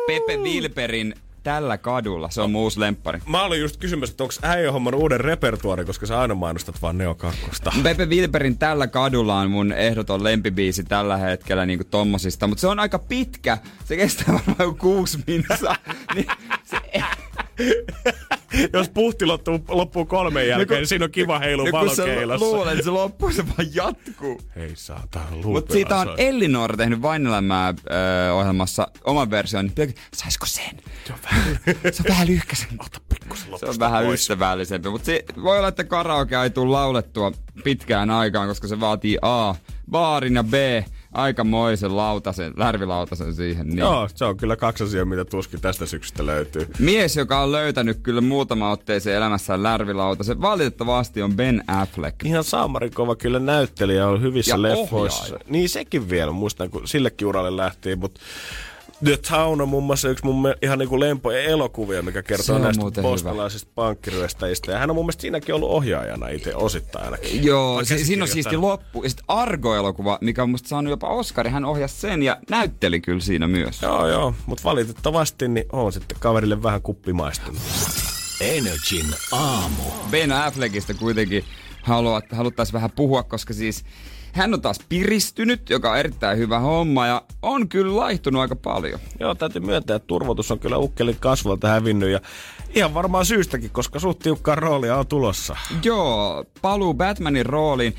Pepe 0.08 0.38
Wilperin 0.38 1.14
tällä 1.50 1.78
kadulla. 1.78 2.30
Se 2.30 2.42
on 2.42 2.52
muus 2.52 2.78
lemppari. 2.78 3.20
Mä 3.26 3.44
olin 3.44 3.62
just 3.62 3.78
kysymässä, 3.78 4.14
että 4.14 4.24
onko 4.24 4.34
äijä 4.42 4.72
hommannut 4.72 5.02
uuden 5.02 5.20
repertuaari, 5.20 5.86
koska 5.86 6.06
sä 6.06 6.20
aina 6.20 6.36
mainostat 6.36 6.82
vaan 6.82 6.98
Neo 6.98 7.16
2. 7.16 7.40
Pepe 7.84 8.06
Wilperin 8.06 8.58
tällä 8.58 8.88
kadulla 8.88 9.36
on 9.36 9.52
mun 9.52 9.72
ehdoton 9.72 10.24
lempibiisi 10.24 10.84
tällä 10.84 11.18
hetkellä 11.18 11.66
niinku 11.66 11.84
tommosista, 11.84 12.48
mutta 12.48 12.62
se 12.62 12.68
on 12.68 12.80
aika 12.80 13.00
pitkä. 13.00 13.58
Se 13.86 13.96
kestää 13.98 14.34
varmaan 14.34 14.76
kuusi 14.78 15.20
minsa. 15.28 15.76
niin 16.16 16.28
se, 16.64 16.78
Jos 18.74 18.90
puhti 18.90 19.26
loppuu, 19.26 19.60
loppuu 19.68 20.06
kolmen 20.06 20.48
jälkeen, 20.48 20.78
niin 20.80 20.88
siinä 20.88 21.06
on 21.06 21.12
kiva 21.12 21.40
heilu 21.40 21.64
no, 21.66 21.72
kun 21.72 21.80
valokeilassa. 21.80 22.46
luulen, 22.46 22.72
että 22.74 22.84
se 22.84 22.90
loppuu, 22.90 23.32
se 23.32 23.48
vaan 23.48 23.68
jatkuu. 23.76 24.42
Hei 24.56 24.72
saatana, 24.76 25.26
Mutta 25.44 25.74
siitä 25.74 25.98
on 25.98 26.08
Ellinor 26.18 26.78
tehnyt 26.78 27.02
Vainelämää 27.02 27.74
öö, 27.92 28.34
ohjelmassa 28.34 28.88
oman 29.04 29.30
version. 29.32 29.72
Niin 29.78 29.96
saisiko 30.14 30.46
sen? 30.46 30.78
Se 31.08 31.14
on 31.14 31.20
vähän, 31.24 31.60
Se 31.94 32.04
on 32.04 32.10
vähän 32.10 32.28
lyhkäsen. 32.28 32.68
ota 32.80 33.00
pikkusen 33.10 33.60
Se 33.60 33.66
on 33.66 33.80
vähän 33.80 34.06
pois. 34.06 34.20
ystävällisempi, 34.22 34.90
mutta 34.90 35.06
se 35.06 35.24
voi 35.44 35.58
olla, 35.58 35.68
että 35.68 35.84
karaoke 35.84 36.42
ei 36.44 36.50
tule 36.50 36.72
laulettua 36.72 37.32
pitkään 37.64 38.10
aikaan, 38.10 38.48
koska 38.48 38.68
se 38.68 38.80
vaatii 38.80 39.18
A, 39.22 39.56
baarin 39.92 40.36
ja 40.36 40.44
B, 40.44 40.54
aikamoisen 41.14 41.98
lautasen, 41.98 42.54
lärvilautasen 42.58 43.34
siihen. 43.34 43.68
Niin. 43.68 43.78
Joo, 43.80 44.10
se 44.16 44.26
on 44.26 44.38
kyllä 44.38 44.56
kaksi 44.56 44.84
asiaa, 44.84 45.06
mitä 45.06 45.26
tuskin 45.26 45.62
tästä 45.62 45.86
syksystä 45.86 46.26
löytyy. 46.26 46.68
Mies, 46.80 47.16
joka 47.16 47.40
on 47.44 47.52
löytänyt 47.52 48.00
kyllä 48.04 48.22
muutama 48.22 48.72
otteeseen 48.72 49.18
elämässään 49.18 49.64
lärvilautasen, 49.64 50.42
valitettavasti 50.42 51.22
on 51.22 51.34
Ben 51.36 51.64
Affleck. 51.68 52.26
Ihan 52.26 52.44
saamarin 52.44 52.94
kova 52.94 53.16
kyllä 53.16 53.40
näyttelijä 53.40 54.08
on 54.08 54.22
hyvissä 54.22 54.52
Ja 54.52 54.62
leffoissa. 54.62 55.24
ohjaaja. 55.24 55.44
Niin 55.50 55.70
sekin 55.70 56.10
vielä, 56.10 56.32
muistan 56.32 56.70
kun 56.70 56.88
sillekin 56.88 57.28
uralle 57.28 57.58
lähti, 57.58 57.96
mutta 57.96 58.20
The 59.04 59.18
Town 59.18 59.62
on 59.62 59.70
muun 59.70 59.84
muassa 59.84 60.10
yksi 60.10 60.26
mun 60.26 60.42
me- 60.42 60.56
ihan 60.62 60.80
niinku 60.80 61.00
lempoja 61.00 61.40
elokuvia, 61.40 62.02
mikä 62.02 62.24
kertoo 62.24 62.56
on 62.56 62.62
näistä 62.62 63.02
bostalaisista 63.02 63.72
pankkiryöstäjistä. 63.76 64.72
Ja 64.72 64.78
hän 64.78 64.90
on 64.90 64.96
mun 64.96 65.06
mielestä 65.06 65.22
siinäkin 65.22 65.56
ollut 65.56 65.70
ohjaajana 65.70 66.28
itse 66.28 66.56
osittain 66.56 67.06
ainakin. 67.06 67.44
Joo, 67.44 67.86
se, 67.86 67.98
siinä 67.98 68.24
on 68.24 68.28
siisti 68.28 68.58
loppu. 68.58 69.04
Ja 69.04 69.10
sitten 69.10 69.26
Argo-elokuva, 69.28 70.18
mikä 70.22 70.44
on 70.44 70.50
musta 70.50 70.70
saanut 70.70 70.92
jopa 70.92 71.08
Oscarin, 71.08 71.54
hän 71.54 71.66
ohjasi 71.66 71.96
sen 71.96 72.24
ja 72.24 72.38
näytteli 72.50 73.02
kyllä 73.02 73.22
siinä 73.22 73.48
myös. 73.48 73.82
Joo, 73.82 74.08
joo, 74.08 74.34
mutta 74.46 74.64
valitettavasti 74.64 75.48
niin 75.48 75.66
on 75.72 75.94
sitten 75.94 76.18
kaverille 76.20 76.64
vähän 76.64 76.82
kuppimaistunut. 76.82 77.62
Energin 78.42 79.06
aamu. 79.32 79.84
Ben 80.12 80.32
Affleckista 80.32 80.94
kuitenkin 80.94 81.44
haluat, 81.82 82.26
haluttaisiin 82.32 82.74
vähän 82.74 82.92
puhua, 82.92 83.24
koska 83.24 83.54
siis 83.54 83.86
hän 84.34 84.54
on 84.54 84.62
taas 84.62 84.80
piristynyt, 84.90 85.70
joka 85.70 85.92
on 85.92 85.98
erittäin 85.98 86.38
hyvä 86.38 86.60
homma 86.60 87.08
ja 87.08 87.22
on 87.42 87.70
kyllä 87.70 87.96
laihtunut 87.96 88.42
aika 88.42 88.56
paljon. 88.56 89.00
Joo, 89.20 89.36
täytyy 89.36 89.62
myöntää, 89.62 89.96
että 89.96 90.08
turvotus 90.08 90.52
on 90.52 90.60
kyllä 90.60 90.78
ukkelin 90.78 91.18
kasvalta 91.20 91.68
hävinnyt 91.68 92.10
ja 92.10 92.20
ihan 92.76 92.94
varmaan 92.94 93.26
syystäkin, 93.26 93.70
koska 93.70 94.00
suht 94.00 94.20
tiukkaa 94.20 94.56
roolia 94.56 94.98
on 94.98 95.08
tulossa. 95.08 95.56
Joo, 95.84 96.46
paluu 96.62 96.94
Batmanin 96.94 97.46
rooliin. 97.46 97.96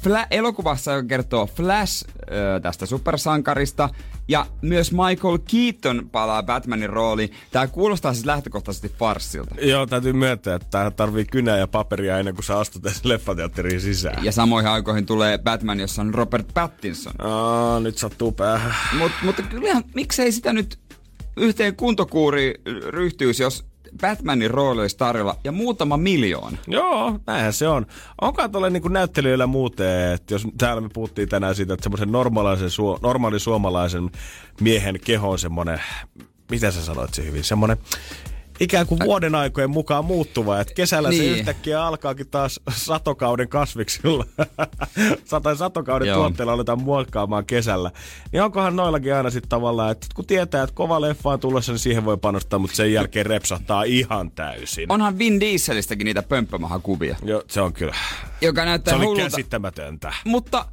Fla- 0.00 0.26
elokuvassa, 0.30 0.92
joka 0.92 1.08
kertoo 1.08 1.46
Flash 1.46 2.04
ö, 2.08 2.60
tästä 2.60 2.86
supersankarista, 2.86 3.88
ja 4.28 4.46
myös 4.62 4.92
Michael 4.92 5.38
Keaton 5.50 6.10
palaa 6.12 6.42
Batmanin 6.42 6.90
rooliin. 6.90 7.32
Tämä 7.50 7.66
kuulostaa 7.66 8.14
siis 8.14 8.26
lähtökohtaisesti 8.26 8.88
farssilta. 8.98 9.54
Joo, 9.60 9.86
täytyy 9.86 10.12
myöntää, 10.12 10.54
että 10.54 10.68
tähän 10.70 10.94
tarvii 10.94 11.24
kynää 11.24 11.58
ja 11.58 11.66
paperia 11.66 12.18
ennen 12.18 12.34
kuin 12.34 12.44
sä 12.44 12.58
astut 12.58 12.82
leffateatteriin 13.04 13.80
sisään. 13.80 14.24
Ja 14.24 14.32
samoihin 14.32 14.70
aikoihin 14.70 15.06
tulee 15.06 15.38
Batman, 15.38 15.80
jossa 15.80 16.02
on 16.02 16.14
Robert 16.14 16.48
Pattinson. 16.54 17.12
Aa, 17.18 17.80
nyt 17.80 17.98
sattuu 17.98 18.32
päähän. 18.32 18.74
Mut, 18.98 19.12
mutta 19.22 19.42
kyllähän, 19.42 19.84
miksei 19.94 20.32
sitä 20.32 20.52
nyt 20.52 20.78
yhteen 21.36 21.76
kuntokuuri 21.76 22.54
ryhtyisi, 22.88 23.42
jos 23.42 23.64
Batmanin 24.00 24.50
rooli 24.50 24.80
olisi 24.80 24.96
tarjolla 24.96 25.36
ja 25.44 25.52
muutama 25.52 25.96
miljoona. 25.96 26.58
Joo, 26.66 27.20
näinhän 27.26 27.52
se 27.52 27.68
on. 27.68 27.86
Onkaan 28.20 28.52
tuolle 28.52 28.70
niin 28.70 28.92
näyttelijöillä 28.92 29.46
muuten, 29.46 30.12
että 30.12 30.34
jos 30.34 30.46
täällä 30.58 30.80
me 30.80 30.88
puhuttiin 30.92 31.28
tänään 31.28 31.54
siitä, 31.54 31.74
että 31.74 31.84
semmoisen 31.84 32.12
normaalaisen, 32.12 32.70
suo, 32.70 32.98
normaali 33.02 33.40
suomalaisen 33.40 34.10
miehen 34.60 35.00
keho 35.04 35.30
on 35.30 35.38
semmoinen, 35.38 35.80
mitä 36.50 36.70
sä 36.70 36.84
sanoit 36.84 37.14
se 37.14 37.24
hyvin, 37.24 37.44
semmoinen 37.44 37.76
ikään 38.60 38.86
kuin 38.86 39.00
vuoden 39.04 39.34
aikojen 39.34 39.70
mukaan 39.70 40.04
muuttuva, 40.04 40.60
että 40.60 40.74
kesällä 40.74 41.08
niin. 41.08 41.22
se 41.22 41.28
yhtäkkiä 41.28 41.86
alkaakin 41.86 42.28
taas 42.28 42.60
satokauden 42.76 43.48
kasviksilla. 43.48 44.24
tai 45.42 45.56
satokauden 45.56 46.08
Joo. 46.08 46.16
tuotteella 46.18 46.52
aletaan 46.52 46.82
muokkaamaan 46.82 47.46
kesällä. 47.46 47.90
Niin 48.32 48.42
onkohan 48.42 48.76
noillakin 48.76 49.14
aina 49.14 49.30
sitten 49.30 49.48
tavallaan, 49.48 49.92
että 49.92 50.06
kun 50.14 50.26
tietää, 50.26 50.62
että 50.62 50.74
kova 50.74 51.00
leffa 51.00 51.30
on 51.30 51.40
tulossa, 51.40 51.72
niin 51.72 51.78
siihen 51.78 52.04
voi 52.04 52.16
panostaa, 52.16 52.58
mutta 52.58 52.76
sen 52.76 52.92
jälkeen 52.92 53.26
repsahtaa 53.26 53.82
ihan 53.82 54.30
täysin. 54.30 54.92
Onhan 54.92 55.18
Vin 55.18 55.40
Dieselistäkin 55.40 56.04
niitä 56.04 56.22
pömppämahakuvia, 56.22 57.16
Joo, 57.22 57.42
se 57.48 57.60
on 57.60 57.72
kyllä. 57.72 57.94
joka 58.40 58.64
näyttää 58.64 58.92
Se 58.92 58.96
oli 58.96 59.04
hullulta. 59.04 59.24
käsittämätöntä. 59.24 60.12
Mutta 60.24 60.66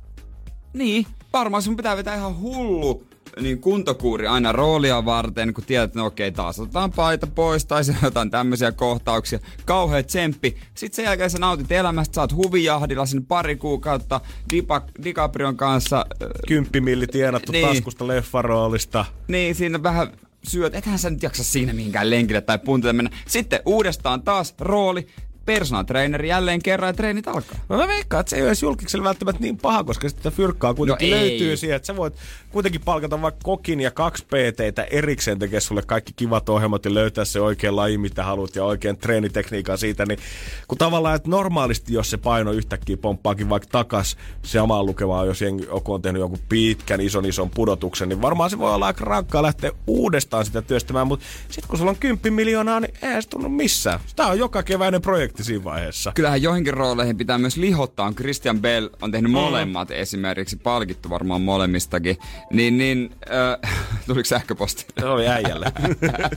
niin, 0.73 1.05
varmaan 1.33 1.63
sun 1.63 1.77
pitää 1.77 1.97
vetää 1.97 2.15
ihan 2.15 2.39
hullu 2.39 3.10
niin 3.41 3.61
kuntokuuri 3.61 4.27
aina 4.27 4.51
roolia 4.51 5.05
varten, 5.05 5.53
kun 5.53 5.63
tiedät, 5.63 5.83
että 5.89 5.99
no 5.99 6.05
okei, 6.05 6.31
taas 6.31 6.59
otetaan 6.59 6.91
paita 6.91 7.27
pois 7.27 7.65
tai 7.65 7.83
se 7.83 7.95
jotain 8.03 8.31
tämmöisiä 8.31 8.71
kohtauksia. 8.71 9.39
Kauhea 9.65 10.03
tsemppi. 10.03 10.57
Sitten 10.75 10.95
sen 10.95 11.05
jälkeen 11.05 11.29
sä 11.29 11.37
nautit 11.37 11.71
elämästä, 11.71 12.15
sä 12.15 12.21
oot 12.21 12.33
huvijahdilla 12.35 13.05
sinne 13.05 13.25
pari 13.27 13.55
kuukautta 13.55 14.21
Dipa- 14.53 15.03
DiCaprion 15.03 15.57
kanssa. 15.57 15.97
äh, 16.23 16.29
Kymppimilli 16.47 17.07
tienattu 17.07 17.51
Niin. 17.51 17.67
taskusta 17.67 18.07
leffaroolista. 18.07 19.05
Niin, 19.27 19.55
siinä 19.55 19.83
vähän 19.83 20.07
syöt. 20.43 20.75
Ethän 20.75 20.99
sä 20.99 21.09
nyt 21.09 21.23
jaksa 21.23 21.43
siinä 21.43 21.73
mihinkään 21.73 22.09
lenkille 22.09 22.41
tai 22.41 22.59
puntille 22.59 22.93
mennä. 22.93 23.11
Sitten 23.27 23.59
uudestaan 23.65 24.21
taas 24.23 24.55
rooli, 24.59 25.07
personal 25.53 25.83
trainer 25.83 26.25
jälleen 26.25 26.61
kerran 26.63 26.89
ja 26.89 26.93
treenit 26.93 27.27
alkaa. 27.27 27.59
No 27.69 27.77
mä 27.77 27.87
veikkaan, 27.87 28.19
että 28.21 28.29
se 28.29 28.35
ei 28.35 28.41
ole 28.41 28.49
edes 28.49 28.61
julkiksella 28.61 29.03
välttämättä 29.03 29.41
niin 29.41 29.57
paha, 29.57 29.83
koska 29.83 30.09
sitä 30.09 30.31
fyrkkaa 30.31 30.73
kuitenkin 30.73 31.09
No 31.09 31.15
ei. 31.15 31.21
löytyy 31.21 31.57
siihen, 31.57 31.75
että 31.75 31.85
sä 31.85 31.95
voit 31.95 32.13
kuitenkin 32.49 32.81
palkata 32.81 33.21
vaikka 33.21 33.39
kokin 33.43 33.79
ja 33.81 33.91
kaksi 33.91 34.25
PTtä 34.25 34.83
erikseen 34.83 35.39
tekee 35.39 35.59
sulle 35.59 35.81
kaikki 35.81 36.13
kivat 36.15 36.49
ohjelmat 36.49 36.85
ja 36.85 36.93
löytää 36.93 37.25
se 37.25 37.41
oikea 37.41 37.75
laji, 37.75 37.97
mitä 37.97 38.23
haluat 38.23 38.55
ja 38.55 38.63
oikean 38.65 38.97
treenitekniikan 38.97 39.77
siitä, 39.77 40.05
niin 40.05 40.19
kun 40.67 40.77
tavallaan, 40.77 41.15
että 41.15 41.29
normaalisti 41.29 41.93
jos 41.93 42.09
se 42.09 42.17
paino 42.17 42.51
yhtäkkiä 42.51 42.97
pomppaakin 42.97 43.49
vaikka 43.49 43.69
takas 43.71 44.17
samaan 44.43 44.85
lukemaan, 44.85 45.27
jos 45.27 45.41
jengi 45.41 45.65
joku 45.65 45.93
on 45.93 46.01
tehnyt 46.01 46.19
jonkun 46.19 46.39
pitkän 46.49 47.01
ison 47.01 47.25
ison 47.25 47.49
pudotuksen, 47.49 48.09
niin 48.09 48.21
varmaan 48.21 48.49
se 48.49 48.59
voi 48.59 48.73
olla 48.73 48.85
aika 48.85 49.05
rankkaa 49.05 49.43
lähteä 49.43 49.71
uudestaan 49.87 50.45
sitä 50.45 50.61
työstämään, 50.61 51.07
mutta 51.07 51.25
sitten 51.49 51.69
kun 51.69 51.77
sulla 51.77 51.91
on 51.91 51.97
10 51.97 52.33
miljoonaa, 52.33 52.79
niin 52.79 52.93
eihän 53.01 53.23
se 53.23 53.29
tunnu 53.29 53.49
missään. 53.49 53.99
Tämä 54.15 54.29
on 54.29 54.39
joka 54.39 54.63
keväinen 54.63 55.01
projekti 55.01 55.40
siinä 55.43 55.63
vaiheessa. 55.63 56.11
Kyllähän 56.15 56.41
joihinkin 56.41 56.73
rooleihin 56.73 57.17
pitää 57.17 57.37
myös 57.37 57.57
lihottaa. 57.57 58.07
On 58.07 58.15
Christian 58.15 58.61
Bell 58.61 58.89
on 59.01 59.11
tehnyt 59.11 59.31
molemmat 59.31 59.91
esimerkiksi, 59.91 60.55
palkittu 60.55 61.09
varmaan 61.09 61.41
molemmistakin. 61.41 62.17
Niin, 62.51 62.77
niin, 62.77 63.15
äh, 63.63 63.75
tuliko 64.07 64.25
sähköposti? 64.25 64.85
Oli 65.03 65.27
äijälle. 65.27 65.65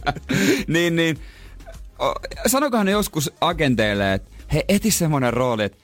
niin, 0.67 0.97
niin, 0.97 1.19
sanokohan 2.47 2.87
ne 2.87 2.93
joskus 2.93 3.33
agenteille, 3.41 4.15
että 4.15 4.31
he 4.53 4.65
eti 4.69 4.91
semmonen 4.91 5.33
rooli, 5.33 5.65
että 5.65 5.79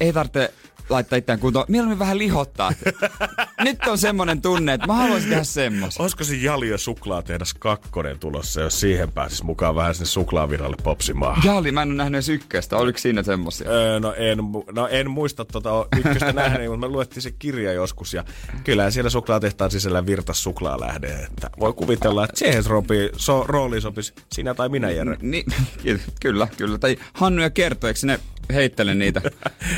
ei 0.00 0.12
tarvitse 0.12 0.52
laittaa 0.90 1.16
itseään 1.16 1.40
kuntoon. 1.40 1.64
Mieluummin 1.68 1.98
vähän 1.98 2.18
lihottaa. 2.18 2.72
Nyt 3.64 3.78
on 3.86 3.98
semmonen 3.98 4.42
tunne, 4.42 4.72
että 4.72 4.86
mä 4.86 4.94
haluaisin 4.94 5.28
tehdä 5.28 5.44
semmoista. 5.44 6.02
Olisiko 6.02 6.24
se 6.24 6.36
Jalio 6.36 6.78
suklaatehdas 6.78 7.54
kakkonen 7.54 8.18
tulossa, 8.18 8.60
jos 8.60 8.80
siihen 8.80 9.12
pääsis 9.12 9.42
mukaan 9.42 9.74
vähän 9.74 9.94
sinne 9.94 10.06
suklaaviralle 10.06 10.76
popsimaan? 10.82 11.42
Jali, 11.44 11.72
mä 11.72 11.82
en 11.82 11.88
ole 11.88 11.96
nähnyt 11.96 12.14
edes 12.14 12.28
ykköstä. 12.28 12.76
Oliko 12.76 12.98
siinä 12.98 13.22
semmosia? 13.22 13.70
Öö, 13.70 14.00
no, 14.00 14.14
en, 14.16 14.38
no 14.72 14.88
en 14.88 15.10
muista 15.10 15.44
tota 15.44 15.86
ykköstä 15.96 16.32
nähneeni, 16.32 16.68
mutta 16.68 16.86
me 16.86 16.92
luettiin 16.92 17.22
se 17.22 17.30
kirja 17.30 17.72
joskus 17.72 18.14
ja 18.14 18.24
kyllä 18.64 18.90
siellä 18.90 19.10
suklaatehtaan 19.10 19.70
sisällä 19.70 20.06
virtas 20.06 20.42
suklaalähde. 20.42 21.08
Että 21.08 21.50
voi 21.60 21.72
kuvitella, 21.72 22.24
että 22.24 22.38
siihen 22.38 22.62
sopii, 22.62 23.10
so, 23.16 23.44
rooliin 23.48 23.82
sopisi 23.82 24.14
sinä 24.32 24.54
tai 24.54 24.68
minä, 24.68 24.90
Jere. 24.90 25.16
Ni, 25.22 25.44
ky- 25.82 26.00
kyllä, 26.20 26.48
kyllä. 26.56 26.78
Tai 26.78 26.96
Hannu 27.12 27.42
ja 27.42 27.50
Kerttu, 27.50 27.86
eikö 27.86 28.00
ne 28.02 28.20
heittele 28.54 28.94
niitä 28.94 29.22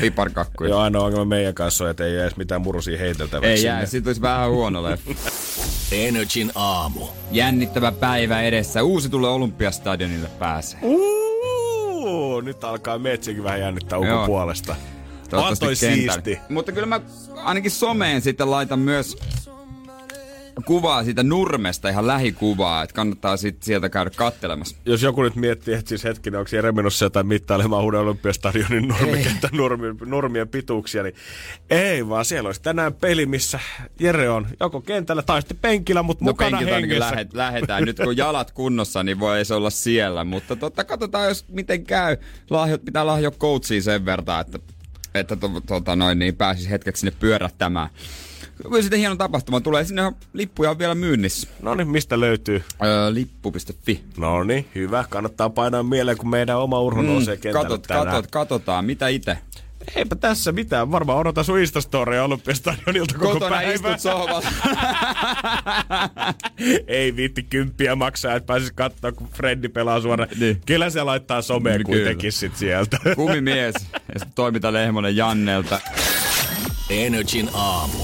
piparkakkuja? 0.01 0.69
Joo, 0.69 0.79
ainoa 0.79 1.03
ongelma 1.05 1.25
meidän 1.25 1.53
kanssa 1.53 1.83
on, 1.83 1.89
että 1.89 2.05
ei 2.05 2.13
jää 2.15 2.23
edes 2.23 2.37
mitään 2.37 2.61
murusia 2.61 2.97
heiteltäväksi. 2.97 3.49
Ei 3.49 3.57
sinne. 3.57 3.69
jää, 3.69 3.85
siitä 3.85 4.09
olisi 4.09 4.21
vähän 4.21 4.49
huono 4.49 4.83
leffa. 4.83 5.11
Energin 5.91 6.51
aamu. 6.55 7.07
Jännittävä 7.31 7.91
päivä 7.91 8.41
edessä. 8.41 8.83
Uusi 8.83 9.09
tulee 9.09 9.31
Olympiastadionille 9.31 10.27
pääsee. 10.39 10.79
Uuu, 10.81 12.41
nyt 12.41 12.63
alkaa 12.63 12.99
metsikin 12.99 13.43
vähän 13.43 13.59
jännittää 13.59 13.99
ukon 13.99 14.09
Joo. 14.09 14.25
puolesta. 14.25 14.71
On 14.73 15.29
Toivottavasti 15.29 15.65
toi 15.65 15.89
kentällä. 15.89 16.13
siisti. 16.13 16.39
Mutta 16.53 16.71
kyllä 16.71 16.87
mä 16.87 16.99
ainakin 17.35 17.71
someen 17.71 18.21
sitten 18.21 18.51
laitan 18.51 18.79
myös 18.79 19.17
kuvaa 20.65 21.03
siitä 21.03 21.23
nurmesta, 21.23 21.89
ihan 21.89 22.07
lähikuvaa, 22.07 22.83
että 22.83 22.93
kannattaa 22.93 23.37
sit 23.37 23.63
sieltä 23.63 23.89
käydä 23.89 24.09
kattelemassa. 24.09 24.75
Jos 24.85 25.01
joku 25.01 25.23
nyt 25.23 25.35
miettii, 25.35 25.73
että 25.73 25.89
siis 25.89 26.03
hetkinen, 26.03 26.39
onko 26.39 26.49
Jere 26.55 26.71
menossa 26.71 27.05
jotain 27.05 27.27
mittailemaan 27.27 27.83
uuden 27.83 27.99
olympiastadionin 27.99 28.87
nurmikenttä 28.87 29.49
nurmien, 29.51 29.97
nurmien 30.05 30.47
pituuksia, 30.47 31.03
niin 31.03 31.15
ei 31.69 32.09
vaan 32.09 32.25
siellä 32.25 32.47
olisi 32.47 32.61
tänään 32.61 32.93
peli, 32.93 33.25
missä 33.25 33.59
Jere 33.99 34.29
on 34.29 34.47
joko 34.59 34.81
kentällä 34.81 35.21
tai 35.21 35.41
sitten 35.41 35.57
penkillä, 35.57 36.03
mutta 36.03 36.25
No 36.25 36.31
mukana 36.31 36.57
hengessä. 36.57 36.99
lähet, 37.11 37.33
lähetään. 37.33 37.83
Nyt 37.83 37.99
kun 38.03 38.17
jalat 38.17 38.51
kunnossa, 38.51 39.03
niin 39.03 39.19
voi 39.19 39.37
olla 39.55 39.69
siellä. 39.69 40.23
Mutta 40.23 40.55
totta, 40.55 40.83
katsotaan, 40.83 41.27
jos 41.27 41.45
miten 41.47 41.83
käy. 41.85 42.17
Lahjot, 42.49 42.85
pitää 42.85 43.05
lahjoa 43.05 43.31
coachiin 43.31 43.83
sen 43.83 44.05
verran, 44.05 44.41
että, 44.41 44.59
että 45.13 45.35
to, 45.35 45.49
tota 45.67 45.95
noin, 45.95 46.19
niin 46.19 46.35
pääsisi 46.35 46.69
hetkeksi 46.69 46.99
sinne 46.99 47.15
pyörättämään. 47.19 47.89
Kyllä 48.69 48.81
sitten 48.81 48.99
hieno 48.99 49.15
tapahtuma 49.15 49.61
tulee. 49.61 49.85
Sinne 49.85 50.05
on 50.05 50.15
lippuja 50.33 50.69
on 50.69 50.79
vielä 50.79 50.95
myynnissä. 50.95 51.47
No 51.61 51.75
niin, 51.75 51.87
mistä 51.87 52.19
löytyy? 52.19 52.63
Öö, 52.83 53.13
lippu.fi. 53.13 54.03
No 54.17 54.43
niin, 54.43 54.67
hyvä. 54.75 55.05
Kannattaa 55.09 55.49
painaa 55.49 55.83
mieleen, 55.83 56.17
kun 56.17 56.29
meidän 56.29 56.57
oma 56.59 56.79
urho 56.79 57.01
nousee 57.01 57.37
kentälle 57.37 57.67
Mm, 57.67 57.69
katot, 57.69 57.81
tänään. 57.87 58.05
katot, 58.07 58.31
katsotaan. 58.31 58.85
Mitä 58.85 59.07
itse? 59.07 59.37
Eipä 59.95 60.15
tässä 60.15 60.51
mitään. 60.51 60.91
Varmaan 60.91 61.17
odotan 61.19 61.45
sun 61.45 61.59
Instastoria 61.59 62.23
Olympiastadionilta 62.23 63.13
koko 63.17 63.33
Kotona 63.33 63.55
päivän. 63.55 63.75
istut 63.75 63.99
sohvalla. 63.99 64.47
Ei 66.87 67.15
viitti 67.15 67.43
kymppiä 67.43 67.95
maksaa, 67.95 68.35
että 68.35 68.47
pääsis 68.47 68.71
katsoa, 68.71 69.11
kun 69.11 69.27
Freddy 69.33 69.69
pelaa 69.69 70.01
suoraan. 70.01 70.29
Niin. 70.39 70.61
Kyllä 70.65 70.89
se 70.89 71.03
laittaa 71.03 71.41
someen 71.41 71.83
Kyllä. 71.85 71.97
kuitenkin 71.97 72.31
sit 72.31 72.55
sieltä. 72.57 72.97
Kumimies. 73.15 73.73
Ja 73.93 74.19
sitten 74.19 74.33
toimita 74.35 74.73
Lehmonen 74.73 75.15
Jannelta. 75.15 75.79
Energin 76.89 77.49
aamu. 77.53 78.03